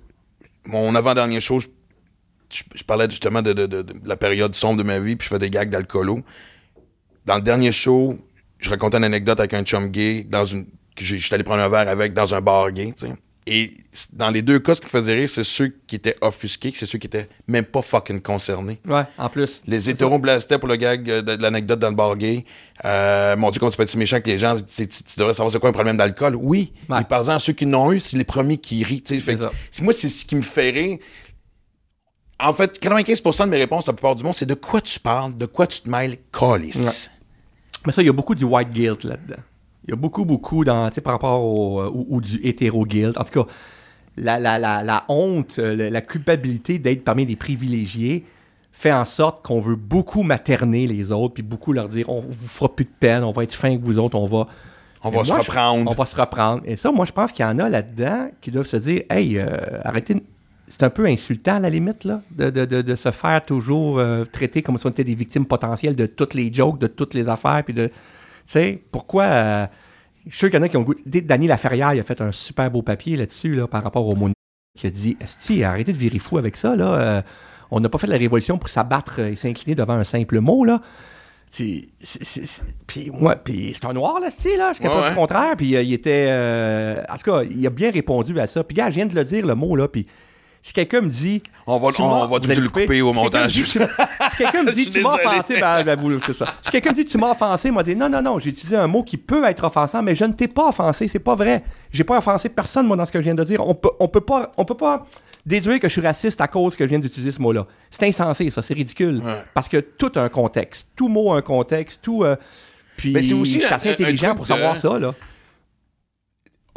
mon 0.66 0.94
avant-dernière 0.94 1.40
chose, 1.40 1.68
je, 2.52 2.62
je 2.74 2.82
parlais 2.84 3.08
justement 3.08 3.42
de, 3.42 3.52
de- 3.52 3.66
de- 3.66 3.82
de 3.82 4.08
la 4.08 4.16
période 4.16 4.54
sombre 4.54 4.78
de 4.78 4.82
ma 4.82 4.98
vie, 4.98 5.14
puis 5.16 5.26
je 5.26 5.32
fais 5.32 5.38
des 5.38 5.50
gags 5.50 5.70
d'alcoolo. 5.70 6.20
Dans 7.26 7.36
le 7.36 7.42
dernier 7.42 7.70
show, 7.72 8.18
je 8.58 8.68
racontais 8.68 8.96
une 8.98 9.04
anecdote 9.04 9.38
avec 9.38 9.54
un 9.54 9.62
chum 9.62 9.88
gay 9.88 10.26
dans 10.28 10.44
une 10.44 10.66
j'étais 10.98 11.34
allé 11.34 11.44
prendre 11.44 11.62
un 11.62 11.68
verre 11.70 11.88
avec 11.88 12.12
dans 12.12 12.34
un 12.34 12.40
bar 12.42 12.70
gay, 12.72 12.92
tu 12.94 13.06
sais. 13.06 13.14
Et 13.46 13.72
dans 14.12 14.30
les 14.30 14.42
deux 14.42 14.58
cas, 14.60 14.74
ce 14.74 14.80
qui 14.80 14.88
faisait 14.88 15.14
rire, 15.14 15.28
c'est 15.28 15.44
ceux 15.44 15.74
qui 15.86 15.96
étaient 15.96 16.16
offusqués, 16.20 16.72
c'est 16.76 16.86
ceux 16.86 16.98
qui 16.98 17.06
étaient 17.06 17.28
même 17.48 17.64
pas 17.64 17.80
fucking 17.82 18.20
concernés. 18.20 18.78
Ouais, 18.86 19.02
en 19.18 19.28
plus. 19.30 19.62
Les 19.66 19.88
hétéros 19.88 20.18
me 20.18 20.22
blastaient 20.22 20.58
pour 20.58 20.68
le 20.68 20.76
gag 20.76 21.08
euh, 21.10 21.22
de, 21.22 21.36
de 21.36 21.42
l'anecdote 21.42 21.78
dans 21.80 21.88
le 21.88 21.94
bar 21.96 22.16
gay. 22.16 22.44
Euh, 22.84 23.36
mon 23.36 23.50
Dieu, 23.50 23.58
comment 23.58 23.70
c'est 23.70 23.76
pas 23.78 23.86
si 23.86 23.96
méchant 23.98 24.20
que 24.20 24.28
les 24.28 24.38
gens, 24.38 24.56
tu, 24.56 24.86
devrais 25.16 25.34
savoir 25.34 25.50
c'est 25.50 25.58
quoi 25.58 25.70
un 25.70 25.72
problème 25.72 25.96
d'alcool. 25.96 26.36
Oui, 26.36 26.72
Ouais. 26.88 26.98
mais 26.98 27.04
par 27.04 27.20
exemple, 27.20 27.40
ceux 27.40 27.54
qui 27.54 27.64
l'ont 27.64 27.90
eu, 27.92 27.98
c'est 28.00 28.16
les 28.18 28.24
premiers 28.24 28.58
qui 28.58 28.84
rient. 28.84 29.02
Fait 29.04 29.36
moi, 29.82 29.92
c'est 29.94 30.08
ce 30.10 30.24
qui 30.24 30.36
me 30.36 30.42
fait 30.42 30.70
rire. 30.70 30.98
En 32.38 32.52
fait, 32.54 32.78
95% 32.80 33.44
de 33.46 33.50
mes 33.50 33.56
réponses 33.58 33.88
à 33.88 33.92
la 33.92 33.96
plupart 33.96 34.14
du 34.14 34.22
monde, 34.24 34.34
c'est 34.34 34.46
de 34.46 34.54
quoi 34.54 34.80
tu 34.80 34.98
parles, 35.00 35.36
de 35.36 35.46
quoi 35.46 35.66
tu 35.66 35.80
te 35.80 35.90
mêles, 35.90 36.16
calice. 36.32 37.10
Mais 37.86 37.92
ça, 37.92 38.02
il 38.02 38.06
y 38.06 38.08
a 38.08 38.12
beaucoup 38.12 38.34
du 38.34 38.44
white 38.44 38.70
guilt 38.70 39.04
là-dedans. 39.04 39.42
Il 39.86 39.90
y 39.90 39.92
a 39.92 39.96
beaucoup, 39.96 40.24
beaucoup 40.24 40.64
dans, 40.64 40.90
par 41.02 41.14
rapport 41.14 41.42
au, 41.42 41.80
euh, 41.80 42.20
du 42.20 42.40
hétéro 42.44 42.84
guilt. 42.84 43.16
En 43.18 43.24
tout 43.24 43.44
cas, 43.44 43.50
la, 44.16 44.38
la, 44.38 44.58
la, 44.58 44.82
la 44.82 45.04
honte, 45.08 45.56
euh, 45.58 45.88
la, 45.90 46.00
culpabilité 46.02 46.78
d'être 46.78 47.02
parmi 47.04 47.24
les 47.24 47.36
privilégiés 47.36 48.24
fait 48.72 48.92
en 48.92 49.04
sorte 49.04 49.42
qu'on 49.44 49.60
veut 49.60 49.76
beaucoup 49.76 50.22
materner 50.22 50.86
les 50.86 51.10
autres, 51.12 51.34
puis 51.34 51.42
beaucoup 51.42 51.72
leur 51.72 51.88
dire 51.88 52.08
on 52.08 52.20
vous 52.20 52.46
fera 52.48 52.68
plus 52.74 52.84
de 52.84 52.90
peine, 53.00 53.24
on 53.24 53.30
va 53.30 53.42
être 53.44 53.54
fin 53.54 53.68
avec 53.68 53.80
vous 53.80 53.98
autres, 53.98 54.16
on 54.18 54.26
va. 54.26 54.46
On 55.02 55.08
va 55.10 55.24
se 55.24 55.32
je- 55.32 55.38
reprendre. 55.38 55.90
on 55.90 55.94
va 55.94 56.04
se 56.04 56.14
reprendre. 56.14 56.62
Et 56.66 56.76
ça, 56.76 56.92
moi, 56.92 57.06
je 57.06 57.12
pense 57.12 57.32
qu'il 57.32 57.44
y 57.44 57.48
en 57.48 57.58
a 57.58 57.68
là-dedans 57.70 58.28
qui 58.42 58.50
doivent 58.50 58.66
se 58.66 58.76
dire 58.76 59.02
Hey, 59.08 59.38
euh, 59.38 59.46
arrêtez. 59.82 60.22
C'est 60.68 60.82
un 60.82 60.90
peu 60.90 61.06
insultant, 61.06 61.54
à 61.56 61.58
la 61.60 61.70
limite, 61.70 62.04
là, 62.04 62.20
de, 62.30 62.50
de- 62.50 62.64
de- 62.66 62.82
de 62.82 62.94
se 62.94 63.10
faire 63.10 63.42
toujours 63.42 63.98
euh, 63.98 64.24
traiter 64.24 64.62
comme 64.62 64.76
si 64.78 64.86
on 64.86 64.90
était 64.90 65.02
des 65.02 65.14
victimes 65.16 65.46
potentielles 65.46 65.96
de 65.96 66.06
toutes 66.06 66.34
les 66.34 66.52
jokes, 66.52 66.78
de 66.78 66.86
toutes 66.86 67.14
les 67.14 67.26
affaires. 67.28 67.62
Puis 67.64 67.74
de. 67.74 67.90
Tu 68.46 68.52
sais, 68.52 68.82
pourquoi. 68.92 69.24
euh, 69.24 69.66
je 70.26 70.30
suis 70.30 70.38
sûr 70.38 70.50
qu'il 70.50 70.58
y 70.58 70.60
en 70.60 70.64
a 70.64 70.68
qui 70.68 70.76
ont 70.76 70.82
goût. 70.82 70.94
Dès- 71.06 71.20
Danny 71.22 71.46
Laferrière, 71.46 71.94
il 71.94 72.00
a 72.00 72.02
fait 72.02 72.20
un 72.20 72.32
super 72.32 72.70
beau 72.70 72.82
papier 72.82 73.16
là-dessus, 73.16 73.54
là, 73.54 73.66
par 73.66 73.82
rapport 73.82 74.06
au 74.06 74.14
monde 74.14 74.32
qui 74.78 74.86
a 74.86 74.90
dit 74.90 75.16
Esti, 75.20 75.64
arrêtez 75.64 75.92
de 75.92 75.98
virer 75.98 76.18
fou 76.18 76.38
avec 76.38 76.56
ça, 76.56 76.76
là. 76.76 76.94
euh, 76.94 77.22
on 77.70 77.80
n'a 77.80 77.88
pas 77.88 77.98
fait 77.98 78.06
la 78.06 78.16
révolution 78.16 78.58
pour 78.58 78.68
s'abattre 78.68 79.18
et 79.20 79.36
s'incliner 79.36 79.74
devant 79.74 79.94
un 79.94 80.04
simple 80.04 80.40
mot, 80.40 80.64
là. 80.64 80.80
Puis 82.86 83.10
moi, 83.12 83.36
puis 83.36 83.72
c'est 83.74 83.84
un 83.86 83.92
noir, 83.92 84.20
là, 84.20 84.30
ce 84.30 84.56
là. 84.56 84.72
Je 84.72 84.82
pas 84.82 85.02
ouais. 85.02 85.08
du 85.10 85.14
contraire. 85.16 85.56
Puis 85.56 85.76
euh, 85.76 85.82
il 85.82 85.92
était. 85.92 86.26
euh, 86.28 87.02
en 87.08 87.16
tout 87.16 87.30
cas, 87.30 87.42
il 87.42 87.66
a 87.66 87.70
bien 87.70 87.90
répondu 87.90 88.38
à 88.38 88.46
ça. 88.46 88.62
Puis, 88.64 88.74
gars, 88.76 88.90
je 88.90 88.94
viens 88.96 89.06
de 89.06 89.14
le 89.14 89.24
dire, 89.24 89.46
le 89.46 89.54
mot, 89.54 89.74
là. 89.76 89.88
Puis 89.88 90.06
si 90.62 90.72
quelqu'un 90.72 91.00
me 91.00 91.08
dit. 91.08 91.42
On 91.66 91.78
va, 91.78 91.92
Tu 91.92 92.02
on, 92.02 92.26
va 92.26 92.38
vous 92.38 92.46
le 92.46 92.68
couper 92.68 93.00
au 93.02 93.12
montage. 93.12 93.52
Si 93.52 93.62
quelqu'un 94.36 94.62
me 94.64 94.72
dit, 94.72 94.88
tu 94.90 95.00
m'as 95.02 95.14
offensé, 95.14 95.60
ben, 95.60 95.82
ben, 95.84 95.98
vous, 96.00 96.18
c'est 96.26 96.34
ça. 96.34 96.46
Si 96.62 96.70
quelqu'un 96.70 96.90
me 96.90 96.94
dit, 96.96 97.04
tu 97.04 97.16
m'as 97.18 97.30
offensé, 97.30 97.70
moi, 97.70 97.82
dit, 97.82 97.94
non, 97.96 98.08
non, 98.08 98.20
non, 98.22 98.38
j'ai 98.38 98.50
utilisé 98.50 98.76
un 98.76 98.86
mot 98.86 99.02
qui 99.02 99.16
peut 99.16 99.44
être 99.44 99.64
offensant, 99.64 100.02
mais 100.02 100.14
je 100.14 100.24
ne 100.24 100.32
t'ai 100.32 100.48
pas 100.48 100.68
offensé, 100.68 101.08
c'est 101.08 101.18
pas 101.18 101.34
vrai. 101.34 101.62
J'ai 101.92 102.04
pas 102.04 102.18
offensé 102.18 102.48
personne, 102.48 102.86
moi, 102.86 102.96
dans 102.96 103.06
ce 103.06 103.12
que 103.12 103.20
je 103.20 103.24
viens 103.24 103.34
de 103.34 103.44
dire. 103.44 103.66
On 103.66 103.74
peut, 103.74 103.90
on 104.00 104.08
peut 104.08 104.20
pas, 104.20 104.52
on 104.56 104.64
peut 104.64 104.76
pas 104.76 105.06
déduire 105.46 105.80
que 105.80 105.88
je 105.88 105.92
suis 105.92 106.02
raciste 106.02 106.40
à 106.40 106.48
cause 106.48 106.76
que 106.76 106.84
je 106.84 106.90
viens 106.90 106.98
d'utiliser 106.98 107.32
ce 107.32 107.40
mot-là. 107.40 107.66
C'est 107.90 108.06
insensé, 108.06 108.50
ça, 108.50 108.60
c'est 108.62 108.74
ridicule. 108.74 109.22
Ouais. 109.24 109.32
Parce 109.54 109.68
que 109.68 109.78
tout 109.78 110.12
a 110.16 110.20
un 110.20 110.28
contexte. 110.28 110.88
Tout 110.96 111.08
mot 111.08 111.32
a 111.32 111.38
un 111.38 111.42
contexte, 111.42 112.00
tout. 112.02 112.24
euh, 112.24 112.36
puis, 112.96 113.12
Mais 113.12 113.22
c'est 113.22 113.32
aussi 113.34 113.60
je 113.60 113.64
suis 113.64 113.72
un- 113.72 113.76
assez 113.76 113.88
un- 113.88 113.92
un 113.92 113.94
intelligent 113.94 114.34
pour 114.34 114.44
de- 114.44 114.48
savoir 114.50 114.76
ça, 114.76 114.98
là. 114.98 115.14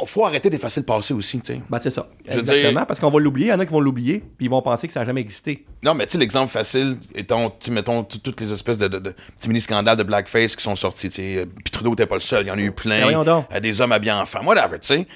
Faut 0.06 0.24
arrêter 0.26 0.50
d'effacer 0.50 0.80
le 0.80 0.86
passé 0.86 1.14
aussi, 1.14 1.40
tu 1.40 1.54
sais. 1.54 1.62
Ben, 1.70 1.78
c'est 1.78 1.90
ça. 1.90 2.08
Je 2.28 2.38
Exactement. 2.38 2.72
dire- 2.72 2.86
Parce 2.86 2.98
qu'on 3.00 3.10
va 3.10 3.20
l'oublier. 3.20 3.46
Il 3.46 3.50
y 3.50 3.52
en 3.52 3.60
a 3.60 3.64
qui 3.66 3.72
vont 3.72 3.80
l'oublier, 3.80 4.18
puis 4.18 4.46
ils 4.46 4.50
vont 4.50 4.60
penser 4.60 4.86
que 4.86 4.92
ça 4.92 5.00
n'a 5.00 5.06
jamais 5.06 5.20
existé. 5.20 5.64
Non, 5.84 5.94
mais 5.94 6.06
tu 6.06 6.12
sais, 6.12 6.18
l'exemple 6.18 6.50
facile, 6.50 6.96
étant, 7.14 7.56
mettons, 7.70 8.02
tout- 8.02 8.18
toutes 8.18 8.40
les 8.40 8.52
espèces 8.52 8.78
de, 8.78 8.88
de- 8.88 8.98
de 8.98 9.14
petits 9.36 9.48
mini-scandales 9.48 9.96
de 9.96 10.02
blackface 10.02 10.56
qui 10.56 10.62
sont 10.62 10.74
sortis, 10.76 11.08
tu 11.10 11.14
sais. 11.16 11.36
euh, 11.38 11.46
Puis 11.46 11.70
Trudeau 11.70 11.90
n'était 11.90 12.06
pas 12.06 12.16
le 12.16 12.20
seul, 12.20 12.44
il 12.44 12.48
y 12.48 12.50
en 12.50 12.54
a 12.58 12.60
eu 12.60 12.66
Ben 12.70 12.72
plein. 12.74 13.22
donc. 13.24 13.46
euh, 13.54 13.60
des 13.60 13.80
hommes 13.80 13.92
habillés 13.92 14.12
en 14.12 14.26
femmes, 14.26 14.46
whatever, 14.46 14.78
tu 14.80 14.86
sais. 14.88 15.06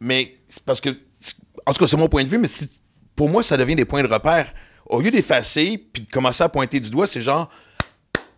Mais 0.00 0.34
c'est 0.46 0.62
parce 0.64 0.80
que, 0.80 0.90
en 1.64 1.72
tout 1.72 1.78
cas, 1.80 1.86
c'est 1.86 1.96
mon 1.96 2.08
point 2.08 2.22
de 2.24 2.28
vue, 2.28 2.38
mais 2.38 2.48
si- 2.48 2.68
pour 3.14 3.30
moi, 3.30 3.42
ça 3.42 3.56
devient 3.56 3.76
des 3.76 3.86
points 3.86 4.02
de 4.02 4.08
repère. 4.12 4.52
Au 4.84 5.00
lieu 5.00 5.10
d'effacer 5.10 5.78
puis 5.92 6.02
de 6.02 6.10
commencer 6.10 6.44
à 6.44 6.48
pointer 6.50 6.78
du 6.78 6.90
doigt, 6.90 7.06
c'est 7.06 7.22
genre, 7.22 7.48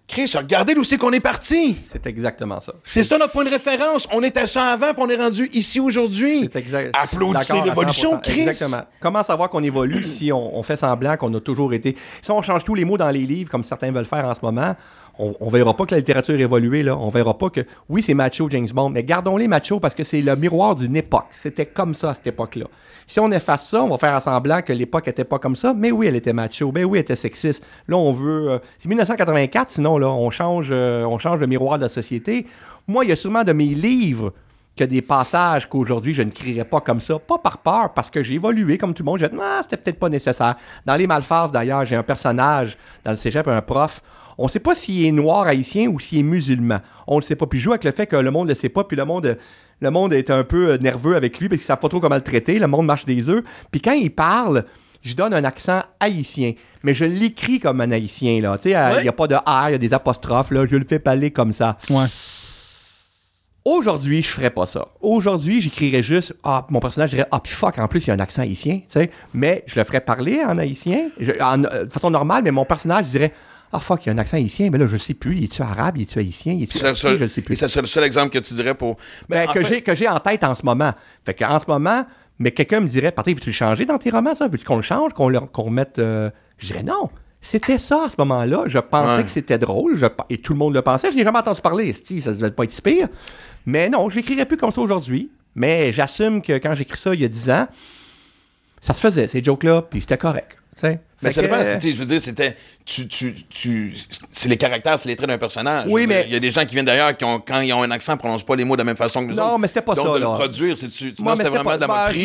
Chris, 0.09 0.33
regardez 0.35 0.75
d'où 0.75 0.85
c'est 0.85 0.97
qu'on 0.97 1.13
est 1.13 1.21
parti. 1.21 1.79
C'est 1.93 2.07
exactement 2.07 2.61
ça. 2.63 2.73
C'est 2.83 3.05
ça 3.05 3.19
notre 3.19 3.33
point 3.33 3.45
de 3.45 3.51
référence. 3.51 4.09
On 4.11 4.23
était 4.23 4.47
ça 4.47 4.69
avant, 4.73 4.95
puis 4.95 5.03
on 5.07 5.11
est 5.11 5.17
rendu 5.17 5.51
ici 5.53 5.81
aujourd'hui. 5.81 6.49
C'est 6.51 6.59
exact. 6.59 6.97
Applaudissez 6.99 7.61
l'évolution, 7.61 8.15
100%. 8.17 8.21
Chris. 8.23 8.41
Exactement. 8.41 8.85
Comment 9.01 9.23
savoir 9.23 9.51
qu'on 9.51 9.63
évolue 9.63 10.03
si 10.05 10.33
on, 10.33 10.57
on 10.57 10.63
fait 10.63 10.77
semblant 10.77 11.19
qu'on 11.19 11.33
a 11.35 11.41
toujours 11.41 11.75
été. 11.75 11.95
Si 12.23 12.31
on 12.31 12.41
change 12.41 12.65
tous 12.65 12.75
les 12.75 12.87
mots 12.87 12.97
dans 12.97 13.11
les 13.11 13.27
livres, 13.27 13.51
comme 13.51 13.63
certains 13.63 13.93
veulent 13.93 14.07
faire 14.07 14.25
en 14.25 14.35
ce 14.35 14.41
moment, 14.43 14.75
on, 15.19 15.49
verra 15.49 15.77
pas 15.77 15.85
que 15.85 15.93
la 15.93 15.99
littérature 15.99 16.35
a 16.35 16.39
évolué, 16.39 16.83
là. 16.83 16.97
On 16.97 17.09
verra 17.09 17.37
pas 17.37 17.51
que. 17.51 17.61
Oui, 17.89 18.03
c'est 18.03 18.15
macho, 18.15 18.49
James 18.51 18.69
Bond, 18.73 18.91
mais 18.91 19.03
gardons-les 19.03 19.49
macho 19.49 19.81
parce 19.81 19.95
que 19.95 20.05
c'est 20.05 20.23
le 20.23 20.37
miroir 20.37 20.75
d'une 20.75 20.97
époque. 20.97 21.29
C'était 21.33 21.67
comme 21.67 21.95
ça 21.95 22.15
cette 22.15 22.27
époque-là. 22.29 22.67
Si 23.07 23.19
on 23.21 23.31
efface 23.33 23.69
ça, 23.69 23.83
on 23.83 23.89
va 23.89 23.99
faire 23.99 24.21
semblant 24.23 24.63
que 24.63 24.73
l'époque 24.73 25.09
était 25.09 25.25
pas 25.25 25.39
comme 25.39 25.57
ça. 25.57 25.75
Mais 25.75 25.91
oui, 25.91 26.07
elle 26.07 26.17
était 26.17 26.33
macho. 26.33 26.71
Ben 26.73 26.85
oui, 26.85 26.99
elle 26.99 27.03
était 27.03 27.17
sexiste. 27.17 27.65
Là, 27.89 27.97
on 27.97 28.13
veut. 28.13 28.51
euh, 28.51 28.59
c'est 28.79 28.89
1984, 28.89 29.71
sinon, 29.71 29.99
là, 29.99 30.09
on 30.09 30.31
change, 30.31 30.69
euh, 30.71 31.05
on 31.05 31.19
change 31.19 31.41
le 31.41 31.47
miroir 31.47 31.79
de 31.79 31.85
la 31.85 31.89
société. 31.89 32.47
Moi, 32.87 33.05
il 33.05 33.09
y 33.09 33.13
a 33.13 33.17
sûrement 33.17 33.45
de 33.45 33.53
mes 33.53 33.75
livres 33.75 34.33
que 34.79 34.85
des 34.85 35.03
passages 35.03 35.69
qu'aujourd'hui 35.69 36.15
je 36.15 36.23
ne 36.23 36.31
crierais 36.31 36.65
pas 36.65 36.81
comme 36.81 37.01
ça, 37.01 37.19
pas 37.19 37.39
par 37.39 37.59
peur, 37.59 37.93
parce 37.93 38.09
que 38.09 38.23
j'ai 38.23 38.35
évolué 38.35 38.79
comme 38.79 38.95
tout 38.95 39.03
le 39.03 39.07
monde. 39.07 39.19
J'ai 39.19 39.29
dit, 39.29 39.37
ah, 39.43 39.61
c'était 39.63 39.77
peut-être 39.77 39.99
pas 39.99 40.09
nécessaire. 40.09 40.55
Dans 40.87 40.95
Les 40.95 41.07
Malfaces, 41.07 41.51
d'ailleurs, 41.51 41.85
j'ai 41.85 41.97
un 41.97 42.05
personnage 42.05 42.79
dans 43.05 43.11
le 43.11 43.17
cégep, 43.17 43.47
un 43.49 43.61
prof. 43.61 44.01
On 44.39 44.45
ne 44.45 44.49
sait 44.49 44.61
pas 44.61 44.75
s'il 44.75 45.05
est 45.05 45.11
noir 45.13 45.47
haïtien 45.47 45.89
ou 45.89 45.99
s'il 45.99 46.21
est 46.21 46.23
musulman. 46.23 46.79
On 47.07 47.17
ne 47.17 47.21
le 47.21 47.25
sait 47.25 47.35
pas. 47.37 47.47
Puis 47.47 47.59
je 47.59 47.65
joue 47.65 47.71
avec 47.73 47.85
le 47.85 47.91
fait 47.91 48.07
que 48.07 48.17
le 48.17 48.31
monde 48.31 48.45
ne 48.47 48.53
le 48.53 48.55
sait 48.55 48.69
pas, 48.69 48.85
puis 48.85 48.97
le 48.97 49.05
monde, 49.05 49.37
le 49.81 49.91
monde 49.91 50.13
est 50.13 50.31
un 50.31 50.45
peu 50.45 50.71
euh, 50.71 50.79
nerveux 50.79 51.17
avec 51.17 51.39
lui, 51.41 51.49
parce 51.49 51.59
qu'ils 51.59 51.65
ne 51.65 51.69
savent 51.69 51.81
pas 51.81 51.89
trop 51.89 52.01
comment 52.01 52.15
le 52.15 52.23
traiter. 52.23 52.59
Le 52.59 52.67
monde 52.69 52.87
marche 52.87 53.05
des 53.05 53.29
œufs. 53.29 53.43
Puis 53.73 53.81
quand 53.81 53.93
il 53.93 54.11
parle, 54.11 54.65
je 55.03 55.15
donne 55.15 55.35
un 55.35 55.45
accent 55.45 55.83
haïtien. 56.01 56.53
Mais 56.85 56.95
je 56.95 57.05
l'écris 57.05 57.59
comme 57.59 57.81
un 57.81 57.91
haïtien, 57.91 58.41
là. 58.41 58.57
Tu 58.57 58.71
sais, 58.71 58.77
euh, 58.77 58.99
il 59.01 59.03
n'y 59.03 59.09
a 59.09 59.13
pas 59.13 59.27
de 59.27 59.35
R, 59.35 59.65
il 59.69 59.73
y 59.73 59.75
a 59.75 59.79
des 59.79 59.93
apostrophes, 59.93 60.53
là. 60.53 60.65
Je 60.67 60.77
le 60.77 60.85
fais 60.85 61.01
parler 61.01 61.31
comme 61.33 61.53
ça. 61.53 61.77
Ouais. 61.91 62.07
Aujourd'hui, 63.65 64.23
je 64.23 64.29
ferais 64.29 64.49
pas 64.51 64.65
ça. 64.65 64.89
Aujourd'hui, 65.01 65.61
j'écrirais 65.61 66.03
juste 66.03 66.33
ah 66.43 66.67
mon 66.71 66.81
personnage 66.81 67.11
dirait 67.11 67.27
ah 67.31 67.41
puis 67.41 67.53
fuck 67.53 67.79
en 67.79 67.87
plus 67.87 68.05
il 68.05 68.09
y 68.09 68.11
a 68.13 68.15
un 68.15 68.19
accent 68.21 68.41
haïtien, 68.41 68.77
tu 68.79 68.85
sais, 68.89 69.11
mais 69.35 69.63
je 69.67 69.79
le 69.79 69.85
ferais 69.85 70.01
parler 70.01 70.41
en 70.43 70.57
haïtien 70.57 71.09
Je- 71.21 71.33
en, 71.43 71.65
euh, 71.65 71.85
de 71.85 71.93
façon 71.93 72.09
normale, 72.11 72.43
mais 72.45 72.51
mon 72.51 72.65
personnage 72.65 73.07
dirait 73.07 73.33
ah 73.73 73.81
fuck, 73.81 74.05
il 74.05 74.09
y 74.09 74.11
a 74.11 74.15
un 74.15 74.19
accent 74.19 74.37
haïtien, 74.37 74.71
mais 74.71 74.79
là 74.79 74.87
je 74.87 74.97
sais 74.97 75.15
plus, 75.15 75.37
il 75.37 75.45
est-tu 75.45 75.63
arabe, 75.63 75.97
il 75.99 76.03
est-tu 76.03 76.19
haïtien, 76.19 76.53
il 76.55 76.63
est-tu 76.65 76.77
haïtien, 76.79 76.95
seul- 76.95 77.19
je 77.19 77.23
le 77.25 77.29
sais 77.29 77.41
Et 77.41 77.45
plus. 77.45 77.57
ça 77.57 77.69
serait 77.69 77.83
le 77.83 77.87
seul 77.87 78.05
exemple 78.05 78.31
que 78.31 78.39
tu 78.39 78.55
dirais 78.55 78.75
pour. 78.75 78.97
Ben, 79.29 79.49
en 79.49 79.53
que 79.53 79.61
fait- 79.63 79.69
j'ai 79.69 79.83
que 79.83 79.95
j'ai 79.95 80.09
en 80.09 80.19
tête 80.21 80.45
en 80.45 80.55
ce 80.55 80.65
moment. 80.65 80.93
Fait 81.25 81.35
que 81.35 81.45
en 81.45 81.59
ce 81.59 81.67
moment, 81.69 82.07
mais 82.39 82.53
quelqu'un 82.53 82.81
me 82.81 82.89
dirait 82.89 83.13
Patrick, 83.13 83.37
veux-tu 83.37 83.51
le 83.51 83.55
changer 83.55 83.85
dans 83.85 83.99
tes 83.99 84.11
romans 84.11 84.35
ça? 84.35 84.49
Veux-tu 84.49 84.65
qu'on 84.65 84.77
le 84.77 84.83
change, 84.83 85.13
qu'on 85.13 85.29
le 85.29 85.41
qu'on 85.41 85.65
remette 85.65 85.99
euh, 85.99 86.31
Je 86.59 86.67
dirais 86.69 86.83
non. 86.83 87.09
C'était 87.41 87.79
ça 87.79 88.05
à 88.07 88.09
ce 88.11 88.17
moment-là. 88.19 88.65
Je 88.67 88.79
pensais 88.79 89.17
Ouais. 89.19 89.23
que 89.25 89.31
c'était 89.31 89.59
drôle. 89.59 89.97
je 89.97 90.07
et 90.29 90.39
tout 90.39 90.55
le 90.55 90.59
monde 90.59 90.75
le 90.75 90.83
pensait. 90.83 91.11
Je 91.13 91.17
n'ai 91.17 91.23
jamais 91.25 91.39
entendu 91.39 91.61
parler. 91.61 91.89
esti, 91.89 92.21
ça 92.21 92.31
ne 92.31 92.37
devait 92.37 92.51
pas 92.51 92.65
être 92.65 92.73
si 92.73 92.83
pire. 92.83 93.09
Mais 93.65 93.89
non, 93.89 94.09
je 94.11 94.17
l'écrirais 94.17 94.45
plus 94.47 94.57
comme 94.57 94.73
ça 94.73 94.81
aujourd'hui. 94.81 95.31
Mais 95.55 95.93
j'assume 95.93 96.43
que 96.43 96.55
quand 96.59 96.75
j'écris 96.75 96.99
ça 96.99 97.15
il 97.15 97.21
y 97.21 97.25
a 97.25 97.29
10 97.29 97.51
ans, 97.51 97.69
ça 98.81 98.93
se 98.93 99.01
faisait, 99.01 99.29
ces 99.29 99.43
jokes-là, 99.43 99.83
puis 99.83 100.01
c'était 100.01 100.19
correct. 100.19 100.57
tu 100.75 100.81
sais. 100.83 101.01
Mais 101.21 101.31
Fait 101.31 101.35
ça 101.35 101.43
que, 101.43 101.47
dépend, 101.47 101.81
si, 101.81 101.95
je 101.95 101.99
veux 101.99 102.07
dire, 102.07 102.21
c'était. 102.21 102.57
Tu, 102.85 103.07
tu, 103.09 103.35
tu, 103.51 103.93
c'est 104.31 104.49
les 104.49 104.57
caractères, 104.57 104.99
c'est 104.99 105.09
les 105.09 105.17
traits 105.17 105.29
d'un 105.29 105.37
personnage. 105.37 105.87
Oui, 105.91 106.07
mais- 106.07 106.25
Il 106.29 106.33
y 106.33 106.37
a 106.37 106.41
des 106.41 106.51
gens 106.51 106.65
qui 106.65 106.75
viennent 106.75 106.87
d'ailleurs 106.87 107.15
qui, 107.17 107.25
ont, 107.25 107.39
quand 107.41 107.61
ils 107.61 107.73
ont 107.73 107.83
un 107.83 107.91
accent, 107.91 108.13
ne 108.13 108.19
prononcent 108.19 108.45
pas 108.47 108.55
les 108.57 108.65
mots 108.65 108.77
de 108.77 108.81
la 108.81 108.85
même 108.85 108.97
façon 108.97 109.23
que 109.25 109.31
nous 109.31 109.35
Non, 109.35 109.49
autres. 109.51 109.59
mais 109.59 109.69
c'était 109.69 109.83
pas 109.83 109.95
Donc, 109.95 110.07
ça, 110.07 110.15
de 110.15 110.19
là. 110.21 110.29
le 110.31 110.35
produire, 110.39 110.77
c'est, 110.77 110.89
tu, 110.89 111.11
c'était 111.11 111.23
vraiment 111.23 111.65
pas- 111.65 111.77
de 111.77 111.81
la 111.83 111.87
ben, 111.87 111.95
moquerie. 112.07 112.23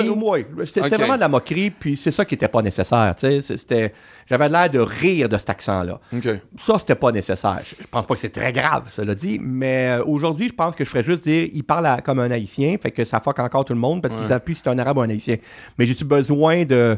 c'était- 0.68 0.82
oui, 0.82 0.90
vraiment 0.96 1.16
de 1.16 1.20
la 1.22 1.28
moquerie, 1.28 1.70
puis 1.72 1.98
c'est 1.98 2.12
ça 2.12 2.24
qui 2.24 2.36
était 2.36 2.48
pas 2.48 2.62
nécessaire. 2.62 3.14
tu 3.20 3.28
sais. 3.28 3.42
C'est- 3.42 3.58
C'était, 3.58 3.94
j'avais 4.30 4.48
l'air 4.48 4.70
de 4.70 4.80
rire 4.80 5.28
de 5.28 5.38
cet 5.38 5.50
accent-là. 5.50 6.00
OK. 6.16 6.28
Ça, 6.60 6.78
c'était 6.80 6.96
pas 6.96 7.12
nécessaire. 7.12 7.60
Je 7.66 7.86
pense 7.90 8.06
pas 8.06 8.14
que 8.14 8.20
c'est 8.22 8.30
très 8.30 8.54
grave, 8.54 8.90
cela 8.96 9.16
dit, 9.16 9.40
mais 9.42 9.98
euh, 10.00 10.04
aujourd'hui, 10.06 10.48
je 10.50 10.54
pense 10.54 10.76
que 10.76 10.86
je 10.86 10.90
ferais 10.90 11.04
juste 11.04 11.24
dire 11.24 11.50
il 11.52 11.64
parle 11.64 11.88
à- 11.88 12.00
comme 12.02 12.20
un 12.20 12.32
haïtien, 12.32 12.76
fait 12.82 12.92
que 12.92 13.04
ça 13.04 13.20
fuck 13.20 13.40
encore 13.40 13.66
tout 13.66 13.74
le 13.74 13.80
monde 13.80 14.02
parce 14.02 14.14
qu'ils 14.14 14.28
savent 14.28 14.42
plus 14.42 14.54
si 14.56 14.62
c'est 14.64 14.70
un 14.70 14.78
arabe 14.80 14.98
ou 15.00 15.02
un 15.02 15.10
haïtien. 15.10 15.38
Mais 15.78 15.86
j'ai-tu 15.88 16.06
besoin 16.06 16.64
de. 16.64 16.98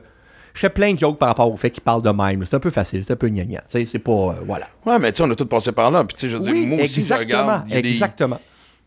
Je 0.56 0.60
fais 0.62 0.70
plein 0.70 0.94
de 0.94 1.00
jokes 1.00 1.20
par 1.20 1.28
rapport 1.30 1.52
au 1.52 1.58
fait 1.58 1.70
qu'il 1.70 1.84
parle 1.84 2.02
de 2.02 2.10
même. 2.10 2.44
C'est 2.46 2.56
un 2.56 2.60
peu 2.60 2.72
facile, 2.72 3.04
c'est 3.06 3.12
un 3.14 3.16
peu 3.18 3.28
sais, 3.68 3.86
c'est 3.86 4.00
pas. 4.00 4.12
euh, 4.12 4.34
voilà. 4.46 4.68
Ouais, 4.86 4.98
mais 4.98 5.12
tu 5.12 5.18
sais, 5.18 5.24
on 5.24 5.30
a 5.30 5.36
tous 5.36 5.46
passé 5.46 5.72
par 5.74 5.92
là. 5.92 6.04
Puis, 6.06 6.16
tu 6.16 6.22
sais, 6.22 6.30
je 6.30 6.38
veux 6.38 6.44
dire, 6.44 6.54
Oui, 6.54 6.66
moi 6.66 6.84
aussi, 6.86 6.94
je 6.96 7.00
exactement. 7.02 7.42
regarde. 7.42 7.68
des- 7.68 7.78
exactement. 7.90 8.40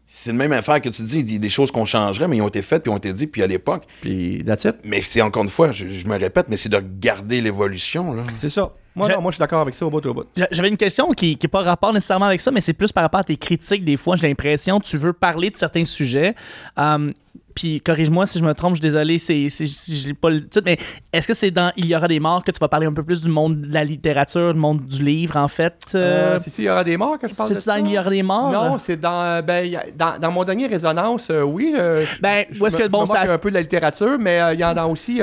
c'est 0.06 0.32
le 0.32 0.38
même 0.38 0.52
affaire 0.52 0.80
que 0.80 0.88
tu 0.88 1.02
dis. 1.02 1.20
Il 1.20 1.32
y 1.34 1.36
a 1.36 1.38
des 1.38 1.50
choses 1.50 1.70
qu'on 1.70 1.84
changerait, 1.84 2.26
mais 2.26 2.38
ils 2.38 2.42
ont 2.42 2.48
été 2.48 2.62
faites, 2.62 2.82
puis 2.82 2.90
ont 2.90 2.96
été 2.96 3.12
dites, 3.12 3.30
puis 3.30 3.42
à 3.42 3.46
l'époque. 3.46 3.84
Puis, 4.00 4.42
that's 4.46 4.64
it. 4.64 4.76
Mais 4.84 5.02
c'est 5.02 5.20
encore 5.20 5.42
une 5.42 5.50
fois, 5.50 5.70
je, 5.70 5.86
je 5.88 6.06
me 6.06 6.18
répète, 6.18 6.46
mais 6.48 6.56
c'est 6.56 6.70
de 6.70 6.82
garder 6.98 7.42
l'évolution, 7.42 8.14
là. 8.14 8.22
C'est 8.38 8.48
ça. 8.48 8.72
Moi, 8.96 9.06
Je- 9.06 9.12
non, 9.12 9.20
moi, 9.20 9.30
je 9.30 9.34
suis 9.34 9.40
d'accord 9.40 9.60
avec 9.60 9.76
ça 9.76 9.84
au 9.86 9.90
bout 9.90 10.04
au 10.06 10.14
bout. 10.14 10.24
J'a- 10.34 10.48
J'avais 10.50 10.68
une 10.70 10.76
question 10.78 11.12
qui 11.12 11.38
n'est 11.40 11.48
pas 11.48 11.60
rapport 11.62 11.92
nécessairement 11.92 12.24
avec 12.26 12.40
ça, 12.40 12.50
mais 12.50 12.62
c'est 12.62 12.72
plus 12.72 12.90
par 12.90 13.02
rapport 13.04 13.20
à 13.20 13.24
tes 13.24 13.36
critiques. 13.36 13.84
Des 13.84 13.96
fois, 13.98 14.16
j'ai 14.16 14.26
l'impression 14.26 14.80
que 14.80 14.86
tu 14.86 14.96
veux 14.96 15.12
parler 15.12 15.50
de 15.50 15.56
certains 15.58 15.84
sujets. 15.84 16.34
Um, 16.78 17.12
puis, 17.54 17.80
corrige-moi 17.80 18.26
si 18.26 18.38
je 18.38 18.44
me 18.44 18.52
trompe, 18.54 18.74
je 18.74 18.80
suis 18.80 18.88
désolé 18.90 19.18
c'est- 19.18 19.48
c'est- 19.48 19.66
si 19.66 19.96
je 19.96 20.08
n'ai 20.08 20.14
pas 20.14 20.30
le 20.30 20.40
titre, 20.42 20.62
mais 20.64 20.78
est-ce 21.12 21.26
que 21.26 21.34
c'est 21.34 21.50
dans 21.50 21.72
Il 21.76 21.86
y 21.86 21.96
aura 21.96 22.08
des 22.08 22.20
morts 22.20 22.44
que 22.44 22.50
tu 22.50 22.58
vas 22.60 22.68
parler 22.68 22.86
un 22.86 22.92
peu 22.92 23.02
plus 23.02 23.22
du 23.22 23.28
monde 23.28 23.60
de 23.62 23.72
la 23.72 23.84
littérature, 23.84 24.52
du 24.54 24.60
monde 24.60 24.84
du 24.86 25.02
livre, 25.02 25.36
en 25.36 25.48
fait? 25.48 25.74
euh, 25.94 26.36
Euh, 26.36 26.38
c'est-tu, 26.42 26.62
il 26.62 26.64
y 26.64 26.70
aura 26.70 26.84
des 26.84 26.96
morts 26.96 27.18
que 27.18 27.28
je 27.28 27.34
parle 27.34 27.48
de 27.50 27.54
C'est-tu 27.54 27.64
ça? 27.64 27.78
dans 27.80 27.84
Il 27.86 27.92
y 27.92 27.98
aura 27.98 28.10
des 28.10 28.22
morts? 28.22 28.52
Non, 28.52 28.78
c'est 28.78 28.96
dans, 28.96 29.42
ben, 29.44 29.70
dans, 29.96 30.18
dans 30.18 30.30
mon 30.30 30.44
dernier 30.44 30.66
résonance, 30.66 31.28
euh, 31.30 31.42
oui. 31.42 31.74
euh, 31.76 32.04
Ben, 32.20 32.44
où 32.60 32.66
est-ce 32.66 32.76
que, 32.76 32.86
bon, 32.88 33.02
me 33.02 33.06
ça- 33.06 33.22
un 33.32 33.38
peu 33.38 33.48
de 33.50 33.54
la 33.54 33.60
littérature, 33.62 34.18
mais 34.18 34.40
euh, 34.40 34.54
il 34.54 34.60
y 34.60 34.64
en 34.64 34.76
a 34.76 34.86
aussi. 34.86 35.20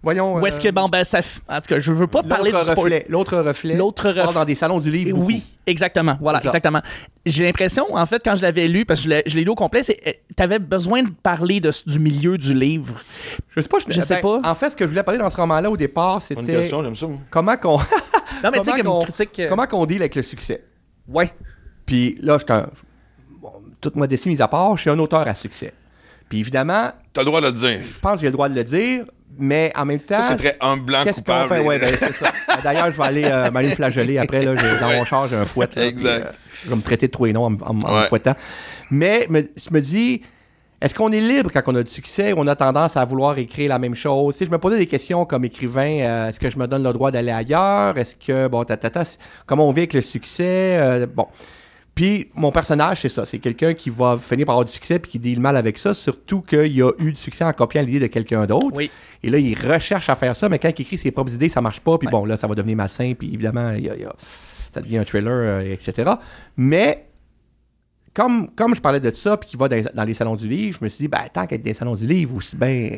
Euh, 0.00 0.02
voyons. 0.02 0.34
Où 0.36 0.46
est-ce 0.46 0.60
euh, 0.60 0.64
que, 0.64 0.74
bon, 0.74 0.88
ben, 0.88 1.04
ça. 1.04 1.20
f- 1.20 1.40
En 1.48 1.56
tout 1.60 1.68
cas, 1.68 1.78
je 1.78 1.92
veux 1.92 2.06
pas 2.06 2.22
parler 2.22 2.50
du 2.50 2.56
reflet. 2.56 3.06
L'autre 3.08 3.36
reflet. 3.38 3.74
L'autre 3.76 4.08
reflet. 4.08 4.32
dans 4.34 4.44
des 4.44 4.54
salons 4.54 4.78
du 4.78 4.90
livre. 4.90 5.14
beaucoup. 5.16 5.26
Oui, 5.28 5.42
exactement. 5.66 6.16
Voilà, 6.20 6.40
exactement. 6.42 6.80
J'ai 7.26 7.44
l'impression, 7.44 7.84
en 7.94 8.06
fait, 8.06 8.22
quand 8.24 8.34
je 8.36 8.42
l'avais 8.42 8.66
lu, 8.68 8.84
parce 8.84 9.00
que 9.00 9.04
je 9.04 9.08
l'ai- 9.10 9.22
je 9.26 9.38
lu 9.38 9.48
au 9.50 9.54
complet, 9.54 9.82
c'est 9.82 9.98
tu 10.36 10.42
avais 10.42 10.58
besoin 10.58 11.02
de 11.02 11.10
parler 11.10 11.60
de, 11.60 11.70
du 11.86 11.98
milieu 11.98 12.38
du 12.38 12.54
livre. 12.54 12.94
Je 13.56 13.60
sais 13.60 13.68
pas. 13.68 13.78
Je 13.86 14.00
sais 14.00 14.20
pas. 14.20 14.40
En 14.44 14.54
fait, 14.54 14.70
ce 14.70 14.76
que 14.76 14.84
je 14.84 14.88
voulais 14.90 15.02
parler 15.02 15.18
dans 15.20 15.30
ce 15.30 15.36
roman-là 15.36 15.70
au 15.70 15.76
départ, 15.76 16.22
c'était 16.22 16.42
question, 16.44 16.82
j'aime 16.82 16.96
ça. 16.96 17.06
comment 17.30 17.56
qu'on. 17.56 17.78
Non, 18.42 18.50
mais 18.52 18.58
tu 18.60 18.64
sais, 18.64 18.70
comme 18.72 18.82
qu'on- 18.84 19.00
critique. 19.00 19.38
euh, 19.40 19.48
Comment 19.50 19.66
qu'on 19.66 19.84
deal 19.84 20.00
avec 20.00 20.14
le 20.14 20.22
succès. 20.22 20.64
Ouais. 21.06 21.30
Puis 21.84 22.16
là, 22.22 22.38
je 22.38 22.44
suis 22.44 22.52
un- 22.58 22.70
bon, 23.38 23.52
toute 23.80 23.96
modestie 23.96 24.30
mise 24.30 24.40
à 24.40 24.48
part, 24.48 24.76
je 24.76 24.82
suis 24.82 24.90
un 24.90 24.98
auteur 24.98 25.28
à 25.28 25.34
succès. 25.34 25.74
Puis 26.30 26.40
évidemment, 26.40 26.92
T'as 27.12 27.20
le 27.20 27.26
droit 27.26 27.40
de 27.42 27.46
le 27.48 27.52
dire. 27.52 27.80
je 27.92 27.98
pense 27.98 28.14
que 28.14 28.20
j'ai 28.20 28.26
le 28.28 28.32
droit 28.32 28.48
de 28.48 28.54
le 28.54 28.64
dire, 28.64 29.04
mais 29.38 29.70
en 29.76 29.84
même 29.84 30.00
temps. 30.00 30.22
Ça, 30.22 30.28
c'est 30.30 30.36
très 30.36 30.56
un 30.62 30.76
blanc 30.78 31.02
coupable. 31.04 31.48
fait? 31.54 31.60
Ouais, 31.60 31.78
ben, 31.78 31.94
c'est 31.98 32.12
ça. 32.12 32.30
Euh, 32.50 32.54
D'ailleurs, 32.64 32.90
je 32.90 32.96
vais 32.96 33.04
aller 33.04 33.24
euh, 33.26 33.50
m'aller 33.50 33.68
me 33.68 33.74
flageller 33.74 34.18
après. 34.18 34.42
Là, 34.44 34.54
dans 34.80 34.88
mon 34.92 35.04
char, 35.04 35.28
j'ai 35.28 35.36
un 35.36 35.44
fouet. 35.44 35.68
là, 35.76 35.86
Exact. 35.86 36.18
puis, 36.20 36.26
euh, 36.26 36.32
je 36.64 36.70
vais 36.70 36.76
me 36.76 36.82
traiter 36.82 37.06
de 37.06 37.12
tous 37.12 37.24
les 37.26 37.32
noms 37.32 37.44
en, 37.44 37.52
en- 37.54 37.80
en 37.80 38.00
me 38.00 38.06
fouettant. 38.06 38.34
Mais 38.90 39.26
me- 39.30 39.48
je 39.56 39.72
me 39.72 39.80
dis, 39.80 40.22
est-ce 40.80 40.94
qu'on 40.94 41.10
est 41.12 41.20
libre 41.20 41.50
quand 41.52 41.62
on 41.66 41.74
a 41.76 41.82
du 41.82 41.90
succès 41.90 42.32
ou 42.32 42.36
on 42.38 42.46
a 42.48 42.56
tendance 42.56 42.96
à 42.96 43.04
vouloir 43.04 43.38
écrire 43.38 43.68
la 43.68 43.78
même 43.78 43.94
chose? 43.94 44.34
Sais, 44.34 44.46
je 44.46 44.50
me 44.50 44.58
posais 44.58 44.78
des 44.78 44.86
questions 44.86 45.24
comme 45.24 45.44
écrivain. 45.44 46.00
euh, 46.00 46.28
est-ce 46.28 46.40
que 46.40 46.50
je 46.50 46.58
me 46.58 46.66
donne 46.66 46.82
le 46.82 46.92
droit 46.92 47.10
d'aller 47.10 47.30
ailleurs? 47.32 47.96
Est-ce 47.98 48.14
que, 48.16 48.48
bon, 48.48 48.64
c'est- 48.68 49.18
comment 49.46 49.68
on 49.68 49.72
vit 49.72 49.80
avec 49.82 49.94
le 49.94 50.02
succès? 50.02 50.76
Euh, 50.80 51.06
bon. 51.06 51.26
Puis 51.94 52.28
mon 52.34 52.50
personnage, 52.52 53.00
c'est 53.02 53.08
ça. 53.08 53.26
C'est 53.26 53.38
quelqu'un 53.40 53.74
qui 53.74 53.90
va 53.90 54.16
finir 54.16 54.46
par 54.46 54.54
avoir 54.54 54.64
du 54.64 54.72
succès 54.72 54.98
puis 54.98 55.10
qui 55.10 55.18
deal 55.18 55.40
mal 55.40 55.56
avec 55.56 55.76
ça, 55.76 55.92
surtout 55.92 56.40
qu'il 56.40 56.82
a 56.82 56.92
eu 56.98 57.10
du 57.12 57.16
succès 57.18 57.44
en 57.44 57.52
copiant 57.52 57.82
l'idée 57.82 57.98
de 58.00 58.06
quelqu'un 58.06 58.46
d'autre. 58.46 58.68
Oui. 58.76 58.90
Et 59.22 59.28
là, 59.28 59.38
il 59.38 59.54
recherche 59.54 60.08
à 60.08 60.14
faire 60.14 60.34
ça, 60.34 60.48
mais 60.48 60.58
quand 60.58 60.70
il 60.78 60.82
écrit 60.82 60.96
ses 60.96 61.10
propres 61.10 61.34
idées, 61.34 61.48
ça 61.48 61.60
marche 61.60 61.80
pas. 61.80 61.98
Puis 61.98 62.08
bon, 62.08 62.24
là, 62.24 62.36
ça 62.36 62.46
va 62.46 62.54
devenir 62.54 62.76
malsain. 62.76 63.12
Puis 63.18 63.28
évidemment, 63.34 63.72
il 63.72 63.84
y 63.84 63.90
a- 63.90 63.96
il 63.96 64.02
y 64.02 64.04
a- 64.04 64.14
ça 64.72 64.80
devient 64.80 64.98
un 64.98 65.04
thriller, 65.04 65.30
euh, 65.32 65.72
etc. 65.72 66.12
Mais 66.56 67.06
comme, 68.14 68.50
comme 68.54 68.74
je 68.74 68.80
parlais 68.80 69.00
de 69.00 69.10
ça, 69.10 69.36
puis 69.36 69.50
qu'il 69.50 69.58
va 69.58 69.68
dans, 69.68 69.82
dans 69.94 70.04
les 70.04 70.14
salons 70.14 70.36
du 70.36 70.48
livre, 70.48 70.78
je 70.80 70.84
me 70.84 70.88
suis 70.88 71.02
dit, 71.04 71.08
ben, 71.08 71.22
tant 71.32 71.46
qu'être 71.46 71.62
dans 71.62 71.68
les 71.68 71.74
salons 71.74 71.94
du 71.96 72.06
livre, 72.06 72.34
aussi 72.36 72.56
bien 72.56 72.90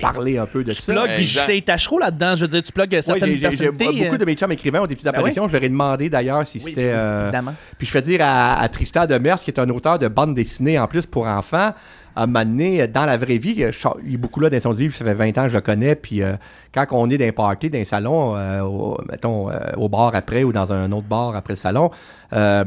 parler 0.00 0.38
un 0.38 0.46
peu 0.46 0.64
de 0.64 0.72
Tu 0.72 0.82
ça. 0.82 0.92
exact. 1.16 1.46
j'ai 1.48 1.62
Tachereau 1.62 1.98
là-dedans. 1.98 2.36
Je 2.36 2.42
veux 2.42 2.48
dire, 2.48 2.62
tu 2.62 2.72
plugues 2.72 2.92
Ouais, 2.92 3.02
certaines 3.02 3.34
j'ai- 3.34 3.38
personnalités. 3.40 3.84
beaucoup 3.84 4.14
euh, 4.14 4.18
de 4.18 4.24
mes 4.24 4.34
chums 4.34 4.52
écrivains 4.52 4.80
ont 4.82 4.86
des 4.86 4.94
petites 4.94 5.04
Ben 5.06 5.12
oui. 5.12 5.16
apparitions. 5.18 5.48
Je 5.48 5.52
leur 5.52 5.62
ai 5.62 5.68
demandé 5.68 6.08
d'ailleurs 6.10 6.46
si 6.46 6.58
oui, 6.58 6.64
c'était. 6.64 6.90
euh, 6.92 7.24
Évidemment. 7.24 7.54
puis 7.78 7.86
je 7.86 7.92
fais 7.92 8.02
dire 8.02 8.20
à, 8.22 8.60
à 8.60 8.68
Tristan 8.68 9.06
Demers, 9.06 9.40
qui 9.40 9.50
est 9.50 9.58
un 9.60 9.68
auteur 9.70 9.98
de 9.98 10.08
bande 10.08 10.34
dessinée 10.34 10.78
en 10.78 10.86
plus 10.86 11.06
pour 11.06 11.26
enfants, 11.26 11.72
à 12.16 12.26
m'amener 12.26 12.86
dans 12.86 13.04
la 13.06 13.16
vraie 13.16 13.38
vie. 13.38 13.56
je- 13.58 13.88
Il 14.06 14.14
est 14.14 14.16
beaucoup 14.16 14.40
là 14.40 14.48
dans 14.48 14.60
son 14.60 14.72
livre, 14.72 14.94
ça 14.94 15.04
fait 15.04 15.14
20 15.14 15.36
ans 15.38 15.42
que 15.44 15.48
je 15.50 15.54
le 15.54 15.60
connais. 15.60 15.94
Puis 15.96 16.22
euh, 16.22 16.34
quand 16.74 16.86
on 16.90 17.08
est 17.08 17.18
dans 17.18 17.26
un 17.26 17.32
party, 17.32 17.70
dans 17.70 17.78
un 17.78 17.84
salon, 17.84 18.36
euh, 18.36 18.60
au, 18.62 18.98
mettons 19.10 19.50
euh, 19.50 19.54
au 19.76 19.88
bar 19.88 20.12
après 20.14 20.42
ou 20.42 20.52
dans 20.52 20.72
un 20.72 20.90
autre 20.92 21.06
bar 21.06 21.36
après 21.36 21.52
le 21.52 21.58
salon, 21.58 21.90
euh, 22.32 22.64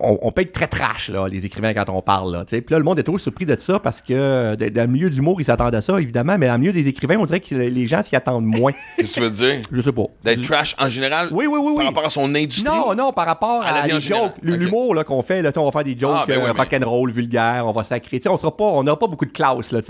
on, 0.00 0.18
on 0.22 0.30
peut 0.32 0.42
être 0.42 0.52
très 0.52 0.68
trash, 0.68 1.08
là, 1.08 1.26
les 1.28 1.44
écrivains, 1.44 1.74
quand 1.74 1.88
on 1.88 2.00
parle. 2.00 2.32
Là, 2.32 2.44
puis 2.44 2.62
là, 2.70 2.78
le 2.78 2.84
monde 2.84 2.98
est 2.98 3.02
toujours 3.02 3.20
surpris 3.20 3.44
de 3.44 3.56
ça 3.58 3.78
parce 3.80 4.00
que 4.00 4.54
dans 4.54 4.82
le 4.82 4.86
milieu 4.86 5.10
d'humour, 5.10 5.40
ils 5.40 5.44
savent 5.44 5.54
s'attendent 5.54 5.74
à 5.74 5.82
ça, 5.82 6.00
évidemment, 6.00 6.36
mais 6.38 6.50
en 6.50 6.58
mieux 6.58 6.72
des 6.72 6.86
écrivains, 6.86 7.16
on 7.18 7.24
dirait 7.24 7.40
que 7.40 7.54
les 7.54 7.86
gens 7.86 8.02
s'y 8.02 8.14
attendent 8.14 8.44
moins. 8.44 8.72
Qu'est-ce 8.96 9.14
que 9.14 9.14
tu 9.14 9.20
veux 9.20 9.30
dire? 9.30 9.62
Je 9.72 9.82
sais 9.82 9.92
pas. 9.92 10.06
D'être 10.22 10.42
trash 10.42 10.76
en 10.78 10.88
général? 10.88 11.28
Oui, 11.32 11.46
oui, 11.46 11.58
oui, 11.60 11.72
oui. 11.72 11.76
Par 11.76 11.86
rapport 11.86 12.06
à 12.06 12.10
son 12.10 12.32
industrie? 12.34 12.64
Non, 12.64 12.94
non, 12.94 13.12
par 13.12 13.26
rapport 13.26 13.62
À 13.62 13.72
la 13.72 13.82
à, 13.82 13.86
les 13.86 14.00
jokes, 14.00 14.34
l'humour 14.42 14.96
qu'on 15.04 15.22
fait, 15.22 15.42
là, 15.42 15.50
on 15.56 15.64
va 15.64 15.72
faire 15.72 15.84
des 15.84 15.98
jokes 15.98 16.10
Ah, 16.14 16.24
ben 16.26 16.38
ouais, 16.38 16.52
mais- 16.54 16.60
rock'n'roll, 16.62 17.10
vulgaires, 17.10 17.64
on 17.66 17.72
va 17.72 17.82
sacrer. 17.84 18.20
On 18.28 18.36
sera 18.36 18.56
pas, 18.56 18.64
on 18.64 18.82
n'aura 18.84 18.98
pas 18.98 19.06
beaucoup 19.06 19.26
de 19.26 19.32
classe, 19.32 19.72
là. 19.72 19.80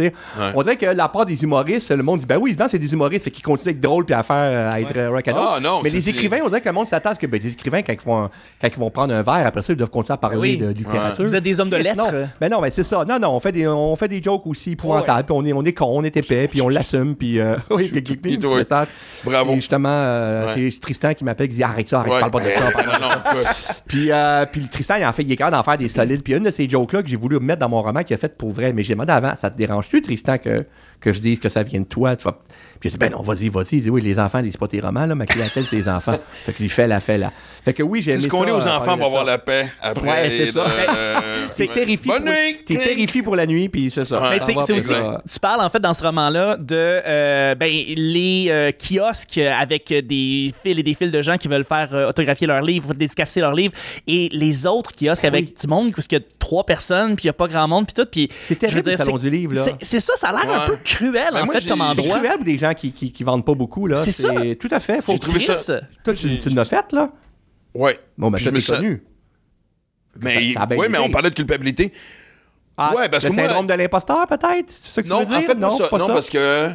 On 0.55 0.63
dirait 0.63 0.77
que 0.77 0.87
la 0.87 1.09
part 1.09 1.27
des 1.27 1.43
humoristes, 1.43 1.91
le 1.91 2.03
monde 2.03 2.21
dit, 2.21 2.27
ben 2.27 2.39
oui, 2.41 2.54
évidemment, 2.55 2.69
c'est 2.69 2.79
des 2.79 2.93
humoristes, 2.93 3.25
fait 3.25 3.31
qu'ils 3.31 3.43
continuent 3.45 3.69
à 3.69 3.73
être 3.73 3.81
drôles 3.81 4.05
puis 4.05 4.15
à 4.15 4.23
faire, 4.23 4.37
euh, 4.37 4.71
à 4.73 4.81
être 4.81 4.97
euh, 4.97 5.11
rock'n'roll. 5.11 5.47
Ah, 5.57 5.61
non, 5.61 5.81
mais 5.83 5.91
les 5.91 6.09
écrivains, 6.09 6.39
on 6.45 6.49
dirait 6.49 6.61
que 6.61 6.69
le 6.69 6.73
monde 6.75 6.87
s'attend 6.87 7.11
à 7.11 7.15
ce 7.15 7.21
que, 7.21 7.27
ben, 7.27 7.41
les 7.43 7.53
écrivains, 7.53 7.83
quand 7.83 7.93
ils 7.93 8.01
vont, 8.07 8.31
quand 8.61 8.69
ils 8.69 8.79
vont 8.79 8.91
prendre 8.91 9.13
un 9.15 9.23
verre, 9.23 9.47
après 9.47 9.63
ça, 9.63 9.73
ils 9.73 9.77
doivent 9.77 9.91
continuer 9.91 10.15
à 10.15 10.19
parler 10.19 10.39
Oui. 10.39 10.57
de, 10.57 10.73
de 10.73 10.79
littérature. 10.79 11.25
Vous 11.25 11.35
êtes 11.37 11.43
des 11.45 11.61
hommes 11.61 11.71
de 11.71 11.77
lettres. 11.77 12.13
Non. 12.13 12.27
Ben 12.41 12.51
non, 12.51 12.61
mais 12.61 12.71
c'est 12.71 12.85
ça. 12.85 13.05
Non, 13.05 13.19
non, 13.19 13.31
on 13.31 13.41
fait 13.41 13.53
des, 13.53 13.67
on 13.69 13.95
fait 13.97 14.09
des 14.09 14.23
jokes 14.23 14.47
aussi 14.47 14.73
épouvantables, 14.73 15.25
puis 15.25 15.35
on 15.37 15.45
est, 15.45 15.53
on 15.53 15.65
est 15.65 15.73
con, 15.73 15.87
on 15.91 16.03
est 16.05 16.17
épais, 16.17 16.49
puis 16.49 16.63
on 16.63 16.69
l'assume, 16.71 17.15
puis 17.17 17.41
euh, 17.41 17.57
oui, 17.71 17.89
puis. 17.89 18.39
Bravo. 19.25 19.53
Et 19.53 19.57
justement, 19.57 19.89
euh, 19.91 20.55
Ouais. 20.55 20.71
c'est 20.71 20.81
Tristan 20.81 21.15
qui 21.15 21.25
m'appelle, 21.25 21.49
qui 21.49 21.55
dit 21.57 21.63
arrête 21.63 21.89
ça, 21.89 22.01
arrête, 22.01 22.13
Ouais. 22.13 22.21
parle 22.21 22.31
pas 22.33 22.41
de 22.41 22.51
ça. 22.53 22.61
parle 22.71 22.87
de. 22.87 23.45
Puis, 23.87 24.11
euh, 24.11 24.47
puis 24.51 24.61
le 24.61 24.69
Tristan, 24.69 24.97
il 24.99 25.05
en 25.05 25.13
fait, 25.13 25.23
il 25.23 25.33
est 25.33 25.37
capable 25.37 25.57
d'en 25.57 25.63
faire 25.63 25.79
des 25.79 25.89
solides. 25.89 26.23
Puis 26.23 26.35
une 26.35 26.45
de 26.45 26.51
ces 26.51 26.69
jokes-là 26.69 27.03
que 27.03 27.09
j'ai 27.09 27.17
voulu 27.17 27.39
mettre 27.41 27.61
dans 27.61 27.69
mon 27.69 27.83
roman 27.83 28.03
qu'il 28.03 28.15
a 28.15 28.19
fait 28.19 28.37
pour 28.37 28.51
vrai, 28.53 28.73
mais 28.73 28.83
j'ai 28.83 28.95
demandé 28.95 29.13
avant, 29.13 29.35
ça 29.37 29.51
te 29.51 29.57
dérange-tu, 29.59 30.03
Tristan, 30.03 30.39
que, 30.39 30.65
que 31.01 31.13
je 31.13 31.21
dise 31.21 31.41
que 31.41 31.49
ça 31.49 31.63
vient 31.63 31.81
de 31.81 31.87
toi? 31.87 32.17
Tu 32.17 32.25
vas- 32.25 32.41
Puis 32.85 32.91
il 32.91 32.93
dit, 32.93 32.99
ben 32.99 33.13
non, 33.13 33.23
vas-y, 33.23 33.49
vas-y. 33.49 33.77
Il 33.77 33.83
dit, 33.83 33.89
oui, 33.89 34.03
les 34.03 34.19
enfants, 34.19 34.43
c'est 34.45 34.59
pas 34.59 34.69
tes 34.69 34.79
romans, 34.79 35.07
là, 35.07 35.15
ma 35.15 35.25
clientèle, 35.25 35.65
c'est 35.65 35.77
les 35.77 35.89
enfants. 35.89 36.19
fait 36.45 36.53
qu'il 36.53 36.69
fait 36.69 36.87
la 36.87 37.01
fait 37.01 37.17
là. 37.17 37.33
Fait 37.65 37.73
que 37.73 37.83
oui, 37.83 38.03
j'ai 38.03 38.13
C'est 38.13 38.21
ce 38.21 38.29
qu'on 38.29 38.45
dit 38.45 38.51
aux 38.51 38.67
enfants 38.67 38.99
pour 38.99 39.07
avoir 39.07 39.25
la 39.25 39.39
paix 39.39 39.73
après. 39.81 40.07
Ouais, 40.07 40.35
c'est 40.37 40.53
ça. 40.53 40.67
euh, 40.67 41.21
C'est 41.51 41.67
terrifié. 41.73 42.13
Bonne 42.13 42.25
pour- 42.25 42.31
nuit! 42.35 42.59
T'es 42.67 42.77
terrifié 42.77 43.23
pour 43.23 43.37
la 43.37 43.47
nuit, 43.47 43.71
puis 43.71 43.91
c'est 43.91 44.05
ça. 44.05 44.21
Ouais. 44.21 44.39
Mais 44.39 45.21
tu 45.27 45.41
parles 45.41 45.61
en 45.63 45.71
fait 45.71 45.81
dans 45.81 45.95
ce 45.95 46.03
roman-là 46.03 46.59
de 46.59 46.75
euh, 46.77 47.55
ben, 47.55 47.71
les 47.97 48.49
euh, 48.51 48.71
kiosques 48.73 49.39
avec 49.39 49.89
des 49.89 50.53
fils 50.63 50.79
et 50.79 50.83
des 50.83 50.93
fils 50.93 51.11
de 51.11 51.23
gens 51.23 51.39
qui 51.39 51.49
veulent 51.49 51.65
faire 51.65 51.89
euh, 51.95 52.11
autographier 52.11 52.47
leurs 52.47 52.61
livres, 52.61 52.93
dédicacer 52.93 53.41
leurs 53.41 53.55
livres, 53.55 53.73
et 54.07 54.29
les 54.31 54.67
autres 54.67 54.91
kiosques 54.95 55.25
avec 55.25 55.45
Oui. 55.47 55.55
du 55.59 55.67
monde 55.67 55.93
parce 55.95 56.07
qu'il 56.07 56.19
y 56.19 56.21
a 56.21 56.25
trois 56.39 56.65
personnes, 56.67 57.17
puis 57.17 57.25
il 57.25 57.27
n'y 57.29 57.31
a 57.31 57.35
pas 57.35 57.49
grand 57.49 57.67
monde, 57.67 57.87
puis 57.87 57.95
tout. 57.95 58.09
Puis 58.11 58.29
C'est 58.43 58.59
terrible, 58.59 58.81
je 58.81 58.85
veux 58.85 58.91
le 58.93 58.99
salon 58.99 59.17
c'est- 59.17 59.23
du 59.23 59.31
livre, 59.31 59.55
là. 59.55 59.63
c'est- 59.81 60.01
ça, 60.01 60.13
ça 60.17 60.29
a 60.29 60.33
l'air 60.45 60.63
un 60.65 60.67
peu 60.67 60.77
cruel 60.85 61.31
Ben, 61.33 61.43
en 61.43 61.45
moi, 61.47 61.55
fait 61.55 61.67
comme 61.67 61.79
j'ai 61.79 61.85
C'est 61.95 62.01
endroit. 62.03 62.19
cruel 62.19 62.35
pour 62.37 62.45
des 62.45 62.59
gens 62.59 62.74
qui, 62.75 62.93
qui, 62.93 63.13
qui 63.13 63.25
vendent 63.25 63.45
pas 63.45 63.55
beaucoup, 63.55 63.87
là. 63.87 63.97
C'est 63.97 64.13
ça. 64.13 64.33
Tout 64.59 64.69
à 64.71 64.81
fait. 64.81 65.03
Faut 65.03 65.17
trouvé 65.19 65.41
ça-. 65.41 65.81
Toi, 66.05 66.15
tu, 66.15 66.39
tu 66.39 66.49
l'as 66.51 66.65
fait, 66.65 66.93
là? 66.93 67.11
Ouais. 67.75 67.99
Bon, 68.19 68.31
ben, 68.31 68.37
Puis 68.37 68.45
ça, 68.45 68.51
je 68.51 68.55
me 68.55 68.61
sens- 68.61 68.77
connu. 68.79 69.03
Mais, 70.21 70.53
Ça 70.53 70.61
a 70.63 70.67
bien 70.67 70.77
ouais, 70.79 70.89
mais 70.89 70.99
on 70.99 71.11
parlait 71.11 71.31
de 71.31 71.35
culpabilité. 71.35 71.93
Ah, 72.77 72.93
Ouais, 72.95 73.09
parce 73.09 73.25
le 73.25 73.31
que 73.31 73.35
moi- 73.35 73.45
syndrome 73.47 73.67
de 73.67 73.75
l'imposteur, 73.75 74.27
peut-être? 74.27 74.71
C'est 74.71 74.87
ça 74.93 75.03
que 75.03 75.07
tu 75.07 75.13
Non, 75.13 75.21
veux 75.21 75.27
dire? 75.27 75.39
en 75.39 75.43
fait, 75.43 75.55
non, 75.55 75.71
ça. 75.77 75.89
pas 75.89 75.99
non, 75.99 76.07
ça. 76.09 76.13
parce 76.13 76.31
que. 76.31 76.71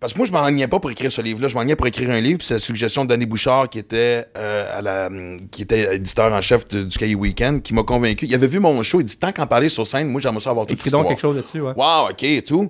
Parce 0.00 0.12
que 0.12 0.18
moi, 0.18 0.26
je 0.26 0.32
m'enlignais 0.32 0.68
pas 0.68 0.80
pour 0.80 0.90
écrire 0.90 1.10
ce 1.10 1.22
livre-là. 1.22 1.48
Je 1.48 1.54
m'enlignais 1.54 1.76
pour 1.76 1.86
écrire 1.86 2.10
un 2.10 2.20
livre. 2.20 2.38
puis 2.38 2.46
C'est 2.46 2.54
la 2.54 2.60
suggestion 2.60 3.04
de 3.04 3.08
Danny 3.08 3.24
Bouchard, 3.24 3.70
qui 3.70 3.78
était, 3.78 4.26
euh, 4.36 4.78
à 4.78 4.82
la, 4.82 5.08
qui 5.50 5.62
était 5.62 5.96
éditeur 5.96 6.30
en 6.32 6.40
chef 6.42 6.68
de- 6.68 6.82
du 6.84 6.98
Cahier 6.98 7.14
Weekend, 7.14 7.62
qui 7.62 7.72
m'a 7.72 7.84
convaincu. 7.84 8.26
Il 8.26 8.34
avait 8.34 8.46
vu 8.48 8.58
mon 8.60 8.82
show. 8.82 9.00
Il 9.00 9.04
dit 9.04 9.16
Tant 9.16 9.32
qu'en 9.32 9.46
parler 9.46 9.68
sur 9.70 9.86
scène, 9.86 10.08
moi, 10.08 10.20
j'aimerais 10.20 10.40
ça 10.40 10.50
avoir 10.50 10.66
toute 10.66 10.78
Écris 10.78 10.90
donc 10.90 11.08
quelque 11.08 11.20
chose 11.20 11.36
là-dessus, 11.36 11.60
ouais. 11.62 11.72
Wow, 11.74 12.10
OK, 12.10 12.22
et 12.22 12.42
tout. 12.42 12.68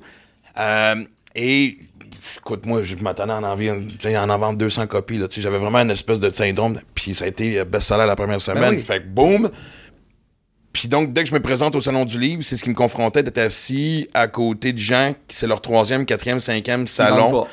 Euh, 0.61 0.95
et 1.35 1.79
écoute, 2.39 2.67
moi, 2.67 2.83
je 2.83 2.97
m'attendais 2.97 3.33
à 3.33 3.37
en, 3.39 3.57
sais, 3.99 4.17
en 4.17 4.31
en 4.31 4.39
vendre 4.39 4.59
200 4.59 4.87
copies. 4.87 5.21
J'avais 5.39 5.59
vraiment 5.59 5.79
une 5.81 5.91
espèce 5.91 6.21
de 6.21 6.31
syndrome. 6.31 6.81
Puis 6.95 7.15
ça 7.15 7.25
a 7.25 7.29
été 7.29 7.65
best-seller 7.65 8.07
la 8.07 8.17
première 8.17 8.41
semaine. 8.41 8.61
Ben 8.61 8.71
oui. 8.77 8.81
Fait 8.81 9.01
que 9.01 9.07
boum. 9.07 9.51
Puis 10.73 10.89
donc, 10.89 11.13
dès 11.13 11.23
que 11.23 11.29
je 11.29 11.35
me 11.35 11.41
présente 11.41 11.77
au 11.77 11.81
Salon 11.81 12.05
du 12.05 12.19
Livre, 12.19 12.43
c'est 12.43 12.57
ce 12.57 12.65
qui 12.65 12.71
me 12.71 12.75
confrontait 12.75 13.23
d'être 13.23 13.39
assis 13.39 14.09
à 14.13 14.27
côté 14.27 14.73
de 14.73 14.79
gens 14.79 15.15
qui 15.29 15.37
c'est 15.37 15.47
leur 15.47 15.61
troisième, 15.61 16.05
quatrième, 16.05 16.41
cinquième 16.41 16.89
salon. 16.89 17.31
pas. 17.31 17.49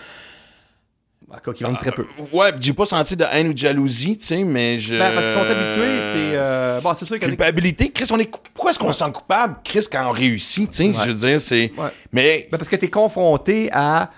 En 1.30 1.36
tout 1.36 1.52
cas, 1.52 1.54
qui 1.54 1.64
vendent 1.64 1.78
très 1.78 1.92
peu. 1.92 2.06
Ouais, 2.34 2.52
puis 2.52 2.62
j'ai 2.62 2.74
pas 2.74 2.86
senti 2.86 3.16
de 3.16 3.24
haine 3.32 3.48
ou 3.48 3.54
de 3.54 3.58
jalousie, 3.58 4.18
tu 4.18 4.26
sais, 4.26 4.44
mais 4.44 4.80
je. 4.80 4.98
Ben, 4.98 5.14
parce 5.14 5.26
qu'ils 5.28 5.36
sont 5.36 5.50
habitués, 5.50 6.00
c'est, 6.02 6.38
euh, 6.38 6.82
bon, 6.82 6.94
c'est 6.98 7.06
sûr 7.06 7.20
Culpabilité. 7.20 7.90
Chris, 7.92 8.08
on 8.12 8.20
est. 8.20 8.30
Pourquoi 8.54 8.72
est-ce 8.72 8.80
qu'on 8.80 8.92
se 8.92 9.06
sent 9.06 9.12
coupable, 9.14 9.56
Chris, 9.64 9.86
quand 9.90 10.10
on 10.10 10.12
réussit, 10.12 10.70
tu 10.70 10.76
sais? 10.76 10.84
Ouais. 10.88 11.06
Je 11.06 11.12
veux 11.12 11.28
dire, 11.30 11.40
c'est. 11.40 11.72
Ouais. 11.78 11.90
Mais. 12.12 12.50
Ben, 12.52 12.58
parce 12.58 12.68
que 12.68 12.76
tu 12.76 12.86
es 12.86 12.90
confronté 12.90 13.70
à. 13.72 14.10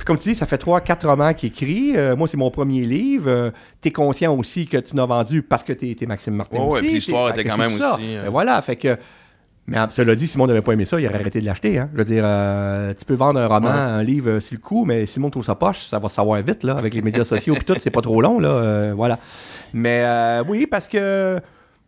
Puis 0.00 0.06
comme 0.06 0.16
tu 0.16 0.30
dis, 0.30 0.34
ça 0.34 0.46
fait 0.46 0.56
trois, 0.56 0.80
quatre 0.80 1.06
romans 1.06 1.34
qu'il 1.34 1.50
écrit. 1.50 1.92
Euh, 1.94 2.16
moi, 2.16 2.26
c'est 2.26 2.38
mon 2.38 2.50
premier 2.50 2.86
livre. 2.86 3.52
tu 3.82 3.88
es 3.88 3.92
conscient 3.92 4.34
aussi 4.34 4.66
que 4.66 4.78
tu 4.78 4.96
n'as 4.96 5.04
vendu 5.04 5.42
parce 5.42 5.62
que 5.62 5.74
tu 5.74 5.94
es, 6.00 6.06
Maxime 6.06 6.34
Martin. 6.36 6.56
Ouais, 6.56 6.64
ouais, 6.68 6.80
puis 6.80 6.92
l'histoire 6.94 7.28
était 7.28 7.44
quand 7.44 7.58
même 7.58 7.68
aussi, 7.74 7.82
euh, 8.16 8.22
Ben, 8.24 8.30
voilà, 8.30 8.62
fait 8.62 8.76
que. 8.76 8.96
Mais 9.66 9.76
cela 9.94 10.14
dit, 10.14 10.26
Simon 10.26 10.46
n'avait 10.46 10.62
pas 10.62 10.72
aimé 10.72 10.86
ça, 10.86 10.98
il 10.98 11.06
aurait 11.06 11.16
arrêté 11.16 11.38
de 11.42 11.44
l'acheter. 11.44 11.78
Hein. 11.78 11.90
Je 11.92 11.98
veux 11.98 12.04
dire, 12.06 12.22
euh, 12.24 12.94
tu 12.98 13.04
peux 13.04 13.12
vendre 13.14 13.38
un 13.40 13.46
roman, 13.46 13.68
Ouais. 13.68 13.74
un 13.78 14.02
livre 14.02 14.30
euh, 14.30 14.40
sur 14.40 14.54
le 14.56 14.60
coup, 14.62 14.86
mais 14.86 15.04
Simon 15.04 15.28
trouve 15.28 15.44
sa 15.44 15.54
poche, 15.54 15.82
ça 15.84 15.98
va 15.98 16.08
se 16.08 16.14
savoir 16.14 16.40
vite, 16.42 16.64
là, 16.64 16.76
avec 16.78 16.94
les 16.94 17.02
médias 17.02 17.24
sociaux 17.24 17.54
puis 17.54 17.64
tout, 17.64 17.74
c'est 17.78 17.90
pas 17.90 18.00
trop 18.00 18.22
long, 18.22 18.40
là. 18.40 18.48
euh, 18.48 18.92
voilà. 18.96 19.18
Mais 19.74 20.02
euh, 20.04 20.42
oui, 20.48 20.66
parce 20.66 20.88
que. 20.88 21.38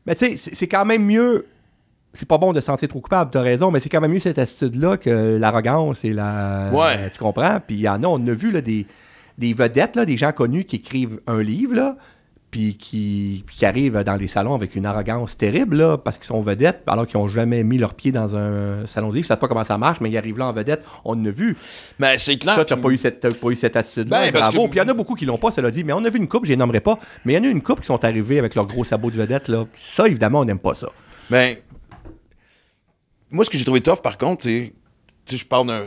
Mais 0.07 0.15
tu 0.15 0.37
sais, 0.37 0.51
c'est 0.55 0.67
quand 0.69 0.85
même 0.85 1.05
mieux 1.05 1.47
c'est 2.15 2.29
pas 2.29 2.39
bon 2.39 2.53
de 2.53 2.61
se 2.61 2.67
sentir 2.67 2.89
trop 2.89 3.01
coupable, 3.01 3.31
t'as 3.31 3.41
raison, 3.41 3.71
mais 3.71 3.81
c'est 3.81 3.89
quand 3.89 4.01
même 4.01 4.13
mieux 4.13 4.21
cette 4.21 4.39
attitude-là 4.39 4.97
que 4.99 5.37
l'arrogance 5.39 6.05
et 6.05 6.13
la. 6.13 6.71
Ouais. 6.73 7.11
tu 7.13 7.19
comprends? 7.19 7.59
Puis 7.67 7.77
il 7.77 7.83
y 7.83 7.89
en 7.89 8.03
a, 8.03 8.07
on 8.07 8.27
a 8.27 8.33
vu 8.33 8.51
là, 8.51 8.61
des, 8.61 8.87
des 9.39 9.53
vedettes, 9.55 9.97
là, 9.97 10.05
des 10.05 10.17
gens 10.17 10.33
connus 10.33 10.65
qui 10.65 10.77
écrivent 10.77 11.21
un 11.27 11.43
livre, 11.43 11.75
là, 11.75 11.97
puis 12.51 12.77
qui, 12.77 13.47
qui 13.51 13.65
arrivent 13.65 13.97
dans 14.05 14.17
les 14.17 14.29
salons 14.29 14.53
avec 14.55 14.77
une 14.77 14.85
arrogance 14.85 15.39
terrible, 15.39 15.75
là, 15.79 15.97
parce 15.97 16.19
qu'ils 16.19 16.27
sont 16.27 16.43
vedettes, 16.43 16.83
alors 16.87 17.07
qu'ils 17.07 17.19
n'ont 17.19 17.27
jamais 17.29 17.65
mis 17.65 17.79
leurs 17.79 17.95
pieds 17.95 18.13
dans 18.13 18.37
un 18.37 18.87
salon 18.87 19.09
de 19.09 19.15
livre. 19.15 19.25
Ils 19.25 19.29
savent 19.29 19.39
pas 19.39 19.49
comment 19.49 19.65
ça 19.65 19.79
marche, 19.79 20.03
mais 20.03 20.11
ils 20.11 20.19
arrivent 20.19 20.37
là 20.37 20.49
en 20.49 20.53
vedette. 20.53 20.85
On 21.07 21.13
en 21.19 21.25
a 21.25 21.31
vu. 21.31 21.57
Mais 21.99 22.19
c'est 22.19 22.37
clair. 22.37 22.57
Toi, 22.57 22.67
t'as 22.67 22.75
puis- 22.75 22.83
pas 22.85 22.91
eu 22.91 22.99
cette, 22.99 23.21
t'as 23.21 23.31
pas 23.31 23.49
eu 23.49 23.57
cette 23.57 23.75
attitude-là. 23.75 24.21
Ben, 24.27 24.33
bravo. 24.33 24.65
que- 24.65 24.71
Puis 24.71 24.81
il 24.81 24.83
y 24.83 24.87
en 24.87 24.89
a 24.91 24.93
beaucoup 24.93 25.15
qui 25.15 25.25
l'ont 25.25 25.39
pas, 25.39 25.51
cela 25.51 25.71
dit. 25.71 25.83
Mais 25.83 25.95
on 25.95 26.05
a 26.05 26.11
vu 26.11 26.19
une 26.19 26.29
couple, 26.29 26.45
je 26.47 26.51
les 26.53 26.59
nommerai 26.59 26.81
pas, 26.81 26.99
mais 27.25 27.33
il 27.33 27.37
y 27.37 27.39
en 27.39 27.45
a 27.45 27.51
une 27.51 27.63
couple 27.63 27.81
qui 27.81 27.87
sont 27.87 28.05
arrivés 28.05 28.39
avec 28.39 28.55
leurs 28.55 28.67
gros 28.67 28.85
sabots 28.85 29.11
de 29.11 29.17
vedette, 29.17 29.49
là. 29.49 29.65
Ça, 29.75 30.07
évidemment, 30.07 30.41
on 30.41 30.45
n'aime 30.45 30.59
pas 30.59 30.75
ça. 30.75 30.91
Ben, 31.31 31.57
moi, 33.33 33.45
ce 33.45 33.51
que 33.51 33.59
j'ai 33.59 33.65
trouvé 33.65 33.81
tough, 33.81 34.01
par 34.03 34.19
contre, 34.19 34.45
c'est. 34.45 34.73
Tu 35.25 35.33
sais, 35.33 35.37
je 35.39 35.47
parle 35.47 35.67
d'un. 35.69 35.87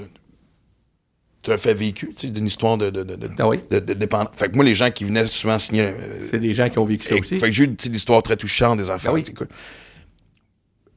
d'un 1.43 1.57
fait 1.57 1.73
vécu, 1.73 2.07
tu 2.15 2.27
sais, 2.27 2.31
d'une 2.31 2.45
histoire 2.47 2.77
de, 2.77 2.89
de, 2.89 3.03
de, 3.03 3.15
de, 3.15 3.29
Ah 3.37 3.47
oui. 3.47 3.59
de- 3.69 3.79
de 3.79 3.93
dépendance. 3.93 4.29
Fait 4.35 4.49
que 4.49 4.55
moi, 4.55 4.65
les 4.65 4.75
gens 4.75 4.89
qui 4.91 5.03
venaient 5.03 5.27
souvent 5.27 5.59
signer. 5.59 5.83
euh, 5.83 6.27
C'est 6.31 6.39
des 6.39 6.53
gens 6.53 6.69
qui 6.69 6.79
ont 6.79 6.85
vécu 6.85 7.07
ça 7.07 7.15
et- 7.15 7.19
aussi. 7.19 7.37
Fait 7.39 7.47
que 7.47 7.51
j'ai 7.51 7.63
eu 7.65 7.67
une 7.85 7.95
histoire 7.95 8.23
très 8.23 8.35
touchante 8.37 8.77
des 8.79 8.89
enfants. 8.89 9.13
Ben 9.13 9.21
oui. 9.21 9.47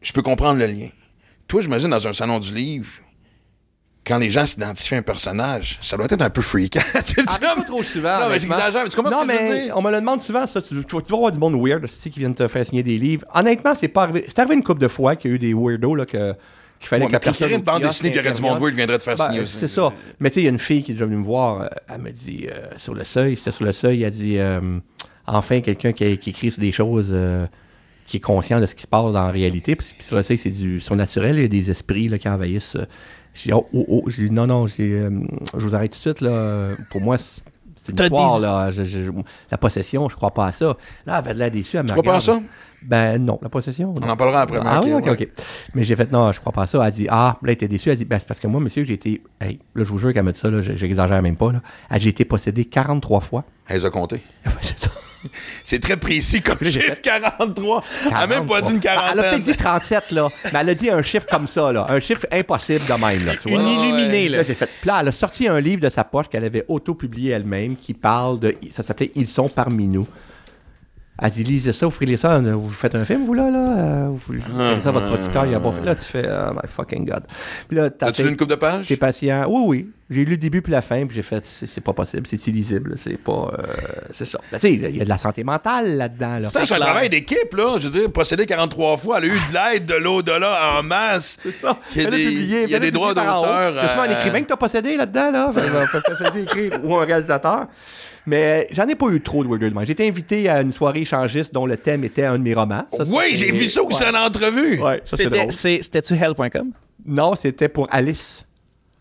Je 0.00 0.12
peux 0.12 0.22
comprendre 0.22 0.58
le 0.58 0.66
lien. 0.66 0.88
Toi, 1.48 1.60
j'imagine 1.60 1.90
dans 1.90 2.06
un 2.06 2.12
salon 2.12 2.38
du 2.38 2.54
livre, 2.54 2.88
quand 4.08 4.18
les 4.18 4.30
gens 4.30 4.46
s'identifient 4.46 4.94
à 4.94 4.98
un 4.98 5.02
personnage, 5.02 5.78
ça 5.82 5.96
doit 5.96 6.06
être 6.06 6.20
un 6.22 6.30
peu 6.30 6.40
freakant. 6.42 6.80
Tu 7.06 7.20
Ah, 7.26 7.38
pas 7.56 7.62
trop 7.62 7.82
souvent. 7.82 8.18
Non, 8.20 8.28
mais 8.30 8.38
j'exagère, 8.40 8.84
tu 8.88 8.96
comprends 8.96 9.10
non, 9.10 9.22
ce 9.22 9.26
que 9.26 9.32
je 9.32 9.38
veux 9.38 9.54
mais 9.54 9.64
dire? 9.66 9.76
on 9.76 9.82
me 9.82 9.90
le 9.90 10.00
demande 10.00 10.22
souvent, 10.22 10.46
ça. 10.46 10.62
Tu, 10.62 10.68
tu 10.68 10.74
vas 10.96 11.02
tu 11.02 11.12
vas 11.12 11.18
voir 11.18 11.30
du 11.32 11.38
monde 11.38 11.54
weird 11.62 11.84
aussi 11.84 12.10
qui 12.10 12.18
viennent 12.18 12.34
te 12.34 12.48
faire 12.48 12.64
signer 12.66 12.82
des 12.82 12.96
livres. 12.98 13.24
Honnêtement, 13.34 13.74
c'est 13.74 13.88
pas 13.88 14.04
arrivé. 14.04 14.24
C'est 14.26 14.38
arrivé 14.38 14.54
une 14.54 14.64
couple 14.64 14.80
de 14.80 14.88
fois 14.88 15.14
qu'il 15.16 15.30
y 15.30 15.34
a 15.34 15.36
eu 15.36 15.38
des 15.38 15.54
weirdos 15.54 15.94
là, 15.94 16.06
que, 16.06 16.32
qu'il 16.80 16.88
fallait 16.88 17.02
Ouais, 17.04 17.08
que 17.08 17.12
la 17.12 17.20
personne. 17.20 17.50
une 17.52 17.60
bande 17.60 17.82
dessinée, 17.82 18.10
puis 18.10 18.18
il 18.18 18.24
y 18.24 18.26
aurait 18.28 18.34
du 18.36 18.42
monde 18.42 18.58
weird 18.58 18.70
qui 18.72 18.76
viendrait 18.76 18.98
te 18.98 19.02
faire 19.04 19.16
Ben, 19.16 19.26
signer 19.26 19.40
aussi. 19.40 19.56
C'est 19.56 19.68
ça. 19.68 19.92
Mais 20.20 20.30
tu 20.30 20.34
sais, 20.34 20.40
il 20.40 20.44
y 20.44 20.48
a 20.48 20.50
une 20.50 20.58
fille 20.58 20.82
qui 20.82 20.92
est 20.92 20.94
déjà 20.94 21.04
venue 21.06 21.16
me 21.18 21.24
voir. 21.24 21.60
euh, 21.62 21.66
elle 21.88 22.00
me 22.00 22.10
dit 22.10 22.46
euh, 22.50 22.66
sur 22.78 22.94
le 22.94 23.04
seuil, 23.04 23.36
c'était 23.36 23.52
sur 23.52 23.64
le 23.64 23.72
seuil, 23.72 24.02
elle 24.04 24.10
dit 24.10 24.38
euh, 24.38 24.60
enfin 25.26 25.60
quelqu'un 25.60 25.92
qui, 25.92 26.16
qui 26.18 26.30
écrit 26.30 26.50
sur 26.50 26.60
des 26.60 26.72
choses. 26.72 27.08
euh, 27.10 27.46
qui 28.06 28.16
est 28.16 28.20
conscient 28.20 28.58
de 28.58 28.64
ce 28.64 28.74
qui 28.74 28.80
se 28.80 28.86
passe 28.86 29.04
dans 29.12 29.12
la 29.12 29.30
réalité. 29.30 29.76
Puis, 29.76 29.86
puis 29.98 30.06
sur 30.06 30.16
le 30.16 30.22
seuil, 30.22 30.38
c'est 30.38 30.48
du 30.48 30.80
surnaturel. 30.80 31.36
Il 31.36 31.42
y 31.42 31.44
a 31.44 31.48
des 31.48 31.70
esprits 31.70 32.08
là, 32.08 32.16
qui 32.16 32.26
envahissent. 32.26 32.78
J'ai 33.38 33.50
dit, 33.50 33.54
oh, 33.54 33.66
oh, 33.72 33.84
oh. 33.88 34.02
J'ai 34.08 34.24
dit, 34.28 34.32
non, 34.32 34.46
non, 34.46 34.64
euh, 34.64 35.10
je 35.56 35.66
vous 35.66 35.74
arrête 35.74 35.92
tout 35.92 35.96
de 35.96 36.00
suite. 36.00 36.20
Là. 36.20 36.70
Pour 36.90 37.00
moi, 37.00 37.16
c'est 37.18 37.42
une 37.88 37.98
histoire. 38.04 38.36
des- 38.36 38.42
Là. 38.42 38.70
Je- 38.70 38.84
je- 38.84 39.10
la 39.50 39.58
possession, 39.58 40.08
je 40.08 40.16
crois 40.16 40.32
pas 40.32 40.46
à 40.46 40.52
ça. 40.52 40.66
Là, 40.66 40.74
elle 41.06 41.12
avait 41.14 41.34
l'air 41.34 41.50
déçue. 41.50 41.76
Elle 41.76 41.84
me 41.84 41.88
Tu 41.88 41.92
crois 41.94 42.02
pas 42.02 42.16
à 42.16 42.20
ça? 42.20 42.40
Ben 42.82 43.18
non, 43.18 43.40
la 43.42 43.48
possession. 43.48 43.92
On 43.96 44.00
non. 44.00 44.12
en 44.12 44.16
parlera 44.16 44.42
après. 44.42 44.60
Ah 44.62 44.80
mais 44.84 44.92
oui, 44.92 45.00
ok, 45.00 45.06
ouais. 45.06 45.12
ok. 45.12 45.28
Mais 45.74 45.84
j'ai 45.84 45.96
fait, 45.96 46.12
non, 46.12 46.30
je 46.30 46.38
crois 46.38 46.52
pas 46.52 46.62
à 46.62 46.66
ça. 46.68 46.84
Elle 46.86 46.92
dit, 46.92 47.06
ah, 47.10 47.36
là, 47.42 47.48
elle 47.48 47.50
était 47.50 47.66
déçue. 47.66 47.90
Elle 47.90 47.96
dit, 47.96 48.04
ben, 48.04 48.18
c'est 48.20 48.28
parce 48.28 48.38
que 48.38 48.46
moi, 48.46 48.60
monsieur, 48.60 48.84
j'ai 48.84 48.92
été, 48.94 49.20
hey, 49.40 49.58
là, 49.74 49.82
je 49.82 49.88
vous 49.90 49.98
jure 49.98 50.12
qu'elle 50.12 50.22
m'a 50.22 50.30
dit 50.32 50.38
ça, 50.38 50.48
là, 50.50 50.62
j'exagère 50.62 51.20
même 51.20 51.34
pas, 51.36 51.50
là. 51.50 51.60
Elle 51.90 51.98
dit, 51.98 52.04
j'ai 52.04 52.10
été 52.10 52.24
possédé 52.24 52.64
43 52.66 53.20
fois. 53.20 53.44
Elle 53.66 53.78
les 53.80 53.84
a 53.84 53.90
comptés. 53.90 54.22
C'est 55.64 55.80
très 55.80 55.96
précis 55.96 56.40
comme 56.42 56.56
Là, 56.60 56.70
chiffre, 56.70 56.86
fait- 56.86 57.00
43. 57.02 57.84
Elle 58.06 58.14
a 58.16 58.26
même 58.26 58.46
pas 58.46 58.60
dit 58.60 58.72
une 58.74 58.80
Elle 58.82 58.88
a 58.88 59.12
peut-être 59.12 59.16
quarantaine. 59.16 59.40
dit 59.42 59.56
37, 59.56 60.10
là. 60.12 60.28
Mais 60.52 60.58
elle 60.60 60.68
a 60.70 60.74
dit 60.74 60.90
un 60.90 61.02
chiffre 61.02 61.26
comme 61.28 61.46
ça, 61.46 61.72
là. 61.72 61.86
Un 61.88 62.00
chiffre 62.00 62.26
impossible 62.30 62.84
de 62.86 62.92
même, 62.94 63.26
là. 63.26 63.32
Tu 63.36 63.50
vois? 63.50 63.60
Une 63.62 63.68
illuminée, 63.68 64.28
Là, 64.28 64.38
là. 64.38 64.42
j'ai 64.44 64.54
fait. 64.54 64.68
Elle 64.84 65.08
a 65.08 65.12
sorti 65.12 65.48
un 65.48 65.60
livre 65.60 65.82
de 65.82 65.88
sa 65.88 66.04
poche 66.04 66.28
qu'elle 66.28 66.44
avait 66.44 66.64
auto-publié 66.68 67.32
elle-même 67.32 67.76
qui 67.76 67.94
parle 67.94 68.38
de. 68.38 68.54
Ça 68.70 68.82
s'appelait 68.82 69.10
Ils 69.14 69.28
sont 69.28 69.48
parmi 69.48 69.86
nous. 69.86 70.06
Elle 71.20 71.30
dit, 71.30 71.42
lisez 71.42 71.72
ça, 71.72 71.86
offrez-les 71.86 72.16
ça, 72.16 72.38
vous 72.38 72.68
faites 72.70 72.94
un 72.94 73.04
film, 73.04 73.24
vous, 73.26 73.34
là, 73.34 73.50
là? 73.50 73.58
Euh, 73.58 74.08
Vous 74.10 74.18
faites 74.18 74.82
ça, 74.84 74.90
votre 74.92 75.08
producteur, 75.08 75.46
il 75.46 75.54
a 75.54 75.58
pas 75.58 75.72
fait. 75.72 75.84
Là, 75.84 75.94
tu 75.96 76.04
fais, 76.04 76.28
oh 76.30 76.52
my 76.52 76.68
fucking 76.68 77.04
God. 77.04 77.24
Puis 77.66 77.76
là, 77.76 77.90
t'as 77.90 78.06
As-tu 78.08 78.22
lu 78.22 78.28
une 78.30 78.36
coupe 78.36 78.48
de 78.50 78.54
pages? 78.54 78.86
T'es 78.86 78.96
patient. 78.96 79.44
Oui, 79.48 79.62
oui. 79.66 79.90
J'ai 80.10 80.24
lu 80.24 80.30
le 80.32 80.36
début 80.38 80.62
puis 80.62 80.72
la 80.72 80.80
fin, 80.80 81.04
puis 81.06 81.16
j'ai 81.16 81.22
fait, 81.22 81.44
c'est 81.44 81.82
pas 81.82 81.92
possible, 81.92 82.26
c'est 82.26 82.46
illisible, 82.46 82.94
c'est 82.96 83.18
pas. 83.18 83.52
euh, 83.58 83.62
c'est 84.10 84.24
ça. 84.24 84.38
Ben, 84.50 84.58
tu 84.58 84.68
sais, 84.68 84.72
il 84.72 84.96
y 84.96 85.00
a 85.02 85.04
de 85.04 85.08
la 85.08 85.18
santé 85.18 85.44
mentale 85.44 85.96
là-dedans, 85.98 86.34
là. 86.38 86.40
Ça, 86.48 86.64
c'est 86.64 86.74
un 86.74 86.78
travail 86.78 87.10
d'équipe, 87.10 87.52
là. 87.54 87.76
Je 87.78 87.88
veux 87.88 88.00
dire, 88.00 88.10
procédé 88.12 88.46
43 88.46 88.96
fois, 88.96 89.18
elle 89.18 89.24
a 89.24 89.26
eu 89.26 89.30
de 89.32 89.54
l'aide 89.74 89.84
de 89.86 89.94
l'au-delà 89.96 90.78
en 90.78 90.82
masse. 90.82 91.36
C'est 91.42 91.50
ça. 91.52 91.76
Il 91.96 92.02
y 92.02 92.06
a 92.06 92.10
des- 92.10 92.24
publié, 92.24 92.62
il 92.64 92.70
y 92.70 92.74
a 92.74 92.78
des 92.78 92.90
droits 92.92 93.12
d'auteur, 93.12 93.74
C'est 93.74 93.98
un 93.98 94.08
euh, 94.08 94.18
écrivain 94.18 94.42
que 94.42 94.46
t'as 94.48 94.56
possédé 94.56 94.96
là-dedans, 94.96 95.30
là. 95.30 95.52
Écrire, 96.36 96.78
ou 96.84 96.96
un 96.96 97.04
réalisateur. 97.04 97.66
Mais 98.28 98.68
j'en 98.72 98.86
ai 98.86 98.94
pas 98.94 99.06
eu 99.08 99.20
trop 99.22 99.42
de 99.42 99.48
Weird. 99.48 99.72
J'ai 99.86 99.92
été 99.92 100.06
invité 100.06 100.48
à 100.50 100.60
une 100.60 100.70
soirée 100.72 101.00
échangiste 101.00 101.54
dont 101.54 101.64
le 101.64 101.76
thème 101.78 102.04
était 102.04 102.24
un 102.26 102.36
de 102.38 102.42
mes 102.42 102.52
romans. 102.52 102.84
Ça, 102.92 103.04
oui, 103.06 103.34
j'ai 103.34 103.50
vu 103.52 103.64
ça 103.66 103.82
aussi 103.82 104.02
Ouais. 104.02 104.10
en 104.10 104.26
entrevue. 104.26 104.78
Ouais, 104.80 105.02
C'était-tu 105.06 106.14
hell.com? 106.14 106.72
Non, 107.06 107.34
c'était 107.34 107.68
pour 107.68 107.88
Alice. 107.90 108.44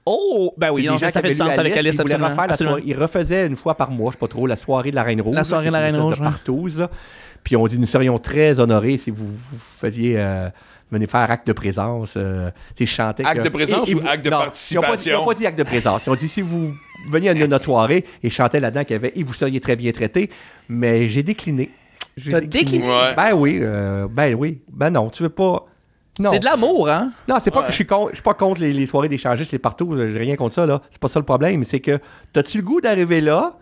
Oh, 0.06 0.54
ben 0.58 0.72
oui, 0.72 0.86
non, 0.86 0.94
des 0.94 1.00
gens 1.00 1.10
ça 1.10 1.20
qui 1.22 1.28
fait 1.28 1.34
du 1.34 1.38
sens 1.40 1.58
avec 1.58 1.76
Alice, 1.76 1.96
ils 1.96 2.02
absolument. 2.02 2.30
refaire 2.30 2.48
la 2.48 2.54
absolument. 2.54 2.76
soirée. 2.78 2.90
Ils 2.90 2.98
refaisaient 2.98 3.46
une 3.46 3.58
fois 3.58 3.76
par 3.76 3.92
mois, 3.92 4.12
je 4.12 4.14
sais 4.14 4.20
pas 4.20 4.28
trop, 4.30 4.48
la 4.48 4.56
soirée 4.56 4.92
de 4.92 4.96
la 4.96 5.04
Reine 5.04 5.20
Rouge. 5.20 5.36
La 5.36 5.44
soirée 5.44 5.68
de 5.68 5.72
la 5.74 5.80
Reine 5.80 5.98
Rouge, 5.98 6.20
de 6.20 6.24
partouze, 6.24 6.80
là. 6.80 6.90
Puis 7.44 7.58
on 7.58 7.68
dit, 7.68 7.78
nous 7.78 7.88
serions 7.88 8.18
très 8.18 8.60
honorés 8.62 8.98
si 8.98 9.12
vous, 9.12 9.28
vous 9.28 9.60
faisiez... 9.82 10.14
euh, 10.18 10.50
venez 10.92 11.08
faire 11.08 11.30
acte 11.32 11.48
de 11.48 11.54
présence. 11.54 12.14
Euh, 12.18 12.50
tu 12.76 12.86
chantais 12.86 13.26
Acte 13.26 13.40
que- 13.40 13.44
de 13.44 13.50
présence 13.50 13.94
ou 13.94 14.00
acte 14.08 14.24
de 14.26 14.30
non, 14.30 14.40
participation? 14.40 15.12
Ils 15.12 15.14
n'ont 15.16 15.20
pas, 15.26 15.26
pas 15.34 15.38
dit 15.38 15.46
acte 15.46 15.60
de 15.60 15.64
présence. 15.64 16.06
Ils 16.06 16.10
ont 16.10 16.16
dit 16.16 16.28
si 16.30 16.42
vous 16.42 16.74
veniez 17.12 17.30
à 17.30 17.48
notre 17.48 17.66
soirée 17.66 18.06
et 18.24 18.30
je 18.30 18.36
chantais 18.36 18.60
là-dedans 18.60 18.84
qu'il 18.84 18.94
y 18.94 18.96
avait 18.98 19.12
et 19.16 19.24
vous 19.24 19.34
seriez 19.34 19.60
très 19.62 19.76
bien 19.76 19.92
traité, 19.92 20.30
mais 20.70 21.08
j'ai 21.10 21.24
décliné. 21.24 21.70
T'as 22.30 22.42
décliné? 22.42 22.84
Ouais. 22.88 23.14
Ben 23.16 23.34
oui, 23.34 23.60
euh, 23.62 24.08
ben 24.10 24.34
oui. 24.36 24.60
Ben 24.72 24.90
non, 24.90 25.10
tu 25.10 25.24
veux 25.24 25.30
pas. 25.30 25.66
Non. 26.20 26.32
C'est 26.32 26.40
de 26.40 26.46
l'amour, 26.46 26.90
hein? 26.90 27.12
Non, 27.28 27.36
c'est 27.40 27.52
pas 27.52 27.62
que 27.62 27.70
je 27.70 27.76
suis 27.76 27.86
con- 27.86 28.08
je 28.10 28.16
suis 28.16 28.24
pas 28.24 28.34
contre 28.34 28.60
les, 28.62 28.74
les 28.74 28.88
soirées 28.88 29.08
d'échangistes, 29.08 29.52
les 29.52 29.60
partout, 29.60 29.96
j'ai 29.96 30.18
rien 30.18 30.36
contre 30.36 30.56
ça, 30.56 30.66
là. 30.66 30.82
C'est 30.90 31.00
pas 31.00 31.10
ça 31.10 31.20
le 31.20 31.26
problème, 31.26 31.64
c'est 31.64 31.80
que 31.80 32.00
t'as-tu 32.34 32.58
le 32.58 32.64
goût 32.64 32.82
d'arriver 32.82 33.22
là? 33.22 33.56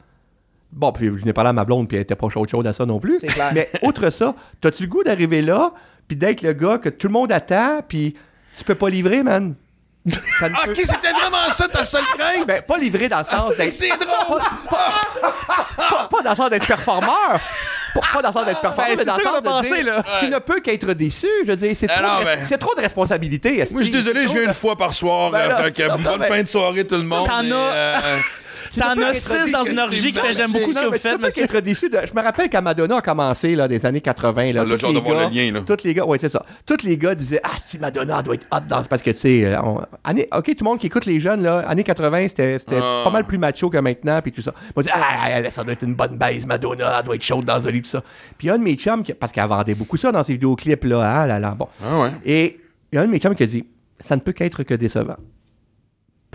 Bon, 0.72 0.94
puis 0.94 1.10
je 1.18 1.26
n'ai 1.26 1.34
pas 1.34 1.44
là 1.44 1.50
à 1.50 1.54
ma 1.54 1.66
blonde, 1.66 1.88
puis 1.90 1.98
elle 1.98 2.04
était 2.04 2.16
pas 2.16 2.30
chaude 2.30 2.50
chaude 2.50 2.66
à 2.66 2.72
ça 2.72 2.86
non 2.86 3.00
plus. 3.00 3.18
C'est 3.20 3.28
clair. 3.28 3.52
Mais 3.54 3.70
outre 3.82 4.10
ça, 4.10 4.36
t'as-tu 4.62 4.84
le 4.84 4.90
goût 4.90 5.04
d'arriver 5.04 5.42
là, 5.42 5.74
puis 6.08 6.16
d'être 6.18 6.42
le 6.42 6.54
gars 6.54 6.78
que 6.78 6.90
tout 6.90 7.08
le 7.08 7.14
monde 7.14 7.32
attend, 7.32 7.82
puis 7.88 8.16
tu 8.58 8.64
peux 8.64 8.76
pas 8.76 8.90
livrer, 8.90 9.24
man? 9.24 9.56
Ça 10.40 10.50
ne 10.50 10.54
Ah, 10.56 10.62
peut- 10.66 10.72
Ok, 10.72 10.78
c'était 10.82 11.12
vraiment 11.12 11.50
ça 11.52 11.68
ta 11.68 11.84
seule 11.84 12.04
crainte? 12.18 12.46
Ben, 12.46 12.62
pas 12.62 12.78
livrer 12.78 13.10
dans 13.10 13.18
le 13.20 13.24
Ah, 13.28 13.40
sens 13.40 13.54
c'est 13.58 13.64
d'être. 13.66 13.74
c'est 13.74 13.90
drôle! 13.90 14.42
Pas, 14.70 16.08
pas 16.10 16.22
dans 16.22 16.30
le 16.32 16.36
sens 16.36 16.50
d'être 16.50 16.68
performeur! 16.68 17.40
Pas, 17.94 18.02
pas 18.14 18.22
dans 18.22 18.28
le 18.30 18.34
sens 18.34 18.46
d'être 18.46 18.62
performeur, 18.62 18.92
Ben, 18.92 18.98
mais 19.00 19.06
dans 19.06 19.16
le 19.16 19.24
sens 19.24 19.42
de 19.42 19.48
a 19.48 19.62
dire, 19.78 19.86
là. 19.86 20.04
tu 20.20 20.28
ne 20.28 20.38
peux 20.40 20.60
qu'être 20.60 20.94
déçu. 20.94 21.28
Je 21.46 21.48
veux 21.52 21.56
dire, 21.56 21.72
c'est 21.76 21.90
Ah 21.90 22.02
trop, 22.02 22.08
non, 22.08 22.20
de 22.20 22.26
ben- 22.26 22.58
trop 22.60 22.76
de 22.76 22.82
responsabilité. 22.82 23.52
Moi, 23.56 23.66
je 23.80 23.84
suis 23.84 23.90
désolé, 23.90 24.28
je 24.28 24.34
viens 24.34 24.42
trop 24.42 24.48
une 24.50 24.54
fois 24.54 24.76
par 24.76 24.94
soir. 24.94 25.32
Ben 25.32 25.40
euh, 25.40 25.48
là, 25.50 25.64
fait 25.64 25.72
que 25.72 25.88
non, 25.88 25.96
bonne 25.98 26.20
ben- 26.20 26.28
fin 26.28 26.44
de 26.44 26.48
soirée, 26.50 26.86
tout 26.86 26.96
le 26.96 27.04
monde. 27.04 27.26
T'en 27.28 27.40
as- 27.40 27.54
euh, 27.74 27.98
T'en 28.78 29.02
as 29.02 29.14
six 29.16 29.52
dans 29.52 29.64
une 29.64 29.80
orgie 29.80 30.12
que 30.14 30.32
j'aime 30.34 30.52
beaucoup 30.52 30.74
ce 30.74 30.80
que 30.80 30.86
vous 30.86 30.98
faites, 30.98 31.20
monsieur. 31.20 31.46
Je 31.50 32.14
me 32.16 32.22
rappelle 32.22 32.50
quand 32.50 32.62
Madonna 32.62 32.98
a 32.98 33.02
commencé 33.02 33.56
là, 33.56 33.68
des 33.68 33.86
années 33.86 34.02
80. 34.02 34.52
Là, 34.54 34.64
Ah, 34.68 34.72
hâte 34.74 34.82
les 34.84 34.94
de 34.94 35.00
voir 35.00 35.30
le 35.30 35.36
lien, 35.36 35.52
là. 35.52 35.62
Tous 35.62 35.84
les 35.84 35.94
gars, 35.94 36.06
oui, 36.06 36.18
c'est 36.20 36.30
ça. 36.30 36.46
Tous 36.66 36.84
les 36.84 36.98
gars 36.98 37.16
disaient 37.16 37.40
Ah, 37.44 37.52
si 37.58 37.80
Madonna 37.80 38.22
doit 38.22 38.36
être 38.36 38.48
hot 38.52 38.60
dans. 38.68 38.84
Parce 38.84 39.02
que, 39.02 39.12
tu 39.12 39.18
sais, 39.18 39.46
euh, 39.46 39.60
OK, 39.62 40.46
tout 40.46 40.56
le 40.60 40.64
monde 40.64 40.80
qui 40.80 40.88
écoute 40.88 41.06
les 41.06 41.20
jeunes, 41.20 41.44
là, 41.44 41.60
années 41.68 41.84
80, 41.84 42.28
c'était 42.30 42.60
c'était 42.60 42.80
Ah. 42.82 43.02
pas 43.04 43.12
mal 43.12 43.26
plus 43.26 43.38
macho 43.38 43.70
que 43.70 43.78
maintenant, 43.78 44.22
puis 44.22 44.32
tout 44.32 44.42
ça. 44.42 44.54
Moi, 44.76 44.84
je 44.84 44.90
dis 44.90 44.90
Ah, 44.94 45.50
ça 45.52 45.64
doit 45.64 45.74
être 45.74 45.84
une 45.84 45.96
bonne 45.96 46.18
baise, 46.18 46.46
Madonna, 46.46 46.98
elle 47.00 47.06
doit 47.06 47.16
être 47.16 47.24
chaude 47.24 47.46
dans 47.46 47.68
un 47.68 47.72
lit, 47.72 47.82
tout 47.82 47.90
ça. 47.90 48.04
Puis, 48.38 48.50
un 48.50 48.58
de 48.58 48.64
mes 48.64 48.76
chums, 48.76 49.04
parce 49.20 49.32
qu'elle 49.32 49.48
vendait 49.48 49.76
beaucoup 49.76 49.98
ça 49.98 50.12
dans 50.12 50.24
ses 50.24 50.34
vidéoclips, 50.34 50.84
là, 50.86 51.02
hein, 51.22 51.26
là, 51.28 51.40
là, 51.40 51.56
bon. 51.58 51.68
Ah 51.84 52.00
ouais. 52.02 52.10
Et 52.26 52.60
il 52.92 52.96
y 52.96 53.00
a 53.00 53.02
un 53.02 53.06
de 53.06 53.12
mes 53.12 53.20
chums 53.20 53.36
qui 53.36 53.44
a 53.44 53.48
dit 53.48 53.66
Ça 54.00 54.16
ne 54.16 54.22
peut 54.22 54.32
qu'être 54.34 54.64
que 54.64 54.74
décevant. 54.74 55.16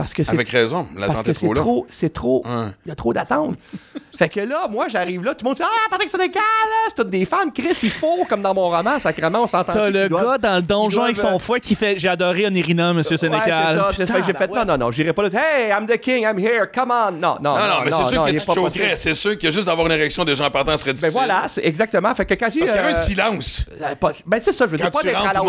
Parce 0.03 0.15
que 0.15 0.25
c'est 0.25 0.33
Avec 0.33 0.49
raison, 0.49 0.87
l'attente 0.97 1.29
est 1.29 1.35
trop 1.35 1.55
là. 1.55 1.65
c'est 1.89 2.13
trop, 2.13 2.43
il 2.85 2.89
y 2.89 2.93
a 2.93 2.95
trop 2.95 3.13
d'attentes. 3.13 3.57
c'est 4.13 4.29
que 4.29 4.41
là, 4.41 4.67
moi, 4.71 4.87
j'arrive 4.89 5.23
là, 5.25 5.33
tout 5.35 5.45
le 5.45 5.49
monde 5.51 5.57
dit 5.57 5.63
Ah, 5.65 5.89
Patrick 5.91 6.09
Sénécal, 6.09 6.43
là, 6.43 6.89
c'est 6.89 7.03
tous 7.03 7.09
des 7.09 7.25
fans. 7.25 7.49
Chris, 7.55 7.77
il 7.83 7.91
faut, 7.91 8.25
comme 8.29 8.43
dans 8.43 8.55
mon 8.55 8.69
roman, 8.69 8.99
sacrément, 8.99 9.43
on 9.43 9.47
s'entend. 9.47 9.73
T'as 9.73 9.89
le 9.91 10.09
doivent- 10.09 10.25
gars 10.25 10.39
dans 10.39 10.57
le 10.57 10.63
donjon 10.63 11.03
avec 11.05 11.17
son 11.17 11.39
foie 11.39 11.61
qui 11.61 11.75
fait 11.75 11.99
J'ai 11.99 12.09
adoré 12.09 12.47
Onirina, 12.47 12.93
monsieur 12.93 13.15
Ouais, 13.15 13.19
c'est 13.19 13.27
Sénécal. 13.27 13.77
ça, 13.77 13.89
c'est 13.97 14.07
ça. 14.07 14.15
J'ai 14.27 14.33
fait 14.33 14.49
Non, 14.49 14.65
non, 14.65 14.77
non, 14.79 14.91
j'irai 14.91 15.13
pas 15.13 15.23
là. 15.23 15.29
Hey, 15.33 15.71
I'm 15.71 15.87
the 15.87 15.99
king, 15.99 16.25
I'm 16.25 16.39
here, 16.39 16.67
come 16.75 16.91
on. 16.91 17.13
Non, 17.13 17.37
non, 17.41 17.55
Non, 17.55 17.57
non, 17.57 17.75
mais 17.85 17.91
c'est 17.91 18.07
sûr 18.13 18.21
non, 18.23 18.27
que 18.27 18.31
tu 18.33 18.39
choquerais. 18.39 18.97
C'est 18.97 19.15
sûr 19.15 19.39
que 19.39 19.51
juste 19.51 19.67
d'avoir 19.67 19.87
une 19.87 19.93
érection 19.93 20.25
des 20.25 20.37
gens 20.37 20.47
en 20.47 20.51
partant 20.51 20.77
serait 20.77 20.91
Ben 20.93 20.97
difficile. 20.97 21.13
voilà, 21.19 21.45
c'est 21.49 21.65
exactement. 21.65 22.15
Fait 22.15 22.25
que 22.27 22.35
quand 22.35 22.49
j'ai. 22.53 22.61
Parce 22.61 22.73
qu'il 22.73 22.81
y 22.81 22.85
a 22.85 22.89
un 22.89 22.95
euh, 22.95 23.01
silence. 23.01 23.65
Ben, 24.27 24.41
c'est 24.43 24.53
ça, 24.53 24.67
je 24.67 24.71
veux 24.73 24.77
dire, 24.77 24.91
pas 24.91 25.03
d'être 25.03 25.21
à 25.21 25.33
la 25.33 25.41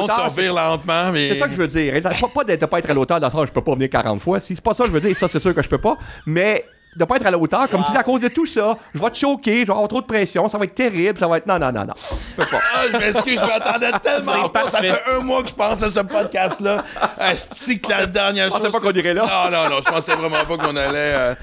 lentement, 0.52 1.12
mais... 1.12 1.30
C'est 1.30 1.40
ça 1.40 1.48
que 1.48 1.54
je 1.54 1.58
veux 1.58 1.68
dire. 1.68 1.94
Pas, 2.34 2.44
d'être- 2.44 2.62
de 2.62 2.66
pas 2.66 2.80
être 2.80 2.90
à 2.90 2.94
l'auteur 2.94 3.20
dans 3.20 3.28
le 3.28 3.32
sens 3.32 3.46
je 3.48 3.52
peux 3.52 3.62
pas 3.64 3.74
venir 3.74 3.90
40 3.90 4.22
fois. 4.22 4.40
Si 4.40 4.56
c'est 4.56 4.64
pas 4.64 4.74
ça 4.74 4.84
que 4.84 4.90
je 4.90 4.94
veux 4.94 5.02
dire, 5.02 5.16
ça 5.16 5.28
c'est 5.28 5.40
sûr 5.40 5.54
que 5.54 5.62
je 5.62 5.68
peux 5.68 5.78
pas. 5.78 5.98
Mais 6.26 6.66
de 6.96 7.06
pas 7.06 7.16
être 7.16 7.26
à 7.26 7.32
la 7.32 7.38
hauteur, 7.38 7.70
comme 7.70 7.84
si 7.86 7.96
à 7.96 8.04
cause 8.04 8.22
de 8.22 8.28
tout 8.28 8.46
ça, 8.46 8.78
je 8.94 9.00
vais 9.00 9.10
te 9.10 9.18
choquer, 9.18 9.62
je 9.62 9.66
vais 9.68 9.72
avoir 9.72 9.88
trop 9.88 10.02
de 10.02 10.06
pression, 10.06 10.48
ça 10.50 10.58
va 10.58 10.66
être 10.66 10.76
terrible, 10.76 11.18
ça 11.18 11.28
va 11.28 11.38
être. 11.38 11.48
Non, 11.48 11.58
non, 11.60 11.72
non, 11.72 11.86
non. 11.86 11.94
Je 12.32 12.36
peux 12.44 12.50
pas. 12.50 12.58
Ah, 12.76 12.82
je 12.92 12.98
m'excuse, 12.98 13.40
je 13.40 13.46
m'attendais 13.48 13.92
tellement 14.04 14.50
pas. 14.50 14.70
Ça 14.70 14.80
fait 14.80 15.02
un 15.16 15.20
mois 15.22 15.42
que 15.44 15.50
je 15.50 15.54
pense 15.54 15.82
à 15.84 15.92
ce 15.92 16.00
podcast-là. 16.02 16.84
Asti 17.20 17.80
que 17.80 17.90
la 17.90 18.06
dernière 18.06 18.46
Je 18.48 18.52
pensais 18.52 18.64
chose... 18.66 18.74
pas 18.74 18.80
qu'on 18.80 18.92
irait 18.92 19.14
là. 19.14 19.22
Non, 19.50 19.52
non, 19.52 19.70
non, 19.70 19.82
je 19.86 19.90
pensais 19.92 20.16
vraiment 20.16 20.44
pas 20.46 20.58
qu'on 20.58 20.76
allait... 20.76 20.92
euh, 20.96 21.34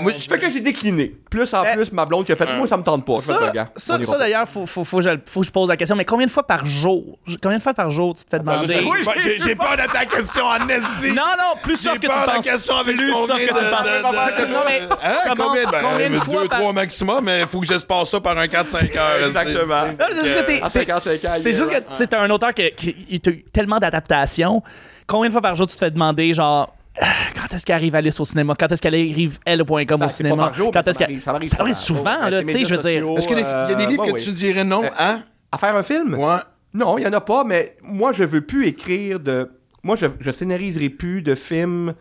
Moi, 0.00 0.12
je 0.16 0.26
Fait 0.28 0.38
que 0.38 0.50
j'ai 0.50 0.60
décliné. 0.60 1.14
Plus 1.30 1.52
en 1.54 1.64
Eh, 1.64 1.74
plus, 1.74 1.92
ma 1.92 2.04
blonde 2.06 2.24
qui 2.24 2.32
a 2.32 2.36
fait 2.36 2.54
moi, 2.56 2.66
ça 2.66 2.76
me 2.76 2.82
tente 2.82 3.04
pas. 3.04 3.14
Je 3.16 3.22
fais, 3.22 3.32
Ça, 3.76 3.98
ça, 3.98 4.02
ça, 4.02 4.18
d'ailleurs, 4.18 4.48
faut, 4.48 4.64
faut, 4.66 4.84
faut, 4.84 4.98
que 4.98 5.02
je- 5.04 5.10
faut 5.26 5.40
que 5.40 5.46
je 5.46 5.52
pose 5.52 5.68
la 5.68 5.76
question. 5.76 5.96
Mais 5.96 6.04
combien 6.04 6.26
de 6.26 6.30
fois 6.30 6.46
par 6.46 6.64
jour 6.66 7.18
Combien 7.42 7.58
de 7.58 7.62
fois 7.62 7.74
par 7.74 7.90
jour 7.90 8.14
tu 8.14 8.24
te 8.24 8.30
fais 8.30 8.38
demander? 8.38 8.82
Oui, 8.88 8.98
j'ai- 9.44 9.54
peur 9.56 9.76
de 9.76 9.92
ta 9.92 10.04
question 10.06 10.44
en 10.46 10.68
esti. 10.68 11.12
Non, 11.12 11.22
non, 11.38 11.60
plus 11.62 11.76
sûr 11.76 11.92
J'ai 11.92 11.98
que 11.98 12.06
tu 12.06 12.08
peur 12.12 12.22
de 12.22 12.26
la 12.28 12.32
penses. 12.36 12.44
question 12.44 12.76
avec 12.76 12.96
plus 12.96 13.12
sûr 13.14 13.34
que 13.36 13.42
tu 13.42 13.48
penses. 13.52 14.48
Non, 14.50 14.60
mais 14.66 14.85
Hein, 15.04 15.34
combien? 15.36 15.64
Ben, 15.70 15.78
combien 15.82 16.10
de 16.10 16.14
euh, 16.16 16.20
fois 16.20 16.42
deux, 16.42 16.48
par- 16.48 16.58
trois 16.60 16.72
maximum, 16.72 17.24
mais 17.24 17.40
il 17.40 17.46
faut 17.46 17.60
que 17.60 17.66
j'espace 17.66 18.10
ça 18.10 18.20
par 18.20 18.36
un 18.38 18.46
4-5 18.46 18.96
heures. 18.98 19.26
Exactement. 19.26 19.82
c'est 20.12 20.24
juste 20.24 20.36
que 20.36 20.46
t'es- 20.46 20.62
À 20.62 20.70
t'es- 20.70 20.78
55 20.86 21.24
ans, 21.28 21.32
C'est 21.40 21.50
il- 21.50 21.56
juste 21.56 21.70
que 21.70 21.78
tu 21.78 21.96
sais, 21.96 22.06
t'es 22.06 22.16
un 22.16 22.30
auteur 22.30 22.52
qui, 22.54 22.62
a 22.62 23.30
eu 23.30 23.42
tellement 23.52 23.78
d'adaptations. 23.78 24.62
Combien 25.06 25.28
de 25.28 25.32
fois 25.32 25.42
par 25.42 25.54
jour 25.56 25.66
tu 25.66 25.74
te 25.74 25.78
fais 25.78 25.90
demander, 25.90 26.32
genre, 26.34 26.74
quand 26.98 27.54
est-ce 27.54 27.64
qu'elle 27.64 27.76
arrive 27.76 27.94
Alice 27.94 28.18
au 28.20 28.24
cinéma? 28.24 28.54
Quand 28.58 28.70
est-ce 28.72 28.80
qu'elle 28.82 28.94
arrive 28.94 29.38
elle.com 29.44 29.86
Ben, 29.86 29.94
au 29.94 29.98
pas 29.98 30.08
cinéma? 30.08 30.36
par 30.36 30.54
jour, 30.54 30.66
mais 30.66 30.72
quand 30.72 30.82
ça 30.84 30.90
est-ce 30.90 30.98
qu'elle- 30.98 31.20
ça 31.22 31.32
m'arrive 31.32 31.48
Ça 31.48 31.56
m'arrive 31.58 31.74
souvent. 31.74 32.28
là, 32.28 32.42
tu 32.42 32.52
sais, 32.52 32.64
je 32.64 32.74
veux 32.74 32.80
dire. 32.82 33.06
Est-ce 33.18 33.28
qu'il 33.28 33.38
y 33.38 33.40
a 33.40 33.74
des- 33.74 33.84
Euh, 33.84 33.86
livres 33.86 34.04
que 34.12 34.18
tu 34.20 34.30
dirais 34.32 34.64
non, 34.64 34.82
hein? 34.98 35.22
À? 35.52 35.58
faire 35.58 35.76
un 35.76 35.82
film? 35.82 36.14
Ouais. 36.14 36.36
Non, 36.74 36.98
il 36.98 37.02
n'y 37.02 37.06
en 37.06 37.12
a 37.12 37.20
pas, 37.20 37.44
mais 37.44 37.76
moi, 37.82 38.12
je 38.12 38.24
veux 38.24 38.40
plus 38.42 38.66
écrire 38.66 39.20
de. 39.20 39.50
Moi, 39.82 39.96
je, 39.96 40.06
je 40.20 40.30
scénariserai 40.30 40.88
plus 40.90 41.22
de 41.22 41.34
films 41.34 41.94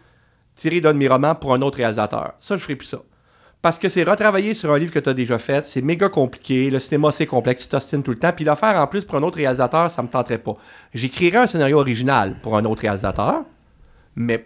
tirés 0.55 0.81
d'un 0.81 0.93
de 0.93 0.97
mes 0.97 1.07
romans 1.07 1.35
pour 1.35 1.53
un 1.53 1.61
autre 1.61 1.77
réalisateur. 1.77 2.33
Ça, 2.39 2.55
je 2.57 2.61
ferai 2.61 2.75
plus 2.75 2.87
ça. 2.87 2.99
Parce 3.61 3.79
que 3.79 3.89
c'est 3.89 4.03
retravailler 4.03 4.53
sur 4.53 4.71
un 4.71 4.77
livre 4.77 4.91
que 4.91 4.99
tu 4.99 5.09
as 5.09 5.13
déjà 5.15 5.39
fait, 5.39 5.65
c'est 5.65 5.81
méga 5.81 6.07
compliqué, 6.07 6.69
le 6.69 6.79
cinéma 6.79 7.11
c'est 7.11 7.25
complexe, 7.25 7.63
tu 7.63 7.69
t'ostines 7.69 8.03
tout 8.03 8.11
le 8.11 8.19
temps, 8.19 8.31
puis 8.31 8.45
le 8.45 8.53
faire 8.53 8.75
en 8.77 8.85
plus 8.85 9.03
pour 9.05 9.15
un 9.17 9.23
autre 9.23 9.37
réalisateur, 9.37 9.89
ça 9.89 10.03
me 10.03 10.07
tenterait 10.07 10.37
pas. 10.37 10.53
J'écrirais 10.93 11.37
un 11.39 11.47
scénario 11.47 11.79
original 11.79 12.35
pour 12.43 12.55
un 12.57 12.63
autre 12.65 12.83
réalisateur, 12.83 13.43
mais 14.15 14.45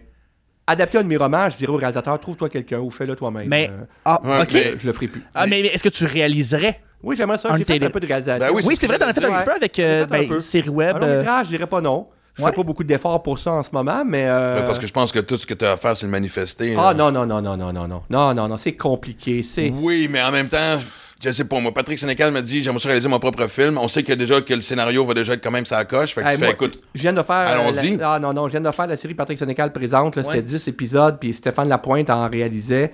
adapté 0.66 0.96
à 0.96 1.00
un 1.00 1.04
de 1.04 1.08
mes 1.08 1.18
romans, 1.18 1.50
je 1.50 1.56
dirais 1.56 1.70
au 1.72 1.76
réalisateur, 1.76 2.18
trouve-toi 2.18 2.48
quelqu'un 2.48 2.78
ou 2.78 2.90
fais-le 2.90 3.14
toi-même. 3.14 3.46
Mais, 3.48 3.68
Euh, 3.70 3.84
ah, 4.06 4.20
Ouais, 4.24 4.40
ok. 4.42 4.48
mais- 4.54 4.74
je 4.78 4.86
le 4.86 4.92
ferai 4.94 5.08
plus. 5.08 5.22
Ah, 5.34 5.46
mais, 5.46 5.60
mais 5.62 5.68
est-ce 5.68 5.82
que 5.84 5.88
tu 5.90 6.06
réaliserais? 6.06 6.80
Oui, 7.02 7.14
j'aimerais 7.16 7.38
ça, 7.38 7.52
Un 7.52 7.58
j'ai 7.58 7.64
fait 7.64 7.74
télé- 7.74 7.86
un 7.86 7.90
peu 7.90 8.00
de 8.00 8.06
réalisation. 8.06 8.46
Ben 8.46 8.52
oui, 8.54 8.62
Oui, 8.66 8.76
c'est 8.76 8.86
vrai, 8.86 8.98
t'en 8.98 9.06
as 9.06 9.12
fait 9.14 9.24
un 9.24 9.34
petit 9.34 9.44
peu 9.44 9.52
avec 9.52 9.78
euh, 9.78 10.06
ben, 10.06 10.28
peu. 10.28 10.38
série 10.38 10.68
web. 10.70 10.96
Un 10.96 10.98
long 10.98 11.06
euh, 11.06 11.18
métrage, 11.18 11.46
je 11.46 11.50
dirais 11.50 11.66
pas 11.66 11.80
non. 11.82 12.06
Je 12.36 12.42
Ouais. 12.42 12.50
fais 12.50 12.56
pas 12.56 12.62
beaucoup 12.62 12.84
d'efforts 12.84 13.22
pour 13.22 13.38
ça 13.38 13.52
en 13.52 13.62
ce 13.62 13.70
moment, 13.72 14.04
mais. 14.06 14.24
euh, 14.28 14.56
Ben, 14.60 14.64
Parce 14.64 14.78
que 14.78 14.86
je 14.86 14.92
pense 14.92 15.10
que 15.12 15.18
tout 15.18 15.36
ce 15.36 15.46
que 15.46 15.54
tu 15.54 15.64
as 15.64 15.72
à 15.72 15.76
faire, 15.76 15.96
c'est 15.96 16.06
le 16.06 16.12
manifester. 16.12 16.74
Ah 16.78 16.94
non, 16.94 17.10
non, 17.10 17.26
non, 17.26 17.42
non, 17.42 17.56
non, 17.56 17.72
non, 17.72 17.88
non. 17.88 18.02
Non, 18.08 18.34
non, 18.34 18.48
non, 18.48 18.56
c'est 18.56 18.72
compliqué. 18.76 19.42
C'est. 19.42 19.70
Oui, 19.74 20.08
mais 20.10 20.22
en 20.22 20.30
même 20.30 20.48
temps, 20.48 20.78
je 21.22 21.30
sais 21.32 21.44
pas, 21.44 21.58
moi, 21.60 21.74
Patrick 21.74 21.98
Sénécal 21.98 22.30
me 22.32 22.40
dit, 22.40 22.62
j'aimerais 22.62 22.80
réaliser 22.88 23.08
mon 23.08 23.18
propre 23.18 23.46
film. 23.48 23.76
On 23.78 23.88
sait 23.88 24.02
que 24.04 24.12
déjà 24.12 24.40
que 24.40 24.54
le 24.54 24.60
scénario 24.62 25.04
va 25.04 25.12
déjà 25.12 25.34
être 25.34 25.42
quand 25.42 25.50
même 25.50 25.66
sa 25.66 25.84
coche. 25.84 26.14
Fait 26.14 26.22
que 26.22 26.26
Hey, 26.28 26.32
tu 26.34 26.38
fais, 26.38 26.44
moi, 26.46 26.54
écoute, 26.54 26.80
je 26.94 27.00
viens 27.02 27.12
de 27.12 27.22
faire. 27.22 27.34
Allons-y. 27.36 27.96
la- 27.96 28.12
Ah 28.14 28.18
non, 28.20 28.32
non, 28.32 28.46
je 28.46 28.52
viens 28.52 28.60
de 28.60 28.70
faire 28.70 28.86
la 28.86 28.96
série 28.96 29.14
Patrick 29.14 29.36
Sénécal 29.38 29.72
présente. 29.72 30.16
là, 30.16 30.22
C'était 30.22 30.36
Ouais. 30.36 30.42
10 30.42 30.66
épisodes, 30.68 31.18
puis 31.20 31.34
Stéphane 31.34 31.68
Lapointe 31.68 32.08
en 32.10 32.28
réalisait. 32.28 32.92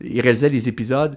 Il 0.00 0.20
réalisait 0.20 0.48
les 0.48 0.66
épisodes. 0.68 1.16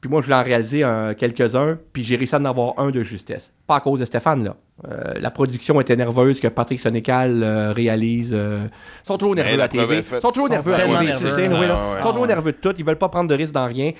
Puis 0.00 0.08
moi, 0.08 0.20
je 0.20 0.26
voulais 0.26 0.36
en 0.36 0.42
réaliser 0.44 0.82
un- 0.82 1.12
quelques-uns, 1.14 1.78
puis 1.92 2.02
j'ai 2.04 2.16
réussi 2.16 2.34
à 2.34 2.38
en 2.38 2.44
avoir 2.46 2.74
un 2.78 2.90
de 2.90 3.02
justesse. 3.02 3.52
Pas 3.66 3.76
à 3.76 3.80
cause 3.80 4.00
de 4.00 4.04
Stéphane, 4.06 4.44
là. 4.44 4.56
Euh, 4.90 5.12
la 5.20 5.30
production 5.30 5.78
était 5.78 5.94
nerveuse 5.94 6.40
que 6.40 6.48
Patrick 6.48 6.80
Sénécal 6.80 7.42
euh, 7.42 7.70
réalise. 7.72 8.30
euh, 8.32 8.64
Ils 9.04 9.06
sont 9.06 9.18
trop 9.18 9.34
nerveux 9.34 9.52
à 9.52 9.56
la 9.58 9.68
TV. 9.68 9.96
Ils 10.16 10.20
sont 10.22 10.30
trop 10.30 10.48
nerveux 10.48 10.72
à 10.72 10.78
la 10.78 10.84
TV. 10.86 11.12
Ils 11.98 12.02
sont 12.02 12.12
trop 12.14 12.26
nerveux 12.26 12.52
de 12.52 12.56
tout. 12.56 12.74
Ils 12.78 12.84
veulent 12.86 12.96
pas 12.96 13.10
prendre 13.10 13.28
de 13.28 13.34
risques 13.34 13.52
dans 13.52 13.66
rien. 13.66 13.90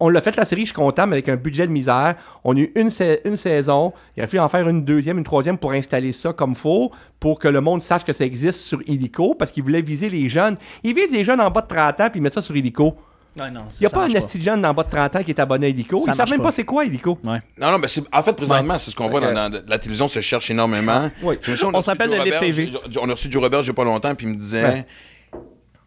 On 0.00 0.08
l'a 0.08 0.20
fait 0.20 0.34
la 0.34 0.44
série, 0.44 0.62
je 0.62 0.66
suis 0.66 0.74
content, 0.74 1.06
mais 1.06 1.14
avec 1.14 1.28
un 1.28 1.36
budget 1.36 1.64
de 1.68 1.72
misère. 1.72 2.16
On 2.42 2.56
a 2.56 2.58
eu 2.58 2.72
une, 2.74 2.90
sa- 2.90 3.24
une 3.24 3.36
saison. 3.36 3.92
Il 4.16 4.22
a 4.24 4.26
fallu 4.26 4.40
en 4.40 4.48
faire 4.48 4.68
une 4.68 4.84
deuxième, 4.84 5.16
une 5.18 5.22
troisième 5.24 5.58
pour 5.58 5.70
installer 5.70 6.10
ça 6.10 6.32
comme 6.32 6.56
faut, 6.56 6.90
pour 7.20 7.38
que 7.38 7.46
le 7.46 7.60
monde 7.60 7.80
sache 7.80 8.02
que 8.04 8.12
ça 8.12 8.24
existe 8.24 8.62
sur 8.62 8.80
Illico, 8.88 9.36
parce 9.36 9.52
qu'ils 9.52 9.62
voulaient 9.62 9.80
viser 9.80 10.10
les 10.10 10.28
jeunes. 10.28 10.56
Ils 10.82 10.92
visent 10.92 11.12
les 11.12 11.22
jeunes 11.22 11.40
en 11.40 11.52
bas 11.52 11.60
de 11.60 11.68
30 11.68 12.00
ans, 12.00 12.10
puis 12.10 12.18
ils 12.18 12.22
mettent 12.22 12.34
ça 12.34 12.42
sur 12.42 12.56
Illico. 12.56 12.96
Ouais, 13.38 13.50
non, 13.50 13.66
Il 13.72 13.80
n'y 13.80 13.86
a 13.86 13.90
pas 13.90 14.04
un 14.04 14.08
esti 14.10 14.42
jeune 14.42 14.66
en 14.66 14.74
bas 14.74 14.82
de 14.82 14.90
30 14.90 15.16
ans 15.16 15.22
qui 15.22 15.30
est 15.30 15.38
abonné 15.40 15.66
à 15.66 15.68
Illico. 15.68 15.98
Ça 15.98 16.04
Ils 16.04 16.06
savent 16.08 16.18
marche 16.18 16.30
même 16.32 16.40
pas. 16.40 16.44
pas 16.46 16.52
c'est 16.52 16.64
quoi 16.64 16.84
Illico. 16.84 17.16
Ouais. 17.24 17.40
Non, 17.58 17.70
non, 17.70 17.78
mais 17.78 17.86
c'est, 17.88 18.02
en 18.12 18.22
fait, 18.22 18.32
présentement, 18.32 18.76
c'est 18.78 18.90
ce 18.90 18.96
qu'on 18.96 19.08
voit 19.08 19.20
dans, 19.20 19.32
dans- 19.50 19.62
la 19.68 19.78
télévision 19.78 20.08
se 20.08 20.20
cherche 20.20 20.50
énormément. 20.50 21.10
On 21.22 21.30
a 21.30 21.34
reçu 21.36 21.82
s'appelle 21.82 22.18
Robert, 22.18 22.40
TV. 22.40 22.72
j'ai- 22.90 22.98
On 23.00 23.08
a 23.08 23.12
reçu 23.12 23.30
Joe 23.30 23.42
Robert 23.42 23.60
il 23.60 23.66
y 23.68 23.70
a 23.70 23.74
pas 23.74 23.84
longtemps, 23.84 24.14
puis 24.16 24.26
il 24.26 24.32
me 24.32 24.36
disait, 24.38 24.64
Ouais. 24.64 24.86
tu 25.32 25.38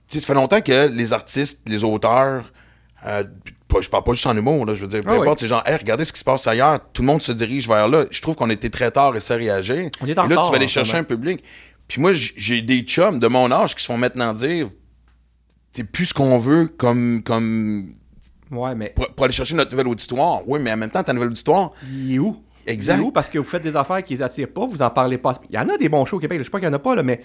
sais, 0.08 0.20
ça 0.22 0.28
fait 0.28 0.34
longtemps 0.34 0.62
que 0.62 0.88
les 0.88 1.12
artistes, 1.14 1.60
les 1.68 1.84
auteurs, 1.84 2.52
euh, 3.06 3.24
pas- 3.68 3.82
je 3.82 3.90
parle 3.90 4.04
pas 4.06 4.14
juste 4.14 4.28
en 4.28 4.38
humour, 4.38 4.66
là, 4.66 4.74
je 4.76 4.82
veux 4.82 4.88
dire, 4.88 5.02
peu 5.02 5.10
Ah 5.10 5.14
oui. 5.16 5.22
importe, 5.22 5.40
c'est 5.40 5.48
genre, 5.50 5.64
hey, 5.66 5.76
regardez 5.76 6.06
ce 6.06 6.14
qui 6.14 6.20
se 6.20 6.24
passe 6.24 6.48
ailleurs, 6.48 6.80
tout 6.94 7.02
le 7.02 7.08
monde 7.08 7.22
se 7.22 7.34
dirige 7.34 7.68
vers 7.68 7.88
là. 7.90 8.06
Je 8.10 8.22
trouve 8.22 8.36
qu'on 8.36 8.50
était 8.50 8.70
très 8.70 8.90
tard 8.92 9.16
et 9.18 9.20
ça 9.20 9.36
réagir. 9.36 9.90
On 10.02 10.08
est 10.08 10.18
en 10.18 10.26
Et 10.26 10.30
là, 10.34 10.42
tu 10.44 10.50
vas 10.50 10.56
aller 10.56 10.68
chercher 10.70 10.98
un 10.98 11.04
public. 11.04 11.44
Puis 11.90 12.00
moi, 12.02 12.12
j'ai 12.14 12.62
des 12.62 12.82
chums 12.84 13.20
de 13.20 13.28
mon 13.28 13.52
âge 13.52 13.76
qui 13.76 13.82
se 13.82 13.88
font 13.88 13.98
maintenant 13.98 14.34
dire, 14.34 14.68
t'es 15.74 15.84
plus 15.84 16.06
ce 16.06 16.14
qu'on 16.14 16.38
veut 16.38 16.68
comme, 16.68 17.24
comme, 17.24 17.96
Ouais, 18.52 18.76
mais 18.76 18.90
pour, 18.96 19.08
pour 19.10 19.26
aller 19.26 19.34
chercher 19.34 19.56
notre 19.56 19.72
nouvelle 19.72 19.88
auditoire. 19.88 20.48
Oui, 20.48 20.60
mais 20.62 20.72
en 20.72 20.78
même 20.78 20.90
temps, 20.90 21.04
ta 21.04 21.14
nouvelle 21.14 21.30
auditoire, 21.30 21.72
il 21.92 22.14
est 22.14 22.20
où? 22.20 22.38
Exact. 22.68 22.98
Il 22.98 23.02
est 23.02 23.04
où? 23.04 23.12
Parce 23.12 23.30
que 23.30 23.40
vous 23.40 23.44
faites 23.44 23.64
des 23.64 23.76
affaires 23.76 24.04
qui 24.04 24.16
les 24.16 24.22
attirent 24.22 24.52
pas, 24.52 24.66
vous 24.66 24.82
en 24.82 24.90
parlez 24.90 25.18
pas. 25.18 25.40
Il 25.50 25.56
y 25.56 25.60
en 25.60 25.68
a 25.70 25.78
des 25.78 25.90
bons 25.90 26.06
shows 26.06 26.18
au 26.18 26.20
Québec, 26.20 26.40
je 26.40 26.44
sais 26.44 26.50
pas 26.50 26.60
qu'il 26.60 26.68
y 26.68 26.72
en 26.72 26.74
a 26.74 26.80
pas, 26.80 26.96
là, 26.96 27.04
mais 27.04 27.24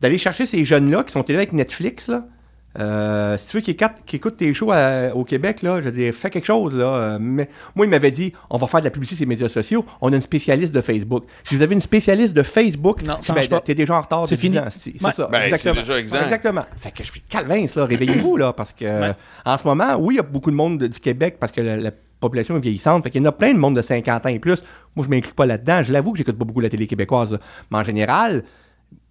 d'aller 0.00 0.18
chercher 0.18 0.46
ces 0.46 0.64
jeunes-là 0.64 1.04
qui 1.04 1.12
sont 1.12 1.22
élevés 1.22 1.42
avec 1.42 1.52
Netflix, 1.52 2.08
là. 2.08 2.26
Euh, 2.78 3.36
si 3.38 3.48
tu 3.48 3.56
veux 3.56 3.60
qu'ils 3.62 3.74
écoutent, 3.74 3.90
qu'ils 4.06 4.16
écoutent 4.18 4.36
tes 4.36 4.52
shows 4.54 4.70
à- 4.72 5.14
au 5.14 5.24
Québec, 5.24 5.62
là, 5.62 5.78
je 5.80 5.84
veux 5.86 5.92
dire, 5.92 6.14
fais 6.14 6.30
quelque 6.30 6.46
chose. 6.46 6.76
Là, 6.76 6.84
euh, 6.86 7.18
mais, 7.20 7.48
moi, 7.74 7.86
il 7.86 7.88
m'avait 7.90 8.10
dit 8.10 8.32
on 8.50 8.56
va 8.58 8.66
faire 8.66 8.80
de 8.80 8.84
la 8.84 8.90
publicité 8.90 9.16
sur 9.16 9.22
les 9.24 9.28
médias 9.28 9.48
sociaux. 9.48 9.84
On 10.00 10.12
a 10.12 10.16
une 10.16 10.22
spécialiste 10.22 10.74
de 10.74 10.80
Facebook. 10.80 11.24
Si 11.48 11.56
vous 11.56 11.62
avez 11.62 11.74
une 11.74 11.80
spécialiste 11.80 12.34
de 12.34 12.42
Facebook, 12.42 13.02
Non, 13.02 13.16
ça 13.20 13.32
ben, 13.32 13.38
marche 13.38 13.48
pas. 13.50 13.60
t'es 13.60 13.74
déjà 13.74 13.94
en 13.96 14.00
retard. 14.00 14.26
C'est 14.28 14.36
de 14.36 14.40
10 14.40 14.46
fini. 14.46 14.58
C'est 14.70 15.04
Ouais. 15.04 15.12
ça. 15.12 15.26
Ben, 15.30 15.38
c'est 15.40 15.44
exactement. 15.46 15.74
déjà 15.80 15.98
exact. 15.98 16.22
Exactement. 16.24 16.64
Fait 16.76 16.90
que 16.90 17.04
je 17.04 17.10
suis 17.10 17.20
calvin, 17.22 17.66
ça. 17.68 17.84
Réveillez-vous, 17.84 18.36
là, 18.36 18.52
parce 18.52 18.72
que 18.72 18.84
Ouais. 18.84 19.12
en 19.44 19.58
ce 19.58 19.64
moment, 19.66 19.96
oui, 19.98 20.14
il 20.14 20.16
y 20.18 20.20
a 20.20 20.24
beaucoup 20.24 20.50
de 20.50 20.56
monde 20.56 20.78
de- 20.78 20.86
du 20.86 21.00
Québec 21.00 21.36
parce 21.40 21.52
que 21.52 21.60
la, 21.60 21.76
la 21.76 21.90
population 22.20 22.56
est 22.56 22.60
vieillissante. 22.60 23.02
Fait 23.04 23.10
qu'il 23.10 23.22
y 23.22 23.24
en 23.24 23.28
a 23.28 23.32
plein 23.32 23.52
de 23.54 23.58
monde 23.58 23.76
de 23.76 23.82
50 23.82 24.26
ans 24.26 24.28
et 24.28 24.38
plus. 24.38 24.62
Moi, 24.96 25.04
je 25.04 25.10
m'inclus 25.14 25.34
pas 25.34 25.46
là-dedans. 25.46 25.82
Je 25.86 25.92
l'avoue 25.92 26.12
que 26.12 26.18
j'écoute 26.18 26.36
pas 26.38 26.44
beaucoup 26.44 26.60
la 26.60 26.68
télé 26.68 26.86
québécoise. 26.86 27.32
là. 27.32 27.38
Mais 27.70 27.78
en 27.78 27.84
général, 27.84 28.42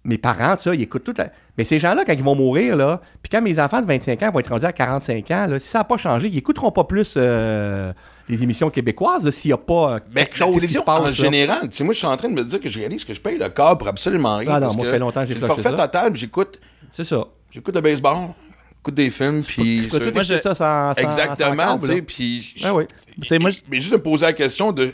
mes 0.08 0.18
parents, 0.18 0.56
ça, 0.58 0.74
ils 0.74 0.82
écoutent 0.82 1.04
tout. 1.04 1.14
la- 1.16 1.30
Mais 1.56 1.64
ces 1.64 1.78
gens-là, 1.78 2.04
quand 2.04 2.12
ils 2.14 2.22
vont 2.24 2.34
mourir, 2.34 2.74
là, 2.76 3.00
puis 3.22 3.30
quand 3.30 3.42
mes 3.42 3.58
enfants 3.58 3.80
de 3.82 3.86
25 3.86 4.22
ans 4.22 4.30
vont 4.32 4.40
être 4.40 4.48
rendus 4.48 4.64
à 4.64 4.72
45 4.72 5.30
ans, 5.30 5.46
là, 5.46 5.60
si 5.60 5.68
ça 5.68 5.78
n'a 5.78 5.84
pas 5.84 5.98
changé, 5.98 6.28
ils 6.28 6.38
écouteront 6.38 6.72
pas 6.72 6.84
plus 6.84 7.14
euh, 7.16 7.92
les 8.28 8.42
émissions 8.42 8.70
québécoises 8.70 9.28
s'il 9.30 9.50
n'y 9.50 9.52
a 9.52 9.58
pas 9.58 9.94
euh, 9.94 9.98
quelque 10.14 10.36
chose 10.36 10.58
qui 10.60 10.68
se 10.72 10.78
passe. 10.80 11.00
en 11.00 11.04
là. 11.04 11.10
général, 11.10 11.58
moi, 11.80 11.92
je 11.92 11.98
suis 11.98 12.06
en 12.06 12.16
train 12.16 12.28
de 12.28 12.34
me 12.34 12.44
dire 12.44 12.60
que 12.60 12.70
je 12.70 12.78
réalise 12.78 13.04
que 13.04 13.12
je 13.14 13.20
paye 13.20 13.38
le 13.38 13.48
câble 13.50 13.78
pour 13.78 13.88
absolument 13.88 14.38
rien. 14.38 14.50
Ah 14.50 14.60
non, 14.60 14.66
parce 14.66 14.76
moi, 14.76 14.84
que 14.84 14.88
ça 14.90 14.94
fait 14.94 14.98
longtemps 15.00 15.20
que 15.22 15.28
j'ai 15.28 15.34
le 15.34 15.46
forfait 15.46 15.62
ça. 15.62 15.72
total, 15.72 16.16
j'écoute, 16.16 16.58
C'est 16.90 17.04
ça. 17.04 17.24
j'écoute 17.50 17.74
le 17.74 17.80
baseball, 17.82 18.16
j'écoute 18.78 18.94
des 18.94 19.10
films, 19.10 19.42
puis... 19.42 19.88
Tout 19.90 19.98
je- 20.22 20.38
ça 20.38 20.54
sans, 20.54 20.54
sans- 20.54 20.94
sans 20.94 21.00
Exactement, 21.02 21.78
tu 21.78 21.86
sais, 21.86 22.02
puis... 22.02 22.54
Ah 22.64 22.72
Mais 23.68 23.78
juste 23.80 23.90
de 23.92 23.96
me 23.96 24.02
poser 24.02 24.24
la 24.26 24.32
question 24.32 24.72
de... 24.72 24.92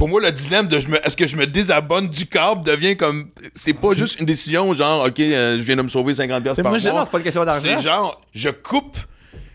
Pour 0.00 0.08
moi, 0.08 0.18
le 0.22 0.32
dilemme 0.32 0.66
de 0.66 0.80
je 0.80 0.88
me- 0.88 0.96
est-ce 1.06 1.14
que 1.14 1.26
je 1.28 1.36
me 1.36 1.46
désabonne 1.46 2.08
du 2.08 2.24
câble 2.24 2.64
devient 2.64 2.96
comme... 2.96 3.28
C'est 3.54 3.74
pas 3.74 3.92
juste 3.94 4.18
une 4.18 4.24
décision 4.24 4.72
genre, 4.72 5.04
OK, 5.06 5.20
euh, 5.20 5.58
je 5.58 5.62
viens 5.62 5.76
de 5.76 5.82
me 5.82 5.90
sauver 5.90 6.14
50$ 6.14 6.40
piastres 6.42 6.54
Mais 6.56 6.62
par 6.62 6.72
moi, 6.72 6.92
mois. 6.92 7.02
C'est 7.04 7.10
pas 7.12 7.18
une 7.18 7.24
question 7.24 7.44
d'argent. 7.44 7.60
C'est 7.62 7.82
genre, 7.82 8.18
je 8.34 8.48
coupe 8.48 8.96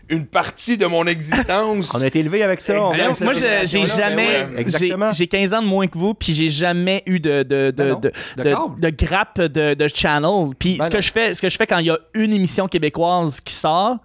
une 0.08 0.24
partie 0.24 0.76
de 0.76 0.86
mon 0.86 1.04
existence. 1.06 1.92
On 1.98 2.00
a 2.00 2.06
été 2.06 2.20
élevé 2.20 2.44
avec 2.44 2.60
ça. 2.60 2.74
Exact. 2.94 3.22
moi, 3.22 3.34
je- 3.34 3.66
j'ai 3.66 3.84
jamais. 3.86 4.14
Ben 4.26 4.42
ouais, 4.42 4.54
j'ai- 4.54 4.60
Exactement. 4.60 5.10
J'ai 5.10 5.26
15 5.26 5.52
ans 5.54 5.62
de 5.62 5.66
moins 5.66 5.88
que 5.88 5.98
vous, 5.98 6.14
puis 6.14 6.32
j'ai 6.32 6.46
jamais 6.46 7.02
eu 7.06 7.18
de, 7.18 7.42
de, 7.42 7.72
de, 7.72 7.72
Ben 7.72 7.88
non, 7.88 7.98
de, 7.98 8.12
de 8.36 8.42
de- 8.44 8.54
câble. 8.54 8.80
de 8.80 8.90
grappe 8.90 9.40
de, 9.40 9.74
de 9.74 9.88
channel. 9.92 10.50
Puis 10.60 10.76
Ben 10.78 10.84
ce, 10.84 10.90
que 10.90 11.00
je 11.00 11.10
fais, 11.10 11.34
ce 11.34 11.42
que 11.42 11.48
je 11.48 11.56
fais 11.56 11.66
quand 11.66 11.78
il 11.78 11.86
y 11.86 11.90
a 11.90 11.98
une 12.14 12.32
émission 12.32 12.68
québécoise 12.68 13.40
qui 13.40 13.52
sort, 13.52 13.96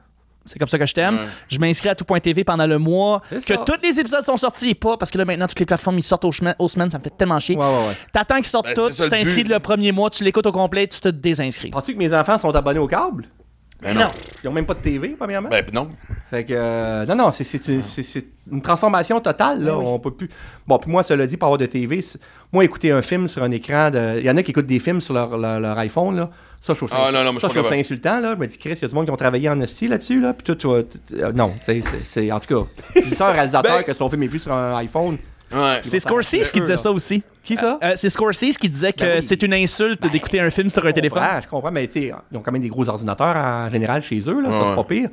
c'est 0.46 0.58
comme 0.60 0.68
ça 0.68 0.80
que 0.80 0.86
je 0.86 0.94
t'aime. 0.94 1.18
Je 1.50 1.60
m'inscris 1.60 1.90
à 1.90 1.96
tout.tv 1.96 2.44
pendant 2.44 2.66
le 2.68 2.78
mois. 2.80 3.22
Que 3.30 3.64
tous 3.66 3.82
les 3.84 4.00
épisodes 4.00 4.26
sont 4.26 4.38
sortis 4.38 4.70
et 4.70 4.76
pas, 4.76 4.98
parce 4.98 5.12
que 5.12 5.18
là, 5.18 5.26
maintenant, 5.26 5.48
toutes 5.48 5.60
les 5.60 5.66
plateformes, 5.66 5.98
ils 6.00 6.04
sortent 6.04 6.26
aux, 6.26 6.32
chemin- 6.32 6.56
aux 6.60 6.68
semaines. 6.68 6.90
Ça 6.90 6.98
me 6.98 7.04
fait 7.04 7.16
tellement 7.16 7.40
chier. 7.40 7.56
Ouais, 7.56 7.64
ouais. 7.64 7.96
T'attends 8.12 8.36
qu'ils 8.38 8.46
sortent 8.46 8.66
Ben, 8.68 8.74
tous, 8.76 9.02
tu 9.02 9.10
t'inscris 9.10 9.44
le 9.44 9.60
premier 9.60 9.92
mois, 9.92 10.10
tu 10.10 10.24
l'écoutes 10.24 10.46
au 10.48 10.52
complet, 10.52 10.88
tu 10.88 11.00
te 11.00 11.10
désinscris. 11.10 11.70
Penses-tu 11.70 11.94
que 11.94 12.00
mes 12.00 12.14
enfants 12.14 12.38
sont 12.38 12.56
abonnés 12.56 12.80
au 12.80 12.88
câble? 12.88 13.26
Ben 13.82 13.96
non. 13.98 14.12
Ils 14.44 14.48
ont 14.48 14.52
même 14.52 14.68
pas 14.68 14.76
de 14.76 14.80
TV, 14.80 15.10
premièrement? 15.18 15.50
Ben 15.50 15.66
non. 15.74 15.90
Fait 16.30 16.46
que, 16.46 16.54
euh, 16.56 17.04
non, 17.08 17.16
non, 17.16 17.32
c'est- 17.32 18.26
une 18.52 18.62
transformation 18.62 19.20
totale, 19.22 19.64
là. 19.64 19.76
On 19.78 19.98
peut 20.00 20.12
plus. 20.12 20.30
Bon, 20.68 20.78
puis 20.78 20.92
moi, 20.92 21.02
cela 21.04 21.26
dit, 21.26 21.36
pour 21.38 21.48
avoir 21.48 21.58
de 21.58 21.66
TV, 21.66 22.04
moi, 22.52 22.64
écouter 22.64 22.92
un 22.92 23.02
film 23.02 23.28
sur 23.28 23.42
un 23.44 23.50
écran, 23.52 23.90
de... 23.90 24.20
il 24.20 24.26
y 24.26 24.30
en 24.30 24.38
a 24.38 24.44
qui 24.44 24.52
écoutent 24.52 24.66
des 24.68 24.80
films 24.80 25.02
sur 25.02 25.14
leur, 25.16 25.36
leur- 25.38 25.60
leur 25.60 25.78
iPhone, 25.80 26.16
là. 26.16 26.30
Ça, 26.62 26.74
je 26.74 26.78
trouve 26.78 26.90
ça, 26.90 26.96
Ah, 27.08 27.12
non, 27.12 27.20
non, 27.24 27.24
moi, 27.26 27.34
je 27.36 27.40
ça, 27.40 27.48
je 27.48 27.54
trouve 27.58 27.68
ça 27.70 27.76
insultant, 27.76 28.20
là. 28.20 28.34
Je 28.36 28.40
me 28.40 28.46
dis, 28.46 28.58
Chris, 28.58 28.74
il 28.74 28.82
y 28.84 28.86
a 28.86 28.88
du 28.88 28.94
monde 28.94 29.06
qui 29.06 29.12
ont 29.12 29.16
travaillé 29.18 29.50
en 29.50 29.60
hostie 29.60 29.88
là-dessus, 29.88 30.22
là. 30.22 30.34
Puis 30.34 30.56
toi, 30.56 30.82
euh, 31.14 31.32
non, 31.34 31.52
c'est- 31.66 31.82
c'est 31.82 32.04
c'est- 32.06 32.32
en 32.32 32.40
tout 32.40 32.54
cas, 32.64 32.70
je 32.96 33.24
à 33.24 33.28
un 33.30 33.32
réalisateur 33.32 33.78
Ben- 33.78 33.84
que 33.84 33.94
son 33.94 34.10
film 34.10 34.22
est 34.24 34.28
vu 34.28 34.38
sur 34.40 34.54
un 34.54 34.78
iPhone. 34.78 35.18
Ouais. 35.52 35.80
C'est 35.82 36.00
Scorsese 36.00 36.50
qui 36.52 36.62
disait 36.62 36.78
ça 36.78 36.92
aussi. 36.92 37.24
Qui 37.44 37.56
ça? 37.58 37.78
Euh, 37.84 37.94
c'est 37.96 38.10
Scorsese 38.10 38.58
qui 38.58 38.70
disait 38.70 38.94
que 38.94 39.04
Ben 39.04 39.16
oui. 39.20 39.22
c'est 39.22 39.42
une 39.44 39.54
insulte 39.54 40.06
d'écouter 40.10 40.40
un 40.40 40.50
film 40.50 40.70
sur 40.70 40.86
un 40.86 40.92
téléphone. 40.94 41.24
Ah, 41.26 41.42
je 41.42 41.48
comprends, 41.48 41.72
mais 41.72 41.88
tu 41.88 42.00
sais, 42.02 42.14
ils 42.32 42.38
ont 42.38 42.42
quand 42.42 42.52
même 42.54 42.62
des 42.62 42.70
gros 42.70 42.88
ordinateurs 42.88 43.36
en 43.36 43.70
général 43.70 44.02
chez 44.04 44.20
eux, 44.28 44.40
là. 44.42 44.50
Ça, 44.50 44.56
Ouais. 44.62 44.66
c'est 44.70 44.76
pas 44.76 44.84
pire. 44.86 45.10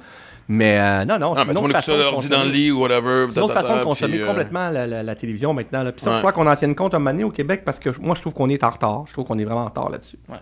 Mais 0.50 0.78
euh, 0.78 1.04
non, 1.06 1.18
non, 1.18 1.32
Ah, 1.34 1.40
c'est 1.40 1.46
mais 1.46 1.52
une 1.52 1.58
autre 1.64 1.72
façon 1.72 1.92
ça 1.92 1.98
de 1.98 2.02
l'ordi 2.04 2.28
dans 2.28 2.36
le 2.36 2.42
consommer. 2.44 2.58
lit 2.58 2.70
ou 2.70 2.80
whatever. 2.82 3.26
C'est 3.30 3.36
une 3.38 3.42
autre 3.42 3.54
façon 3.54 3.76
de 3.78 3.82
consommer 3.82 4.20
euh, 4.20 4.26
complètement 4.26 4.70
la, 4.70 4.86
la- 4.86 5.02
la 5.02 5.14
télévision 5.14 5.52
maintenant. 5.54 5.82
Là. 5.82 5.92
Puis 5.92 6.02
ça, 6.02 6.10
Ouais. 6.10 6.16
il 6.18 6.20
faut 6.20 6.30
qu'on 6.32 6.46
en 6.46 6.54
tienne 6.56 6.74
compte 6.74 6.94
un 6.94 6.98
moment 6.98 7.10
donné 7.10 7.24
au 7.24 7.30
Québec 7.30 7.62
parce 7.64 7.78
que 7.78 7.90
moi, 8.00 8.14
je 8.14 8.20
trouve 8.20 8.32
qu'on 8.34 8.48
est 8.48 8.62
en 8.62 8.70
retard. 8.70 9.04
Je 9.08 9.12
trouve 9.14 9.24
qu'on 9.24 9.38
est 9.38 9.44
vraiment 9.44 9.62
en 9.62 9.66
retard 9.68 9.90
là-dessus. 9.90 10.18
Ouais. 10.28 10.36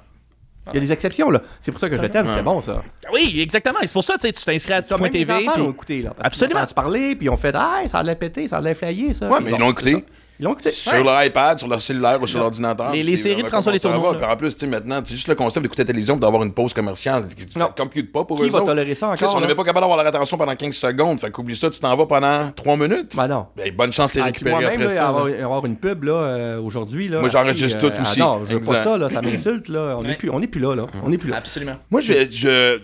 Il 0.73 0.75
y 0.75 0.79
a 0.79 0.81
des 0.81 0.93
exceptions, 0.93 1.31
là. 1.31 1.41
C'est 1.61 1.71
pour 1.71 1.81
ça 1.81 1.89
que 1.89 1.97
je 1.97 2.03
le 2.03 2.09
t'aime, 2.11 2.27
c'était 2.29 2.43
bon, 2.43 2.61
ça. 2.61 2.83
Oui, 3.12 3.39
exactement. 3.41 3.79
C'est 3.83 3.93
pour 3.93 4.03
ça 4.05 4.14
tu 4.14 4.27
sais, 4.27 4.33
tu 4.33 4.45
t'inscris 4.45 4.73
à 4.73 4.83
tout.tv. 4.83 5.33
enfants 5.33 5.53
puis- 5.55 5.62
l'ont 5.62 5.71
écouté, 5.71 6.03
là. 6.03 6.12
Absolument. 6.21 6.61
entendu 6.61 6.75
parler, 6.75 7.14
puis 7.17 7.27
ils 7.27 7.31
ont 7.31 7.37
fait 7.37 7.53
«Ah, 7.55 7.83
ça 7.89 7.99
a 7.99 8.03
l'air 8.03 8.17
pété, 8.19 8.49
ça 8.49 8.57
a 8.59 8.61
l'air 8.61 8.77
flayé, 8.77 9.14
ça.» 9.14 9.29
Ouais, 9.31 9.39
mais 9.41 9.51
bon, 9.51 9.57
ils 9.57 9.61
l'ont 9.61 9.71
écouté. 9.71 10.05
Ils 10.39 10.45
l'ont 10.45 10.53
écouté. 10.53 10.70
Sur 10.70 10.93
Ouais. 10.93 11.24
l'iPad, 11.24 11.59
sur 11.59 11.68
leur 11.68 11.80
cellulaire 11.80 12.20
ou 12.20 12.26
sur 12.26 12.39
l'ordinateur. 12.39 12.93
Les- 12.93 13.03
les 13.03 13.16
séries 13.16 13.43
de 13.43 13.49
François 13.49 13.72
va. 13.72 13.78
là. 13.89 14.14
Puis 14.14 14.24
en 14.24 14.37
plus, 14.37 14.55
tu 14.55 14.61
sais, 14.61 14.66
maintenant, 14.66 15.01
c'est 15.05 15.14
juste 15.14 15.28
le 15.28 15.34
concept 15.34 15.62
d'écouter 15.62 15.82
la 15.82 15.87
télévision 15.87 16.16
d'avoir 16.16 16.43
une 16.43 16.53
pause 16.53 16.74
commerciale. 16.74 17.24
Ça 17.55 17.61
Non. 17.61 17.66
ne 17.76 17.82
compute 17.82 18.12
pas 18.12 18.24
pour 18.24 18.37
Qui 18.39 18.45
eux 18.45 18.51
va 18.51 18.59
autres. 18.59 18.66
tolérer 18.66 18.95
ça 18.95 19.12
Chris, 19.16 19.24
encore, 19.24 19.37
on 19.37 19.41
n'est 19.41 19.49
là? 19.49 19.55
pas 19.55 19.64
capable 19.64 19.80
d'avoir 19.84 19.97
leur 19.99 20.07
attention 20.07 20.37
pendant 20.37 20.55
15 20.55 20.74
secondes. 20.74 21.20
Fait 21.20 21.30
qu'oublie 21.30 21.57
ça, 21.57 21.70
tu 21.70 21.80
t'en 21.80 21.97
vas 21.97 22.07
pendant 22.07 22.51
3 22.53 22.76
minutes. 22.76 23.16
Ben 23.16 23.28
non. 23.28 23.47
Ben, 23.57 23.74
bonne 23.74 23.93
chance 23.93 24.12
de 24.12 24.16
les 24.18 24.22
Ah, 24.22 24.26
récupérer 24.26 24.51
moi-même, 24.57 24.72
après 24.72 24.84
là, 24.84 24.91
ça. 24.91 25.09
avoir, 25.09 25.26
avoir 25.26 25.64
une 25.66 25.76
pub 25.76 26.05
là, 26.05 26.12
euh, 26.12 26.61
aujourd'hui. 26.61 27.09
Là, 27.09 27.20
Moi, 27.20 27.28
j'enregistre 27.30 27.78
tout 27.78 27.93
aussi. 28.01 28.20
Ah 28.20 28.24
non, 28.24 28.41
je 28.49 28.55
veux 28.57 28.61
pas 28.61 28.82
ça, 28.84 28.99
là, 28.99 29.09
ça 29.09 29.22
m'insulte. 29.22 29.68
Là. 29.68 29.97
On 29.99 30.03
n'est 30.03 30.11
Ouais. 30.11 30.14
plus, 30.16 30.30
on 30.30 30.43
est 30.43 30.47
plus 30.47 30.61
là. 30.61 30.74
là. 30.74 30.87
On 31.05 31.11
est 31.12 31.18
plus 31.18 31.30
là. 31.30 31.37
Absolument. 31.39 31.76
Moi, 31.91 32.01
je 32.03 32.12
vais. 32.12 32.78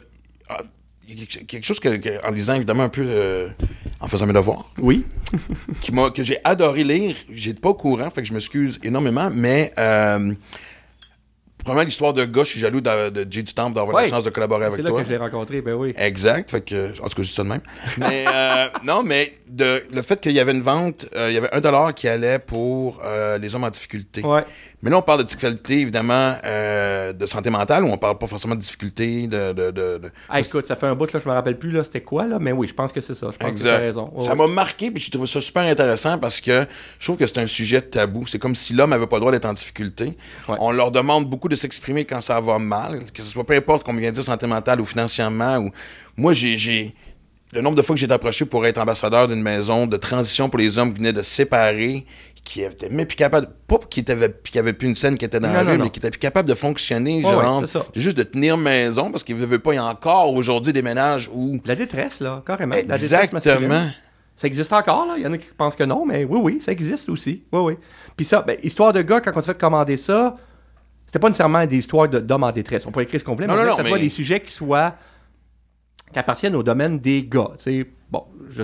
Je... 1.09 1.38
quelque- 1.40 1.64
chose 1.64 1.80
que, 1.80 1.96
que- 1.96 2.26
en 2.26 2.30
lisant 2.30 2.55
évidemment 2.55 2.84
un 2.84 2.88
peu 2.88 3.05
euh, 3.05 3.48
en 4.00 4.07
faisant 4.09 4.26
mes 4.26 4.32
devoirs 4.32 4.70
Oui. 4.78 5.05
qui 5.80 5.92
m'a 5.92 6.11
que 6.11 6.22
j'ai 6.24 6.38
adoré 6.44 6.84
lire 6.84 7.16
j'étais 7.32 7.61
pas 7.61 7.70
au 7.70 7.74
courant 7.74 8.09
fait 8.11 8.22
que 8.22 8.28
je 8.28 8.32
m'excuse 8.32 8.78
énormément 8.82 9.28
mais 9.34 9.72
euh, 9.78 10.32
premièrement 11.64 11.84
l'histoire 11.84 12.12
de 12.12 12.24
gars 12.24 12.44
je 12.44 12.50
suis 12.50 12.61
jaloux 12.61 12.80
de, 12.80 13.11
de 13.11 13.26
Jay 13.30 13.42
du 13.42 13.53
Temple 13.55 13.74
d'avoir 13.74 13.96
Ouais. 13.96 14.03
la 14.05 14.09
chance 14.09 14.24
de 14.24 14.30
collaborer 14.30 14.64
avec 14.66 14.76
C'est 14.76 14.82
là 14.82 14.88
toi 14.90 15.00
que 15.03 15.07
je 15.09 15.12
l'ai 15.12 15.18
rencontré, 15.18 15.61
ben 15.61 15.74
oui. 15.74 15.92
Exact, 15.96 16.50
fait 16.50 16.61
que, 16.64 16.92
en 17.00 17.09
tout 17.09 17.16
cas, 17.16 17.22
juste 17.22 17.36
ça 17.36 17.42
de 17.44 17.48
même. 17.48 17.61
Mais, 17.98 18.24
euh, 18.26 18.66
non, 18.84 19.03
mais 19.03 19.34
de, 19.53 19.82
le 19.92 20.03
fait 20.03 20.18
qu'il 20.20 20.32
y 20.32 20.40
avait 20.40 20.53
une 20.53 20.62
vente, 20.62 21.07
euh, 21.14 21.30
il 21.30 21.34
y 21.34 21.36
avait 21.36 21.53
un 21.53 21.61
dollar 21.61 21.92
qui 21.94 22.09
allait 22.09 22.38
pour 22.38 23.00
euh, 23.05 23.36
les 23.38 23.55
hommes 23.55 23.64
en 23.64 23.70
difficulté. 23.70 24.22
Ouais. 24.24 24.44
Mais 24.82 24.90
là, 24.90 24.98
on 24.98 25.03
parle 25.03 25.18
de 25.18 25.24
difficulté, 25.24 25.80
évidemment, 25.80 26.34
euh, 26.44 27.12
de 27.12 27.26
santé 27.26 27.50
mentale, 27.50 27.84
ou 27.84 27.88
on 27.88 27.98
parle 27.98 28.18
pas 28.18 28.26
forcément 28.26 28.55
de 28.55 28.61
difficulté 28.61 29.26
de... 29.26 29.53
de, 29.53 29.70
de- 29.70 29.98
de- 29.98 30.12
Ah, 30.28 30.40
écoute, 30.40 30.66
ça 30.66 30.74
fait 30.74 30.86
un 30.86 30.94
bout, 30.94 31.12
là, 31.12 31.20
je 31.22 31.28
me 31.28 31.34
rappelle 31.34 31.59
plus, 31.59 31.70
là, 31.70 31.84
c'était 31.84 32.00
quoi, 32.00 32.26
là, 32.26 32.38
mais 32.40 32.50
oui, 32.53 32.66
je 32.66 32.74
pense 32.74 32.92
que 32.92 33.00
c'est 33.00 33.14
ça. 33.14 33.28
Je 33.32 33.36
pense 33.36 33.50
que 33.50 33.61
tu 33.61 33.68
as 33.68 33.74
Exact. 33.74 33.80
raison. 33.80 34.12
Ça 34.20 34.34
m'a 34.34 34.46
marqué, 34.48 34.90
puis 34.90 35.03
j'ai 35.03 35.11
trouvé 35.11 35.26
ça 35.28 35.40
super 35.40 35.62
intéressant 35.62 36.18
parce 36.18 36.40
que 36.40 36.66
je 36.98 37.05
trouve 37.05 37.16
que 37.18 37.26
c'est 37.26 37.38
un 37.38 37.46
sujet 37.46 37.80
tabou. 37.82 38.26
C'est 38.26 38.38
comme 38.38 38.57
si 38.57 38.72
l'homme 38.72 38.90
n'avait 38.90 39.07
pas 39.07 39.16
le 39.16 39.20
droit 39.20 39.32
d'être 39.32 39.44
en 39.44 39.53
difficulté. 39.53 40.16
Ouais. 40.48 40.57
On 40.59 40.72
leur 40.72 40.90
demande 40.90 41.26
beaucoup 41.28 41.48
de 41.48 41.57
s'exprimer 41.57 42.05
quand 42.05 42.20
ça 42.20 42.40
va 42.40 42.59
mal, 42.59 43.00
que 43.12 43.22
ce 43.22 43.28
soit 43.28 43.44
peu 43.44 43.55
importe 43.55 43.84
qu'on 43.84 43.92
vient 43.94 44.11
dire 44.11 44.24
santé 44.24 44.46
mentale 44.46 44.80
ou 44.80 44.84
financièrement. 44.84 45.59
Ou... 45.59 45.70
Moi, 46.16 46.32
j'ai. 46.32 46.94
Le 47.53 47.61
nombre 47.61 47.76
de 47.76 47.82
fois 47.82 47.94
que 47.94 48.00
j'ai 48.00 48.07
été 48.07 48.14
approché 48.14 48.46
pour 48.46 48.64
être 48.66 48.78
ambassadeur 48.78 49.28
d'une 49.28 49.42
maison 49.42 49.86
de 49.86 49.96
transition 49.98 50.48
pour 50.48 50.59
les 50.59 50.78
hommes 50.78 50.92
qui 50.94 50.98
venaient 51.00 51.12
de 51.12 51.20
se 51.20 51.30
séparer, 51.30 52.07
qui 52.44 52.62
étaient 52.62 52.88
même 52.88 53.07
plus 53.07 53.16
capables, 53.16 53.48
pas 53.68 53.78
qui 53.90 54.00
étaient, 54.00 54.16
qui 54.42 54.59
avaient 54.59 54.72
plus 54.72 54.88
une 54.88 54.94
scène 54.94 55.18
qui 55.18 55.26
était 55.26 55.38
dans 55.38 55.48
Non, 55.48 55.55
la 55.55 55.64
non, 55.64 55.70
rue, 55.72 55.78
non. 55.78 55.84
mais 55.84 55.90
qui 55.90 55.98
étaient 55.98 56.11
plus 56.11 56.18
capables 56.18 56.48
de 56.48 56.55
fonctionner, 56.55 57.16
Ouais, 57.22 57.30
genre, 57.30 57.68
ça. 57.68 57.84
juste 57.94 58.16
de 58.16 58.22
tenir 58.22 58.57
maison, 58.57 59.11
parce 59.11 59.22
qu'ils 59.22 59.36
ne 59.38 59.44
veulent 59.44 59.61
pas, 59.61 59.72
il 59.74 59.76
y 59.76 59.78
a 59.78 59.84
encore 59.84 60.32
aujourd'hui 60.32 60.72
des 60.72 60.80
ménages 60.80 61.30
où. 61.32 61.61
La 61.66 61.76
détresse, 61.76 62.20
là, 62.20 62.42
carrément. 62.46 62.74
La 62.74 62.82
détresse 62.96 63.32
masculine. 63.32 63.57
Exactement. 63.59 63.90
Ça 64.34 64.46
existe 64.46 64.72
encore, 64.72 65.07
là? 65.07 65.14
Il 65.18 65.22
y 65.22 65.26
en 65.26 65.32
a 65.34 65.36
qui 65.38 65.48
pensent 65.57 65.76
que 65.76 65.84
non, 65.84 66.07
mais 66.07 66.24
oui, 66.24 66.40
oui, 66.42 66.61
ça 66.64 66.72
existe 66.72 67.11
aussi. 67.11 67.42
Oui, 67.53 67.61
oui. 67.61 67.74
Puis 68.16 68.24
ça, 68.24 68.40
ben, 68.40 68.57
histoire 68.62 68.94
de 68.94 69.03
gars, 69.03 69.20
quand 69.20 69.30
on 69.36 69.40
s'est 69.42 69.53
fait 69.53 69.59
commander 69.61 69.98
ça, 69.98 70.34
c'était 71.07 71.18
pas 71.18 71.28
nécessairement 71.28 71.66
des 71.66 71.76
histoires 71.76 72.09
de- 72.09 72.18
d'hommes 72.18 72.44
en 72.44 72.50
détresse. 72.50 72.86
On 72.86 72.92
peut 72.92 73.03
écrire 73.03 73.20
ce 73.20 73.24
qu'on 73.26 73.34
voulait, 73.34 73.46
mais 73.46 73.53
on 73.53 73.57
non, 73.57 73.62
que 73.64 73.68
non, 73.68 73.74
soit 73.88 73.98
mais- 73.98 74.03
des 74.05 74.09
sujets 74.09 74.40
qui 74.40 74.50
soient. 74.53 74.94
Qui 76.13 76.19
appartiennent 76.19 76.55
au 76.55 76.63
domaine 76.63 76.99
des 76.99 77.23
gars. 77.25 77.51
Bon, 78.11 78.25
je 78.51 78.63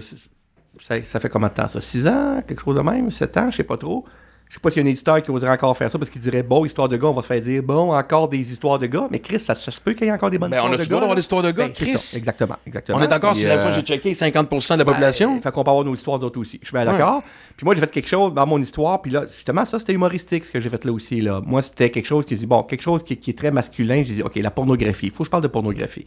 ça, 0.80 1.02
ça 1.02 1.18
fait 1.18 1.28
combien 1.28 1.48
de 1.48 1.54
temps, 1.54 1.68
ça? 1.68 1.80
6 1.80 2.06
ans, 2.06 2.42
quelque 2.46 2.62
chose 2.62 2.76
de 2.76 2.82
même? 2.82 3.10
7 3.10 3.36
ans, 3.36 3.50
je 3.50 3.56
sais 3.56 3.64
pas 3.64 3.76
trop. 3.76 4.04
Je 4.48 4.54
sais 4.54 4.60
pas 4.60 4.70
s'il 4.70 4.82
y 4.82 4.86
a 4.86 4.88
un 4.88 4.90
éditeur 4.90 5.20
qui 5.20 5.30
oserait 5.30 5.50
encore 5.50 5.76
faire 5.76 5.90
ça 5.90 5.98
parce 5.98 6.10
qu'il 6.10 6.22
dirait 6.22 6.42
bon, 6.42 6.64
histoire 6.64 6.88
de 6.88 6.96
gars, 6.96 7.08
on 7.08 7.12
va 7.12 7.20
se 7.20 7.26
faire 7.26 7.40
dire 7.42 7.62
bon, 7.62 7.94
encore 7.94 8.30
des 8.30 8.50
histoires 8.50 8.78
de 8.78 8.86
gars. 8.86 9.06
Mais 9.10 9.18
Chris, 9.18 9.40
ça, 9.40 9.54
ça 9.54 9.70
se 9.70 9.78
peut 9.78 9.92
qu'il 9.92 10.06
y 10.06 10.08
ait 10.08 10.12
encore 10.12 10.30
des 10.30 10.38
bonnes 10.38 10.50
Ben, 10.50 10.62
on 10.64 10.72
histoires 10.72 10.80
a 10.80 10.84
de 10.84 10.88
gars. 10.88 10.94
d'avoir 10.94 11.08
là. 11.10 11.14
des 11.16 11.20
histoires 11.20 11.42
de 11.42 11.50
gars, 11.50 11.66
Ben, 11.66 11.72
Chris. 11.74 11.98
ça, 11.98 12.16
Exactement, 12.16 12.56
exactement. 12.66 12.96
On 12.96 13.02
est 13.02 13.12
encore, 13.12 13.34
si 13.34 13.44
la 13.44 13.58
fois 13.58 13.72
euh, 13.72 13.74
j'ai 13.74 13.82
checké, 13.82 14.12
50% 14.14 14.72
de 14.72 14.78
la 14.78 14.84
population. 14.86 15.34
ben, 15.34 15.42
fait 15.42 15.50
qu'on 15.52 15.64
peut 15.64 15.70
avoir 15.70 15.84
nos 15.84 15.94
histoires 15.94 16.18
d'autres 16.18 16.40
aussi. 16.40 16.58
Je 16.62 16.68
suis 16.68 16.72
bien 16.72 16.86
d'accord. 16.86 17.22
Puis 17.58 17.66
moi, 17.66 17.74
j'ai 17.74 17.80
fait 17.82 17.90
quelque 17.90 18.08
chose 18.08 18.32
dans 18.32 18.46
mon 18.46 18.62
histoire. 18.62 19.02
Puis 19.02 19.10
là, 19.10 19.26
justement, 19.30 19.66
ça, 19.66 19.78
c'était 19.78 19.92
humoristique, 19.92 20.46
ce 20.46 20.52
que 20.52 20.60
j'ai 20.62 20.70
fait 20.70 20.82
là 20.82 20.92
aussi. 20.92 21.20
Là. 21.20 21.42
Moi, 21.44 21.60
c'était 21.60 21.90
quelque 21.90 22.06
chose 22.06 22.24
qui 22.24 22.34
dit, 22.34 22.46
bon, 22.46 22.62
quelque 22.62 22.80
chose 22.82 23.02
qui, 23.02 23.18
qui 23.18 23.30
est 23.32 23.38
très 23.38 23.50
masculin. 23.50 24.02
J'ai 24.02 24.14
dit, 24.14 24.22
OK, 24.22 24.36
la 24.36 24.50
pornographie. 24.50 25.06
Il 25.08 25.12
faut 25.12 25.24
que 25.24 25.26
je 25.26 25.30
parle 25.30 25.42
de 25.42 25.48
pornographie. 25.48 26.06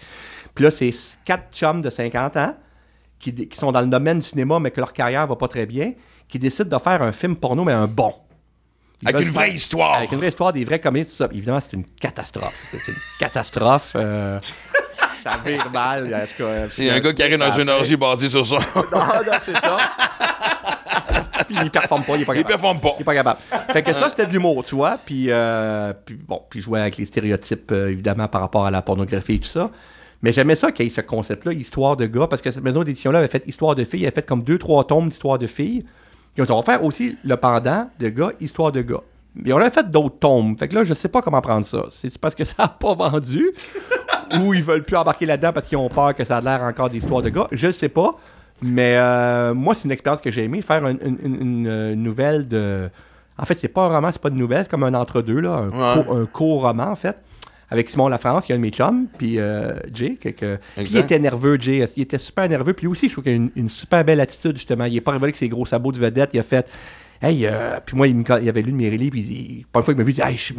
Puis 0.56 0.64
là, 0.64 0.72
c'est 0.72 0.92
quatre 1.26 1.54
chums 1.54 1.82
de 1.82 1.90
50 1.90 2.38
ans 2.38 2.56
qui, 3.20 3.34
qui 3.48 3.58
sont 3.58 3.72
dans 3.72 3.82
le 3.82 3.88
domaine 3.88 4.20
du 4.20 4.26
cinéma, 4.26 4.60
mais 4.60 4.72
que 4.72 4.80
leur 4.80 4.94
carrière 4.94 5.28
va 5.28 5.36
pas 5.36 5.48
très 5.48 5.66
bien, 5.66 5.94
qui 6.28 6.40
décident 6.40 6.78
de 6.78 6.82
faire 6.82 7.02
un 7.02 7.12
film 7.12 7.36
porno, 7.36 7.64
mais 7.64 7.72
un 7.74 7.88
bon. 7.88 8.14
Ils 9.04 9.10
Avec 9.10 9.26
une 9.28 9.32
vraie 9.34 9.46
faire- 9.48 9.56
histoire. 9.56 9.94
Avec 9.96 10.12
une 10.12 10.18
vraie 10.20 10.28
histoire, 10.30 10.54
des 10.54 10.64
vrais 10.64 10.80
comédies, 10.80 11.10
tout 11.10 11.16
ça. 11.16 11.28
Évidemment, 11.32 11.60
c'est 11.60 11.74
une 11.74 11.86
catastrophe. 11.86 12.54
C'est 12.72 12.92
une 12.92 12.98
catastrophe. 13.20 13.94
euh, 13.96 14.40
ça 15.24 15.38
vire 15.44 15.70
mal. 15.72 16.10
cas. 16.38 16.70
C'est 16.70 16.90
un 16.90 17.00
gars 17.00 17.12
qui 17.14 17.24
arrive 17.24 17.38
dans 17.40 17.52
une 17.52 17.70
orgie 17.70 17.96
basée 17.98 18.30
sur 18.30 18.46
ça. 18.46 18.58
Ah, 18.94 19.22
non, 19.26 19.34
c'est 19.42 19.58
ça. 19.58 19.78
puis 21.48 21.56
il 21.64 21.72
performe 21.72 22.04
pas, 22.04 22.16
il 22.16 22.22
est 22.22 22.26
pas 22.26 22.34
Il 22.36 22.38
capable. 22.44 22.48
performe 22.48 22.80
pas. 22.80 22.94
Il 22.98 23.02
est 23.02 23.06
pas 23.06 23.14
capable. 23.16 23.40
Fait 23.74 23.84
que 23.84 23.94
ça, 23.94 24.10
c'était 24.10 24.26
de 24.28 24.32
l'humour, 24.34 24.64
tu 24.64 24.76
vois. 24.76 25.00
Puis, 25.04 25.26
euh, 25.30 25.94
puis 26.06 26.16
bon, 26.16 26.42
puis 26.50 26.60
jouer 26.60 26.82
avec 26.82 26.98
les 26.98 27.06
stéréotypes, 27.06 27.72
euh, 27.72 27.90
évidemment, 27.92 28.28
par 28.28 28.42
rapport 28.42 28.66
à 28.66 28.72
la 28.72 28.82
pornographie 28.82 29.36
et 29.36 29.40
tout 29.40 29.48
ça. 29.48 29.70
Mais 30.24 30.34
j'aimais 30.34 30.56
ça 30.56 30.72
qu'il 30.72 30.86
y 30.86 30.88
ait 30.88 30.92
ce 30.92 31.02
concept-là, 31.02 31.54
histoire 31.54 31.98
de 31.98 32.06
gars, 32.06 32.28
parce 32.28 32.42
que 32.42 32.52
cette 32.52 32.64
maison 32.64 32.84
d'édition-là 32.84 33.20
avait 33.20 33.28
fait 33.28 33.44
histoire 33.48 33.74
de 33.76 33.84
filles, 33.84 34.02
elle 34.02 34.08
avait 34.08 34.16
fait 34.16 34.26
comme 34.26 34.44
deux, 34.44 34.58
trois 34.60 34.84
tomes 34.86 35.10
d'histoire 35.10 35.40
de 35.40 35.48
filles. 35.48 35.84
Puis 36.36 36.46
on 36.50 36.56
va 36.56 36.62
faire 36.64 36.84
aussi 36.84 37.18
le 37.24 37.36
pendant 37.38 37.90
de 38.00 38.10
gars, 38.10 38.32
histoire 38.40 38.72
de 38.72 38.82
gars. 38.82 39.02
Mais 39.36 39.52
on 39.54 39.58
avait 39.58 39.70
fait 39.72 39.90
d'autres 39.90 40.20
tomes. 40.20 40.58
Fait 40.58 40.68
que 40.68 40.76
là, 40.76 40.84
je 40.84 40.94
sais 40.94 41.08
pas 41.10 41.22
comment 41.22 41.42
prendre 41.42 41.66
ça. 41.66 41.86
C'est 41.92 42.16
parce 42.18 42.36
que 42.36 42.44
ça 42.46 42.56
n'a 42.64 42.68
pas 42.68 42.94
vendu 42.94 43.50
ou 44.40 44.54
ils 44.54 44.64
veulent 44.64 44.84
plus 44.84 44.96
embarquer 44.98 45.26
là-dedans 45.26 45.52
parce 45.54 45.66
qu'ils 45.66 45.78
ont 45.78 45.90
peur 45.90 46.14
que 46.16 46.24
ça 46.24 46.38
a 46.38 46.42
l'air 46.42 46.62
encore 46.62 46.90
d'histoire 46.90 47.22
de 47.22 47.30
gars. 47.30 47.48
Je 47.52 47.68
ne 47.68 47.72
sais 47.72 47.90
pas. 47.90 48.16
Mais 48.62 48.96
euh, 48.98 49.54
moi, 49.56 49.74
c'est 49.74 49.86
une 49.86 49.92
expérience 49.92 50.22
que 50.22 50.30
j'ai 50.30 50.44
aimé, 50.44 50.62
faire 50.62 50.86
une, 50.86 51.00
une- 51.04 51.18
une- 51.24 51.42
une, 51.42 51.68
euh, 51.68 51.96
nouvelle 51.96 52.48
de. 52.48 52.90
En 53.38 53.44
fait, 53.46 53.56
c'est 53.56 53.70
pas 53.70 53.86
un 53.86 53.88
roman, 53.88 54.10
c'est 54.12 54.22
pas 54.22 54.30
une 54.30 54.36
nouvelle, 54.36 54.64
c'est 54.64 54.70
comme 54.70 54.84
un 54.84 54.94
entre-deux, 54.94 55.40
là, 55.40 55.52
un, 55.54 55.70
Ouais. 55.70 56.04
co- 56.06 56.14
un 56.16 56.26
co-roman, 56.28 56.92
en 56.92 56.96
fait. 56.96 57.16
Avec 57.72 57.90
Simon 57.90 58.10
Lafrance, 58.10 58.46
qui 58.46 58.52
est 58.52 58.56
un 58.56 58.58
de 58.58 58.64
mes 58.64 58.70
chums, 58.70 59.08
puis 59.18 59.40
euh, 59.40 59.74
Jay, 59.94 60.16
que, 60.20 60.30
que- 60.30 60.58
puis 60.76 60.84
il 60.92 60.98
était 61.00 61.18
nerveux, 61.20 61.58
Jay. 61.60 61.84
Il 61.96 62.04
était 62.04 62.18
super 62.18 62.48
nerveux. 62.50 62.74
Puis 62.74 62.86
lui 62.86 62.92
aussi, 62.92 63.08
je 63.08 63.14
trouve 63.14 63.24
qu'il 63.24 63.34
a 63.34 63.36
une, 63.38 63.50
une 63.56 63.70
super 63.70 64.04
belle 64.04 64.20
attitude, 64.20 64.58
justement. 64.58 64.84
Il 64.86 64.96
est 64.98 65.02
pas 65.02 65.12
arrivé 65.12 65.24
avec 65.26 65.38
ses 65.38 65.48
gros 65.50 65.66
sabots 65.66 65.92
de 65.94 66.00
vedette. 66.00 66.32
Il 66.34 66.40
a 66.40 66.44
fait. 66.44 66.68
Hey, 67.24 67.46
euh, 67.46 67.80
puis 67.86 67.96
moi, 67.96 68.08
il, 68.08 68.16
me- 68.16 68.24
il 68.42 68.50
avait 68.50 68.62
lu 68.64 68.72
de 68.72 68.78
mes 68.78 68.90
puis 69.10 69.22
il, 69.22 69.66
pas 69.72 69.80
une 69.80 69.86
fois, 69.86 69.94
il 69.94 69.98
m'a 69.98 70.04
vu, 70.04 70.12
il 70.12 70.16
dit, 70.16 70.22
hey, 70.22 70.36
je 70.38 70.42
suis- 70.42 70.56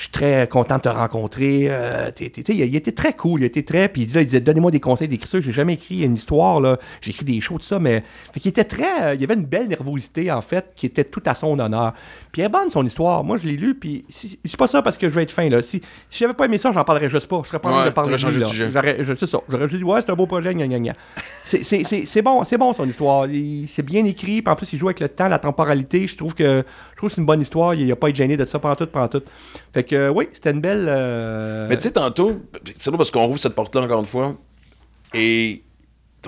je 0.00 0.04
suis 0.04 0.12
très 0.12 0.48
content 0.48 0.76
de 0.78 0.80
te 0.80 0.88
rencontrer. 0.88 1.66
euh, 1.68 2.10
il, 2.18 2.32
il 2.48 2.74
était 2.74 2.92
très 2.92 3.12
cool, 3.12 3.42
il 3.42 3.44
était 3.44 3.62
très. 3.62 3.86
Puis 3.90 4.00
il 4.00 4.06
disait, 4.06 4.22
il 4.22 4.24
disait 4.24 4.40
donnez-moi 4.40 4.70
des 4.70 4.80
conseils 4.80 5.08
d'écriture. 5.08 5.42
J'ai 5.42 5.52
jamais 5.52 5.74
écrit 5.74 6.04
une 6.04 6.14
histoire, 6.14 6.58
là. 6.58 6.78
J'ai 7.02 7.10
écrit 7.10 7.26
des 7.26 7.38
shows, 7.42 7.58
tout 7.58 7.64
ça, 7.66 7.78
mais. 7.78 8.02
Fait 8.32 8.40
qu'il 8.40 8.48
était 8.48 8.64
très. 8.64 9.02
euh, 9.10 9.14
il 9.14 9.20
y 9.20 9.24
avait 9.24 9.34
une 9.34 9.44
belle 9.44 9.68
nervosité, 9.68 10.32
en 10.32 10.40
fait, 10.40 10.72
qui 10.74 10.86
était 10.86 11.04
tout 11.04 11.22
à 11.26 11.34
son 11.34 11.58
honneur. 11.58 11.92
Puis 12.32 12.40
elle 12.40 12.46
est 12.46 12.48
bonne, 12.48 12.70
son 12.70 12.82
histoire. 12.86 13.22
Moi, 13.24 13.36
je 13.36 13.46
l'ai 13.46 13.58
lu, 13.58 13.74
puis 13.74 14.06
si- 14.08 14.38
c'est 14.42 14.56
pas 14.56 14.68
ça 14.68 14.80
parce 14.80 14.96
que 14.96 15.06
je 15.06 15.12
veux 15.14 15.20
être 15.20 15.32
fin, 15.32 15.50
là. 15.50 15.60
Si, 15.60 15.82
si 16.08 16.20
j'avais 16.20 16.32
pas 16.32 16.46
aimé 16.46 16.56
ça, 16.56 16.72
j'en 16.72 16.82
parlerais 16.82 17.10
juste 17.10 17.26
pas. 17.26 17.42
Je 17.44 17.48
serais 17.48 17.58
pas 17.58 17.68
en 17.68 17.72
train 17.72 17.80
Ouais, 17.82 17.88
de 17.90 17.94
parler 17.94 18.16
lui, 18.16 18.24
de. 18.40 18.44
J'aurais- 18.70 19.04
je- 19.04 19.14
C'est 19.14 19.26
ça. 19.26 19.38
J'aurais 19.50 19.68
juste 19.68 19.80
dit, 19.82 19.84
ouais, 19.84 20.00
c'est 20.00 20.10
un 20.10 20.14
beau 20.16 20.26
projet, 20.26 20.54
gna 20.54 20.66
gna 20.66 20.78
gna. 20.78 20.94
C'est- 21.44 21.62
C'est 21.62 21.84
c'est- 21.84 22.06
c'est 22.06 22.22
bon, 22.22 22.42
c'est 22.44 22.56
bon 22.56 22.72
son 22.72 22.88
histoire. 22.88 23.26
Il- 23.26 23.68
C'est 23.68 23.82
bien 23.82 24.02
écrit, 24.06 24.40
puis 24.40 24.50
en 24.50 24.56
plus, 24.56 24.72
il 24.72 24.78
joue 24.78 24.86
avec 24.88 25.00
le 25.00 25.10
temps, 25.10 25.28
la 25.28 25.38
temporalité. 25.38 26.06
Je 26.06 26.16
trouve 26.16 26.34
que 26.34 26.64
trouve 27.00 27.10
que 27.10 27.14
c'est 27.16 27.20
une 27.20 27.26
bonne 27.26 27.40
histoire. 27.40 27.74
Il 27.74 27.86
n'a 27.86 27.96
pas 27.96 28.08
être 28.10 28.16
gêné 28.16 28.36
de 28.36 28.44
ça 28.44 28.58
pendant 28.58 28.76
tout, 28.76 28.86
pendant 28.86 29.08
tout. 29.08 29.22
Fait 29.72 29.84
que, 29.84 29.96
euh, 29.96 30.10
oui, 30.10 30.28
c'était 30.32 30.50
une 30.50 30.60
belle. 30.60 30.86
euh, 30.88 31.66
Mais 31.68 31.76
tu 31.76 31.82
sais, 31.82 31.90
tantôt, 31.90 32.40
c'est 32.76 32.90
là 32.90 32.96
parce 32.96 33.10
qu'on 33.10 33.26
rouvre 33.26 33.38
cette 33.40 33.54
porte-là 33.54 33.82
encore 33.82 34.00
une 34.00 34.06
fois. 34.06 34.36
Et 35.14 35.62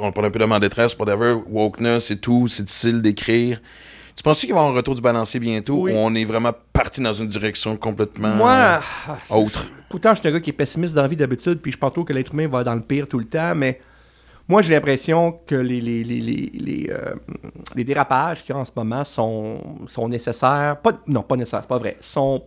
on 0.01 0.11
parle 0.13 0.27
un 0.27 0.31
peu 0.31 0.39
de 0.39 0.45
en 0.45 0.59
détresse, 0.59 0.97
whatever, 0.99 1.37
wokeness 1.49 2.11
et 2.11 2.17
tout, 2.19 2.49
c'est 2.49 2.65
difficile 2.65 3.03
d'écrire. 3.03 3.61
Tu 4.17 4.23
penses 4.23 4.41
qu'il 4.41 4.51
va 4.51 4.57
y 4.57 4.59
avoir 4.59 4.73
un 4.73 4.77
retour 4.77 4.95
du 4.95 5.01
balancier 5.01 5.41
bientôt? 5.41 5.83
Oui. 5.83 5.93
ou 5.93 5.97
on 5.97 6.15
est 6.15 6.25
vraiment 6.25 6.53
parti 6.73 7.01
dans 7.01 7.15
une 7.15 7.27
direction 7.29 7.77
complètement 7.77 8.35
Moi, 8.35 8.81
autre? 9.31 9.69
Pourtant, 9.89 10.15
je 10.15 10.21
suis 10.21 10.29
un 10.29 10.33
gars 10.33 10.41
qui 10.41 10.51
est 10.51 10.55
pessimiste 10.55 10.95
dans 10.95 11.03
la 11.03 11.09
vie 11.09 11.17
d'habitude, 11.17 11.61
puis 11.61 11.73
je 11.73 11.79
pense 11.79 11.93
toujours 11.93 12.07
que 12.07 12.13
l'être 12.13 12.33
humain 12.33 12.49
va 12.49 12.65
dans 12.65 12.75
le 12.75 12.83
pire 12.83 13.09
tout 13.09 13.19
le 13.19 13.25
temps, 13.27 13.55
mais 13.55 13.81
moi, 14.49 14.63
j'ai 14.63 14.73
l'impression 14.75 15.39
que 15.47 15.55
les, 15.55 15.81
les, 15.81 16.03
les, 16.05 16.91
euh, 16.91 17.15
les 17.75 17.85
dérapages 17.85 18.43
qu'il 18.43 18.55
y 18.55 18.59
a 18.59 18.61
en 18.61 18.65
ce 18.65 18.73
moment 18.75 19.05
sont, 19.05 19.59
sont 19.87 20.09
nécessaires. 20.09 20.77
Pas, 20.83 20.93
non, 21.07 21.23
pas 21.23 21.37
nécessaires, 21.37 21.61
c'est 21.63 21.69
pas 21.69 21.79
vrai. 21.79 21.97
Sont 22.01 22.43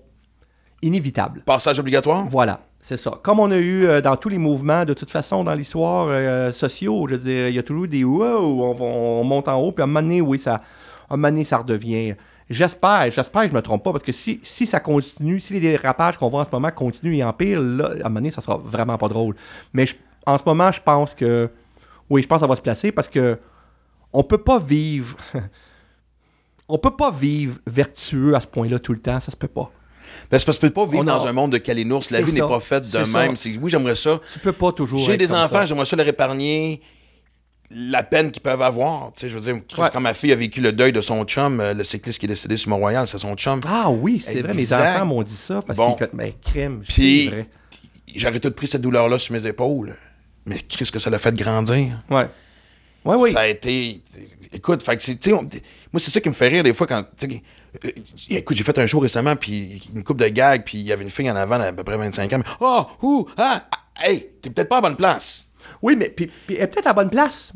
inévitables. 0.82 1.42
Passage 1.46 1.80
obligatoire? 1.80 2.28
Voilà, 2.30 2.60
c'est 2.82 2.98
ça. 2.98 3.12
Comme 3.24 3.40
on 3.40 3.50
a 3.50 3.58
eu 3.58 3.86
euh, 3.86 4.02
dans 4.02 4.16
tous 4.18 4.30
les 4.30 4.38
mouvements, 4.38 4.86
de 4.86 4.94
toute 4.94 5.10
façon, 5.10 5.44
dans 5.44 5.56
l'histoire 5.56 6.08
euh, 6.10 6.52
sociaux, 6.54 7.08
je 7.10 7.16
veux 7.16 7.22
dire, 7.22 7.48
il 7.50 7.56
y 7.56 7.60
a 7.60 7.64
toujours 7.64 7.88
des 7.88 8.04
wow, 8.04 8.64
on, 8.64 8.76
on 8.82 9.24
monte 9.24 9.48
en 9.48 9.56
haut, 9.60 9.72
puis 9.72 9.82
à 9.82 9.86
un 9.86 9.88
moment 9.88 10.02
donné, 10.02 10.22
oui, 10.22 10.38
ça, 10.38 10.56
à 11.10 11.14
un 11.14 11.18
moment 11.18 11.30
donné, 11.30 11.44
ça 11.44 11.58
redevient. 11.58 12.16
J'espère, 12.48 13.10
j'espère 13.10 13.44
que 13.44 13.50
je 13.50 13.54
me 13.56 13.62
trompe 13.62 13.84
pas, 13.84 13.92
parce 13.92 14.04
que 14.04 14.12
si, 14.12 14.40
si 14.44 14.68
ça 14.68 14.80
continue, 14.80 15.40
si 15.40 15.54
les 15.54 15.60
dérapages 15.62 16.18
qu'on 16.18 16.30
voit 16.30 16.42
en 16.42 16.46
ce 16.46 16.52
moment 16.52 16.70
continuent 16.70 17.16
et 17.16 17.24
empirent, 17.24 17.62
là, 17.62 17.86
à 17.86 17.90
un 17.92 17.96
moment 18.04 18.16
donné, 18.16 18.30
ça 18.32 18.42
sera 18.42 18.58
vraiment 18.58 18.98
pas 19.00 19.08
drôle. 19.08 19.36
Mais 19.74 19.88
je- 19.88 19.96
en 20.28 20.38
ce 20.38 20.44
moment, 20.46 20.72
je 20.72 20.82
pense 20.82 21.16
que, 21.16 21.50
oui, 22.10 22.22
je 22.22 22.28
pense 22.28 22.38
que 22.38 22.42
ça 22.42 22.48
va 22.48 22.56
se 22.56 22.62
placer, 22.62 22.92
parce 22.92 23.08
que 23.08 23.38
on 24.14 24.24
peut 24.24 24.38
pas 24.38 24.60
vivre, 24.60 25.16
on 26.68 26.78
peut 26.78 26.96
pas 26.96 27.12
vivre 27.12 27.58
vertueux 27.68 28.36
à 28.36 28.40
ce 28.42 28.48
point-là 28.48 28.80
tout 28.80 28.94
le 28.94 29.00
temps, 29.00 29.20
ça 29.20 29.32
se 29.32 29.38
peut 29.38 29.48
pas. 29.48 29.72
Ben, 30.32 30.40
que 30.40 30.52
tu 30.52 30.60
peux 30.60 30.70
pas 30.70 30.86
vivre 30.86 31.04
On 31.04 31.08
a- 31.08 31.18
dans 31.18 31.28
un 31.28 31.34
monde 31.34 31.52
de 31.52 31.58
calinours. 31.58 32.04
La 32.12 32.22
vie 32.22 32.32
n'est 32.32 32.40
ça. 32.40 32.48
pas 32.48 32.60
faite 32.60 32.90
de 32.90 33.04
ça. 33.04 33.20
même. 33.20 33.36
Oui, 33.62 33.70
j'aimerais 33.70 33.96
ça. 33.96 34.20
Tu 34.32 34.40
peux 34.40 34.54
pas 34.54 34.72
toujours. 34.72 35.00
J'ai 35.00 35.18
des 35.18 35.32
enfants, 35.34 35.50
ça. 35.60 35.66
j'aimerais 35.66 35.86
ça 35.86 35.96
leur 35.96 36.08
épargner 36.08 36.82
la 37.70 38.02
peine 38.04 38.32
qu'ils 38.32 38.42
peuvent 38.42 38.62
avoir. 38.62 39.12
Tu 39.14 39.22
sais, 39.22 39.30
je 39.30 39.38
veux 39.38 39.42
dire, 39.54 39.62
Ouais. 39.78 39.90
quand 39.92 40.00
ma 40.00 40.14
fille 40.14 40.32
a 40.32 40.36
vécu 40.36 40.62
le 40.62 40.72
deuil 40.72 40.94
de 40.94 41.02
son 41.02 41.24
chum, 41.26 41.60
euh, 41.60 41.74
le 41.74 41.84
cycliste 41.84 42.20
qui 42.20 42.28
est 42.28 42.30
décédé 42.30 42.56
sur 42.56 42.70
Mont-Royal, 42.70 43.08
c'est 43.08 43.18
son 43.18 43.36
chum. 43.36 43.60
Ah 43.68 43.90
oui, 43.90 44.20
c'est 44.20 44.42
vrai, 44.42 44.54
mes 44.54 44.72
enfants 44.74 45.06
m'ont 45.06 45.24
dit 45.24 45.36
ça 45.36 45.62
parce 45.62 45.76
Bon. 45.78 45.96
qu'ils 45.96 46.08
mais 46.14 46.36
crème, 46.42 46.84
Puis- 46.88 47.26
c'est 47.26 47.32
vrai. 47.36 47.50
J'aurais 48.16 48.40
tout 48.40 48.52
pris 48.52 48.68
cette 48.68 48.82
douleur-là 48.82 49.18
sur 49.18 49.34
mes 49.34 49.46
épaules. 49.46 49.96
Mais 50.46 50.60
Chris, 50.68 50.90
que 50.92 51.00
ça 51.00 51.10
l'a 51.10 51.20
fait 51.20 51.34
grandir. 51.36 52.02
Ouais. 52.10 52.28
Ouais, 53.04 53.16
oui. 53.20 53.32
Ça 53.32 53.42
a 53.42 53.48
été. 53.48 54.02
Écoute, 54.52 54.82
fait 54.84 54.98
que 54.98 55.34
on- 55.34 55.42
moi, 55.42 56.00
c'est 56.00 56.12
ça 56.12 56.20
qui 56.22 56.30
me 56.30 56.34
fait 56.34 56.48
rire 56.48 56.64
des 56.64 56.74
fois 56.74 56.88
quand. 56.88 57.06
sais, 57.20 57.42
euh, 57.86 57.90
écoute, 58.30 58.58
j'ai 58.58 58.64
fait 58.64 58.78
un 58.80 58.88
show 58.88 59.00
récemment, 59.00 59.36
puis 59.36 59.82
une 59.94 60.04
coupe 60.04 60.18
de 60.18 60.28
gags, 60.28 60.64
puis 60.64 60.80
il 60.80 60.84
y 60.86 60.92
avait 60.92 61.04
une 61.04 61.10
fille 61.10 61.30
en 61.30 61.36
avant 61.36 61.60
d'à 61.60 61.72
peu 61.74 61.84
près 61.84 61.98
25 61.98 62.32
ans. 62.34 62.38
mais, 62.40 62.52
Oh, 62.60 62.86
ouh, 63.04 63.26
ah, 63.38 63.68
ah, 63.72 64.08
hey, 64.08 64.30
t'es 64.42 64.50
peut-être 64.50 64.70
pas 64.70 64.78
à 64.78 64.82
bonne 64.82 64.96
place. 64.96 65.46
Oui, 65.82 65.96
mais 65.96 66.10
puis, 66.10 66.32
puis 66.48 66.56
elle 66.56 66.64
est 66.64 66.68
peut-être 66.68 66.88
à 66.88 66.90
la 66.92 66.94
bonne 66.96 67.10
place. 67.10 67.54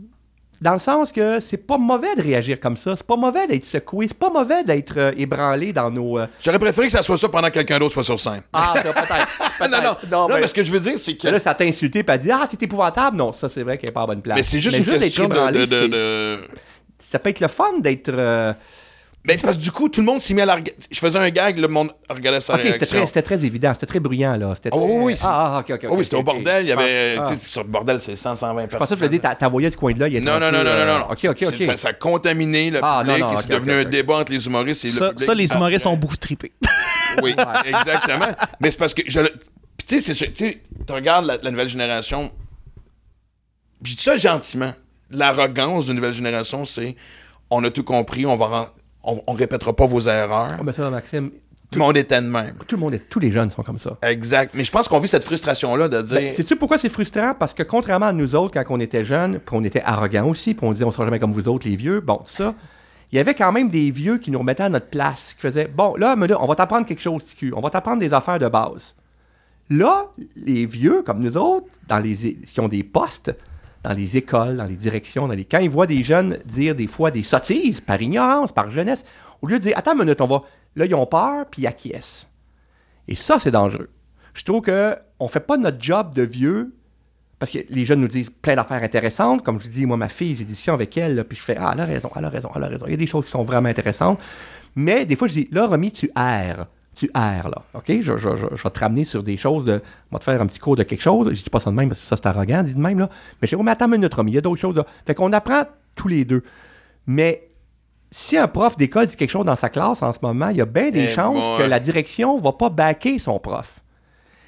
Dans 0.61 0.73
le 0.73 0.79
sens 0.79 1.11
que 1.13 1.39
c'est 1.39 1.57
pas 1.65 1.77
mauvais 1.77 2.15
de 2.17 2.21
réagir 2.21 2.59
comme 2.59 2.75
ça. 2.75 2.95
C'est 2.97 3.05
pas 3.07 3.15
mauvais 3.15 3.47
d'être 3.47 3.63
secoué. 3.65 4.07
C'est 4.09 4.17
pas 4.17 4.29
mauvais 4.29 4.63
d'être 4.65 4.93
euh, 4.97 5.11
ébranlé 5.17 5.71
dans 5.71 5.89
nos. 5.89 6.19
euh, 6.19 6.27
J'aurais 6.43 6.59
préféré 6.59 6.87
que 6.87 6.91
ça 6.91 7.01
soit 7.01 7.17
ça 7.17 7.29
pendant 7.29 7.47
que 7.47 7.53
quelqu'un 7.53 7.79
d'autre 7.79 7.93
soit 7.93 8.03
sur 8.03 8.19
scène. 8.19 8.41
Ah, 8.51 8.73
ça, 8.75 8.91
peut-être. 8.93 9.27
non, 9.61 9.67
non, 9.69 9.83
non, 9.83 9.95
non, 10.11 10.27
non, 10.27 10.35
mais 10.41 10.47
ce 10.47 10.53
que 10.53 10.63
je 10.63 10.71
veux 10.71 10.81
dire, 10.81 10.97
c'est 10.97 11.15
que. 11.15 11.27
là, 11.29 11.39
ça 11.39 11.53
t'a 11.53 11.63
insulté, 11.63 12.03
elle 12.05 12.19
dit 12.19 12.29
Ah, 12.31 12.45
c'est 12.49 12.61
épouvantable. 12.61 13.15
Non, 13.15 13.31
ça, 13.31 13.47
c'est 13.47 13.63
vrai 13.63 13.77
qu'elle 13.77 13.91
est 13.91 13.93
pas 13.93 14.01
à 14.01 14.07
bonne 14.07 14.21
place. 14.21 14.35
mais 14.35 14.43
c'est 14.43 14.59
juste 14.59 14.77
une 14.77 14.83
d'être 14.83 14.99
question 14.99 15.27
de. 15.29 15.33
ébranlé, 15.33 15.59
de- 15.59 15.65
de- 15.65 15.75
c'est- 15.79 15.87
de- 15.87 16.39
Ça 16.99 17.19
peut 17.19 17.29
être 17.29 17.39
le 17.39 17.47
fun 17.47 17.79
d'être. 17.79 18.09
euh, 18.09 18.51
Ben, 19.25 19.37
c'est 19.37 19.43
parce 19.45 19.57
que 19.57 19.61
du 19.61 19.69
coup, 19.71 19.89
tout 19.89 19.99
le 19.99 20.05
monde 20.05 20.21
s'est 20.21 20.33
mis 20.33 20.41
à 20.41 20.45
la 20.45 20.55
rega- 20.55 20.71
Je 20.89 20.97
faisais 20.97 21.19
un 21.19 21.29
gag, 21.29 21.59
le 21.59 21.67
monde 21.67 21.91
regardait 22.09 22.39
sa 22.39 22.53
Ok, 22.53 22.59
c'était 22.61 22.71
réaction. 22.77 22.97
très, 22.99 23.07
c'était 23.07 23.21
très 23.21 23.45
évident. 23.45 23.73
C'était 23.73 23.85
très 23.85 23.99
bruyant, 23.99 24.37
là. 24.37 24.53
C'était 24.55 24.69
Ah 24.71 24.77
oui, 24.77 24.87
très- 24.87 25.03
oui, 25.03 25.17
c'est- 25.17 25.25
Ah, 25.25 25.55
ah, 25.55 25.59
ok, 25.59 25.69
ok. 25.71 25.79
Oh 25.83 25.91
ok, 25.91 25.97
oui, 25.99 26.03
c'était 26.05 26.15
ok, 26.15 26.21
au 26.21 26.23
bordel, 26.23 26.65
il 26.65 26.69
y 26.69 26.71
avait. 26.71 27.15
Ah, 27.19 27.23
tu 27.27 27.33
ah. 27.33 27.35
sais, 27.35 27.45
sur 27.45 27.63
le 27.63 27.69
bordel, 27.69 27.99
c'est 27.99 28.15
100, 28.15 28.37
120 28.37 28.61
personnes. 28.61 28.69
Je 28.71 28.77
pensais 28.77 28.89
que 28.89 28.93
tu 28.95 28.99
voulais 29.05 29.09
dire, 29.09 29.21
ta, 29.21 29.35
ta 29.35 29.49
voyait 29.49 29.69
du 29.69 29.75
coin 29.75 29.91
de 29.93 29.99
là, 29.99 30.07
il 30.07 30.15
était 30.15 30.25
Non, 30.25 30.31
un 30.33 30.39
non, 30.39 30.49
peu, 30.51 30.57
non, 30.57 30.63
non, 30.63 30.69
non, 30.69 30.77
euh, 30.77 30.99
non. 30.99 31.05
Ok, 31.11 31.19
ok, 31.25 31.35
C'est- 31.37 31.47
ok. 31.47 31.61
Ça, 31.63 31.77
ça 31.77 31.87
a 31.89 31.93
contaminé 31.93 32.71
le 32.71 32.79
Ah, 32.81 33.03
non, 33.05 33.13
public 33.13 33.19
non, 33.25 33.29
et 33.31 33.35
ok, 33.35 33.41
c'est 33.41 33.49
devenu 33.49 33.71
ok, 33.71 33.77
un 33.77 33.81
ok. 33.81 33.89
débat 33.89 34.15
entre 34.19 34.31
les 34.31 34.45
humoristes 34.47 34.85
et 34.85 34.87
Ça, 34.87 35.05
le 35.07 35.11
public. 35.11 35.25
ça, 35.27 35.33
les 35.33 35.51
Ah, 35.51 35.55
humoristes 35.57 35.83
sont 35.83 35.97
beaucoup 35.97 36.17
trippés. 36.17 36.53
Oui, 37.21 37.35
exactement. 37.65 38.27
Mais 38.61 38.71
c'est 38.71 38.77
parce 38.79 38.93
que 38.93 39.01
je. 39.05 39.19
le- 39.19 39.33
Puis 39.77 39.85
tu 39.87 39.99
sais, 39.99 40.13
c'est 40.13 40.31
tu 40.31 40.45
sais, 40.45 40.61
tu 40.87 40.93
regardes 40.93 41.25
la, 41.25 41.37
la 41.37 41.51
nouvelle 41.51 41.67
génération. 41.67 42.31
Puis 43.83 43.93
je 43.93 43.97
dis 43.97 44.03
ça 44.03 44.15
gentiment. 44.15 44.73
L'arrogance 45.09 45.87
d'une 45.87 45.95
nouvelle 45.95 46.13
génération, 46.13 46.65
c'est 46.65 46.95
on 47.49 47.63
a 47.63 47.69
tout 47.71 47.83
compris, 47.83 48.25
on 48.25 48.35
va 48.37 48.45
ren- 48.45 48.69
on, 49.09 49.21
on 49.27 49.33
répétera 49.33 49.75
pas 49.75 49.85
vos 49.85 50.01
erreurs. 50.01 50.57
Ah, 50.59 50.63
ben 50.63 50.71
ça, 50.71 50.89
Maxime, 50.89 51.31
Tout 51.71 51.79
le 51.79 51.85
monde 51.85 51.97
était 51.97 52.21
de 52.21 52.27
même. 52.27 52.53
tout 52.67 52.75
le 52.75 52.81
monde, 52.81 52.93
est, 52.93 53.09
tous 53.09 53.19
les 53.19 53.31
jeunes 53.31 53.51
sont 53.51 53.63
comme 53.63 53.79
ça. 53.79 53.97
Exact. 54.03 54.51
Mais 54.53 54.63
je 54.63 54.71
pense 54.71 54.87
qu'on 54.87 54.99
vit 54.99 55.07
cette 55.07 55.23
frustration-là 55.23 55.87
de 55.87 56.01
dire. 56.01 56.17
Ben, 56.17 56.31
Sais-tu 56.31 56.55
pourquoi 56.55 56.77
c'est 56.77 56.89
frustrant? 56.89 57.33
Parce 57.37 57.53
que 57.53 57.63
contrairement 57.63 58.07
à 58.07 58.13
nous 58.13 58.35
autres, 58.35 58.53
quand 58.53 58.73
on 58.75 58.79
était 58.79 59.05
jeunes, 59.05 59.39
puis 59.39 59.55
on 59.57 59.63
était 59.63 59.81
arrogants 59.83 60.27
aussi, 60.29 60.53
puis 60.53 60.65
on 60.65 60.71
disait 60.71 60.85
on 60.85 60.91
sera 60.91 61.05
jamais 61.05 61.19
comme 61.19 61.33
vous 61.33 61.47
autres, 61.47 61.67
les 61.67 61.75
vieux, 61.75 61.99
bon, 61.99 62.21
ça, 62.25 62.55
il 63.11 63.15
y 63.17 63.19
avait 63.19 63.33
quand 63.33 63.51
même 63.51 63.69
des 63.69 63.89
vieux 63.91 64.17
qui 64.19 64.29
nous 64.31 64.39
remettaient 64.39 64.63
à 64.63 64.69
notre 64.69 64.87
place, 64.87 65.33
qui 65.33 65.41
faisaient 65.41 65.67
bon, 65.67 65.95
là, 65.95 66.15
mais 66.15 66.27
là, 66.27 66.41
on 66.41 66.45
va 66.45 66.55
t'apprendre 66.55 66.85
quelque 66.85 67.01
chose, 67.01 67.25
TQ, 67.25 67.53
on 67.55 67.61
va 67.61 67.69
t'apprendre 67.69 67.99
des 67.99 68.13
affaires 68.13 68.39
de 68.39 68.47
base. 68.47 68.95
Là, 69.71 70.07
les 70.35 70.65
vieux, 70.65 71.03
comme 71.03 71.19
nous 71.19 71.37
autres, 71.37 71.67
dans 71.87 71.99
les, 71.99 72.15
qui 72.15 72.59
ont 72.59 72.67
des 72.67 72.83
postes, 72.83 73.31
dans 73.83 73.93
les 73.93 74.17
écoles, 74.17 74.57
dans 74.57 74.65
les 74.65 74.75
directions, 74.75 75.27
dans 75.27 75.33
les... 75.33 75.45
quand 75.45 75.59
ils 75.59 75.69
voient 75.69 75.87
des 75.87 76.03
jeunes 76.03 76.39
dire 76.45 76.75
des 76.75 76.87
fois 76.87 77.11
des 77.11 77.23
sottises 77.23 77.79
par 77.79 78.01
ignorance, 78.01 78.51
par 78.51 78.69
jeunesse, 78.69 79.05
au 79.41 79.47
lieu 79.47 79.57
de 79.57 79.63
dire 79.63 79.77
Attends 79.77 79.93
une 79.93 79.99
minute, 79.99 80.21
on 80.21 80.27
va 80.27 80.43
Là, 80.75 80.85
ils 80.85 80.95
ont 80.95 81.05
peur, 81.05 81.45
puis 81.49 81.63
ils 81.63 81.67
acquiescent. 81.67 82.27
Et 83.07 83.15
ça, 83.15 83.39
c'est 83.39 83.51
dangereux. 83.51 83.89
Je 84.33 84.43
trouve 84.43 84.61
que 84.61 84.95
on 85.19 85.27
fait 85.27 85.39
pas 85.39 85.57
notre 85.57 85.81
job 85.81 86.13
de 86.13 86.21
vieux 86.21 86.75
parce 87.39 87.51
que 87.51 87.59
les 87.69 87.85
jeunes 87.85 88.01
nous 88.01 88.07
disent 88.07 88.29
plein 88.29 88.55
d'affaires 88.55 88.83
intéressantes. 88.83 89.43
Comme 89.43 89.59
je 89.59 89.67
dis, 89.67 89.85
moi, 89.85 89.97
ma 89.97 90.09
fille, 90.09 90.35
j'ai 90.35 90.43
des 90.43 90.51
discussions 90.51 90.73
avec 90.73 90.95
elle, 90.97 91.23
puis 91.23 91.37
je 91.37 91.41
fais 91.41 91.55
Ah, 91.57 91.71
elle 91.73 91.79
a 91.79 91.85
raison, 91.85 92.09
elle 92.15 92.25
a 92.25 92.29
raison, 92.29 92.49
elle 92.55 92.63
a 92.63 92.67
raison. 92.67 92.85
Il 92.85 92.91
y 92.91 92.93
a 92.93 92.97
des 92.97 93.07
choses 93.07 93.25
qui 93.25 93.31
sont 93.31 93.43
vraiment 93.43 93.69
intéressantes. 93.69 94.19
Mais 94.75 95.05
des 95.05 95.15
fois, 95.15 95.27
je 95.27 95.33
dis 95.33 95.47
Là, 95.51 95.67
Romy, 95.67 95.91
tu 95.91 96.11
erres. 96.15 96.67
Tu 96.99 97.09
erres, 97.15 97.47
là. 97.49 97.61
OK? 97.75 97.85
Je, 97.87 98.01
je- 98.01 98.17
je- 98.17 98.55
je 98.55 98.61
vais 98.63 98.69
te 98.69 98.79
ramener 98.79 99.05
sur 99.05 99.23
des 99.23 99.37
choses 99.37 99.63
de. 99.63 99.81
On 100.11 100.15
va 100.15 100.19
te 100.19 100.25
faire 100.25 100.41
un 100.41 100.45
petit 100.47 100.59
cours 100.59 100.75
de 100.75 100.83
quelque 100.83 101.01
chose. 101.01 101.29
Je 101.33 101.41
dis 101.43 101.49
pas 101.49 101.59
ça 101.61 101.69
de 101.69 101.75
même 101.75 101.87
parce 101.87 102.01
que 102.01 102.05
ça, 102.05 102.17
c'est 102.17 102.25
arrogant, 102.27 102.61
dis 102.61 102.73
de 102.75 102.79
même, 102.79 102.99
là. 102.99 103.07
Mais 103.41 103.47
je 103.47 103.55
dis, 103.55 103.59
oh, 103.59 103.63
mais 103.63 103.71
attends 103.71 103.85
une 103.85 103.91
minute, 103.91 104.13
Romy, 104.13 104.31
il 104.31 104.35
y 104.35 104.37
a 104.37 104.41
d'autres 104.41 104.59
choses, 104.59 104.75
là. 104.75 104.85
Fait 105.07 105.15
qu'on 105.15 105.31
apprend 105.31 105.63
tous 105.95 106.09
les 106.09 106.25
deux. 106.25 106.43
Mais 107.07 107.47
si 108.11 108.37
un 108.37 108.47
prof 108.47 108.75
d'école 108.75 109.05
dit 109.05 109.15
quelque 109.15 109.29
chose 109.29 109.45
dans 109.45 109.55
sa 109.55 109.69
classe 109.69 110.01
en 110.03 110.11
ce 110.11 110.19
moment, 110.21 110.49
il 110.49 110.57
y 110.57 110.61
a 110.61 110.65
bien 110.65 110.89
des 110.89 111.05
Eh, 111.05 111.07
chances 111.13 111.57
que 111.59 111.63
la 111.63 111.79
direction 111.79 112.37
va 112.37 112.51
pas 112.51 112.69
backer 112.69 113.17
son 113.19 113.39
prof. 113.39 113.79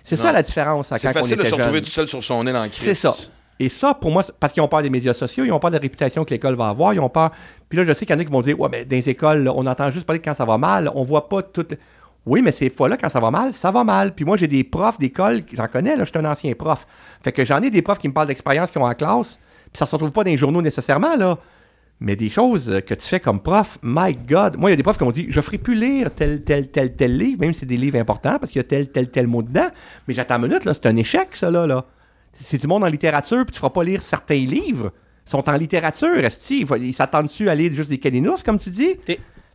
C'est 0.03 0.17
ça 0.17 0.31
la 0.31 0.41
différence 0.41 0.91
à 0.91 0.97
C'est 0.97 1.07
quand 1.07 1.19
on 1.19 1.23
facile 1.23 1.37
de 1.37 1.43
se 1.45 1.55
retrouver 1.55 1.81
tout 1.81 1.89
seul 1.89 2.07
sur 2.07 2.23
son 2.23 2.45
île 2.47 2.55
en 2.55 2.63
crise. 2.63 2.73
C'est 2.73 2.93
ça. 2.95 3.13
Et 3.59 3.69
ça, 3.69 3.93
pour 3.93 4.09
moi, 4.09 4.23
parce 4.39 4.51
qu'ils 4.51 4.63
ont 4.63 4.67
peur 4.67 4.81
des 4.81 4.89
médias 4.89 5.13
sociaux, 5.13 5.45
ils 5.45 5.51
ont 5.51 5.59
peur 5.59 5.69
de 5.69 5.75
la 5.75 5.81
réputation 5.81 6.25
que 6.25 6.31
l'école 6.31 6.55
va 6.55 6.69
avoir, 6.69 6.95
ils 6.95 6.99
ont 6.99 7.09
peur. 7.09 7.29
Puis 7.69 7.77
là, 7.77 7.85
je 7.85 7.93
sais 7.93 8.07
qu'il 8.07 8.15
y 8.15 8.17
en 8.17 8.19
a 8.19 8.25
qui 8.25 8.31
vont 8.31 8.41
dire 8.41 8.59
Ouais, 8.59 8.69
mais 8.71 8.83
dans 8.85 8.95
les 8.95 9.07
écoles, 9.09 9.47
on 9.55 9.67
entend 9.67 9.91
juste 9.91 10.07
parler 10.07 10.17
de 10.19 10.25
quand 10.25 10.33
ça 10.33 10.45
va 10.45 10.57
mal, 10.57 10.91
on 10.95 11.03
voit 11.03 11.29
pas 11.29 11.43
tout. 11.43 11.67
Oui, 12.25 12.41
mais 12.43 12.51
ces 12.51 12.69
fois-là, 12.69 12.97
quand 12.97 13.09
ça 13.09 13.19
va 13.19 13.31
mal, 13.31 13.53
ça 13.53 13.71
va 13.71 13.83
mal. 13.83 14.13
Puis 14.13 14.25
moi, 14.25 14.37
j'ai 14.37 14.47
des 14.47 14.63
profs 14.63 14.99
d'école, 14.99 15.41
j'en 15.53 15.67
connais, 15.67 15.95
là, 15.95 16.03
je 16.03 16.09
suis 16.09 16.19
un 16.19 16.25
ancien 16.25 16.53
prof. 16.53 16.85
Fait 17.23 17.31
que 17.31 17.43
j'en 17.45 17.61
ai 17.61 17.69
des 17.69 17.81
profs 17.81 17.97
qui 17.97 18.07
me 18.07 18.13
parlent 18.13 18.27
d'expérience 18.27 18.69
qu'ils 18.69 18.81
ont 18.81 18.85
en 18.85 18.93
classe, 18.93 19.39
puis 19.65 19.77
ça 19.77 19.85
se 19.85 19.95
retrouve 19.95 20.11
pas 20.11 20.23
dans 20.23 20.29
les 20.29 20.37
journaux 20.37 20.61
nécessairement, 20.61 21.15
là. 21.15 21.39
Mais 21.99 22.15
des 22.15 22.31
choses 22.31 22.67
euh, 22.69 22.81
que 22.81 22.95
tu 22.95 23.07
fais 23.07 23.19
comme 23.19 23.39
prof, 23.39 23.77
my 23.83 24.15
God. 24.15 24.57
Moi, 24.57 24.69
il 24.69 24.73
y 24.73 24.73
a 24.73 24.75
des 24.75 24.83
profs 24.83 24.97
qui 24.97 25.03
m'ont 25.03 25.11
dit 25.11 25.27
Je 25.29 25.39
ferai 25.39 25.59
plus 25.59 25.75
lire 25.75 26.13
tel, 26.15 26.43
tel, 26.43 26.69
tel, 26.69 26.95
tel 26.95 27.15
livre, 27.15 27.39
même 27.41 27.53
si 27.53 27.61
c'est 27.61 27.65
des 27.67 27.77
livres 27.77 27.99
importants, 27.99 28.39
parce 28.39 28.51
qu'il 28.51 28.59
y 28.59 28.65
a 28.65 28.67
tel, 28.67 28.91
tel, 28.91 29.09
tel 29.09 29.27
mot 29.27 29.43
dedans. 29.43 29.67
Mais 30.07 30.15
j'attends 30.15 30.37
une 30.37 30.47
minute, 30.47 30.65
là, 30.65 30.73
c'est 30.73 30.87
un 30.87 30.95
échec, 30.95 31.29
ça, 31.33 31.51
là. 31.51 31.67
là. 31.67 31.85
C'est 32.33 32.57
du 32.57 32.67
monde 32.67 32.83
en 32.83 32.87
littérature, 32.87 33.45
puis 33.45 33.53
tu 33.53 33.59
feras 33.59 33.69
pas 33.69 33.83
lire 33.83 34.01
certains 34.01 34.33
livres. 34.35 34.91
Ils 35.27 35.29
sont 35.29 35.47
en 35.47 35.55
littérature, 35.55 36.17
est 36.17 36.49
Ils, 36.49 36.93
s'attendent-tu 36.93 37.49
à 37.49 37.55
lire 37.55 37.71
juste 37.73 37.89
des 37.89 37.99
caninous, 37.99 38.37
comme 38.43 38.57
tu 38.57 38.71
dis? 38.71 38.97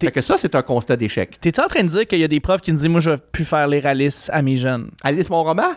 Fait 0.01 0.10
que 0.10 0.20
ça, 0.20 0.36
c'est 0.36 0.55
un 0.55 0.62
constat 0.62 0.97
d'échec. 0.97 1.40
T'es-tu 1.40 1.60
en 1.60 1.68
train 1.68 1.82
de 1.82 1.89
dire 1.89 2.06
qu'il 2.06 2.18
y 2.18 2.24
a 2.24 2.28
des 2.28 2.40
profs 2.40 2.60
qui 2.60 2.70
nous 2.70 2.78
disent 2.78 2.89
Moi, 2.89 3.01
je 3.01 3.12
vais 3.12 3.16
plus 3.32 3.44
faire 3.44 3.66
lire 3.66 3.86
Alice 3.86 4.31
à 4.32 4.43
mes 4.43 4.56
jeunes? 4.56 4.90
Alice, 5.02 5.31
mon 5.31 5.43
roman 5.43 5.73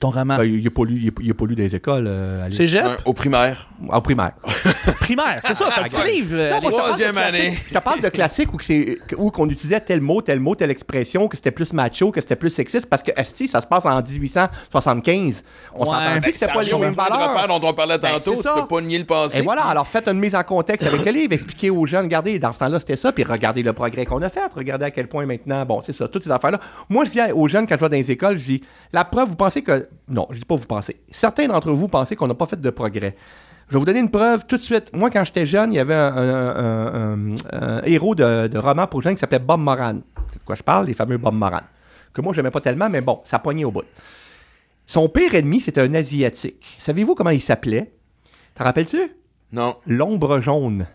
Ton 0.00 0.10
roman. 0.10 0.36
Ben, 0.38 0.44
Il 0.44 0.62
n'a 0.64 0.70
pas, 0.70 0.84
lu- 0.84 0.98
il 1.02 1.08
a- 1.08 1.12
il 1.22 1.30
a 1.30 1.34
pas 1.34 1.44
lu 1.46 1.54
des 1.54 1.74
écoles, 1.74 2.06
euh, 2.06 2.48
Jep? 2.50 2.84
Ouais, 2.84 2.90
au 3.04 3.12
primaire. 3.12 3.68
En 3.90 4.00
primaire. 4.00 4.32
Primaire, 5.00 5.40
c'est 5.44 5.54
ça, 5.54 5.68
c'est 5.72 5.80
un 5.80 5.84
petit 5.84 6.02
livre. 6.16 6.30
euh, 6.32 6.50
Non, 6.50 6.60
Troisième 6.70 7.12
classique. 7.12 7.34
année. 7.40 7.58
Je 7.68 7.74
te 7.74 7.78
parle 7.82 8.00
de 8.00 8.08
classique 8.08 8.52
où, 8.52 8.56
que 8.56 8.64
c'est- 8.64 8.98
où 9.18 9.30
qu'on 9.30 9.48
utilisait 9.48 9.80
tel 9.80 10.00
mot, 10.00 10.22
tel 10.22 10.40
mot, 10.40 10.54
telle 10.54 10.70
expression, 10.70 11.28
que 11.28 11.36
c'était 11.36 11.50
plus 11.50 11.72
macho, 11.72 12.10
que 12.10 12.20
c'était 12.20 12.36
plus 12.36 12.50
sexiste, 12.50 12.88
parce 12.88 13.02
que 13.02 13.12
esti, 13.16 13.46
ça 13.48 13.60
se 13.60 13.66
passe 13.66 13.84
en 13.86 14.00
1875. 14.02 15.44
On 15.74 15.80
Ouais. 15.80 15.86
s'entend 15.86 15.98
Ben, 15.98 16.20
que 16.20 16.32
c'était 16.38 16.52
pas 16.52 16.62
les 16.62 16.72
mêmes 16.74 16.92
valeurs. 16.92 17.46
dont 17.48 17.60
on 17.68 17.72
parlait 17.74 17.98
Ben, 17.98 18.12
tantôt, 18.14 18.34
c'est 18.36 18.48
tu 18.48 18.54
peux 18.60 18.66
pas 18.66 18.80
nier 18.80 18.98
le 18.98 19.04
passé. 19.04 19.38
Et 19.38 19.42
voilà, 19.42 19.64
alors 19.64 19.86
faites 19.86 20.08
une 20.08 20.18
mise 20.18 20.34
en 20.34 20.42
contexte 20.42 20.86
avec 20.88 21.04
le 21.04 21.12
livre, 21.12 21.32
expliquez 21.32 21.70
aux 21.70 21.86
jeunes, 21.86 22.04
regardez, 22.04 22.38
dans 22.38 22.52
ce 22.52 22.58
temps-là, 22.60 22.80
c'était 22.80 22.96
ça, 22.96 23.12
puis 23.12 23.24
regardez 23.24 23.62
le 23.62 23.72
progrès 23.72 24.06
qu'on 24.06 24.22
a 24.22 24.28
fait, 24.28 24.40
regardez 24.54 24.86
à 24.86 24.90
quel 24.90 25.08
point 25.08 25.26
maintenant, 25.26 25.64
bon, 25.64 25.82
c'est 25.84 25.92
ça, 25.92 26.08
toutes 26.08 26.24
ces 26.24 26.30
affaires-là. 26.30 26.58
Moi, 26.88 27.04
je 27.04 27.10
dis 27.10 27.20
aux 27.34 27.48
jeunes, 27.48 27.66
quand 27.66 27.76
je 27.76 27.80
vais 27.80 27.88
dans 27.88 27.96
les 27.96 28.10
écoles, 28.10 28.38
je 28.38 28.44
dis, 28.44 28.62
la 28.92 29.04
preuve, 29.04 29.28
vous 29.28 29.36
pensez 29.36 29.62
que... 29.66 29.88
Non, 30.08 30.26
je 30.30 30.38
dis 30.38 30.44
pas 30.44 30.56
vous 30.56 30.66
pensez. 30.66 30.96
Certains 31.10 31.46
d'entre 31.48 31.70
vous 31.72 31.88
pensez 31.88 32.16
qu'on 32.16 32.26
n'a 32.28 32.34
pas 32.34 32.46
fait 32.46 32.60
de 32.60 32.70
progrès. 32.70 33.16
Je 33.68 33.74
vais 33.74 33.78
vous 33.80 33.84
donner 33.84 33.98
une 34.00 34.10
preuve 34.10 34.46
tout 34.46 34.56
de 34.56 34.62
suite. 34.62 34.90
Moi, 34.94 35.10
quand 35.10 35.24
j'étais 35.24 35.44
jeune, 35.44 35.72
il 35.72 35.76
y 35.76 35.80
avait 35.80 35.94
un, 35.94 36.16
un- 36.16 36.56
un- 36.56 37.14
un- 37.30 37.34
un 37.52 37.82
héros 37.82 38.14
de, 38.14 38.46
de 38.46 38.58
roman 38.58 38.86
pour 38.86 39.02
jeunes 39.02 39.14
qui 39.14 39.20
s'appelait 39.20 39.40
Bob 39.40 39.60
Moran. 39.60 39.98
C'est 40.28 40.38
de 40.40 40.44
quoi 40.44 40.54
je 40.54 40.62
parle, 40.62 40.86
les 40.86 40.94
fameux 40.94 41.18
Bob 41.18 41.34
Moran. 41.34 41.60
Que 42.12 42.20
moi, 42.22 42.32
je 42.32 42.38
n'aimais 42.40 42.50
pas 42.52 42.60
tellement, 42.60 42.88
mais 42.88 43.00
bon, 43.00 43.20
ça 43.24 43.38
poignait 43.40 43.64
au 43.64 43.72
bout. 43.72 43.82
Son 44.86 45.08
pire 45.08 45.34
ennemi, 45.34 45.60
c'était 45.60 45.80
un 45.80 45.92
Asiatique. 45.94 46.76
Savez-vous 46.78 47.14
comment 47.16 47.30
il 47.30 47.40
s'appelait? 47.40 47.92
T'en 48.54 48.64
rappelles-tu? 48.64 49.00
Non. 49.52 49.76
L'ombre 49.86 50.40
jaune. 50.40 50.86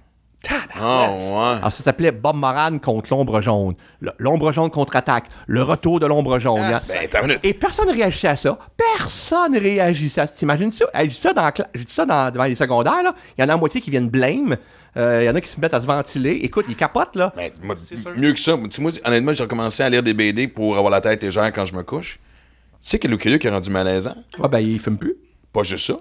Oh, 0.50 0.82
ouais. 0.82 1.58
Alors, 1.60 1.72
ça 1.72 1.84
s'appelait 1.84 2.12
Bob 2.12 2.36
Moran 2.36 2.80
contre 2.80 3.12
l'ombre 3.12 3.42
jaune. 3.42 3.76
L'ombre 4.18 4.52
jaune 4.52 4.72
contre-attaque. 4.72 5.26
Le 5.48 5.62
retour 5.62 6.00
de 6.00 6.08
l'ombre 6.08 6.40
jaune. 6.40 6.62
Ben, 6.62 6.76
attends 6.76 7.20
une 7.22 7.28
minute. 7.28 7.40
Et 7.44 7.54
personne 7.54 7.88
ne 7.88 7.94
réagissait 7.94 8.30
à 8.30 8.36
ça. 8.36 8.58
Personne 8.76 9.52
ne 9.54 9.60
réagissait 9.60 10.22
à 10.22 10.28
ça. 10.28 10.34
T'imagines 10.34 10.72
ça? 10.72 10.86
J'ai 10.96 11.08
dit 11.08 11.14
ça, 11.16 11.34
dans, 11.34 11.50
dit 11.50 11.86
ça 11.88 12.06
dans, 12.06 12.32
devant 12.32 12.46
les 12.46 12.56
secondaires. 12.56 13.14
Il 13.38 13.42
y 13.42 13.44
en 13.44 13.50
a 13.50 13.54
la 13.54 13.58
moitié 13.58 13.82
qui 13.82 13.92
viennent 13.92 14.10
blâme. 14.10 14.58
Euh, 14.98 15.22
Il 15.22 15.26
y 15.26 15.30
en 15.30 15.36
a 15.36 15.42
qui 15.42 15.50
se 15.50 15.60
mettent 15.60 15.74
à 15.74 15.82
se 15.82 15.86
ventiler. 15.86 16.40
Écoute, 16.44 16.66
ils 16.68 16.76
capotent, 16.76 17.16
là. 17.16 17.32
Ben, 17.36 17.52
moi, 17.62 17.76
mieux 18.18 18.34
que 18.34 18.40
ça. 18.40 18.58
Moi, 18.58 18.92
honnêtement, 19.06 19.34
j'ai 19.34 19.44
recommencé 19.44 19.84
à 19.84 19.90
lire 19.90 20.02
des 20.04 20.14
BD 20.14 20.48
pour 20.48 20.76
avoir 20.78 20.92
la 20.92 21.02
tête 21.02 21.22
légère 21.22 21.52
quand 21.54 21.66
je 21.66 21.76
me 21.76 21.84
couche. 21.84 22.20
Tu 22.82 22.90
sais 22.90 23.00
que 23.00 23.08
Luke 23.08 23.26
Luke 23.26 23.46
est 23.46 23.50
rendu 23.50 23.70
malaisant? 23.70 24.16
Ouais, 24.40 24.50
ben, 24.50 24.60
ils 24.60 24.80
fument 24.80 24.98
plus. 24.98 25.16
Pas 25.54 25.62
juste 25.64 25.86
ça. 25.86 26.00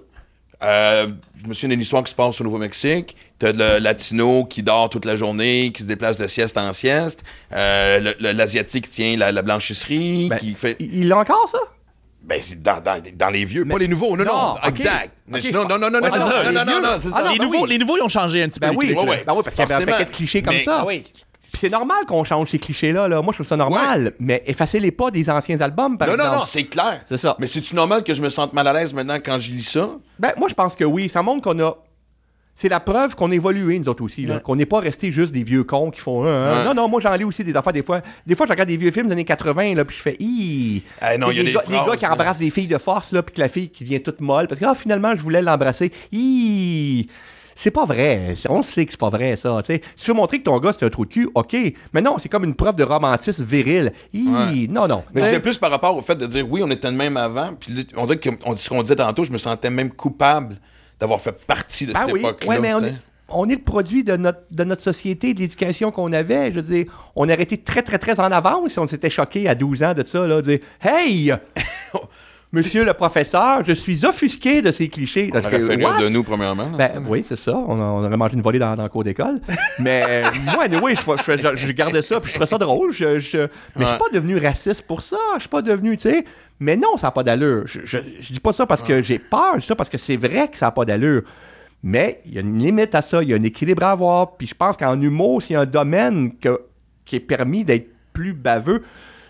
Euh, 0.62 1.08
je 1.42 1.48
me 1.48 1.54
souviens 1.54 1.70
d'une 1.70 1.80
histoire 1.80 2.02
qui 2.04 2.10
se 2.10 2.14
passe 2.14 2.40
au 2.40 2.44
Nouveau-Mexique. 2.44 3.16
T'as 3.38 3.52
le 3.52 3.78
latino 3.78 4.44
qui 4.44 4.62
dort 4.62 4.90
toute 4.90 5.04
la 5.06 5.16
journée, 5.16 5.72
qui 5.74 5.82
se 5.82 5.88
déplace 5.88 6.18
de 6.18 6.26
sieste 6.26 6.58
en 6.58 6.72
sieste. 6.72 7.22
Euh, 7.52 8.12
L'asiatique 8.20 8.84
qui 8.84 8.90
tient 8.90 9.16
la, 9.16 9.32
la 9.32 9.42
blanchisserie, 9.42 10.28
Ben, 10.28 10.38
qui 10.38 10.52
fait... 10.52 10.76
Il 10.80 11.08
l'a 11.08 11.18
encore, 11.18 11.48
ça? 11.50 11.58
Ben, 12.22 12.38
c'est 12.42 12.60
dans, 12.62 12.80
dans, 12.82 13.02
dans 13.14 13.30
les 13.30 13.46
vieux, 13.46 13.64
Mais- 13.64 13.72
pas 13.72 13.78
les 13.80 13.88
nouveaux. 13.88 14.14
Non, 14.16 14.24
non, 14.24 14.32
Non, 14.32 14.56
exact. 14.68 15.12
Non, 15.26 15.38
non, 15.38 15.78
non, 15.78 15.90
non, 15.90 16.00
Ouais, 16.00 16.10
non, 16.10 16.18
non, 16.18 16.28
non, 16.28 16.42
les 16.42 16.52
non, 16.52 16.64
non, 16.64 16.80
non, 16.80 16.80
non, 17.24 17.30
les, 17.32 17.38
nouveaux, 17.38 17.62
oui. 17.64 17.68
les 17.70 17.78
nouveaux, 17.78 17.96
ils 17.96 18.02
ont 18.02 18.08
changé 18.08 18.42
un 18.42 18.48
petit 18.48 18.60
peu. 18.60 18.66
Ben 18.66 18.72
les 18.72 18.76
oui, 18.78 18.86
clichés. 18.88 19.00
ouais, 19.00 19.08
ouais. 19.08 19.24
Ben 19.26 19.32
oui, 19.34 19.40
parce 19.42 19.56
qu'il 19.56 19.62
y 19.62 19.64
avait 19.64 19.74
un 19.74 19.76
Forcément. 19.78 19.96
paquet 19.96 20.10
de 20.10 20.14
clichés 20.16 20.42
comme 20.42 20.54
Mais- 20.54 20.64
ça. 20.64 20.80
Ah 20.82 20.86
oui. 20.86 21.00
Puis 21.00 21.12
c'est 21.52 21.70
normal 21.70 21.98
qu'on 22.06 22.24
change 22.24 22.50
ces 22.50 22.58
clichés-là. 22.58 23.08
Là. 23.08 23.22
Moi, 23.22 23.32
je 23.32 23.36
trouve 23.38 23.46
ça 23.46 23.56
normal. 23.56 24.12
Mais 24.20 24.42
effacez-les 24.46 24.90
pas 24.90 25.10
des 25.10 25.28
anciens 25.30 25.60
albums, 25.60 25.98
par 25.98 26.08
Non, 26.08 26.14
exemple. 26.14 26.32
non, 26.32 26.38
non, 26.40 26.46
c'est 26.46 26.64
clair. 26.64 27.02
C'est 27.08 27.16
ça. 27.16 27.36
Mais 27.38 27.46
c'est-tu 27.46 27.74
normal 27.74 28.04
que 28.04 28.14
je 28.14 28.22
me 28.22 28.28
sente 28.28 28.52
mal 28.52 28.66
à 28.68 28.72
l'aise 28.72 28.94
maintenant 28.94 29.16
quand 29.24 29.38
je 29.38 29.50
lis 29.50 29.62
ça? 29.64 29.90
Ben, 30.18 30.32
moi, 30.38 30.48
je 30.48 30.54
pense 30.54 30.76
que 30.76 30.84
oui. 30.84 31.08
Ça 31.08 31.22
montre 31.22 31.42
qu'on 31.42 31.58
a. 31.62 31.76
C'est 32.54 32.68
la 32.68 32.80
preuve 32.80 33.14
qu'on 33.16 33.30
a 33.30 33.34
évolué, 33.34 33.78
nous 33.78 33.88
autres 33.88 34.04
aussi. 34.04 34.26
là. 34.26 34.34
Ouais. 34.36 34.40
Qu'on 34.42 34.54
n'est 34.56 34.66
pas 34.66 34.80
resté 34.80 35.10
juste 35.10 35.32
des 35.32 35.42
vieux 35.42 35.64
cons 35.64 35.90
qui 35.90 36.00
font. 36.00 36.24
un, 36.24 36.28
un. 36.28 36.58
Ouais. 36.58 36.64
Non, 36.66 36.74
non, 36.74 36.88
moi, 36.88 37.00
j'en 37.00 37.14
lis 37.14 37.24
aussi 37.24 37.42
des 37.42 37.56
affaires 37.56 37.72
des 37.72 37.82
fois. 37.82 38.02
Des 38.26 38.34
fois, 38.34 38.44
je 38.46 38.50
regarde 38.52 38.68
des 38.68 38.76
vieux 38.76 38.90
films 38.90 39.06
des 39.06 39.12
années 39.12 39.24
80, 39.24 39.74
là, 39.76 39.84
puis 39.86 39.96
je 39.96 40.02
fais. 40.02 40.16
Hi! 40.20 40.82
Eh 41.14 41.16
non, 41.16 41.30
il 41.30 41.38
y 41.38 41.40
a 41.40 41.44
des 41.44 41.52
gars, 41.52 41.60
phrases, 41.60 41.86
gars 41.86 41.96
qui 41.96 42.04
là. 42.04 42.12
embrassent 42.12 42.38
des 42.38 42.50
filles 42.50 42.66
de 42.68 42.76
force, 42.78 43.12
là, 43.12 43.22
puis 43.22 43.34
que 43.34 43.40
la 43.40 43.48
fille 43.48 43.70
qui 43.70 43.84
devient 43.84 44.02
toute 44.02 44.20
molle. 44.20 44.46
Parce 44.46 44.60
que, 44.60 44.66
ah, 44.66 44.74
finalement, 44.74 45.14
je 45.14 45.22
voulais 45.22 45.40
l'embrasser. 45.40 45.90
Hi! 46.12 47.08
C'est 47.62 47.70
pas 47.70 47.84
vrai. 47.84 48.36
On 48.48 48.62
sait 48.62 48.86
que 48.86 48.92
c'est 48.92 48.98
pas 48.98 49.10
vrai, 49.10 49.36
ça. 49.36 49.54
tu 49.62 49.74
sais. 49.74 49.82
Si 49.94 50.06
tu 50.06 50.10
veux 50.12 50.16
montrer 50.16 50.38
que 50.38 50.44
ton 50.44 50.58
gars, 50.58 50.72
c'est 50.72 50.86
un 50.86 50.88
trou 50.88 51.04
de 51.04 51.10
cul, 51.10 51.28
OK. 51.34 51.54
Mais 51.92 52.00
non, 52.00 52.16
c'est 52.16 52.30
comme 52.30 52.44
une 52.44 52.54
preuve 52.54 52.74
de 52.74 52.84
romantisme 52.84 53.44
viril. 53.44 53.92
Hi! 54.14 54.28
Ouais. 54.28 54.66
Non, 54.70 54.88
non. 54.88 55.04
Mais 55.14 55.30
c'est 55.30 55.40
plus 55.40 55.58
par 55.58 55.70
rapport 55.70 55.94
au 55.94 56.00
fait 56.00 56.16
de 56.16 56.24
dire 56.24 56.50
oui, 56.50 56.62
on 56.64 56.70
était 56.70 56.90
de 56.90 56.96
même 56.96 57.18
avant. 57.18 57.52
Puis 57.60 57.86
on 57.98 58.06
dirait 58.06 58.18
que 58.18 58.30
on 58.46 58.54
dit 58.54 58.62
ce 58.62 58.70
qu'on 58.70 58.80
disait 58.82 58.96
tantôt, 58.96 59.24
je 59.24 59.30
me 59.32 59.36
sentais 59.36 59.68
même 59.68 59.90
coupable 59.90 60.56
d'avoir 60.98 61.20
fait 61.20 61.32
partie 61.32 61.84
de 61.84 61.92
Ben 61.92 62.00
cette 62.06 62.14
oui, 62.14 62.20
époque-là. 62.20 62.48
ouais, 62.48 62.60
mais 62.60 62.68
est, 62.70 62.94
on 63.28 63.46
est 63.46 63.56
le 63.56 63.62
produit 63.62 64.04
de 64.04 64.16
notre, 64.16 64.40
de 64.50 64.64
notre 64.64 64.82
société, 64.82 65.34
de 65.34 65.40
l'éducation 65.40 65.90
qu'on 65.90 66.14
avait. 66.14 66.52
Je 66.52 66.60
veux 66.60 66.74
dire, 66.74 66.86
on 67.14 67.24
aurait 67.24 67.42
été 67.42 67.58
très, 67.58 67.82
très, 67.82 67.98
très 67.98 68.20
en 68.20 68.32
avance 68.32 68.72
si 68.72 68.78
on 68.78 68.86
s'était 68.86 69.10
choqué 69.10 69.46
à 69.50 69.54
12 69.54 69.82
ans 69.82 69.92
de 69.92 70.02
ça, 70.06 70.26
là, 70.26 70.40
de 70.40 70.56
dire 70.56 70.60
Hey! 70.82 71.30
Monsieur 72.52 72.84
le 72.84 72.92
professeur, 72.94 73.62
je 73.64 73.72
suis 73.72 74.04
offusqué 74.04 74.60
de 74.60 74.72
ces 74.72 74.88
clichés. 74.88 75.28
On 75.28 75.34
Parce 75.34 75.46
aurait 75.46 75.60
que, 75.60 75.66
fait 75.68 75.76
rire 75.76 75.98
de 76.00 76.08
nous, 76.08 76.24
premièrement. 76.24 76.66
Ben 76.76 76.90
oui, 77.08 77.24
c'est 77.26 77.38
ça. 77.38 77.54
On, 77.56 77.80
a- 77.80 77.84
on 77.84 78.04
aurait 78.04 78.16
mangé 78.16 78.34
une 78.34 78.42
volée 78.42 78.58
dans, 78.58 78.74
dans 78.74 78.82
le 78.82 78.88
cours 78.88 79.04
d'école. 79.04 79.40
Mais 79.78 80.22
moi, 80.46 80.64
oui, 80.82 80.94
je, 80.96 81.36
je, 81.36 81.36
je, 81.36 81.56
je 81.56 81.72
gardais 81.72 82.02
ça, 82.02 82.18
puis 82.18 82.30
je 82.30 82.34
trouvais 82.34 82.48
ça 82.50 82.58
drôle. 82.58 82.92
Je, 82.92 83.20
je- 83.20 83.38
mais 83.38 83.46
je 83.76 83.84
suis 83.84 83.92
Ouais. 83.92 83.98
pas 83.98 84.08
devenu 84.12 84.36
raciste 84.38 84.82
pour 84.82 85.02
ça. 85.04 85.16
Je 85.36 85.40
suis 85.40 85.48
pas 85.48 85.62
devenu, 85.62 85.96
tu 85.96 86.10
sais. 86.10 86.24
Mais 86.58 86.76
non, 86.76 86.96
ça 86.96 87.06
n'a 87.06 87.10
pas 87.12 87.22
d'allure. 87.22 87.62
Je, 87.66 87.80
je, 87.84 87.98
je 88.20 88.32
dis 88.32 88.40
pas 88.40 88.52
ça 88.52 88.66
parce 88.66 88.82
que 88.82 89.00
j'ai 89.00 89.20
peur, 89.20 89.52
je 89.54 89.60
dis 89.60 89.66
ça 89.66 89.76
parce 89.76 89.88
que 89.88 89.96
c'est 89.98 90.16
vrai 90.16 90.48
que 90.48 90.58
ça 90.58 90.66
n'a 90.66 90.72
pas 90.72 90.84
d'allure. 90.84 91.22
Mais 91.84 92.20
il 92.26 92.34
y 92.34 92.38
a 92.38 92.40
une 92.40 92.58
limite 92.58 92.96
à 92.96 93.00
ça, 93.02 93.22
il 93.22 93.28
y 93.28 93.32
a 93.32 93.36
un 93.36 93.42
équilibre 93.44 93.84
à 93.84 93.92
avoir. 93.92 94.32
Puis 94.36 94.48
je 94.48 94.54
pense 94.56 94.76
qu'en 94.76 95.00
humour, 95.00 95.40
s'il 95.40 95.54
y 95.54 95.56
a 95.56 95.60
un 95.60 95.66
domaine 95.66 96.36
que- 96.36 96.60
qui 97.04 97.14
est 97.14 97.20
permis 97.20 97.64
d'être 97.64 97.88
plus 98.12 98.32
baveux, 98.34 98.82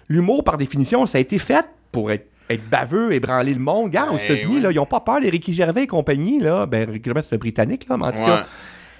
l'humour, 0.08 0.42
par 0.42 0.56
définition, 0.56 1.04
ça 1.06 1.18
a 1.18 1.20
été 1.20 1.38
fait 1.38 1.66
pour 1.92 2.10
être, 2.10 2.26
être 2.50 2.68
baveux, 2.68 3.12
ébranler 3.12 3.54
le 3.54 3.60
monde. 3.60 3.86
Regarde, 3.86 4.10
aux 4.10 4.16
Ben 4.16 4.24
États-Unis, 4.24 4.60
là, 4.60 4.70
ils 4.72 4.76
n'ont 4.76 4.86
pas 4.86 5.00
peur, 5.00 5.20
les 5.20 5.30
Ricky 5.30 5.54
Gervais 5.54 5.84
et 5.84 5.86
compagnie. 5.86 6.40
Là. 6.40 6.66
Ben, 6.66 6.90
Ricky 6.90 7.04
Gervais, 7.06 7.22
c'est 7.28 7.38
Britannique, 7.38 7.86
là, 7.88 7.96
mais 7.96 8.06
en 8.06 8.12
tout 8.12 8.18
Ouais. 8.18 8.26
cas, 8.26 8.46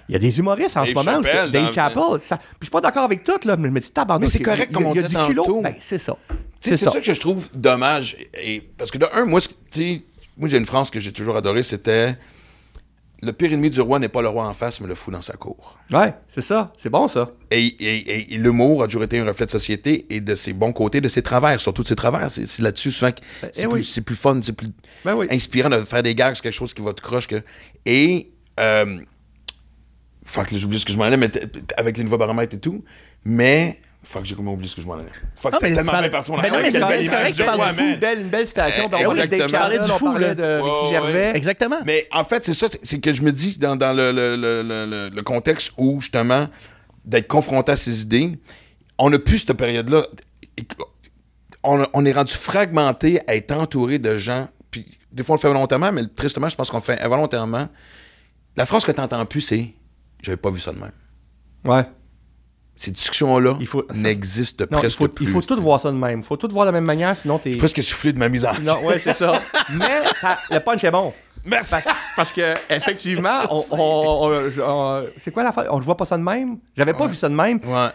il 0.09 0.13
y 0.13 0.17
a 0.17 0.19
des 0.19 0.39
humoristes 0.39 0.77
en 0.77 0.81
Dave 0.85 0.89
ce 0.91 0.95
moment. 0.95 1.23
Chappelle, 1.23 1.51
Dave 1.53 1.75
Chappelle. 1.75 2.03
ça- 2.27 2.37
puis 2.39 2.47
je 2.61 2.65
suis 2.67 2.71
pas 2.71 2.81
d'accord 2.81 3.05
avec 3.05 3.23
tout, 3.25 3.39
là, 3.45 3.57
mais 3.57 3.69
je 3.69 3.73
me 3.73 3.81
dis, 3.81 3.91
tabarnak. 3.91 4.23
Mais 4.23 4.27
c'est 4.31 4.39
il 4.39 4.47
y 4.47 4.51
a- 4.51 4.55
correct, 4.55 4.73
comme 4.73 4.87
on 4.87 4.95
tantôt. 4.95 5.61
Ben, 5.63 5.75
c'est 5.79 5.99
ça. 5.99 6.17
C'est 6.61 6.77
ça. 6.77 6.91
ça. 6.91 7.01
que 7.01 7.15
je 7.15 7.21
trouve 7.21 7.49
dommage. 7.55 8.17
Et, 8.43 8.61
parce 8.77 8.91
que 8.91 8.99
de 8.99 9.07
un, 9.15 9.25
moi, 9.27 9.41
ce- 9.41 9.49
tu 9.49 9.55
sais, 9.73 10.03
moi 10.37 10.49
j'ai 10.49 10.59
une 10.59 10.67
phrase 10.67 10.91
que 10.91 11.01
j'ai 11.01 11.13
toujours 11.13 11.37
adorée, 11.37 11.63
c'était 11.63 12.15
le 13.23 13.33
pire 13.33 13.53
ennemi 13.53 13.69
du 13.71 13.81
roi 13.81 13.99
n'est 13.99 14.09
pas 14.09 14.23
le 14.23 14.29
roi 14.29 14.47
en 14.47 14.53
face, 14.55 14.81
mais 14.81 14.87
le 14.87 14.95
fou 14.95 15.11
dans 15.11 15.21
sa 15.21 15.35
cour. 15.35 15.77
Ouais, 15.93 16.15
c'est 16.29 16.41
ça. 16.41 16.73
C'est 16.79 16.89
bon, 16.89 17.07
ça. 17.09 17.31
Et, 17.51 17.67
et- 17.67 18.35
et 18.35 18.39
l'humour 18.39 18.83
a 18.83 18.87
toujours 18.87 19.03
été 19.05 19.19
un 19.19 19.25
reflet 19.27 19.45
de 19.47 19.51
société 19.51 20.07
et 20.09 20.21
de 20.21 20.35
ses 20.35 20.53
bons 20.53 20.73
côtés, 20.73 21.01
de 21.01 21.09
ses 21.09 21.21
travers, 21.23 21.61
surtout 21.61 21.83
de 21.83 21.89
ses 21.89 21.97
travers. 21.97 22.31
C'est 22.31 22.47
c'est 22.47 22.63
là-dessus 22.63 22.91
souvent 22.91 23.13
que 23.13 23.21
c'est 23.53 23.65
eh 23.65 23.67
plus, 23.67 23.73
oui. 23.81 23.85
c'est 23.85 24.01
plus 24.01 24.17
fun, 24.17 24.41
c'est 24.43 24.53
plus 24.55 24.69
Ben 25.05 25.15
oui. 25.15 25.27
inspirant 25.31 25.69
de 25.71 25.81
faire 25.81 26.03
des 26.03 26.15
gags 26.15 26.35
sur 26.35 26.43
quelque 26.43 26.55
chose 26.55 26.73
qui 26.73 26.81
va 26.83 26.93
te 26.95 27.03
croche. 27.03 27.27
Que... 27.27 27.43
Et, 27.85 28.31
euh, 28.59 28.99
fuck, 30.25 30.55
j'oublie 30.57 30.79
ce 30.81 30.85
que 30.85 30.93
je 30.93 30.99
m'en 30.99 31.05
allais, 31.05 31.17
mais 31.17 31.31
avec 31.77 31.99
les 31.99 32.05
nouveaux 32.05 32.19
baromètres 32.19 32.55
et 32.55 32.61
tout, 32.61 32.85
mais 33.25 33.81
Fuck, 34.03 34.25
j'ai 34.25 34.35
comment 34.35 34.55
oublié 34.55 34.69
ce 34.71 34.77
que 34.77 34.83
je 34.83 34.87
m'en 34.87 34.95
allais. 34.95 35.05
Fuck, 35.37 35.55
c'était 35.61 35.75
tellement 35.75 36.01
bien 36.01 36.09
parti 36.09 36.31
Ben 36.31 36.37
non, 36.39 36.43
affaire. 36.43 36.53
mais 36.63 36.63
Quelle 36.73 37.05
c'est 37.05 37.11
correct, 37.11 37.37
tu 37.37 37.45
parles 37.45 37.61
du 37.61 37.75
fou, 37.75 38.01
belle, 38.01 38.21
une 38.21 38.29
belle 38.29 38.49
citation. 38.49 38.85
Eh, 38.87 38.89
Ben, 38.89 39.07
on 39.07 39.51
parlait 39.51 39.79
Du 39.79 39.91
on 39.91 39.95
fou, 39.99 40.17
là. 40.17 40.35
de 40.35 40.43
Ricky 40.43 40.85
ouais. 40.87 40.91
Gervais. 40.91 41.33
Exactement. 41.37 41.81
Mais 41.85 42.09
en 42.13 42.25
fait, 42.25 42.45
c'est 42.45 42.55
ça, 42.55 42.67
c'est- 42.83 42.99
que 43.01 43.13
je 43.13 43.21
me 43.23 43.31
dis 43.31 43.59
dans, 43.59 43.77
dans 43.77 43.93
le, 43.93 44.11
le- 44.11 44.37
le- 44.37 44.63
le- 44.63 44.87
le- 44.87 45.09
le 45.15 45.23
contexte 45.23 45.73
où, 45.77 46.01
justement, 46.01 46.47
d'être 47.05 47.29
confronté 47.29 47.73
à 47.73 47.77
ces 47.77 48.03
idées, 48.03 48.39
on 48.99 49.11
n'a 49.11 49.19
plus 49.19 49.39
cette 49.41 49.53
période-là. 49.57 50.07
On, 51.63 51.85
on 51.93 52.05
est 52.07 52.13
rendu 52.13 52.33
fragmenté 52.33 53.21
à 53.27 53.37
être 53.37 53.53
entouré 53.53 53.99
de 53.99 54.17
gens. 54.17 54.49
Puis, 54.71 54.99
des 55.13 55.23
fois, 55.23 55.35
on 55.35 55.37
le 55.37 55.41
fait 55.41 55.49
volontairement, 55.49 55.93
mais 55.93 56.07
tristement, 56.07 56.49
je 56.49 56.57
pense 56.57 56.71
qu'on 56.71 56.79
le 56.79 56.83
fait 56.83 57.01
involontairement. 57.03 57.69
La 58.57 58.65
phrase 58.67 58.85
que 58.85 58.93
tu 58.93 59.01
n'entends 59.01 59.27
plus, 59.27 59.43
c'est 59.43 59.75
J'avais 60.23 60.37
pas 60.37 60.51
vu 60.51 60.61
ça 60.61 60.73
de 60.73 60.79
même. 60.79 60.93
Ouais. 61.65 61.83
Ces 62.81 62.93
discussions-là 62.93 63.59
n'existent 63.95 64.65
presque 64.71 64.97
faut, 64.97 65.09
plus. 65.09 65.27
il 65.27 65.31
faut 65.31 65.43
tout 65.43 65.61
voir 65.61 65.83
ça 65.83 65.91
de 65.91 65.97
même. 65.99 66.21
Il 66.21 66.25
faut 66.25 66.39
tout 66.39 66.49
voir 66.51 66.65
de 66.65 66.71
la 66.71 66.73
même 66.73 66.87
manière, 66.87 67.15
sinon 67.15 67.37
t'es. 67.39 67.51
Suis 67.51 67.59
presque 67.59 67.83
soufflé 67.83 68.15
de 68.15 68.19
ma 68.19 68.31
mise 68.31 68.43
en 68.47 68.53
Non, 68.63 68.83
ouais, 68.87 68.99
c'est 69.05 69.15
ça. 69.15 69.33
Mais 69.79 70.03
ça- 70.19 70.39
le 70.51 70.61
punch 70.61 70.83
est 70.83 70.91
bon. 70.91 71.13
Merci. 71.45 71.73
Parce, 71.73 71.85
parce 72.17 72.33
que, 72.33 72.55
effectivement, 72.71 73.41
on, 73.51 73.63
on- 73.73 74.31
on- 74.33 74.63
on- 74.63 75.05
c'est 75.23 75.31
quoi 75.31 75.43
la? 75.45 75.53
On 75.71 75.77
ne 75.79 75.83
voit 75.83 75.97
pas 75.99 76.07
ça 76.07 76.17
de 76.17 76.23
même? 76.23 76.57
J'avais 76.75 76.95
pas 76.95 77.07
vu 77.07 77.17
ça 77.17 77.29
de 77.29 77.35
même. 77.35 77.61
Ouais. 77.67 77.89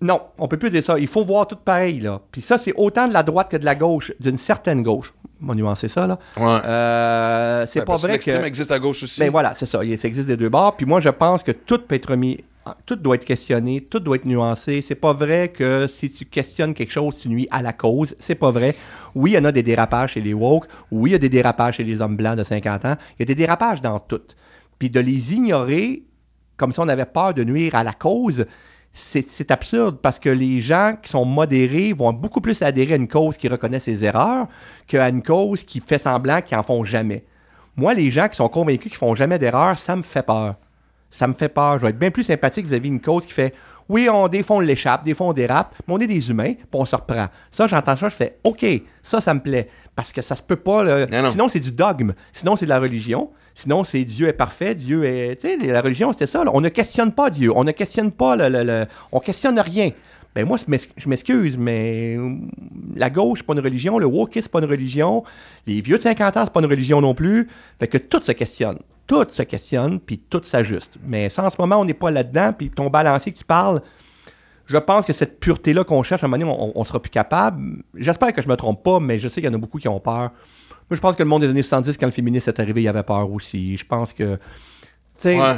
Non, 0.00 0.22
on 0.38 0.46
peut 0.46 0.56
plus 0.56 0.70
dire 0.70 0.84
ça. 0.84 1.00
Il 1.00 1.08
faut 1.08 1.24
voir 1.24 1.48
tout 1.48 1.56
pareil, 1.56 1.98
là. 1.98 2.20
Puis 2.30 2.42
ça, 2.42 2.58
c'est 2.58 2.72
autant 2.76 3.08
de 3.08 3.12
la 3.12 3.24
droite 3.24 3.50
que 3.50 3.56
de 3.56 3.64
la 3.64 3.74
gauche, 3.74 4.12
d'une 4.20 4.38
certaine 4.38 4.84
gauche. 4.84 5.12
On 5.42 5.46
va 5.48 5.54
nuancer 5.56 5.88
ça, 5.88 6.06
là. 6.06 6.16
Ouais. 6.36 6.44
Euh, 6.64 7.66
c'est 7.66 7.80
Ouais, 7.80 7.84
pas 7.84 7.92
parce 7.94 8.02
que 8.02 8.06
vrai 8.06 8.12
l'extrême 8.14 8.44
existe 8.44 8.70
à 8.70 8.78
gauche 8.78 9.02
aussi. 9.02 9.18
Ben 9.20 9.30
voilà, 9.30 9.52
c'est 9.56 9.66
ça. 9.66 9.84
Il- 9.84 9.98
Ça 9.98 10.06
existe 10.06 10.28
des 10.28 10.36
deux 10.36 10.48
bords. 10.48 10.76
Puis 10.76 10.86
moi, 10.86 11.00
je 11.00 11.08
pense 11.08 11.42
que 11.42 11.50
tout 11.50 11.78
peut 11.78 11.96
être 11.96 12.10
remis. 12.10 12.38
Tout 12.84 12.96
doit 12.96 13.16
être 13.16 13.24
questionné, 13.24 13.80
tout 13.80 14.00
doit 14.00 14.16
être 14.16 14.24
nuancé. 14.24 14.82
C'est 14.82 14.94
pas 14.94 15.12
vrai 15.12 15.48
que 15.48 15.86
si 15.86 16.10
tu 16.10 16.24
questionnes 16.24 16.74
quelque 16.74 16.92
chose, 16.92 17.18
tu 17.18 17.28
nuis 17.28 17.46
à 17.50 17.62
la 17.62 17.72
cause. 17.72 18.16
C'est 18.18 18.34
pas 18.34 18.50
vrai. 18.50 18.74
Oui, 19.14 19.32
il 19.32 19.34
y 19.34 19.38
en 19.38 19.44
a 19.44 19.52
des 19.52 19.62
dérapages 19.62 20.12
chez 20.12 20.20
les 20.20 20.34
woke. 20.34 20.66
Oui, 20.90 21.10
il 21.10 21.12
y 21.12 21.16
a 21.16 21.18
des 21.18 21.28
dérapages 21.28 21.76
chez 21.76 21.84
les 21.84 22.00
hommes 22.00 22.16
blancs 22.16 22.36
de 22.36 22.44
50 22.44 22.84
ans. 22.84 22.96
Il 23.12 23.20
y 23.20 23.22
a 23.22 23.26
des 23.26 23.34
dérapages 23.34 23.80
dans 23.80 24.00
tout. 24.00 24.22
Puis 24.78 24.90
de 24.90 25.00
les 25.00 25.34
ignorer 25.34 26.02
comme 26.56 26.72
si 26.72 26.80
on 26.80 26.88
avait 26.88 27.06
peur 27.06 27.34
de 27.34 27.44
nuire 27.44 27.74
à 27.74 27.84
la 27.84 27.92
cause, 27.92 28.46
c'est 28.92 29.50
absurde 29.50 29.98
parce 30.00 30.18
que 30.18 30.30
les 30.30 30.62
gens 30.62 30.96
qui 31.00 31.10
sont 31.10 31.26
modérés 31.26 31.92
vont 31.92 32.14
beaucoup 32.14 32.40
plus 32.40 32.62
adhérer 32.62 32.94
à 32.94 32.96
une 32.96 33.08
cause 33.08 33.36
qui 33.36 33.46
reconnaît 33.46 33.80
ses 33.80 34.04
erreurs 34.04 34.48
qu'à 34.86 35.08
une 35.10 35.22
cause 35.22 35.64
qui 35.64 35.80
fait 35.80 35.98
semblant 35.98 36.40
qu'ils 36.40 36.56
en 36.56 36.62
font 36.62 36.82
jamais. 36.82 37.24
Moi, 37.76 37.92
les 37.92 38.10
gens 38.10 38.28
qui 38.28 38.36
sont 38.36 38.48
convaincus 38.48 38.90
qu'ils 38.90 38.98
font 38.98 39.14
jamais 39.14 39.38
d'erreur, 39.38 39.78
ça 39.78 39.96
me 39.96 40.02
fait 40.02 40.22
peur. 40.24 40.54
Ça 41.10 41.26
me 41.26 41.32
fait 41.32 41.48
peur. 41.48 41.76
Je 41.78 41.82
vais 41.84 41.90
être 41.90 41.98
bien 41.98 42.10
plus 42.10 42.24
sympathique 42.24 42.66
vis-à-vis 42.66 42.90
d'une 42.90 43.00
cause 43.00 43.24
qui 43.24 43.32
fait 43.32 43.54
oui, 43.88 44.08
on, 44.12 44.26
des 44.26 44.42
fois 44.42 44.56
on 44.56 44.60
l'échappe, 44.60 45.04
des 45.04 45.14
fois 45.14 45.28
on 45.28 45.32
dérape, 45.32 45.74
mais 45.86 45.94
on 45.94 45.98
est 45.98 46.08
des 46.08 46.28
humains, 46.30 46.54
puis 46.54 46.64
on 46.72 46.84
se 46.84 46.96
reprend. 46.96 47.28
Ça, 47.52 47.68
j'entends 47.68 47.94
ça, 47.94 48.08
je 48.08 48.16
fais 48.16 48.36
OK, 48.42 48.66
ça, 49.02 49.20
ça 49.20 49.32
me 49.32 49.40
plaît. 49.40 49.68
Parce 49.94 50.12
que 50.12 50.20
ça 50.22 50.34
se 50.36 50.42
peut 50.42 50.56
pas. 50.56 50.82
là. 50.82 51.06
Non, 51.06 51.22
non. 51.22 51.30
Sinon, 51.30 51.48
c'est 51.48 51.60
du 51.60 51.70
dogme. 51.72 52.12
Sinon, 52.32 52.56
c'est 52.56 52.66
de 52.66 52.70
la 52.70 52.80
religion. 52.80 53.30
Sinon, 53.54 53.84
c'est 53.84 54.04
Dieu 54.04 54.26
est 54.28 54.32
parfait, 54.34 54.74
Dieu 54.74 55.04
est. 55.04 55.36
Tu 55.40 55.48
sais, 55.48 55.56
la 55.72 55.80
religion, 55.80 56.12
c'était 56.12 56.26
ça. 56.26 56.42
là. 56.44 56.50
On 56.52 56.60
ne 56.60 56.68
questionne 56.68 57.12
pas 57.12 57.30
Dieu. 57.30 57.50
On 57.54 57.64
ne 57.64 57.70
questionne 57.72 58.10
pas 58.10 58.34
le. 58.36 58.48
le- 58.48 58.64
le- 58.64 58.86
On 59.12 59.20
questionne 59.20 59.58
rien. 59.60 59.90
Ben 60.34 60.44
moi, 60.46 60.58
je 60.58 61.08
m'excuse, 61.08 61.56
mais 61.56 62.16
hum, 62.18 62.50
la 62.94 63.08
gauche, 63.08 63.38
c'est 63.38 63.46
pas 63.46 63.54
une 63.54 63.60
religion. 63.60 63.98
Le 63.98 64.04
wokisme, 64.06 64.42
c'est 64.42 64.52
pas 64.52 64.58
une 64.58 64.66
religion. 64.70 65.22
Les 65.66 65.80
vieux 65.80 65.96
de 65.96 66.02
50 66.02 66.36
ans, 66.36 66.42
c'est 66.44 66.52
pas 66.52 66.60
une 66.60 66.66
religion 66.66 67.00
non 67.00 67.14
plus. 67.14 67.48
Fait 67.78 67.86
que 67.88 67.96
tout 67.96 68.20
se 68.20 68.32
questionne. 68.32 68.78
Tout 69.06 69.24
se 69.30 69.42
questionne, 69.42 70.00
puis 70.00 70.18
tout 70.18 70.40
s'ajuste. 70.42 70.94
Mais 71.06 71.28
ça, 71.30 71.44
en 71.44 71.50
ce 71.50 71.56
moment, 71.58 71.76
on 71.80 71.84
n'est 71.84 71.94
pas 71.94 72.10
là-dedans. 72.10 72.52
Puis 72.56 72.70
ton 72.70 72.90
balancier 72.90 73.32
que 73.32 73.38
tu 73.38 73.44
parles, 73.44 73.80
je 74.66 74.76
pense 74.78 75.04
que 75.04 75.12
cette 75.12 75.38
pureté-là 75.38 75.84
qu'on 75.84 76.02
cherche, 76.02 76.24
à 76.24 76.26
un 76.26 76.28
moment 76.28 76.44
donné, 76.52 76.58
on, 76.74 76.80
on 76.80 76.84
sera 76.84 77.00
plus 77.00 77.10
capable. 77.10 77.82
J'espère 77.94 78.32
que 78.32 78.42
je 78.42 78.48
me 78.48 78.56
trompe 78.56 78.82
pas, 78.82 78.98
mais 78.98 79.18
je 79.20 79.28
sais 79.28 79.40
qu'il 79.40 79.48
y 79.48 79.52
en 79.52 79.54
a 79.54 79.58
beaucoup 79.60 79.78
qui 79.78 79.86
ont 79.88 80.00
peur. 80.00 80.30
Moi, 80.88 80.94
je 80.96 81.00
pense 81.00 81.14
que 81.16 81.22
le 81.22 81.28
monde 81.28 81.42
des 81.42 81.48
années 81.50 81.62
70, 81.62 81.96
quand 81.98 82.06
le 82.06 82.12
féminisme 82.12 82.50
est 82.50 82.60
arrivé, 82.60 82.80
il 82.80 82.84
y 82.84 82.88
avait 82.88 83.02
peur 83.04 83.30
aussi. 83.30 83.76
Je 83.76 83.84
pense 83.84 84.12
que. 84.12 84.34
Tu 84.36 84.40
sais, 85.22 85.40
Ouais. 85.40 85.54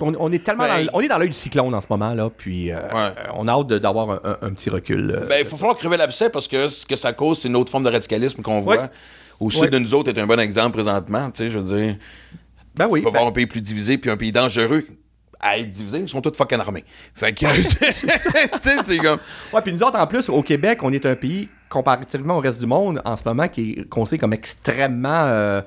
on, 0.00 0.14
on 0.18 0.32
est 0.32 0.42
tellement 0.42 0.64
Ben, 0.64 0.86
dans, 0.86 0.92
on 0.94 1.00
est 1.00 1.08
dans 1.08 1.18
l'œil 1.18 1.28
du 1.28 1.34
cyclone 1.34 1.74
en 1.74 1.80
ce 1.80 1.86
moment, 1.90 2.14
là. 2.14 2.30
Puis, 2.36 2.70
euh, 2.72 2.76
Ouais. 2.92 3.10
on 3.34 3.46
a 3.48 3.52
hâte 3.52 3.66
d'avoir 3.68 4.10
un, 4.10 4.20
un- 4.24 4.46
un 4.48 4.50
petit 4.54 4.70
recul. 4.70 5.10
euh. 5.10 5.26
Ben, 5.26 5.38
il 5.40 5.44
va 5.46 5.56
falloir 5.56 5.76
crever 5.76 5.96
l'abcès 5.96 6.30
parce 6.30 6.48
que 6.48 6.66
ce 6.68 6.86
que 6.86 6.96
ça 6.96 7.12
cause, 7.12 7.40
c'est 7.40 7.48
une 7.48 7.56
autre 7.56 7.70
forme 7.70 7.84
de 7.84 7.90
radicalisme 7.90 8.42
qu'on 8.42 8.60
voit. 8.60 8.88
Au 9.40 9.50
sud 9.50 9.70
de 9.70 9.78
nous 9.78 9.92
autres 9.92 10.10
est 10.10 10.18
un 10.20 10.26
bon 10.26 10.38
exemple 10.38 10.72
présentement. 10.72 11.30
Tu 11.32 11.44
sais, 11.44 11.48
je 11.50 11.58
veux 11.58 11.76
dire, 11.76 11.96
ben 12.74 12.86
oui. 12.90 13.00
tu 13.00 13.04
peux 13.04 13.10
ben- 13.10 13.18
voir 13.18 13.28
un 13.30 13.32
pays 13.32 13.46
plus 13.46 13.60
divisé 13.62 13.98
puis 13.98 14.10
un 14.10 14.16
pays 14.16 14.32
dangereux 14.32 14.84
à 15.40 15.58
être 15.58 15.70
divisé. 15.70 15.98
Ils 15.98 16.08
sont 16.08 16.20
tous 16.20 16.36
fucking 16.36 16.60
armés. 16.60 16.84
Fait 17.14 17.32
que, 17.32 17.46
tu 17.56 17.62
sais, 17.62 18.76
c'est 18.86 18.98
comme. 18.98 19.18
Ouais, 19.52 19.60
puis 19.62 19.72
nous 19.72 19.82
autres, 19.82 19.98
en 19.98 20.06
plus, 20.06 20.28
au 20.28 20.42
Québec, 20.42 20.78
on 20.82 20.92
est 20.92 21.04
un 21.04 21.16
pays, 21.16 21.48
comparativement 21.68 22.36
au 22.36 22.40
reste 22.40 22.60
du 22.60 22.66
monde, 22.66 23.02
en 23.04 23.16
ce 23.16 23.22
moment, 23.24 23.48
qui 23.48 23.72
est 23.78 23.88
considéré 23.88 24.20
comme 24.20 24.32
extrêmement 24.34 25.24
euh, 25.26 25.60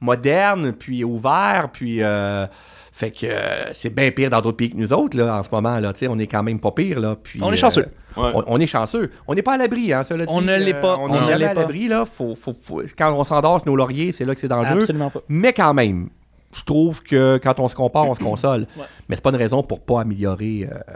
moderne, 0.00 0.72
puis 0.72 1.04
ouvert, 1.04 1.68
puis... 1.72 2.02
euh, 2.02 2.46
fait 2.92 3.12
que 3.12 3.24
euh, 3.24 3.72
c'est 3.72 3.88
bien 3.94 4.10
pire 4.10 4.28
dans 4.28 4.42
d'autres 4.42 4.58
pays 4.58 4.68
que 4.70 4.76
nous 4.76 4.92
autres, 4.92 5.16
là, 5.16 5.38
en 5.38 5.42
ce 5.42 5.48
moment, 5.50 5.78
là. 5.78 5.94
Tu 5.94 6.00
sais, 6.00 6.08
on 6.08 6.18
est 6.18 6.26
quand 6.26 6.42
même 6.42 6.60
pas 6.60 6.70
pire, 6.72 7.00
là. 7.00 7.16
Puis, 7.22 7.38
On 7.42 7.50
est 7.50 7.56
chanceux. 7.56 7.86
Ouais. 8.14 8.30
On, 8.34 8.44
on 8.46 8.60
est 8.60 8.66
chanceux. 8.66 9.10
On 9.26 9.34
n'est 9.34 9.40
pas 9.40 9.54
à 9.54 9.56
l'abri, 9.56 9.90
hein, 9.94 10.02
cela 10.02 10.26
dit. 10.26 10.32
On 10.34 10.42
ne 10.42 10.54
l'est 10.56 10.74
pas. 10.74 10.98
On 10.98 11.08
n'est 11.08 11.18
ne 11.20 11.26
jamais 11.26 11.44
à 11.46 11.54
l'abri, 11.54 11.88
là. 11.88 12.04
Faut, 12.04 12.34
faut- 12.34 12.54
faut- 12.62 12.82
quand 12.98 13.10
on 13.14 13.24
s'endort 13.24 13.62
nos 13.64 13.74
lauriers, 13.74 14.12
c'est 14.12 14.26
là 14.26 14.34
que 14.34 14.40
c'est 14.42 14.48
dangereux. 14.48 14.80
Absolument 14.80 15.08
pas. 15.08 15.20
Mais 15.30 15.54
quand 15.54 15.72
même, 15.72 16.10
je 16.52 16.64
trouve 16.64 17.02
que 17.02 17.38
quand 17.42 17.60
on 17.60 17.68
se 17.68 17.74
compare, 17.74 18.08
on 18.08 18.14
se 18.14 18.20
console. 18.20 18.66
Ouais. 18.76 18.84
Mais 19.08 19.16
c'est 19.16 19.22
pas 19.22 19.30
une 19.30 19.36
raison 19.36 19.62
pour 19.62 19.80
pas 19.80 20.00
améliorer 20.00 20.68
euh, 20.70 20.94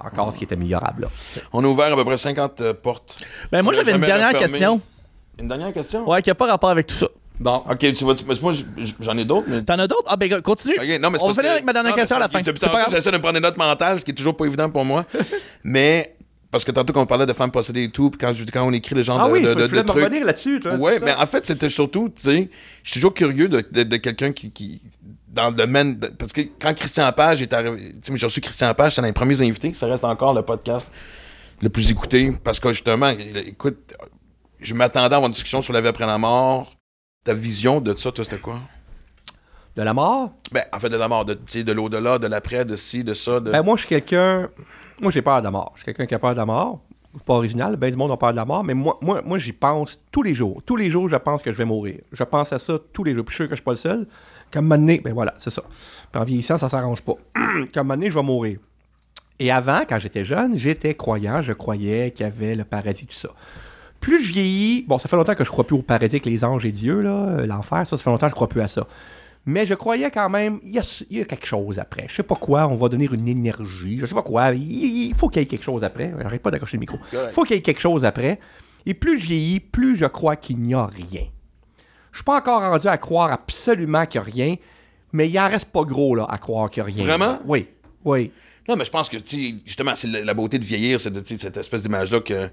encore 0.00 0.32
ce 0.32 0.38
qui 0.38 0.44
est 0.44 0.52
améliorable, 0.52 1.02
là. 1.02 1.08
On 1.52 1.64
a 1.64 1.66
ouvert 1.66 1.92
à 1.92 1.96
peu 1.96 2.04
près 2.04 2.16
50 2.16 2.60
euh, 2.60 2.74
portes. 2.74 3.16
Ben, 3.50 3.62
moi, 3.62 3.72
j'avais 3.72 3.92
une 3.92 4.00
dernière 4.00 4.28
refermé. 4.28 4.46
question. 4.48 4.80
Une 5.38 5.48
dernière 5.48 5.72
question? 5.72 6.08
Ouais, 6.08 6.22
qui 6.22 6.30
n'a 6.30 6.34
pas 6.34 6.46
rapport 6.46 6.70
avec 6.70 6.86
tout 6.86 6.94
ça. 6.94 7.08
Bon. 7.40 7.62
Ok, 7.68 7.78
tu 7.78 8.04
vas. 8.04 8.14
mais 8.28 8.34
moi, 8.40 8.52
j'en 9.00 9.18
ai 9.18 9.24
d'autres, 9.24 9.48
mais. 9.48 9.62
T'en 9.62 9.78
as 9.78 9.88
d'autres? 9.88 10.04
Ah, 10.06 10.16
ben, 10.16 10.40
continue. 10.40 10.76
Ok, 10.78 11.00
non, 11.00 11.10
mais 11.10 11.18
c'est 11.18 11.24
On 11.24 11.28
va 11.28 11.34
finir 11.34 11.42
que- 11.50 11.52
avec 11.54 11.64
ma 11.64 11.72
dernière 11.72 11.90
non, 11.90 11.96
question 11.96 12.16
à 12.16 12.20
la 12.20 12.28
fin. 12.28 12.40
j'essaie 12.90 13.10
de 13.10 13.16
me 13.16 13.20
prendre 13.20 13.34
des 13.34 13.40
notes 13.40 13.56
mentales, 13.56 13.98
ce 13.98 14.04
qui 14.04 14.12
est 14.12 14.14
toujours 14.14 14.36
pas 14.36 14.44
évident 14.46 14.70
pour 14.70 14.84
moi. 14.84 15.04
mais, 15.64 16.14
parce 16.54 16.64
que 16.64 16.70
tantôt, 16.70 16.92
quand 16.92 17.02
on 17.02 17.06
parlait 17.06 17.26
de 17.26 17.32
femmes 17.32 17.50
possédées 17.50 17.82
et 17.82 17.90
tout, 17.90 18.10
puis 18.10 18.18
quand, 18.18 18.32
je- 18.32 18.44
quand 18.44 18.64
on 18.64 18.72
écrit 18.72 18.94
le 18.94 19.02
genre 19.02 19.20
Ah 19.20 19.26
de, 19.26 19.32
oui, 19.32 19.42
de, 19.42 19.52
de- 19.54 19.66
de 19.66 19.80
trucs. 19.82 20.04
revenir 20.04 20.24
là-dessus, 20.24 20.60
toi. 20.60 20.74
Ouais, 20.76 21.00
mais 21.02 21.12
en 21.12 21.26
fait, 21.26 21.44
c'était 21.44 21.68
surtout, 21.68 22.08
tu 22.14 22.22
sais, 22.22 22.48
je 22.84 22.90
suis 22.92 23.00
toujours 23.00 23.12
curieux 23.12 23.48
de, 23.48 23.60
de- 23.72 23.82
de 23.82 23.96
quelqu'un 23.96 24.30
qui, 24.30 24.52
qui, 24.52 24.80
dans 25.26 25.48
le 25.48 25.54
domaine, 25.56 25.98
de- 25.98 26.06
parce 26.06 26.32
que 26.32 26.42
quand 26.60 26.72
Christian 26.74 27.10
Page 27.10 27.42
est 27.42 27.52
arrivé, 27.52 27.92
tu 28.00 28.12
sais, 28.12 28.16
j'ai 28.18 28.26
reçu 28.26 28.40
Christian 28.40 28.72
Page, 28.72 28.94
c'est 28.94 29.00
un 29.00 29.04
des 29.04 29.12
premiers 29.12 29.40
invités, 29.42 29.74
ça 29.74 29.86
reste 29.88 30.04
encore 30.04 30.32
le 30.32 30.42
podcast 30.42 30.92
le 31.60 31.70
plus 31.70 31.90
écouté, 31.90 32.32
parce 32.44 32.60
que 32.60 32.68
justement, 32.68 33.08
écoute, 33.08 33.92
je 34.60 34.74
m'attendais 34.74 35.12
à 35.12 35.16
avoir 35.16 35.26
une 35.26 35.32
discussion 35.32 35.60
sur 35.60 35.72
la 35.72 35.80
vie 35.80 35.88
après 35.88 36.06
la 36.06 36.18
mort. 36.18 36.76
Ta 37.24 37.34
vision 37.34 37.80
de 37.80 37.96
ça, 37.96 38.12
toi, 38.12 38.22
c'était 38.24 38.38
quoi? 38.38 38.60
De 39.74 39.82
la 39.82 39.92
mort? 39.92 40.30
Ben, 40.52 40.62
en 40.72 40.78
fait, 40.78 40.88
de 40.88 40.96
la 40.96 41.08
mort, 41.08 41.24
de, 41.24 41.34
tu 41.34 41.40
sais, 41.48 41.64
de 41.64 41.72
l'au-delà, 41.72 42.20
de 42.20 42.28
l'après, 42.28 42.64
de 42.64 42.76
ci, 42.76 43.02
de 43.02 43.12
ça. 43.12 43.40
De... 43.40 43.50
Ben, 43.50 43.62
moi, 43.62 43.74
je 43.76 43.80
suis 43.80 43.88
quelqu'un. 43.88 44.48
Moi, 45.00 45.10
j'ai 45.12 45.22
peur 45.22 45.38
de 45.38 45.44
la 45.44 45.50
mort. 45.50 45.72
Je 45.74 45.80
suis 45.80 45.86
quelqu'un 45.86 46.06
qui 46.06 46.14
a 46.14 46.18
peur 46.18 46.32
de 46.32 46.38
la 46.38 46.46
mort. 46.46 46.80
Pas 47.24 47.34
original, 47.34 47.76
ben 47.76 47.92
du 47.92 47.96
monde 47.96 48.10
a 48.10 48.16
peur 48.16 48.32
de 48.32 48.36
la 48.36 48.44
mort, 48.44 48.64
mais 48.64 48.74
moi, 48.74 48.98
moi, 49.00 49.22
moi 49.24 49.38
j'y 49.38 49.52
pense 49.52 50.00
tous 50.10 50.24
les 50.24 50.34
jours. 50.34 50.60
Tous 50.66 50.74
les 50.74 50.90
jours, 50.90 51.08
je 51.08 51.14
pense 51.14 51.42
que 51.42 51.52
je 51.52 51.56
vais 51.56 51.64
mourir. 51.64 52.00
Je 52.10 52.24
pense 52.24 52.52
à 52.52 52.58
ça 52.58 52.74
tous 52.92 53.04
les 53.04 53.14
jours. 53.14 53.24
Puis 53.24 53.34
je 53.34 53.36
suis 53.36 53.44
sûr 53.44 53.48
que 53.48 53.54
je 53.54 53.60
suis 53.60 53.64
pas 53.64 53.70
le 53.70 53.76
seul. 53.76 54.06
Comme 54.50 54.68
donné, 54.68 55.00
ben 55.00 55.14
voilà, 55.14 55.32
c'est 55.36 55.50
ça. 55.50 55.62
Puis 56.10 56.20
en 56.20 56.24
vieillissant, 56.24 56.58
ça 56.58 56.68
s'arrange 56.68 57.02
pas. 57.02 57.14
Comme 57.74 57.88
donné, 57.88 58.10
je 58.10 58.14
vais 58.16 58.22
mourir. 58.22 58.58
Et 59.38 59.50
avant, 59.50 59.82
quand 59.88 59.98
j'étais 59.98 60.24
jeune, 60.24 60.56
j'étais 60.58 60.94
croyant, 60.94 61.42
je 61.42 61.52
croyais 61.52 62.10
qu'il 62.10 62.24
y 62.24 62.28
avait 62.28 62.54
le 62.54 62.64
paradis, 62.64 63.06
tout 63.06 63.14
ça. 63.14 63.30
Plus 64.00 64.22
je 64.22 64.32
vieillis, 64.32 64.82
bon, 64.82 64.98
ça 64.98 65.08
fait 65.08 65.16
longtemps 65.16 65.34
que 65.34 65.44
je 65.44 65.50
crois 65.50 65.64
plus 65.64 65.76
au 65.76 65.82
paradis 65.82 66.16
avec 66.16 66.26
les 66.26 66.44
anges 66.44 66.64
et 66.64 66.72
Dieu, 66.72 67.00
là, 67.00 67.10
euh, 67.10 67.46
l'enfer, 67.46 67.86
ça, 67.86 67.96
ça 67.96 67.98
fait 67.98 68.10
longtemps 68.10 68.26
que 68.26 68.32
je 68.32 68.36
crois 68.36 68.48
plus 68.48 68.60
à 68.60 68.68
ça. 68.68 68.86
Mais 69.46 69.66
je 69.66 69.74
croyais 69.74 70.10
quand 70.10 70.30
même, 70.30 70.58
il 70.64 70.70
y 70.72 70.78
a, 70.78 71.02
il 71.10 71.18
y 71.18 71.20
a 71.20 71.24
quelque 71.26 71.46
chose 71.46 71.78
après. 71.78 72.06
Je 72.08 72.14
sais 72.16 72.22
pas 72.22 72.34
quoi, 72.34 72.66
on 72.66 72.76
va 72.76 72.88
donner 72.88 73.08
une 73.12 73.28
énergie, 73.28 73.98
je 74.00 74.06
sais 74.06 74.14
pas 74.14 74.22
quoi, 74.22 74.52
il, 74.52 75.08
il 75.08 75.14
faut 75.14 75.28
qu'il 75.28 75.42
y 75.42 75.44
ait 75.44 75.48
quelque 75.48 75.64
chose 75.64 75.84
après. 75.84 76.12
J'arrête 76.22 76.40
pas 76.42 76.50
d'accrocher 76.50 76.76
le 76.78 76.80
micro. 76.80 76.98
Il 77.12 77.32
faut 77.32 77.44
qu'il 77.44 77.56
y 77.56 77.58
ait 77.58 77.62
quelque 77.62 77.80
chose 77.80 78.04
après. 78.06 78.38
Et 78.86 78.94
plus 78.94 79.18
je 79.18 79.26
vieillis, 79.26 79.60
plus 79.60 79.96
je 79.96 80.06
crois 80.06 80.36
qu'il 80.36 80.58
n'y 80.58 80.72
a 80.74 80.86
rien. 80.86 81.24
Je 82.12 82.18
suis 82.18 82.24
pas 82.24 82.38
encore 82.38 82.60
rendu 82.60 82.86
à 82.86 82.96
croire 82.96 83.32
absolument 83.32 84.06
qu'il 84.06 84.20
n'y 84.20 84.26
a 84.26 84.32
rien, 84.32 84.54
mais 85.12 85.28
il 85.28 85.38
en 85.38 85.48
reste 85.48 85.66
pas 85.66 85.82
gros, 85.84 86.14
là, 86.14 86.26
à 86.28 86.38
croire 86.38 86.70
qu'il 86.70 86.82
n'y 86.84 86.90
a 86.90 86.94
rien. 86.94 87.04
Vraiment? 87.04 87.38
Oui, 87.44 87.68
oui. 88.04 88.30
Non, 88.68 88.76
mais 88.76 88.84
je 88.84 88.90
pense 88.90 89.08
que, 89.10 89.18
justement, 89.66 89.92
c'est 89.94 90.06
la, 90.08 90.22
la 90.22 90.32
beauté 90.34 90.58
de 90.58 90.64
vieillir, 90.64 91.00
c'est 91.00 91.10
de, 91.10 91.22
cette 91.24 91.56
espèce 91.56 91.82
d'image-là 91.82 92.20
que. 92.20 92.48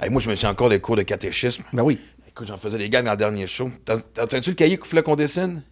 Hey, 0.00 0.10
moi, 0.10 0.20
je 0.20 0.28
me 0.28 0.34
suis 0.34 0.46
encore 0.46 0.68
des 0.70 0.80
cours 0.80 0.96
de 0.96 1.02
catéchisme. 1.02 1.62
Ben 1.72 1.82
oui. 1.84 2.00
Écoute, 2.26 2.48
j'en 2.48 2.56
faisais 2.56 2.78
des 2.78 2.88
gars 2.90 3.02
dans 3.02 3.12
le 3.12 3.16
dernier 3.16 3.46
show. 3.46 3.70
T'as- 3.84 4.00
T'as-tu 4.26 4.50
le 4.50 4.56
cahier 4.56 4.76
qu'il 4.76 4.86
fallait 4.86 5.02
qu'on 5.04 5.14
dessine? 5.14 5.62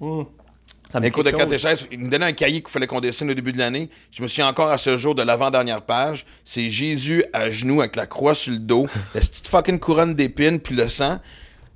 Ça 0.00 0.98
me 0.98 1.04
Les 1.04 1.10
cours 1.10 1.22
de 1.22 1.30
catéchèse, 1.30 1.86
ils 1.92 2.00
me 2.00 2.10
donnaient 2.10 2.26
un 2.26 2.32
cahier 2.32 2.60
qu'il 2.60 2.70
fallait 2.70 2.86
qu'on 2.86 3.00
dessine 3.00 3.30
au 3.30 3.34
début 3.34 3.52
de 3.52 3.58
l'année. 3.58 3.90
Je 4.10 4.22
me 4.22 4.28
suis 4.28 4.42
encore 4.42 4.70
à 4.70 4.78
ce 4.78 4.96
jour 4.96 5.14
de 5.14 5.22
l'avant-dernière 5.22 5.82
page. 5.82 6.26
C'est 6.44 6.68
Jésus 6.68 7.24
à 7.32 7.48
genoux 7.50 7.80
avec 7.80 7.94
la 7.94 8.06
croix 8.06 8.34
sur 8.34 8.52
le 8.52 8.58
dos, 8.58 8.88
la 9.14 9.20
petite 9.20 9.46
fucking 9.46 9.78
couronne 9.78 10.14
d'épines, 10.14 10.58
puis 10.58 10.74
le 10.74 10.88
sang. 10.88 11.20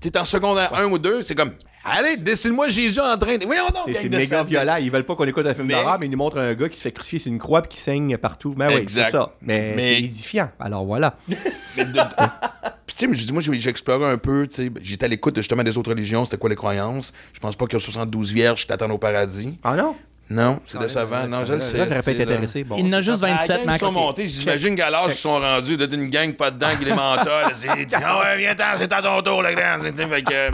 T'es 0.01 0.19
en 0.19 0.25
secondaire 0.25 0.75
1 0.75 0.87
ou 0.87 0.99
2, 0.99 1.23
c'est 1.23 1.35
comme. 1.35 1.53
Allez, 1.85 2.17
dessine-moi 2.17 2.69
Jésus 2.69 2.99
en 3.01 3.17
train 3.19 3.37
de. 3.37 3.45
Voyons 3.45 3.65
donc, 3.67 3.87
gang 3.89 3.99
C'est 4.03 4.09
de 4.09 4.17
méga 4.17 4.43
violent. 4.43 4.77
Ils 4.77 4.91
veulent 4.91 5.05
pas 5.05 5.15
qu'on 5.17 5.25
écoute 5.27 5.47
un 5.47 5.55
film 5.55 5.67
Mais- 5.67 5.75
d'horreur, 5.75 5.99
mais 6.01 6.07
ils 6.07 6.11
nous 6.11 6.17
montrent 6.19 6.39
un 6.39 6.55
gars 6.55 6.69
qui 6.69 6.79
se 6.79 6.83
fait 6.83 6.93
crucifier 6.93 7.19
sur 7.19 7.31
une 7.33 7.39
croix 7.39 7.61
puis 7.63 7.77
qui 7.77 7.81
saigne 7.83 8.17
partout. 8.17 8.55
Mais 8.57 8.69
oui, 8.69 8.75
Exact. 8.81 9.07
c'est 9.07 9.17
ça. 9.19 9.35
Mais, 9.43 9.75
Mais- 9.77 9.95
c'est 9.97 10.03
édifiant. 10.05 10.51
Alors 10.59 10.85
voilà. 10.85 11.17
Mais 11.77 11.85
de- 11.85 11.93
Puis, 12.87 12.95
tu 12.97 13.01
sais, 13.01 13.07
mais 13.11 13.17
je 13.17 13.25
dis, 13.25 13.33
moi, 13.33 13.41
exploré 13.71 14.05
un 14.05 14.19
peu, 14.19 14.47
tu 14.47 14.57
sais, 14.67 14.71
j'étais 14.83 15.07
à 15.07 15.09
l'écoute 15.09 15.35
de, 15.35 15.41
justement 15.41 15.63
des 15.65 15.77
autres 15.79 15.91
religions, 15.91 16.25
c'était 16.27 16.37
quoi 16.37 16.51
les 16.51 16.55
croyances? 16.57 17.13
Je 17.33 17.41
pense 17.41 17.57
pas 17.57 17.65
qu'il 17.65 17.73
y 17.75 17.77
a 17.77 17.85
72 17.85 18.31
vierges 18.31 18.61
qui 18.61 18.67
t'attendent 18.67 18.91
au 18.93 18.99
paradis. 18.99 19.57
Ah 19.65 19.75
non? 19.75 19.97
Non, 20.31 20.59
c'est 20.65 20.79
Ah, 20.79 20.83
décevant. 20.83 21.27
Non, 21.27 21.45
je 21.45 21.53
le 21.53 21.59
sais. 21.59 21.79
Là, 21.79 21.87
pas 21.87 21.97
été 21.99 22.03
c'est, 22.03 22.25
là. 22.25 22.33
intéressé. 22.33 22.65
Bon. 22.65 22.77
Il 22.79 22.87
en 22.87 22.93
a 22.95 23.01
juste 23.03 23.23
Ah, 23.23 23.29
la 23.29 23.35
27 23.37 23.57
gang 23.59 23.67
max. 23.67 23.79
qui 23.79 23.85
sont 23.93 24.01
montés, 24.01 24.27
j'imagine 24.29 24.75
qu'à 24.75 24.89
l'âge 24.91 25.11
qu'ils 25.11 25.19
sont 25.19 25.39
rendus, 25.39 25.77
d'être 25.77 25.93
une 25.93 26.09
gang 26.09 26.33
pas 26.35 26.51
dedans, 26.51 26.69
qui 26.79 26.85
les 26.87 26.93
mentors, 26.95 27.27
là, 27.27 27.51
c'est 27.55 27.69
Ah 27.95 28.21
ouais, 28.21 28.39
viens-t'en, 28.39 28.65
c'est 28.79 28.93
à 28.93 29.03
ton 29.03 29.21
tour, 29.21 29.43
le 29.43 29.55
grand. 29.55 29.79
Tu 29.81 29.97
sais, 29.97 30.07
fait 30.07 30.23
que, 30.23 30.51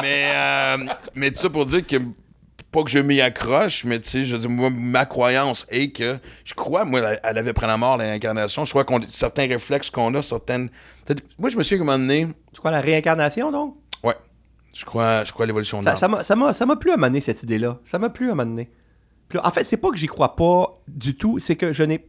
mais, 0.00 0.32
euh, 0.34 0.76
mais 1.14 1.30
tout 1.30 1.42
ça 1.42 1.50
pour 1.50 1.66
dire 1.66 1.86
que, 1.86 1.96
pas 2.72 2.82
que 2.84 2.90
je 2.90 3.00
m'y 3.00 3.20
accroche, 3.20 3.84
mais 3.84 4.00
tu 4.00 4.08
sais, 4.08 4.24
je 4.24 4.34
veux 4.36 4.40
dire, 4.40 4.50
moi, 4.50 4.70
ma 4.72 5.04
croyance 5.04 5.66
est 5.68 5.90
que, 5.90 6.18
je 6.44 6.54
crois, 6.54 6.84
moi, 6.84 7.00
elle 7.22 7.36
avait 7.38 7.52
pris 7.52 7.66
la 7.66 7.76
mort, 7.76 7.96
l'incarnation, 7.98 8.64
je 8.64 8.70
crois 8.70 8.84
qu'on 8.84 9.00
certains 9.08 9.46
réflexes 9.46 9.90
qu'on 9.90 10.14
a, 10.14 10.22
certaines. 10.22 10.70
Moi, 11.38 11.50
je 11.50 11.56
me 11.56 11.62
souviens 11.62 11.78
qu'à 11.78 11.82
un 11.82 11.86
moment 11.86 11.98
donné, 11.98 12.28
Tu 12.54 12.58
crois 12.60 12.70
à 12.70 12.74
la 12.74 12.80
réincarnation, 12.80 13.50
donc? 13.52 13.74
Je 14.74 14.84
crois, 14.84 15.24
je 15.24 15.32
crois 15.32 15.44
à 15.44 15.46
l'évolution 15.46 15.80
de 15.80 15.86
l'âme. 15.86 15.96
Ça 15.96 16.08
m'a- 16.08 16.22
ça 16.24 16.36
plu 16.76 16.90
à 16.92 16.96
m'amener 16.96 17.20
cette 17.20 17.42
idée-là. 17.42 17.78
Ça 17.84 17.98
m'a 17.98 18.10
plu 18.10 18.30
à. 18.34 18.68
Puis 19.28 19.38
En 19.42 19.50
fait, 19.50 19.64
c'est 19.64 19.76
pas 19.76 19.90
que 19.90 19.96
j'y 19.96 20.06
crois 20.06 20.36
pas 20.36 20.78
du 20.88 21.16
tout, 21.16 21.38
c'est 21.38 21.56
que 21.56 21.72
je 21.72 21.82
n'ai 21.82 22.06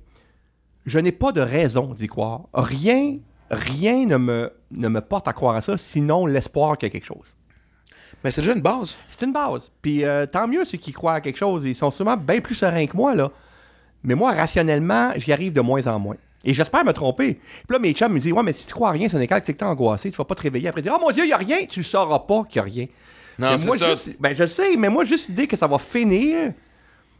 je 0.87 0.97
n'ai 0.97 1.11
pas 1.11 1.31
de 1.31 1.41
raison 1.41 1.93
d'y 1.93 2.07
croire. 2.07 2.47
Rien, 2.53 3.17
rien 3.51 4.05
ne 4.07 4.17
me, 4.17 4.51
ne 4.71 4.87
me 4.87 4.99
porte 5.01 5.27
à 5.27 5.33
croire 5.33 5.55
à 5.55 5.61
ça, 5.61 5.77
sinon 5.77 6.25
l'espoir 6.25 6.75
qu'il 6.77 6.87
y 6.87 6.89
a 6.89 6.91
quelque 6.91 7.05
chose. 7.05 7.35
Mais 8.23 8.31
c'est 8.31 8.41
déjà 8.41 8.53
une 8.53 8.61
base. 8.61 8.97
C'est 9.09 9.23
une 9.25 9.33
base. 9.33 9.71
Puis 9.83 10.03
euh, 10.03 10.25
tant 10.25 10.47
mieux 10.47 10.65
ceux 10.65 10.77
qui 10.79 10.91
croient 10.91 11.13
à 11.13 11.21
quelque 11.21 11.37
chose. 11.37 11.65
Ils 11.65 11.75
sont 11.75 11.91
sûrement 11.91 12.17
bien 12.17 12.39
plus 12.41 12.55
sereins 12.55 12.87
que 12.87 12.97
moi, 12.97 13.13
là. 13.15 13.31
Mais 14.03 14.15
moi, 14.15 14.31
rationnellement, 14.33 15.11
j'y 15.17 15.31
arrive 15.31 15.53
de 15.53 15.61
moins 15.61 15.85
en 15.85 15.99
moins. 15.99 16.17
Et 16.43 16.53
j'espère 16.53 16.83
me 16.83 16.91
tromper. 16.93 17.35
Puis 17.35 17.65
là, 17.73 17.79
mes 17.79 17.93
chums 17.93 18.11
me 18.13 18.19
disent 18.19 18.33
Ouais, 18.33 18.43
mais 18.43 18.53
si 18.53 18.65
tu 18.67 18.73
crois 18.73 18.89
à 18.89 18.91
rien, 18.93 19.07
ce 19.09 19.17
n'est 19.17 19.27
c'est 19.29 19.53
que 19.53 19.59
t'es 19.59 19.63
angoissé. 19.63 20.09
Tu 20.11 20.17
vas 20.17 20.25
pas 20.25 20.35
te 20.35 20.41
réveiller 20.41 20.67
après 20.69 20.81
dire 20.81 20.93
Oh 20.95 20.99
mon 21.01 21.11
Dieu, 21.11 21.23
il 21.23 21.27
n'y 21.27 21.33
a 21.33 21.37
rien. 21.37 21.65
Tu 21.69 21.79
ne 21.79 21.83
sauras 21.85 22.19
pas 22.19 22.43
qu'il 22.49 22.61
n'y 22.61 22.69
a 22.69 22.71
rien. 22.73 22.87
Non, 23.39 23.57
c'est 23.57 23.77
ça. 23.77 23.91
juste- 23.91 24.09
ben, 24.19 24.35
je 24.35 24.45
sais, 24.47 24.75
mais 24.77 24.89
moi, 24.89 25.05
juste 25.05 25.29
l'idée 25.29 25.47
que 25.47 25.55
ça 25.55 25.67
va 25.67 25.77
finir. 25.77 26.53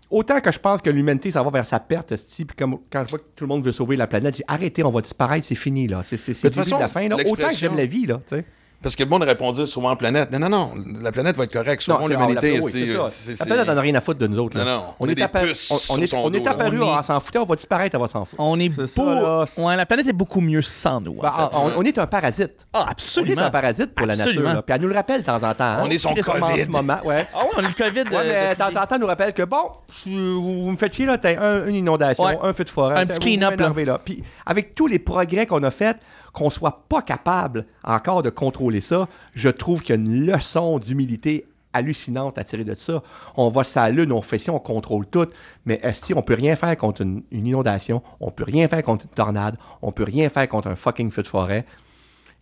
Autant 0.09 0.41
que 0.41 0.51
je 0.51 0.59
pense 0.59 0.81
que 0.81 0.89
l'humanité, 0.89 1.31
ça 1.31 1.41
va 1.41 1.49
vers 1.51 1.65
sa 1.65 1.79
perte, 1.79 2.13
puis 2.35 2.45
comme 2.57 2.79
quand 2.91 3.03
je 3.05 3.11
vois 3.11 3.19
que 3.19 3.23
tout 3.33 3.45
le 3.45 3.47
monde 3.47 3.63
veut 3.63 3.71
sauver 3.71 3.95
la 3.95 4.07
planète, 4.07 4.35
j'ai 4.35 4.43
arrêtez, 4.45 4.83
on 4.83 4.91
va 4.91 4.99
disparaître, 5.01 5.45
c'est 5.47 5.55
fini, 5.55 5.87
là. 5.87 6.01
C'est 6.03 6.17
c'est- 6.17 6.33
c'est 6.33 6.47
le 6.47 6.49
début 6.49 6.65
de 6.65 6.71
la 6.81 6.87
façon, 6.89 6.99
fin, 6.99 7.07
là. 7.07 7.15
Autant 7.31 7.47
que 7.47 7.55
j'aime 7.55 7.77
la 7.77 7.85
vie, 7.85 8.05
là, 8.07 8.19
tu 8.27 8.35
sais. 8.35 8.45
Parce 8.83 8.95
que 8.95 9.03
le 9.03 9.09
monde 9.09 9.21
répondait 9.23 9.65
souvent 9.67 9.91
en 9.91 9.95
planète. 9.95 10.31
Non, 10.31 10.39
non, 10.39 10.49
non, 10.49 10.71
la 11.01 11.11
planète 11.11 11.37
va 11.37 11.43
être 11.43 11.53
correcte. 11.53 11.83
Souvent, 11.83 12.07
l'humanité, 12.07 12.59
La 12.59 13.45
planète 13.45 13.67
n'en 13.67 13.77
a 13.77 13.81
rien 13.81 13.95
à 13.95 14.01
foutre 14.01 14.19
de 14.19 14.27
nous 14.27 14.39
autres. 14.39 14.57
Là. 14.57 14.63
Non, 14.65 14.71
non, 14.77 14.83
on 14.99 15.07
est 15.09 15.15
des 15.15 15.21
apparu- 15.21 15.49
puces 15.49 15.69
on, 15.71 15.77
sur 15.77 15.93
on 15.93 15.97
est, 16.01 16.13
on 16.15 16.33
est 16.33 16.47
apparu, 16.47 16.81
On 16.81 16.87
on, 16.95 16.99
est- 16.99 17.03
s'en 17.03 17.19
foutait, 17.19 17.37
on 17.39 17.45
va 17.45 17.55
disparaître, 17.55 17.95
on 17.97 18.01
va 18.01 18.07
s'en 18.07 18.25
foutre. 18.25 18.41
On 18.41 18.59
est 18.59 18.71
C'est 18.75 18.87
ça, 18.87 19.45
beau. 19.55 19.63
ouais, 19.63 19.75
la 19.75 19.85
planète 19.85 20.07
est 20.07 20.13
beaucoup 20.13 20.41
mieux 20.41 20.61
sans 20.63 20.99
nous. 20.99 21.17
en 21.19 21.21
Ben, 21.21 21.31
fait. 21.51 21.57
on, 21.57 21.71
on 21.79 21.81
est 21.83 21.97
un 21.99 22.07
parasite. 22.07 22.53
Ah, 22.73 22.81
On 22.83 22.87
est 22.87 22.91
absolument. 22.91 23.41
un 23.43 23.49
parasite 23.51 23.93
pour 23.93 24.07
la 24.07 24.13
Absolument. 24.13 24.47
nature. 24.49 24.63
Puis 24.63 24.75
elle 24.75 24.81
nous 24.81 24.87
le 24.87 24.95
rappelle 24.95 25.21
de 25.21 25.25
temps 25.27 25.35
en 25.43 25.53
temps. 25.53 25.63
hein. 25.63 25.81
On 25.83 25.89
est 25.89 25.99
son 25.99 26.09
en 26.09 26.13
COVID. 26.15 26.61
ce 26.63 26.67
moment, 26.67 26.97
ouais. 27.05 27.27
Ah 27.35 27.39
ouais, 27.43 27.49
on 27.57 27.59
a 27.59 27.67
le 27.67 27.73
COVID. 27.73 28.03
Euh, 28.13 28.53
de 28.53 28.57
temps 28.57 28.67
en 28.81 28.85
temps, 28.87 28.95
elle 28.95 29.01
nous 29.01 29.07
rappelle 29.07 29.33
que 29.33 29.43
bon, 29.43 29.63
vous 30.05 30.71
me 30.71 30.77
faites 30.77 30.93
chier, 30.95 31.05
là, 31.05 31.17
t'as 31.17 31.67
une 31.67 31.75
inondation, 31.75 32.25
un 32.43 32.53
feu 32.53 32.63
de 32.63 32.69
forêt. 32.69 32.95
Un 32.99 33.05
petit 33.05 33.19
clean-up. 33.19 33.61
Puis 34.05 34.23
avec 34.45 34.73
tous 34.75 34.87
les 34.87 34.99
progrès 34.99 35.45
qu'on 35.45 35.61
a 35.63 35.71
faits, 35.71 35.97
qu'on 36.33 36.49
soit 36.49 36.85
pas 36.89 37.01
capable 37.01 37.65
encore 37.83 38.23
de 38.23 38.29
contrôler 38.29 38.81
ça, 38.81 39.07
je 39.35 39.49
trouve 39.49 39.81
qu'il 39.81 39.95
y 39.95 39.97
a 39.97 40.01
une 40.01 40.25
leçon 40.25 40.79
d'humilité 40.79 41.45
hallucinante 41.73 42.37
à 42.37 42.43
tirer 42.43 42.63
de 42.65 42.75
ça. 42.75 43.01
On 43.37 43.47
va 43.49 43.63
sur 43.63 43.79
la 43.81 43.89
lune, 43.89 44.11
on 44.11 44.21
fait 44.21 44.39
ci, 44.39 44.49
on 44.49 44.59
contrôle 44.59 45.05
tout, 45.07 45.27
mais 45.65 45.79
si 45.93 46.13
on 46.13 46.21
peut 46.21 46.33
rien 46.33 46.55
faire 46.55 46.75
contre 46.77 47.01
une, 47.01 47.23
une 47.31 47.47
inondation, 47.47 48.01
on 48.19 48.29
peut 48.31 48.43
rien 48.43 48.67
faire 48.67 48.83
contre 48.83 49.05
une 49.05 49.11
tornade, 49.11 49.57
on 49.81 49.91
peut 49.91 50.03
rien 50.03 50.27
faire 50.29 50.47
contre 50.49 50.67
un 50.67 50.75
fucking 50.75 51.11
feu 51.11 51.21
de 51.21 51.27
forêt, 51.27 51.65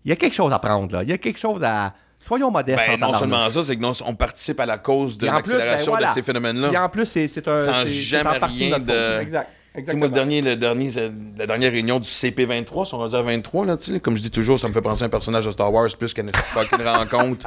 il 0.06 0.10
y 0.10 0.12
a 0.12 0.16
quelque 0.16 0.34
chose 0.36 0.52
à 0.52 0.60
prendre, 0.60 0.94
là. 0.96 1.04
Il 1.04 1.10
y 1.10 1.14
a 1.14 1.18
quelque 1.18 1.40
chose 1.40 1.62
à... 1.64 1.94
Soyons 2.22 2.52
modestes. 2.52 2.82
Ben, 2.86 3.02
en 3.04 3.12
non 3.12 3.14
seulement 3.14 3.50
ça, 3.50 3.64
c'est 3.64 3.78
que 3.78 3.82
non, 3.82 3.94
on 4.06 4.14
participe 4.14 4.60
à 4.60 4.66
la 4.66 4.78
cause 4.78 5.18
de 5.18 5.26
Et 5.26 5.30
ben, 5.30 5.36
l'accélération 5.36 5.92
voilà. 5.94 6.10
de 6.10 6.14
ces 6.14 6.22
phénomènes-là. 6.22 6.68
Puis 6.68 6.78
en 6.78 6.90
plus, 6.90 7.06
c'est 7.06 7.48
un. 7.48 7.58
Sans 7.58 7.86
jamais 7.86 8.38
rien 8.42 8.78
de- 8.80 9.22
Exact. 9.22 9.50
Tu 9.76 9.86
sais, 9.86 9.96
moi, 9.96 10.08
le 10.08 10.14
Exactement. 10.14 10.16
dernier, 10.16 10.42
le 10.42 10.56
dernier, 10.56 10.92
c'est 10.92 11.12
la 11.38 11.46
dernière 11.46 11.72
réunion 11.72 12.00
du 12.00 12.08
CP23, 12.10 12.86
ils 12.86 12.90
sont 12.90 12.98
rendus 12.98 13.16
à 13.16 13.22
23, 13.22 13.66
là, 13.68 13.78
tu 13.78 13.94
sais. 13.94 14.00
Comme 14.00 14.18
je 14.18 14.22
dis 14.24 14.32
toujours, 14.32 14.58
ça 14.58 14.68
me 14.68 14.74
fait 14.74 14.82
penser 14.82 15.04
à 15.04 15.06
un 15.06 15.10
personnage 15.10 15.46
de 15.46 15.52
Star 15.52 15.72
Wars 15.72 15.88
plus 15.98 16.12
qu'à 16.14 16.24
une 16.24 16.32
fucking 16.34 16.84
rencontre 16.84 17.46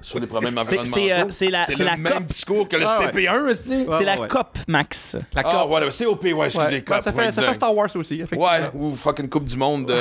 sur 0.00 0.20
les 0.20 0.28
problèmes 0.28 0.54
C'est- 0.62 0.78
environnementaux. 0.78 1.00
c'est, 1.00 1.12
euh, 1.12 1.24
c'est 1.30 1.50
la- 1.50 1.66
c'est 1.66 1.78
le 1.80 1.84
la 1.86 1.96
même 1.96 2.12
COP. 2.12 2.22
discours 2.26 2.68
que 2.68 2.76
le 2.76 2.84
Ah 2.86 2.98
ouais. 3.00 3.06
CP1, 3.06 3.46
est-ce 3.48 3.58
que- 3.60 3.64
C'est 3.66 3.86
Ouais, 3.88 4.04
la 4.04 4.20
ouais. 4.20 4.28
COP, 4.28 4.58
Max. 4.68 5.16
La 5.34 5.42
Ah, 5.44 5.52
COP. 5.52 5.68
voilà, 5.68 5.86
COP, 5.90 6.22
ouais, 6.22 6.46
excusez, 6.46 6.66
Ouais. 6.76 6.80
COP. 6.82 7.02
Ça, 7.02 7.10
ouais, 7.10 7.16
fait, 7.16 7.26
ça 7.26 7.32
fait 7.32 7.40
exact. 7.40 7.54
Star 7.56 7.74
Wars 7.74 7.88
aussi, 7.96 8.14
effectivement. 8.14 8.44
Ouais, 8.46 8.70
ou 8.74 8.94
fucking 8.94 9.28
Coupe 9.28 9.44
du 9.46 9.56
Monde 9.56 9.86
de. 9.86 9.92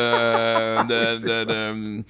de, 0.84 1.17
de- 1.17 1.43
de- 1.45 2.03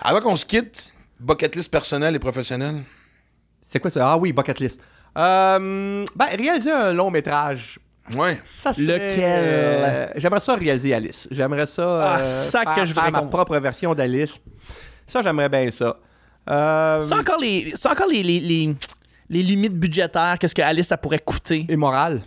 Avant 0.00 0.20
qu'on 0.22 0.36
se 0.36 0.46
quitte, 0.46 0.90
bucket 1.20 1.54
list 1.54 1.70
personnel 1.70 2.14
et 2.14 2.18
professionnel. 2.18 2.76
C'est 3.60 3.80
quoi 3.80 3.90
ça? 3.90 4.12
Ah 4.12 4.16
oui, 4.16 4.32
bucket 4.32 4.58
list. 4.60 4.80
Euh, 5.16 6.04
ben, 6.16 6.26
réaliser 6.36 6.72
un 6.72 6.92
long 6.92 7.10
métrage. 7.10 7.78
Ouais. 8.14 8.38
Ça 8.44 8.72
serait, 8.72 8.84
Lequel? 8.84 9.22
euh, 9.22 10.06
J'aimerais 10.16 10.40
ça 10.40 10.54
réaliser 10.54 10.92
Alice. 10.94 11.28
J'aimerais 11.30 11.66
ça. 11.66 12.02
Ah, 12.16 12.18
euh, 12.20 12.24
ça 12.24 12.62
faire, 12.62 12.74
que 12.74 12.84
je 12.84 12.90
voudrais 12.94 13.10
faire 13.10 13.12
ma 13.12 13.22
propre 13.22 13.56
version 13.58 13.94
d'Alice. 13.94 14.34
Ça, 15.06 15.22
j'aimerais 15.22 15.48
bien 15.48 15.70
ça. 15.70 15.96
Euh, 16.50 17.00
C'est 17.00 17.14
encore 17.14 17.38
les, 17.40 17.72
c'est 17.74 17.88
encore 17.88 18.08
les, 18.08 18.22
les, 18.22 18.40
les, 18.40 18.74
les 19.30 19.42
limites 19.42 19.78
budgétaires, 19.78 20.36
qu'est-ce 20.38 20.54
que 20.54 20.60
Alice 20.62 20.88
ça 20.88 20.96
pourrait 20.98 21.18
coûter. 21.18 21.66
Immoral. 21.70 22.20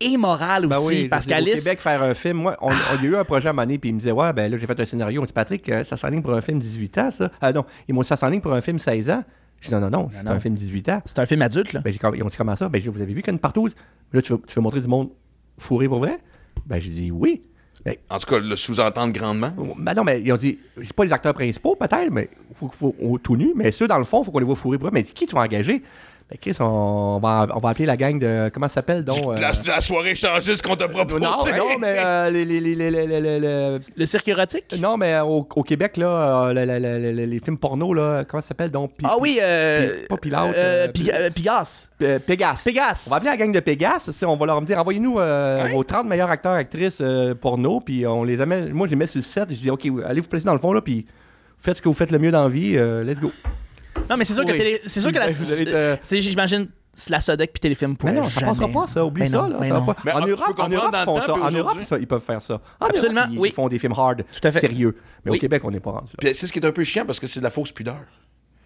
Et 0.00 0.16
morale 0.16 0.66
Ben 0.66 0.76
aussi, 0.76 0.86
oui, 1.02 1.08
parce 1.08 1.24
je 1.24 1.28
qu'Alice. 1.28 1.54
Au 1.54 1.64
Québec, 1.64 1.80
faire 1.80 2.02
un 2.02 2.14
film, 2.14 2.38
moi, 2.38 2.56
on, 2.60 2.70
y 2.70 2.74
a 2.74 3.02
eu 3.04 3.16
un 3.16 3.24
projet 3.24 3.48
à 3.48 3.52
donné, 3.52 3.78
puis 3.78 3.90
il 3.90 3.94
me 3.94 4.00
disait, 4.00 4.10
ouais, 4.10 4.32
ben 4.32 4.50
là, 4.50 4.58
j'ai 4.58 4.66
fait 4.66 4.78
un 4.78 4.84
scénario. 4.84 5.20
On 5.20 5.22
me 5.22 5.26
dit, 5.28 5.32
Patrick, 5.32 5.68
euh, 5.68 5.84
ça 5.84 5.96
s'enligne 5.96 6.20
pour 6.20 6.34
un 6.34 6.40
film 6.40 6.58
18 6.58 6.98
ans, 6.98 7.10
ça. 7.12 7.30
Ah 7.40 7.52
non, 7.52 7.64
ils 7.86 7.94
m'ont 7.94 8.00
dit, 8.02 8.08
ça 8.08 8.16
s'enligne 8.16 8.40
pour 8.40 8.52
un 8.52 8.60
film 8.60 8.78
16 8.80 9.08
ans. 9.10 9.22
Je 9.64 9.68
dis, 9.68 9.74
non, 9.74 9.80
non, 9.80 9.90
non, 9.90 10.08
c'est 10.10 10.28
un 10.28 10.40
film 10.40 10.54
18 10.54 10.88
ans. 10.90 11.02
C'est 11.06 11.18
un 11.18 11.26
film 11.26 11.42
adulte, 11.42 11.72
là. 11.72 11.80
Ben, 11.80 11.92
j'ai 11.92 11.98
ils 12.16 12.22
ont 12.22 12.26
dit, 12.28 12.36
comment 12.36 12.54
ça? 12.56 12.68
Ben, 12.68 12.80
vous 12.82 13.00
avez 13.00 13.12
vu 13.12 13.20
qu'il 13.22 13.28
y 13.28 13.30
a 13.30 13.32
une 13.32 13.38
partouze? 13.38 13.74
Là, 14.12 14.20
tu 14.22 14.32
veux, 14.32 14.40
tu 14.46 14.54
veux 14.54 14.60
montrer 14.62 14.80
du 14.80 14.88
monde 14.88 15.10
fourré 15.58 15.88
pour 15.88 15.98
vrai? 15.98 16.18
Ben, 16.66 16.80
j'ai 16.80 16.90
dit, 16.90 17.10
oui. 17.10 17.42
Ben, 17.84 17.96
En 18.10 18.18
tout 18.18 18.26
cas, 18.30 18.38
le 18.38 18.56
sous-entendre 18.56 19.12
grandement. 19.12 19.52
ben 19.78 19.94
non, 19.94 20.04
mais 20.04 20.20
ils 20.22 20.32
ont 20.32 20.36
dit, 20.36 20.58
c'est 20.82 20.92
pas 20.92 21.04
les 21.04 21.12
acteurs 21.12 21.34
principaux, 21.34 21.76
peut-être, 21.76 22.10
mais 22.10 22.30
faut, 22.54 22.68
faut, 22.68 22.94
faut- 22.98 23.18
tout 23.18 23.36
nu, 23.36 23.52
mais 23.54 23.72
ceux 23.72 23.86
dans 23.88 23.98
le 23.98 24.04
fond, 24.04 24.22
il 24.22 24.24
faut 24.26 24.30
qu'on 24.32 24.38
les 24.38 24.44
voit 24.44 24.56
fourrés 24.56 24.78
pour 24.78 24.88
vrai. 24.90 24.94
Mais 24.94 25.02
qui 25.02 25.26
tu 25.26 25.34
vas 25.34 25.42
engager? 25.42 25.82
Ben, 26.30 26.38
Chris, 26.40 26.56
on 26.58 27.18
va, 27.22 27.46
on 27.54 27.58
va 27.58 27.68
appeler 27.68 27.84
la 27.84 27.98
gang 27.98 28.18
de. 28.18 28.48
Comment 28.48 28.66
ça 28.66 28.76
s'appelle 28.76 29.04
donc? 29.04 29.18
euh, 29.18 29.34
La, 29.38 29.52
la 29.66 29.80
soirée 29.82 30.12
échangiste 30.12 30.62
qu'on 30.66 30.74
t'a 30.74 30.88
proposé. 30.88 31.20
non, 31.22 31.32
non, 31.54 31.78
mais 31.78 31.96
euh, 31.98 32.30
les, 32.30 32.46
les, 32.46 32.60
les, 32.60 32.74
les, 32.74 32.90
les- 32.90 33.06
les- 33.06 33.20
les- 33.20 33.40
les- 33.40 33.78
Le 33.94 34.06
cirque 34.06 34.26
érotique? 34.28 34.74
Non, 34.80 34.96
mais 34.96 35.20
au, 35.20 35.46
au 35.54 35.62
Québec, 35.62 35.98
là, 35.98 36.06
euh, 36.46 36.54
le- 36.54 36.64
le- 36.64 36.78
le- 36.78 37.12
le- 37.12 37.24
les 37.26 37.38
films 37.40 37.58
porno, 37.58 37.92
là, 37.92 38.24
comment 38.24 38.40
ça 38.40 38.48
s'appelle 38.48 38.70
donc? 38.70 38.92
Ah 39.04 39.16
oui, 39.20 39.38
euh. 39.42 40.00
Pi- 40.00 40.06
pas 40.08 40.16
Pilote, 40.16 40.40
euh, 40.40 40.86
euh, 40.86 40.88
Pig- 40.88 41.12
euh, 41.12 41.28
Pigas. 41.30 41.88
euh, 42.00 42.18
Pégasse. 42.18 42.64
Pégasse. 42.64 43.04
On 43.06 43.10
va 43.10 43.16
appeler 43.16 43.30
la 43.30 43.36
gang 43.36 43.52
de 43.52 43.60
Pégasse. 43.60 44.10
si 44.10 44.24
On 44.24 44.34
va 44.36 44.46
leur 44.46 44.62
dire 44.62 44.78
envoyez-nous 44.78 45.18
euh, 45.20 45.68
vos 45.72 45.84
30 45.84 46.06
meilleurs 46.06 46.30
acteurs, 46.30 46.52
actrices 46.54 47.02
euh, 47.02 47.34
porno, 47.34 47.80
puis 47.80 48.06
on 48.06 48.24
les 48.24 48.40
amène. 48.40 48.72
Moi, 48.72 48.86
je 48.86 48.92
les 48.92 48.96
mets 48.96 49.06
sur 49.06 49.18
le 49.18 49.22
set. 49.24 49.44
Je 49.50 49.56
dis 49.56 49.70
OK, 49.70 49.86
allez 50.06 50.22
vous 50.22 50.28
placer 50.28 50.46
dans 50.46 50.54
le 50.54 50.58
fond, 50.58 50.72
là, 50.72 50.80
puis 50.80 51.04
faites 51.58 51.76
ce 51.76 51.82
que 51.82 51.88
vous 51.88 51.94
faites 51.94 52.10
le 52.12 52.18
mieux 52.18 52.30
dans 52.30 52.44
la 52.44 52.48
vie. 52.48 52.78
euh, 52.78 53.04
let's 53.04 53.20
go. 53.20 53.30
Non, 54.10 54.16
mais 54.16 54.24
c'est 54.24 54.34
sûr 54.34 54.44
que 54.44 54.52
télé- 54.52 54.80
c'est 54.86 55.00
sûr 55.00 55.12
que 55.12 55.18
la. 55.18 55.98
C'est- 56.02 56.20
J'imagine 56.20 56.68
c'est 56.96 57.10
la 57.10 57.20
Sodec 57.20 57.52
puis 57.52 57.60
Téléfilm 57.60 57.96
pour 57.96 58.08
Mais 58.08 58.14
non, 58.14 58.28
ça 58.28 58.40
passera 58.40 58.68
pas, 58.68 58.86
ça. 58.86 59.04
Oublie 59.04 59.22
Ben 59.24 59.28
ça, 59.28 59.36
non, 59.42 59.48
là. 59.48 59.58
ben 59.58 59.68
ça 59.68 59.74
non. 59.80 59.84
pas. 59.84 59.96
Mais 60.04 60.12
en 60.12 60.22
ah, 60.22 60.26
Europe, 60.28 60.58
en 60.60 60.68
Europe, 60.68 60.94
font 61.04 61.20
ça. 61.20 61.34
En 61.34 61.50
Europe, 61.50 61.78
ça, 61.84 61.98
ils 61.98 62.06
peuvent 62.06 62.22
faire 62.22 62.40
ça. 62.40 62.60
En 62.80 62.86
Absolument, 62.86 63.22
Europe, 63.22 63.32
ils, 63.32 63.38
oui. 63.40 63.48
ils 63.48 63.54
font 63.54 63.68
des 63.68 63.78
films 63.80 63.94
hard, 63.96 64.22
Tout 64.40 64.46
à 64.48 64.52
fait. 64.52 64.60
sérieux. 64.60 64.96
Mais 65.24 65.32
Oui. 65.32 65.38
au 65.38 65.40
Québec, 65.40 65.62
on 65.64 65.72
n'est 65.72 65.80
pas 65.80 65.90
rendu 65.90 66.12
là. 66.12 66.14
Puis 66.18 66.34
c'est 66.36 66.46
ce 66.46 66.52
qui 66.52 66.60
est 66.60 66.64
un 66.66 66.70
peu 66.70 66.84
chiant 66.84 67.04
parce 67.04 67.18
que 67.18 67.26
c'est 67.26 67.40
de 67.40 67.44
la 67.44 67.50
fausse 67.50 67.72
pudeur. 67.72 67.98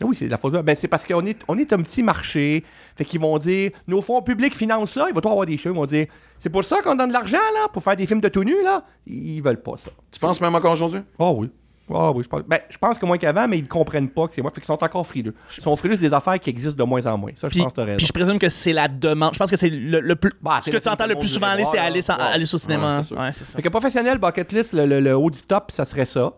Oui, 0.03 0.15
c'est 0.15 0.27
de 0.27 0.31
la 0.31 0.37
photo. 0.37 0.63
Ben, 0.63 0.77
c'est 0.77 0.89
parce 0.89 1.07
qu'on 1.07 1.25
est, 1.25 1.41
on 1.49 1.59
est 1.59 1.73
un 1.73 1.79
petit 1.79 2.03
marché. 2.03 2.63
Fait 2.97 3.05
qu'ils 3.07 3.19
vont 3.21 3.37
dire, 3.39 3.71
nos 3.89 4.01
fonds 4.03 4.21
publics 4.23 4.55
financent 4.55 4.93
ça. 4.93 5.07
Il 5.09 5.15
va 5.15 5.21
tout 5.23 5.29
avoir 5.31 5.47
des 5.47 5.57
shows. 5.57 5.71
Ils 5.71 5.77
vont 5.77 5.87
dire, 5.87 6.07
c'est 6.39 6.51
pour 6.51 6.65
ça 6.65 6.83
qu'on 6.83 6.95
donne 6.95 7.09
de 7.09 7.15
l'argent, 7.15 7.37
là, 7.55 7.67
pour 7.73 7.83
faire 7.83 7.97
des 7.97 8.07
films 8.07 8.21
de 8.21 8.29
tout 8.29 8.45
nu, 8.45 8.63
là. 8.63 8.85
Ils 9.07 9.41
veulent 9.41 9.61
pas 9.63 9.77
ça. 9.79 9.91
Tu 10.13 10.21
penses 10.21 10.41
même 10.41 10.55
encore 10.55 10.73
aujourd'hui? 10.73 11.01
Ah 11.19 11.31
oui. 11.33 11.51
Ah 11.95 12.11
oui, 12.13 12.23
je 12.23 12.29
pense. 12.29 12.43
Ben, 12.43 12.61
je 12.69 12.77
pense 12.79 12.99
que 12.99 13.07
moins 13.07 13.19
qu'avant, 13.19 13.49
mais 13.49 13.59
ils 13.59 13.67
comprennent 13.69 14.09
pas 14.09 14.27
que 14.29 14.35
c'est 14.35 14.43
moi. 14.43 14.51
Fait 14.51 14.61
qu'ils 14.61 14.67
sont 14.67 14.83
encore 14.83 15.07
frileux. 15.07 15.35
Ils 15.57 15.63
sont 15.63 15.75
frileux 15.77 15.97
des 15.97 16.13
affaires 16.13 16.39
qui 16.39 16.51
existent 16.51 16.83
de 16.83 16.89
moins 16.89 17.05
en 17.07 17.17
moins. 17.19 17.31
Ça, 17.37 17.49
je 17.49 17.53
Puis, 17.55 17.63
pense 17.63 17.73
que 17.73 17.81
raison. 17.81 17.97
puis 17.97 18.07
je 18.07 18.13
présume 18.13 18.39
que 18.39 18.49
c'est 18.49 18.73
la 18.73 18.89
demande. 18.89 19.35
Je 19.35 19.39
pense 19.39 19.51
que 19.51 19.57
c'est 19.57 19.71
le, 19.71 20.01
le 20.01 20.17
plus. 20.17 20.31
Bah, 20.43 20.61
ce 20.63 20.71
que 20.71 20.77
tu 20.77 20.89
entends 20.89 21.07
le 21.07 21.15
plus 21.15 21.23
monde 21.23 21.29
souvent 21.29 21.47
aller, 21.49 21.65
c'est 21.65 21.79
aller, 21.79 22.01
Ouais. 22.01 22.15
aller 22.35 22.55
au 22.55 22.59
cinéma. 22.59 23.01
Ouais, 23.11 23.33
ça. 23.33 23.45
Fait 23.57 23.63
que 23.63 23.69
professionnel, 23.69 24.19
bucket 24.19 24.53
list, 24.53 24.73
le, 24.75 24.87
le- 24.87 25.01
le 25.01 25.17
haut 25.17 25.31
du 25.31 25.41
top, 25.43 25.71
ça 25.71 25.85
serait 25.85 26.05
ça. 26.05 26.33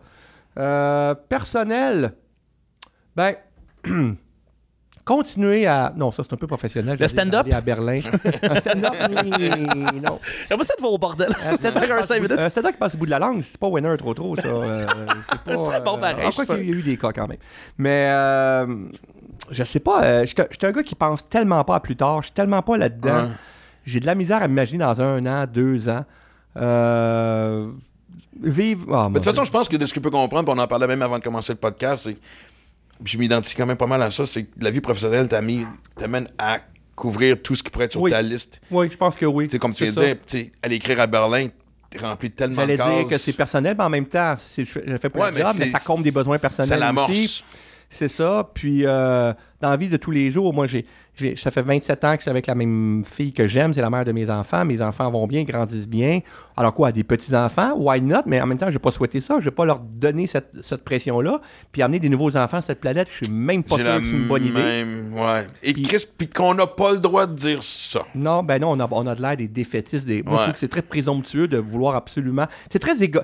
Euh, 0.57 1.15
personnel, 1.29 2.13
ben, 3.15 3.35
continuer 5.05 5.65
à. 5.67 5.91
Non, 5.95 6.11
ça 6.11 6.23
c'est 6.23 6.33
un 6.33 6.37
peu 6.37 6.47
professionnel. 6.47 6.97
Le 6.99 7.05
Je 7.05 7.09
stand-up? 7.09 7.47
à 7.51 7.61
Berlin. 7.61 7.99
un 8.43 8.55
stand-up, 8.55 8.93
non. 10.03 10.19
J'aimerais 10.49 10.63
ça 10.65 10.73
de 10.75 10.81
voir 10.81 10.93
au 10.93 10.97
bordel. 10.97 11.29
Un 11.45 11.55
stand-up 11.55 11.81
qui 11.83 11.89
passe 11.89 12.07
cinq 12.07 12.17
au 12.17 12.21
bout- 12.21 12.27
minutes. 12.29 12.39
un 12.45 12.49
stand-up 12.49 12.71
qui 12.73 12.77
passe 12.77 12.95
au 12.95 12.97
bout 12.97 13.05
de 13.05 13.11
la 13.11 13.19
langue, 13.19 13.41
c'est 13.43 13.57
pas 13.57 13.67
winner 13.67 13.95
trop 13.97 14.13
trop, 14.13 14.35
ça. 14.35 14.47
euh, 14.47 14.85
c'est 15.29 15.39
pas, 15.41 15.55
Ce 15.59 15.61
serait 15.61 15.81
bon 15.81 15.97
pareil, 15.97 16.25
En 16.25 16.31
je 16.31 16.35
quoi 16.35 16.45
suis 16.45 16.55
qu'il 16.55 16.69
y 16.69 16.73
a 16.73 16.75
eu 16.75 16.81
des 16.83 16.97
cas 16.97 17.11
quand 17.13 17.27
même. 17.27 17.37
Mais 17.77 18.07
euh, 18.09 18.67
Je 19.49 19.63
sais 19.63 19.79
pas, 19.79 20.03
euh, 20.03 20.25
j'étais 20.25 20.47
j'étais 20.51 20.67
un 20.67 20.71
gars 20.71 20.83
qui 20.83 20.95
pense 20.95 21.27
tellement 21.27 21.63
pas 21.63 21.75
à 21.75 21.79
plus 21.79 21.95
tard, 21.95 22.21
je 22.21 22.27
suis 22.27 22.33
tellement 22.33 22.61
pas 22.61 22.77
là-dedans. 22.77 23.29
J'ai 23.85 23.99
de 23.99 24.05
la 24.05 24.15
misère 24.15 24.43
à 24.43 24.47
m'imaginer 24.47 24.79
dans 24.83 25.01
un 25.01 25.25
an, 25.25 25.45
deux 25.51 25.89
ans. 25.89 26.05
Euh, 26.57 27.67
vivre. 28.41 28.85
ah, 28.95 29.07
Mais 29.07 29.19
de 29.19 29.23
toute 29.23 29.33
façon, 29.33 29.43
je 29.45 29.51
pense 29.51 29.67
que 29.67 29.77
de 29.77 29.85
ce 29.85 29.93
que 29.93 29.99
je 29.99 30.03
peux 30.03 30.09
comprendre, 30.11 30.45
puis 30.51 30.59
on 30.59 30.61
en 30.61 30.67
parlait 30.67 30.87
même 30.87 31.01
avant 31.01 31.17
de 31.17 31.23
commencer 31.23 31.53
le 31.53 31.57
podcast, 31.59 32.03
c'est. 32.05 32.17
Je 33.03 33.17
m'identifie 33.17 33.55
quand 33.55 33.65
même 33.65 33.77
pas 33.77 33.87
mal 33.87 34.01
à 34.01 34.11
ça, 34.11 34.25
c'est 34.25 34.43
que 34.43 34.49
la 34.59 34.71
vie 34.71 34.81
professionnelle 34.81 35.27
t'amène 35.27 36.27
à 36.37 36.59
couvrir 36.95 37.41
tout 37.41 37.55
ce 37.55 37.63
qui 37.63 37.69
pourrait 37.69 37.85
être 37.85 37.91
sur 37.93 38.01
Oui. 38.01 38.11
ta 38.11 38.21
liste. 38.21 38.61
Oui, 38.69 38.87
je 38.91 38.97
pense 38.97 39.15
que 39.15 39.25
oui. 39.25 39.47
Sais, 39.49 39.57
comme 39.59 39.73
tu 39.73 39.85
C'est 39.85 39.91
viens 39.91 40.13
de 40.15 40.19
dire, 40.27 40.45
aller 40.61 40.75
écrire 40.75 40.99
à 40.99 41.07
Berlin, 41.07 41.47
rempli 41.99 42.29
de 42.29 42.35
tellement 42.35 42.65
de 42.65 42.75
J'allais 42.75 42.99
dire 42.99 43.07
que 43.09 43.17
c'est 43.17 43.33
personnel, 43.33 43.75
mais 43.77 43.83
en 43.83 43.89
même 43.89 44.05
temps, 44.05 44.35
c'est- 44.37 44.65
je 44.65 44.97
fais 44.97 45.09
pas 45.09 45.19
Ouais, 45.25 45.31
mais 45.31 45.41
job, 45.41 45.49
mais 45.57 45.65
c'est- 45.65 45.71
ça 45.71 45.79
compte 45.79 46.03
des 46.03 46.11
besoins 46.11 46.37
personnels 46.37 46.83
aussi. 46.97 47.43
C'est 47.89 48.07
ça. 48.07 48.49
Puis, 48.53 48.85
euh, 48.85 49.33
dans 49.59 49.69
la 49.69 49.75
vie 49.77 49.89
de 49.89 49.97
tous 49.97 50.11
les 50.11 50.31
jours, 50.31 50.53
moi, 50.53 50.65
j'ai- 50.67 50.85
ça 51.35 51.51
fait 51.51 51.61
27 51.61 52.03
ans 52.03 52.11
que 52.13 52.17
je 52.17 52.21
suis 52.23 52.29
avec 52.31 52.47
la 52.47 52.55
même 52.55 53.03
fille 53.05 53.31
que 53.31 53.47
j'aime. 53.47 53.73
C'est 53.73 53.81
la 53.81 53.89
mère 53.89 54.05
de 54.05 54.11
mes 54.11 54.29
enfants. 54.29 54.65
Mes 54.65 54.81
enfants 54.81 55.11
vont 55.11 55.27
bien, 55.27 55.43
grandissent 55.43 55.87
bien. 55.87 56.21
Alors 56.57 56.73
quoi, 56.73 56.91
des 56.91 57.03
petits-enfants, 57.03 57.73
why 57.77 58.01
not? 58.01 58.21
Mais 58.25 58.41
en 58.41 58.47
même 58.47 58.57
temps, 58.57 58.67
je 58.67 58.73
n'ai 58.73 58.79
pas 58.79 58.89
souhaité 58.91 59.21
ça. 59.21 59.35
Je 59.35 59.39
ne 59.41 59.45
vais 59.45 59.51
pas 59.55 59.65
leur 59.65 59.79
donner 59.79 60.25
cette, 60.25 60.49
cette 60.61 60.83
pression-là. 60.83 61.39
Puis 61.71 61.81
amener 61.83 61.99
des 61.99 62.09
nouveaux 62.09 62.35
enfants 62.37 62.57
sur 62.61 62.67
cette 62.67 62.79
planète, 62.81 63.07
je 63.11 63.25
suis 63.25 63.33
même 63.33 63.63
pas 63.63 63.75
sûr 63.77 63.85
que 63.99 64.05
c'est 64.05 64.11
une 64.15 64.27
bonne 64.27 64.45
idée. 64.45 64.61
même- 64.61 65.13
ouais. 65.13 65.45
Et 65.61 65.73
Puis- 65.73 65.83
Chris, 65.83 66.05
puis 66.17 66.27
qu'on 66.27 66.55
n'a 66.55 66.65
pas 66.67 66.91
le 66.93 66.99
droit 66.99 67.27
de 67.27 67.35
dire 67.35 67.61
ça. 67.61 68.03
Non, 68.15 68.41
ben 68.41 68.59
non, 68.59 68.71
on 68.71 68.79
a, 68.79 68.87
on 68.91 69.05
a 69.05 69.13
de 69.13 69.21
l'air 69.21 69.37
des 69.37 69.47
défaitistes. 69.47 70.07
Des... 70.07 70.23
Moi, 70.23 70.37
je 70.37 70.41
trouve 70.43 70.53
que 70.53 70.59
c'est 70.59 70.67
très 70.69 70.81
présomptueux 70.81 71.47
de 71.47 71.57
vouloir 71.57 71.95
absolument. 71.95 72.47
C'est 72.71 72.79
très 72.79 73.03
égo... 73.03 73.19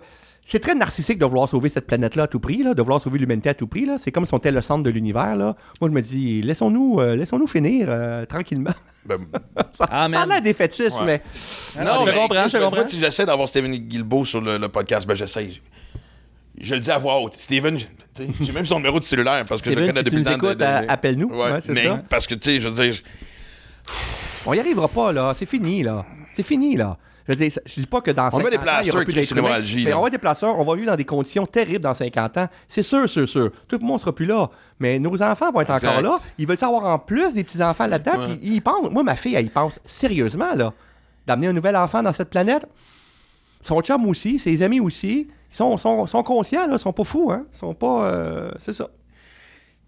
C'est 0.49 0.59
très 0.59 0.75
narcissique 0.75 1.19
de 1.19 1.25
vouloir 1.25 1.49
sauver 1.49 1.67
cette 1.67 1.87
planète-là 1.87 2.23
à 2.23 2.27
tout 2.27 2.39
prix, 2.39 2.63
là, 2.63 2.73
de 2.73 2.81
vouloir 2.81 3.01
sauver 3.01 3.19
l'humanité 3.19 3.49
à 3.49 3.53
tout 3.53 3.67
prix. 3.67 3.85
Là. 3.85 3.97
C'est 3.97 4.13
comme 4.13 4.25
si 4.25 4.33
on 4.33 4.37
était 4.37 4.51
le 4.51 4.61
centre 4.61 4.81
de 4.81 4.89
l'univers. 4.89 5.35
Là. 5.35 5.57
Moi, 5.81 5.89
je 5.89 5.95
me 5.95 6.01
dis, 6.01 6.41
laissons-nous 6.41 6.99
euh, 7.01 7.17
laissons-nous 7.17 7.47
finir 7.47 7.87
euh, 7.89 8.25
tranquillement. 8.25 8.71
Ben, 9.05 9.17
Ah, 9.57 9.63
Ça 9.77 9.83
a 9.85 10.07
l'air 10.25 10.41
défaitiste, 10.41 10.97
Ouais. 10.99 11.05
mais 11.05 11.21
je 11.75 11.79
te 11.81 12.15
comprends, 12.17 12.47
je 12.47 12.57
comprends. 12.57 12.75
Moi, 12.77 12.87
si 12.87 12.97
j'essaie 12.97 13.25
d'avoir 13.25 13.47
Steven 13.49 13.75
Guilbeault 13.75 14.23
sur 14.23 14.39
le, 14.39 14.57
le 14.57 14.69
podcast, 14.69 15.05
ben 15.05 15.15
j'essaie. 15.15 15.49
Je 16.59 16.73
le 16.75 16.79
dis 16.79 16.91
à 16.91 16.97
voix 16.97 17.19
haute. 17.19 17.33
Steven, 17.37 17.77
j'ai 18.41 18.51
même 18.53 18.65
son 18.65 18.77
numéro 18.77 18.99
de 18.99 19.03
cellulaire 19.03 19.43
parce 19.47 19.61
que 19.61 19.69
je 19.69 19.75
Steven, 19.75 19.87
le 19.87 19.93
connais 19.93 20.09
si 20.09 20.15
depuis 20.15 20.23
le 20.33 20.55
temps. 20.55 20.55
de- 20.81 20.89
appelle-nous. 20.89 21.27
Ouais, 21.29 21.51
Ouais, 21.51 21.59
mais 21.69 21.83
ça. 21.83 22.03
parce 22.09 22.25
que, 22.25 22.35
tu 22.35 22.51
sais, 22.51 22.59
je 22.61 22.69
veux 22.69 22.83
dire, 22.83 22.95
on 24.45 24.53
n'y 24.53 24.59
arrivera 24.61 24.87
pas, 24.87 25.11
là. 25.11 25.33
C'est 25.35 25.45
fini, 25.45 25.83
là. 25.83 26.05
C'est 26.33 26.43
fini, 26.43 26.77
là. 26.77 26.97
Je 27.27 27.33
veux 27.33 27.37
dire, 27.37 27.51
ça- 27.51 27.61
je 27.65 27.81
dis 27.81 27.85
pas 27.87 27.99
que 28.01 28.11
dans 28.11 28.27
On 28.27 28.31
50 28.31 28.43
met 28.45 28.49
des 28.51 28.57
ans, 28.57 28.61
il 28.81 28.87
y 28.87 28.91
aura 28.91 29.03
plus 29.03 29.13
Mais 29.85 29.93
on 29.93 30.01
va 30.01 30.09
des 30.09 30.17
on 30.59 30.63
va 30.63 30.75
vivre 30.75 30.87
dans 30.87 30.95
des 30.95 31.03
conditions 31.05 31.45
terribles 31.45 31.81
dans 31.83 31.93
50 31.93 32.37
ans. 32.37 32.47
C'est 32.67 32.83
sûr, 32.83 33.09
sûr, 33.09 33.27
sûr. 33.27 33.51
Tout 33.67 33.77
le 33.81 33.85
monde 33.85 33.99
sera 33.99 34.13
plus 34.15 34.25
là. 34.25 34.49
Mais 34.79 34.97
nos 34.97 35.21
enfants 35.21 35.51
vont 35.51 35.61
être 35.61 35.73
Exact. 35.73 35.89
encore 35.89 36.01
là. 36.01 36.17
Ils 36.37 36.47
veulent 36.47 36.57
avoir 36.61 36.85
en 36.85 36.99
plus 36.99 37.33
des 37.33 37.43
petits-enfants 37.43 37.87
là-dedans. 37.87 38.17
Ouais. 38.17 38.37
Puis 38.37 38.39
ils 38.53 38.61
pensent. 38.61 38.89
Moi, 38.89 39.03
ma 39.03 39.15
fille, 39.15 39.35
elle 39.35 39.45
y 39.45 39.49
pense 39.49 39.79
sérieusement, 39.85 40.53
là. 40.55 40.71
D'amener 41.25 41.47
un 41.47 41.53
nouvel 41.53 41.75
enfant 41.75 42.01
dans 42.01 42.13
cette 42.13 42.29
planète. 42.29 42.65
Son 43.61 43.81
chum 43.81 44.05
aussi, 44.07 44.39
ses 44.39 44.63
amis 44.63 44.79
aussi. 44.79 45.27
Ils 45.51 45.55
sont, 45.55 45.77
sont, 45.77 46.07
sont 46.07 46.23
conscients, 46.23 46.67
là. 46.67 46.73
Ils 46.73 46.79
sont 46.79 46.93
pas 46.93 47.03
fous, 47.03 47.31
hein. 47.31 47.45
Ils 47.53 47.57
sont 47.57 47.73
pas. 47.73 48.05
euh, 48.07 48.51
c'est 48.59 48.73
ça. 48.73 48.87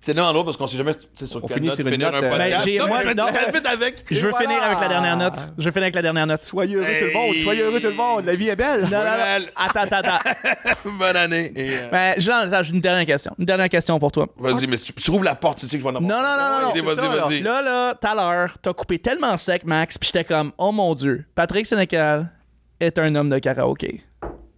C'est 0.01 0.13
dans 0.13 0.31
l'autre 0.31 0.45
parce 0.45 0.57
qu'on 0.57 0.67
sait 0.67 0.77
jamais 0.77 0.93
sur 0.93 1.43
On 1.43 1.47
quelle 1.47 1.57
finit 1.57 1.67
note 1.67 1.76
sur 1.76 1.85
une 1.85 1.93
finir 1.93 2.11
note, 2.11 2.23
un 2.23 2.26
euh, 2.26 2.30
podcast. 2.30 2.65
Ben, 2.65 2.77
non, 2.80 2.88
moi, 2.88 3.13
non. 3.13 3.26
avec. 3.26 4.05
Je 4.09 4.26
veux 4.26 4.30
voilà. 4.30 4.47
finir 4.47 4.63
avec 4.63 4.80
la 4.80 4.88
dernière 4.88 5.17
note. 5.17 5.34
Je 5.57 5.63
veux 5.65 5.71
finir 5.71 5.84
avec 5.84 5.95
la 5.95 6.01
dernière 6.01 6.27
note. 6.27 6.43
Soyez 6.43 6.76
heureux 6.76 6.85
tout 6.85 7.05
le 7.05 7.13
monde. 7.13 7.35
Soyez 7.43 7.61
heureux 7.61 7.81
tout 7.81 7.88
le 7.88 7.93
monde. 7.93 8.26
La 8.26 8.35
vie 8.35 8.47
est 8.47 8.55
belle. 8.55 8.84
Non, 8.84 8.89
non, 8.89 8.97
non. 8.97 9.17
Noël. 9.17 9.51
Attends, 9.57 9.81
attends, 9.81 9.97
attends. 9.97 10.80
Bonne 10.97 11.15
année. 11.17 11.51
Et, 11.53 11.69
euh, 11.71 11.89
Ben, 11.91 12.13
Jean, 12.17 12.63
j'ai 12.63 12.73
une 12.73 12.80
dernière 12.80 13.05
question. 13.05 13.35
Une 13.38 13.45
dernière 13.45 13.67
question 13.67 13.99
pour 13.99 14.11
toi. 14.11 14.27
Vas-y, 14.38 14.67
mais 14.67 14.77
si 14.77 14.93
tu, 14.93 15.11
rouvres 15.11 15.26
la 15.26 15.35
porte, 15.35 15.59
tu 15.59 15.67
sais 15.67 15.77
que 15.77 15.84
je 15.84 15.88
vais 15.88 15.93
en 15.93 16.01
avoir. 16.01 16.09
Non, 16.09 16.23
non, 16.23 16.38
non, 16.38 16.61
non, 16.61 16.69
Vas-y, 16.69 16.95
vas-y, 16.95 17.19
vas-y. 17.19 17.41
Là, 17.41 17.61
là, 17.61 17.93
tout 17.93 18.07
à 18.07 18.15
l'heure, 18.15 18.57
t'as 18.61 18.73
coupé 18.73 18.99
tellement 18.99 19.35
sec, 19.35 19.65
Max, 19.65 19.97
puis 19.97 20.09
j'étais 20.13 20.23
comme, 20.23 20.53
oh 20.57 20.71
mon 20.71 20.95
Dieu, 20.95 21.26
Patrick 21.35 21.65
Sénécal 21.65 22.31
est 22.80 22.97
un 22.97 23.13
homme 23.15 23.30
de 23.30 23.39
karaoké. 23.39 24.01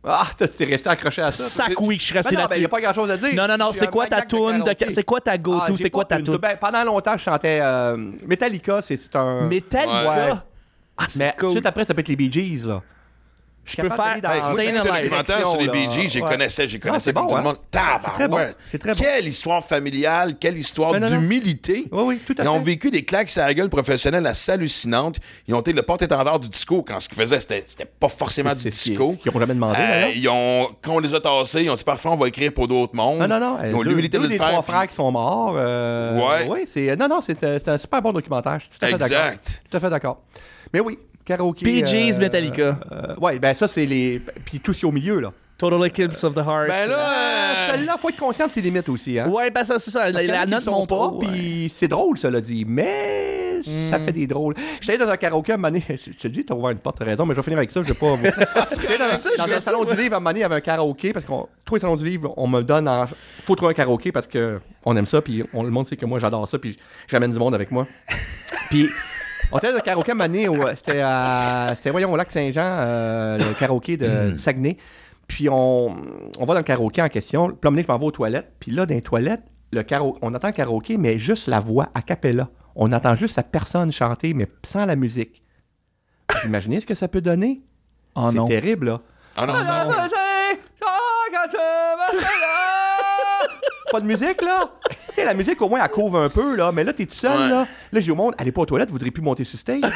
Ah, 0.03 0.25
t'es 0.35 0.47
t'es 0.47 0.65
resté 0.65 0.89
accroché 0.89 1.21
à 1.21 1.31
ça. 1.31 1.43
Sac 1.43 1.79
oui 1.79 1.95
que 1.97 2.01
je 2.01 2.07
suis 2.07 2.15
resté 2.17 2.35
Ben 2.35 2.41
là-dessus. 2.41 2.61
y 2.61 2.65
a 2.65 2.69
pas 2.69 2.81
grand-chose 2.81 3.11
à 3.11 3.17
dire. 3.17 3.35
Non, 3.35 3.47
non, 3.47 3.57
non, 3.57 3.71
c'est 3.71 3.87
quoi 3.87 4.07
ta 4.07 4.21
tune 4.23 4.39
de 4.39 4.73
karaoké. 4.73 4.89
c'est 4.89 5.03
quoi 5.03 5.21
ta 5.21 5.37
go-to, 5.37 5.59
Ah, 5.63 5.67
j'ai 5.69 5.77
c'est 5.83 5.89
quoi 5.91 6.05
ta 6.05 6.17
une 6.17 6.23
tune? 6.25 6.39
Pendant 6.59 6.83
longtemps, 6.83 7.17
je 7.17 7.23
chantais 7.23 7.59
euh, 7.61 7.95
Metallica, 8.25 8.81
c'est 8.81 9.15
un. 9.15 9.41
Metallica? 9.47 10.43
Ah, 10.97 11.05
c'est 11.07 11.19
Mais 11.19 11.35
cool. 11.39 11.51
suite 11.51 11.65
après, 11.67 11.85
ça 11.85 11.93
peut 11.93 11.99
être 12.01 12.07
les 12.07 12.15
Bee 12.15 12.31
Gees. 12.31 12.65
Là. 12.67 12.81
Je 13.77 13.81
peux 13.81 13.89
faire 13.89 14.17
Stay 14.17 14.71
moi, 14.71 14.81
j'ai 14.85 15.01
documentaire 15.03 15.47
sur 15.47 15.59
les 15.59 15.67
Bee 15.67 15.89
Gees, 15.89 16.21
Ouais. 16.21 16.29
connaissais, 16.29 16.67
j'ai 16.67 16.77
Non, 16.77 16.87
connaissais 16.87 17.13
comme 17.13 17.27
tout 17.27 17.33
le 17.35 17.39
hein. 17.39 17.43
monde. 17.43 17.57
C'est 17.71 17.79
très 17.79 18.27
bon, 18.27 18.35
Tabarouette. 18.35 18.57
c'est 18.71 18.77
très 18.79 18.93
bon. 18.93 18.99
Quelle 18.99 19.27
histoire 19.27 19.63
familiale, 19.63 20.35
quelle 20.39 20.57
histoire 20.57 20.99
d'humilité. 20.99 21.85
Oui, 21.91 22.03
oui, 22.05 22.19
tout 22.25 22.35
à 22.37 22.43
Ils 22.43 22.47
ont 22.49 22.57
fait. 22.59 22.63
vécu 22.63 22.91
des 22.91 23.03
claques 23.03 23.29
sur 23.29 23.41
la 23.41 23.53
gueule 23.53 23.69
professionnelle 23.69 24.25
assez 24.27 24.51
hallucinantes. 24.51 25.17
Ils 25.47 25.55
ont 25.55 25.59
été 25.61 25.73
le 25.73 25.81
porte-étendard 25.83 26.39
du 26.39 26.49
disco 26.49 26.83
quand 26.87 26.99
ce 26.99 27.07
qu'ils 27.09 27.17
faisaient, 27.17 27.39
c'était 27.39 27.85
pas 27.85 28.09
forcément 28.09 28.53
du 28.53 28.69
disco. 28.69 29.15
qu'ils 29.15 29.31
ont 29.35 29.39
jamais 29.39 29.53
demandé, 29.53 29.77
Euh, 29.79 30.11
ils 30.15 30.27
ont, 30.29 30.69
quand 30.81 30.93
on 30.95 30.99
les 30.99 31.13
a 31.13 31.19
tassés, 31.19 31.63
ils 31.63 31.69
ont 31.69 31.73
dit 31.75 31.83
parfait, 31.83 32.09
on 32.09 32.15
va 32.17 32.27
écrire 32.27 32.51
pour 32.53 32.67
d'autres 32.67 32.95
mondes. 32.95 33.19
Non, 33.19 33.27
non, 33.27 33.39
non. 33.39 33.57
Ils 33.67 33.75
ont 33.75 33.81
l'humilité 33.81 34.17
de 34.17 34.23
le 34.23 34.29
faire. 34.35 34.47
trois 34.49 34.61
frères 34.61 34.87
qui 34.87 34.95
sont 34.95 35.11
morts. 35.11 35.55
euh, 35.57 36.19
Ouais. 36.47 36.95
Non, 36.97 37.07
non, 37.07 37.21
c'est 37.21 37.41
euh, 37.43 37.59
c'est 37.63 37.69
un 37.69 37.77
super 37.77 38.01
bon 38.01 38.11
documentaire. 38.13 38.59
Je 38.59 38.65
suis 38.65 38.69
tout 38.79 38.85
à 38.85 38.87
fait 38.87 38.97
d'accord. 38.97 39.25
Exact. 39.27 39.61
Tout 39.69 39.77
à 39.77 39.79
fait 39.79 39.89
d'accord. 39.89 40.21
Mais 40.73 40.79
oui, 40.79 40.97
karaoké. 41.25 41.65
Bee 41.65 41.85
Gees, 41.85 42.17
euh, 42.17 42.19
Metallica. 42.19 42.79
euh, 42.91 43.15
ouais, 43.17 43.39
ben 43.39 43.53
ça, 43.53 43.67
c'est 43.67 43.85
les. 43.85 44.21
Puis 44.45 44.59
tout 44.59 44.73
ce 44.73 44.79
qui 44.79 44.85
est 44.85 44.89
au 44.89 44.91
milieu, 44.91 45.19
là. 45.19 45.31
Total 45.57 45.85
Eclipse 45.85 46.23
of 46.23 46.33
the 46.33 46.39
Heart. 46.39 46.67
Ben 46.69 46.89
là, 46.89 46.97
Ah, 46.99 47.53
euh, 47.69 47.71
Celle-là, 47.75 47.95
faut 47.99 48.09
être 48.09 48.17
conscient 48.17 48.47
de 48.47 48.51
ses 48.51 48.61
limites 48.61 48.89
aussi. 48.89 49.19
Hein? 49.19 49.27
Ouais, 49.29 49.51
ben 49.51 49.63
ça, 49.63 49.77
c'est 49.77 49.91
ça. 49.91 50.09
La, 50.09 50.23
la 50.23 50.45
note 50.47 50.61
sont 50.61 50.71
monte 50.71 50.89
pas, 50.89 51.11
puis 51.19 51.71
c'est 51.71 51.87
drôle, 51.87 52.17
cela 52.17 52.41
dit. 52.41 52.65
Mais 52.67 53.59
ça 53.63 53.99
Hmm. 53.99 54.03
fait 54.03 54.11
des 54.11 54.25
drôles. 54.25 54.55
J'étais 54.81 54.97
dans 54.97 55.07
un 55.11 55.17
karaoké 55.17 55.51
à 55.51 55.57
donné. 55.57 55.83
Je 55.89 56.13
te 56.13 56.27
dis, 56.27 56.43
t'as 56.43 56.55
ouvert 56.55 56.71
une 56.71 56.79
porte, 56.79 56.97
t'as 56.97 57.05
raison, 57.05 57.27
mais 57.27 57.35
je 57.35 57.39
vais 57.39 57.43
finir 57.43 57.59
avec 57.59 57.69
ça. 57.69 57.83
Je 57.83 57.89
vais 57.89 57.93
pas. 57.93 58.15
J'étais 58.81 58.97
dans, 58.97 59.15
ça, 59.15 59.29
dans 59.37 59.45
ça, 59.47 59.59
salon 59.61 59.83
du 59.85 59.93
livre 59.95 60.15
à 60.15 60.19
donné, 60.19 60.39
il 60.39 60.41
y 60.41 60.43
avait 60.43 60.55
un 60.55 60.61
karaoké 60.61 61.13
parce 61.13 61.25
que 61.25 61.31
tous 61.63 61.75
les 61.75 61.79
salons 61.81 61.95
du 61.95 62.05
livre, 62.05 62.33
on 62.37 62.47
me 62.47 62.61
donne. 62.63 62.87
En... 62.87 63.05
Faut 63.45 63.53
trouver 63.55 63.69
un 63.69 63.75
karaoké 63.75 64.11
parce 64.11 64.25
que 64.25 64.59
on 64.83 64.97
aime 64.97 65.05
ça, 65.05 65.21
puis 65.21 65.43
on, 65.53 65.61
le 65.61 65.69
monde 65.69 65.85
sait 65.85 65.95
que 65.95 66.07
moi 66.07 66.19
j'adore 66.19 66.47
ça, 66.47 66.57
puis 66.57 66.75
j'amène 67.07 67.31
du 67.31 67.37
monde 67.37 67.53
avec 67.53 67.69
moi. 67.69 67.85
Puis. 68.71 68.89
On 69.51 69.57
était 69.57 69.71
dans 69.71 69.77
un 69.77 69.81
karaoké 69.81 70.11
euh, 70.13 70.73
c'était 70.75 71.01
à- 71.01 71.73
c'était, 71.75 71.89
voyons, 71.89 72.11
au 72.11 72.15
lac 72.17 72.31
Saint-Jean, 72.31 72.61
euh, 72.79 73.37
le 73.37 73.53
karaoké 73.59 73.97
de 73.97 74.35
Saguenay. 74.37 74.77
Puis 75.27 75.49
on, 75.49 75.95
on 76.39 76.45
va 76.45 76.53
dans 76.53 76.59
le 76.59 76.63
karaoké 76.63 77.01
en 77.01 77.09
question. 77.09 77.49
Puis 77.49 77.69
là, 77.75 77.81
je 77.81 77.87
m'en 77.87 77.97
vais 77.97 78.05
aux 78.05 78.11
toilettes. 78.11 78.51
Puis 78.59 78.71
là, 78.71 78.85
dans 78.85 78.93
les 78.95 79.01
toilettes, 79.01 79.43
le 79.71 79.83
karaoké, 79.83 80.19
on 80.21 80.33
entend 80.33 80.47
le 80.47 80.53
karaoké, 80.53 80.97
mais 80.97 81.19
juste 81.19 81.47
la 81.47 81.59
voix 81.59 81.89
a 81.95 82.01
cappella. 82.01 82.49
On 82.75 82.91
entend 82.91 83.15
juste 83.15 83.35
la 83.37 83.43
personne 83.43 83.91
chanter, 83.91 84.33
mais 84.33 84.47
sans 84.65 84.85
la 84.85 84.95
musique. 84.95 85.41
Vous 86.31 86.47
imaginez 86.47 86.79
ce 86.79 86.85
que 86.85 86.95
ça 86.95 87.07
peut 87.07 87.21
donner? 87.21 87.61
Oh 88.15 88.29
c'est 88.31 88.37
terrible, 88.47 88.87
là. 88.87 89.01
Ah 89.37 89.45
non, 89.45 89.53
Pas 93.91 93.99
de 93.99 94.05
musique, 94.05 94.41
là? 94.41 94.71
Tu 95.09 95.15
sais, 95.15 95.25
la 95.25 95.33
musique, 95.33 95.61
au 95.61 95.67
moins, 95.69 95.81
elle 95.83 95.89
couvre 95.91 96.19
un 96.19 96.29
peu, 96.29 96.55
là. 96.55 96.71
Mais 96.71 96.83
là, 96.83 96.93
t'es 96.93 97.05
tout 97.05 97.13
seul, 97.13 97.31
Ouais. 97.37 97.49
là. 97.49 97.67
Là, 97.91 97.99
j'ai 97.99 98.11
au 98.11 98.15
monde, 98.15 98.33
allez 98.37 98.51
pas 98.51 98.61
aux 98.61 98.65
toilettes, 98.65 98.89
vous 98.89 98.95
voudrez 98.95 99.11
plus 99.11 99.21
monter 99.23 99.43
sur 99.43 99.59
stage, 99.59 99.81
là. 99.81 99.89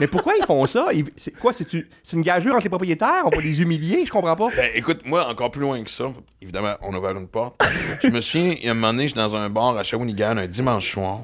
Mais 0.00 0.06
pourquoi 0.06 0.32
ils 0.38 0.44
font 0.44 0.66
ça? 0.66 0.86
Ils- 0.94 1.04
C'est 1.16 1.32
quoi? 1.32 1.52
C'est 1.52 1.70
une, 1.74 1.84
une 2.14 2.22
gageure 2.22 2.54
entre 2.54 2.64
les 2.64 2.70
propriétaires? 2.70 3.22
On 3.24 3.28
va 3.30 3.36
les 3.42 3.60
humilier? 3.60 4.04
Je 4.06 4.10
comprends 4.10 4.34
pas. 4.34 4.48
Ben, 4.56 4.70
écoute, 4.74 5.00
moi, 5.04 5.28
encore 5.28 5.50
plus 5.50 5.60
loin 5.60 5.82
que 5.84 5.90
ça, 5.90 6.06
évidemment, 6.40 6.74
on 6.80 6.94
a 6.94 6.98
ouvert 6.98 7.10
une 7.16 7.28
porte. 7.28 7.60
je 8.02 8.08
me 8.08 8.20
souviens, 8.22 8.54
il 8.58 8.64
y 8.64 8.68
a 8.68 8.70
un 8.70 8.74
moment 8.74 8.92
donné, 8.92 9.08
j'étais 9.08 9.20
dans 9.20 9.36
un 9.36 9.50
bar 9.50 9.76
à 9.76 9.82
Shawinigan 9.82 10.38
un 10.38 10.46
dimanche 10.46 10.90
soir. 10.92 11.20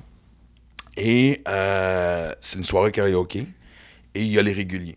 Et 0.99 1.43
euh, 1.49 2.33
c'est 2.41 2.59
une 2.59 2.65
soirée 2.65 2.93
karaoké. 2.93 3.47
Et 4.15 4.21
il 4.23 4.29
y 4.29 4.39
a 4.39 4.43
les 4.43 4.53
réguliers. 4.53 4.97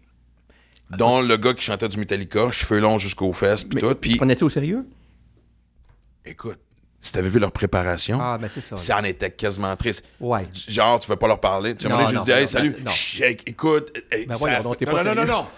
Dont 0.91 1.21
le 1.21 1.37
gars 1.37 1.53
qui 1.53 1.63
chantait 1.63 1.87
du 1.87 1.97
Metallica, 1.97 2.51
cheveux 2.51 2.79
longs 2.79 2.97
jusqu'aux 2.97 3.31
fesses, 3.33 3.63
puis 3.63 3.79
tout. 3.79 3.93
Puis, 3.95 4.15
Prenais-tu 4.15 4.43
au 4.43 4.49
sérieux? 4.49 4.85
Écoute, 6.25 6.59
si 7.01 7.11
t'avais 7.13 7.29
vu 7.29 7.39
leur 7.39 7.51
préparation, 7.51 8.19
Ah, 8.21 8.37
ben 8.37 8.49
ça. 8.77 8.97
en 8.99 9.03
était 9.03 9.31
quasiment 9.31 9.75
triste. 9.77 10.03
Ouais. 10.19 10.47
Genre, 10.67 10.99
tu 10.99 11.09
veux 11.09 11.15
pas 11.15 11.27
leur 11.27 11.39
parler. 11.39 11.75
Tu 11.75 11.87
sais, 11.87 11.93
je 12.09 12.11
lui 12.15 12.21
dis, 12.23 12.31
hey, 12.31 12.47
salut. 12.47 12.71
ben, 12.71 12.83
non. 12.83 12.91
Chut, 12.91 13.21
hey, 13.23 13.37
écoute. 13.45 13.91
hey, 14.11 14.25
Ben 14.25 14.35
ça 14.35 14.45
fait- 14.61 14.85
non, 14.85 14.93
non, 14.97 15.03
non, 15.03 15.15
non, 15.15 15.25
non. 15.25 15.47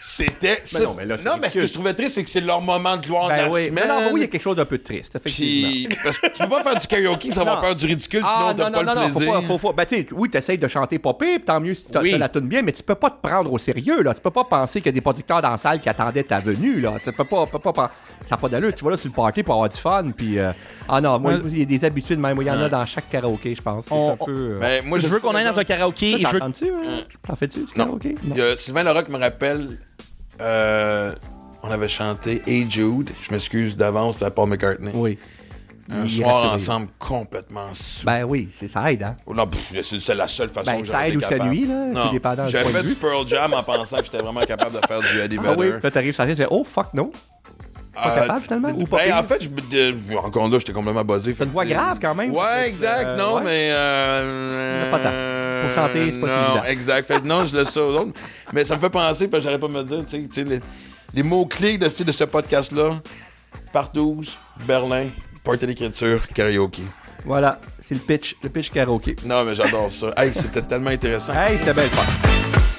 C'était. 0.00 0.60
ça, 0.64 0.84
non, 0.84 0.94
mais 0.96 1.04
là, 1.06 1.16
c'est 1.18 1.24
non, 1.24 1.32
mais 1.40 1.50
ce 1.50 1.58
que 1.58 1.66
je 1.66 1.72
trouvais 1.72 1.94
triste, 1.94 2.12
c'est 2.12 2.24
que 2.24 2.30
c'est 2.30 2.40
leur 2.40 2.60
moment 2.60 2.96
de 2.96 3.06
gloire 3.06 3.28
de 3.28 3.32
Ben 3.34 3.46
la 3.46 3.50
oui. 3.52 3.66
semaine. 3.66 3.74
Mais 3.74 3.88
non, 3.88 4.10
oui, 4.12 4.20
il 4.20 4.22
y 4.22 4.24
a 4.24 4.26
quelque 4.28 4.42
chose 4.42 4.56
d'un 4.56 4.64
peu 4.64 4.78
triste, 4.78 5.16
effectivement. 5.16 5.68
Puis, 5.68 5.88
parce 6.04 6.18
que 6.18 6.26
tu 6.28 6.38
peux 6.42 6.48
pas 6.48 6.62
faire 6.62 6.76
du 6.80 6.86
karaoké 6.86 7.32
sans 7.32 7.40
avoir 7.42 7.60
peur 7.60 7.74
du 7.74 7.86
ridicule, 7.86 8.20
sinon 8.24 8.46
Ah, 8.48 8.54
t'as 8.56 8.70
non, 8.70 8.78
pas 8.78 8.82
non, 8.84 8.92
le 8.94 8.98
non, 9.00 9.10
plaisir. 9.14 9.26
faut 9.26 9.40
pas, 9.40 9.46
faut, 9.46 9.58
faut- 9.58 9.72
ben, 9.72 9.86
oui, 10.12 10.30
t'essayes 10.30 10.58
de 10.58 10.68
chanter 10.68 10.98
pas 10.98 11.14
pire, 11.14 11.40
tant 11.44 11.60
mieux 11.60 11.74
si 11.74 11.86
t'as 11.86 12.00
Oui. 12.00 12.12
t'as 12.12 12.18
la 12.18 12.28
tune 12.28 12.48
bien, 12.48 12.62
mais 12.62 12.72
tu 12.72 12.82
peux 12.82 12.94
pas 12.94 13.10
te 13.10 13.20
prendre 13.26 13.52
au 13.52 13.58
sérieux, 13.58 14.02
là. 14.02 14.14
Tu 14.14 14.20
peux 14.20 14.30
pas 14.30 14.44
penser 14.44 14.80
qu'il 14.80 14.86
y 14.86 14.90
a 14.90 14.92
des 14.92 15.00
producteurs 15.00 15.42
dans 15.42 15.50
la 15.50 15.58
salle 15.58 15.80
qui 15.80 15.88
attendaient 15.88 16.22
ta 16.24 16.38
venue, 16.38 16.80
là. 16.80 16.94
Ça 17.00 17.12
peut 17.12 17.24
pas, 17.24 17.46
peut 17.46 17.58
pas, 17.58 17.72
ça 17.74 17.90
n'a 18.30 18.36
pas 18.36 18.48
d'allure. 18.48 18.74
Tu 18.74 18.84
vas 18.84 18.90
là 18.92 18.96
sur 18.96 19.08
le 19.10 19.14
party 19.14 19.42
pour 19.42 19.54
avoir 19.54 19.68
du 19.68 19.78
fun, 19.78 20.10
puis... 20.16 20.38
euh, 20.38 20.52
Ah 20.88 21.00
non, 21.00 21.18
moi, 21.18 21.32
Ouais. 21.34 21.40
il 21.50 21.58
y 21.58 21.62
a 21.62 21.64
des 21.66 21.84
habitudes, 21.84 22.18
même. 22.18 22.38
Il 22.40 22.46
y 22.46 22.50
en 22.50 22.60
a 22.60 22.68
dans 22.68 22.86
chaque 22.86 23.10
karaoké, 23.10 23.54
je 23.54 23.60
pense. 23.62 23.84
C'est 23.86 23.92
On- 23.94 24.12
un 24.12 24.16
peu... 24.16 24.52
euh, 24.54 24.58
Ben, 24.60 24.84
moi, 24.86 24.98
Je 24.98 25.06
veux 25.08 25.18
qu'on 25.20 25.34
aille 25.34 25.44
dans 25.44 25.58
un 25.58 25.64
karaoké 25.64 26.22
hein? 26.24 26.30
T'en 27.26 27.36
fais-tu, 27.36 27.60
du 27.60 27.72
karaoké? 27.72 28.14
Il 28.24 28.36
y 28.36 28.40
a 28.40 28.56
Sylvain 28.56 28.82
Larocque 28.84 29.08
me 29.10 29.18
rappelle, 29.18 29.78
euh, 30.40 31.14
on 31.62 31.70
avait 31.70 31.88
chanté 31.88 32.42
Hey 32.46 32.66
Jude, 32.70 33.10
je 33.20 33.30
m'excuse 33.32 33.76
d'avance 33.76 34.22
à 34.22 34.30
Paul 34.30 34.48
McCartney. 34.48 34.90
Oui. 34.94 35.18
Un 35.90 36.04
il 36.04 36.10
soir 36.10 36.52
ensemble 36.52 36.88
complètement 36.98 37.72
sous. 37.72 38.04
Ben 38.04 38.22
oui, 38.24 38.50
c'est- 38.60 38.68
ça 38.68 38.92
aide, 38.92 39.02
hein. 39.02 39.16
Oh 39.26 39.32
non, 39.32 39.48
c'est 39.82 40.14
la 40.14 40.28
seule 40.28 40.50
façon 40.50 40.70
Ben, 40.70 40.82
que 40.82 40.88
ça 40.88 41.08
aide 41.08 41.16
ou 41.16 41.20
ça 41.22 41.38
nuit, 41.38 41.66
là, 41.66 41.86
Non, 41.86 42.10
J'avais 42.46 42.64
fait 42.70 42.82
du 42.82 42.94
Pearl 42.94 43.26
Jam 43.26 43.54
en 43.54 43.62
pensant 43.62 43.96
que 43.98 44.04
j'étais 44.04 44.18
vraiment 44.18 44.42
capable 44.42 44.78
de 44.78 44.86
faire 44.86 45.00
du 45.00 45.18
Eddie 45.24 45.38
Ah 45.42 45.54
oui, 45.56 45.66
Vedder. 45.68 45.80
là, 45.82 45.90
t'arrives 45.90 46.14
sur 46.14 46.24
la 46.26 46.30
tu 46.30 46.36
fais, 46.42 46.48
oh 46.50 46.62
fuck, 46.62 46.92
non. 46.92 47.10
Pas 48.02 48.10
Euh, 48.16 48.20
capable, 48.20 48.42
finalement, 48.42 48.68
ou 48.76 48.86
pas 48.86 48.98
ben, 48.98 49.12
en 49.18 49.22
fait, 49.24 49.42
je, 49.42 49.48
de- 49.48 50.16
encore 50.16 50.48
là, 50.48 50.58
j'étais 50.58 50.72
complètement 50.72 51.04
buzzé. 51.04 51.34
T'as 51.34 51.44
une 51.44 51.50
voix 51.50 51.64
grave, 51.66 51.98
quand 52.00 52.14
même. 52.14 52.32
Ouais, 52.34 52.68
exact, 52.68 53.04
Euh, 53.06 53.16
non, 53.16 53.36
ouais. 53.36 53.42
mais. 53.44 53.68
Euh, 53.72 54.90
Pas 54.90 54.98
tant. 54.98 55.68
Pour 55.74 55.74
chanter, 55.84 56.12
c'est 56.12 56.20
pas 56.20 56.26
si 56.28 56.50
évident. 56.52 56.64
exact. 56.66 57.06
Fait 57.06 57.24
non, 57.24 57.44
je 57.46 57.56
laisse 57.56 57.70
ça 57.70 57.82
aux 57.82 57.96
autres. 57.98 58.12
Mais 58.52 58.64
ça 58.64 58.76
me 58.76 58.80
fait 58.80 58.90
penser, 58.90 59.26
parce 59.28 59.42
que 59.42 59.48
j'arrête 59.50 59.60
pas 59.60 59.68
me 59.68 59.82
dire, 59.82 59.98
tu 60.04 60.10
sais, 60.10 60.22
tu 60.22 60.28
sais, 60.32 60.44
les, 60.44 60.60
les 61.14 61.22
mots-clés 61.22 61.76
de, 61.78 61.88
ce- 61.88 62.04
de 62.04 62.12
ce 62.12 62.24
podcast-là 62.24 62.90
Partouze, 63.72 64.36
Berlin, 64.66 65.06
portée 65.44 65.66
d'écriture, 65.66 66.26
karaoke. 66.28 66.82
Voilà, 67.24 67.60
c'est 67.86 67.94
le 67.94 68.00
pitch, 68.00 68.36
le 68.42 68.48
pitch 68.48 68.70
karaoké. 68.70 69.16
Non, 69.24 69.44
mais 69.44 69.54
j'adore 69.54 69.90
ça. 69.90 70.08
Hey, 70.16 70.32
c'était 70.32 70.62
tellement 70.62 70.90
intéressant. 70.90 71.32
Hey, 71.34 71.58
c'était 71.58 71.74
belle 71.74 71.88
fun. 71.90 72.77